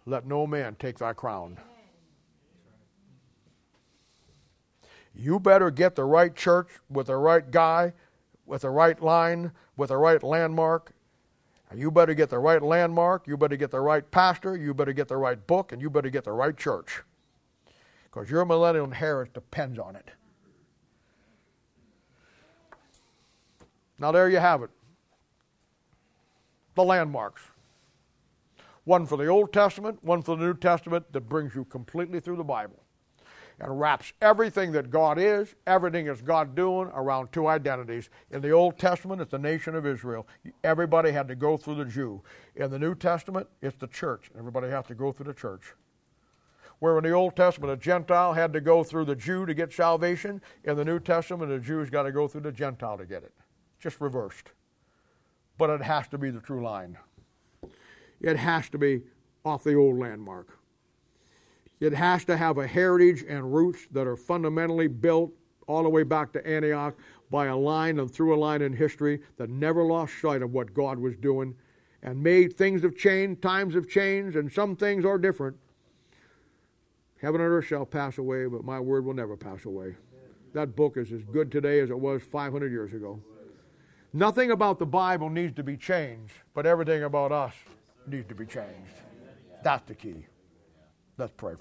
Let 0.06 0.26
no 0.26 0.44
man 0.44 0.74
take 0.80 0.98
thy 0.98 1.12
crown. 1.12 1.56
You 5.14 5.38
better 5.38 5.70
get 5.70 5.94
the 5.94 6.02
right 6.02 6.34
church 6.34 6.70
with 6.90 7.06
the 7.06 7.16
right 7.16 7.48
guy 7.48 7.92
with 8.46 8.62
the 8.62 8.70
right 8.70 9.00
line, 9.02 9.52
with 9.76 9.88
the 9.88 9.96
right 9.96 10.22
landmark. 10.22 10.92
You 11.74 11.90
better 11.90 12.14
get 12.14 12.30
the 12.30 12.38
right 12.38 12.62
landmark, 12.62 13.26
you 13.26 13.36
better 13.36 13.56
get 13.56 13.72
the 13.72 13.80
right 13.80 14.08
pastor, 14.08 14.56
you 14.56 14.74
better 14.74 14.92
get 14.92 15.08
the 15.08 15.16
right 15.16 15.44
book, 15.44 15.72
and 15.72 15.82
you 15.82 15.90
better 15.90 16.10
get 16.10 16.22
the 16.22 16.32
right 16.32 16.56
church. 16.56 17.02
Because 18.04 18.30
your 18.30 18.44
millennial 18.44 18.84
inheritance 18.84 19.34
depends 19.34 19.78
on 19.78 19.96
it. 19.96 20.08
Now, 23.98 24.12
there 24.12 24.28
you 24.28 24.38
have 24.38 24.62
it. 24.62 24.70
The 26.76 26.84
landmarks. 26.84 27.42
One 28.84 29.06
for 29.06 29.16
the 29.16 29.26
Old 29.26 29.52
Testament, 29.52 29.98
one 30.04 30.22
for 30.22 30.36
the 30.36 30.44
New 30.44 30.54
Testament 30.54 31.12
that 31.12 31.22
brings 31.22 31.56
you 31.56 31.64
completely 31.64 32.20
through 32.20 32.36
the 32.36 32.44
Bible 32.44 32.83
and 33.60 33.78
wraps 33.78 34.12
everything 34.20 34.72
that 34.72 34.90
God 34.90 35.18
is, 35.18 35.54
everything 35.66 36.06
that's 36.06 36.20
God 36.20 36.54
doing 36.54 36.88
around 36.94 37.32
two 37.32 37.46
identities. 37.46 38.10
In 38.30 38.40
the 38.40 38.50
Old 38.50 38.78
Testament, 38.78 39.20
it's 39.20 39.30
the 39.30 39.38
nation 39.38 39.74
of 39.74 39.86
Israel. 39.86 40.26
Everybody 40.62 41.12
had 41.12 41.28
to 41.28 41.34
go 41.34 41.56
through 41.56 41.76
the 41.76 41.84
Jew. 41.84 42.22
In 42.56 42.70
the 42.70 42.78
New 42.78 42.94
Testament, 42.94 43.46
it's 43.62 43.76
the 43.76 43.86
church. 43.86 44.30
Everybody 44.36 44.68
has 44.70 44.86
to 44.86 44.94
go 44.94 45.12
through 45.12 45.26
the 45.26 45.34
church. 45.34 45.74
Where 46.80 46.98
in 46.98 47.04
the 47.04 47.12
Old 47.12 47.36
Testament, 47.36 47.72
a 47.72 47.76
Gentile 47.76 48.32
had 48.32 48.52
to 48.52 48.60
go 48.60 48.82
through 48.82 49.04
the 49.04 49.16
Jew 49.16 49.46
to 49.46 49.54
get 49.54 49.72
salvation, 49.72 50.42
in 50.64 50.76
the 50.76 50.84
New 50.84 50.98
Testament, 50.98 51.52
a 51.52 51.60
Jew's 51.60 51.88
got 51.88 52.02
to 52.02 52.12
go 52.12 52.26
through 52.28 52.42
the 52.42 52.52
Gentile 52.52 52.98
to 52.98 53.06
get 53.06 53.22
it. 53.22 53.32
Just 53.78 54.00
reversed. 54.00 54.50
But 55.56 55.70
it 55.70 55.82
has 55.82 56.08
to 56.08 56.18
be 56.18 56.30
the 56.30 56.40
true 56.40 56.62
line. 56.62 56.98
It 58.20 58.36
has 58.36 58.68
to 58.70 58.78
be 58.78 59.02
off 59.44 59.62
the 59.62 59.74
old 59.74 59.98
landmark. 59.98 60.58
It 61.84 61.92
has 61.92 62.24
to 62.24 62.36
have 62.38 62.56
a 62.56 62.66
heritage 62.66 63.26
and 63.28 63.54
roots 63.54 63.86
that 63.90 64.06
are 64.06 64.16
fundamentally 64.16 64.88
built 64.88 65.34
all 65.66 65.82
the 65.82 65.88
way 65.90 66.02
back 66.02 66.32
to 66.32 66.46
Antioch 66.46 66.96
by 67.30 67.48
a 67.48 67.56
line 67.56 67.98
and 67.98 68.10
through 68.10 68.34
a 68.34 68.40
line 68.40 68.62
in 68.62 68.72
history 68.72 69.20
that 69.36 69.50
never 69.50 69.84
lost 69.84 70.18
sight 70.18 70.40
of 70.40 70.54
what 70.54 70.72
God 70.72 70.98
was 70.98 71.14
doing 71.16 71.54
and 72.02 72.22
made 72.22 72.56
things 72.56 72.82
have 72.84 72.96
changed, 72.96 73.42
times 73.42 73.74
have 73.74 73.86
changed, 73.86 74.34
and 74.34 74.50
some 74.50 74.76
things 74.76 75.04
are 75.04 75.18
different. 75.18 75.58
Heaven 77.20 77.42
and 77.42 77.50
earth 77.50 77.66
shall 77.66 77.84
pass 77.84 78.16
away, 78.16 78.46
but 78.46 78.64
my 78.64 78.80
word 78.80 79.04
will 79.04 79.12
never 79.12 79.36
pass 79.36 79.66
away. 79.66 79.94
That 80.54 80.74
book 80.74 80.96
is 80.96 81.12
as 81.12 81.22
good 81.24 81.52
today 81.52 81.80
as 81.80 81.90
it 81.90 82.00
was 82.00 82.22
500 82.22 82.72
years 82.72 82.94
ago. 82.94 83.20
Nothing 84.14 84.52
about 84.52 84.78
the 84.78 84.86
Bible 84.86 85.28
needs 85.28 85.54
to 85.56 85.62
be 85.62 85.76
changed, 85.76 86.32
but 86.54 86.64
everything 86.64 87.02
about 87.02 87.30
us 87.30 87.52
needs 88.06 88.26
to 88.28 88.34
be 88.34 88.46
changed. 88.46 88.94
That's 89.62 89.86
the 89.86 89.94
key. 89.94 90.24
Let's 91.18 91.32
pray. 91.36 91.54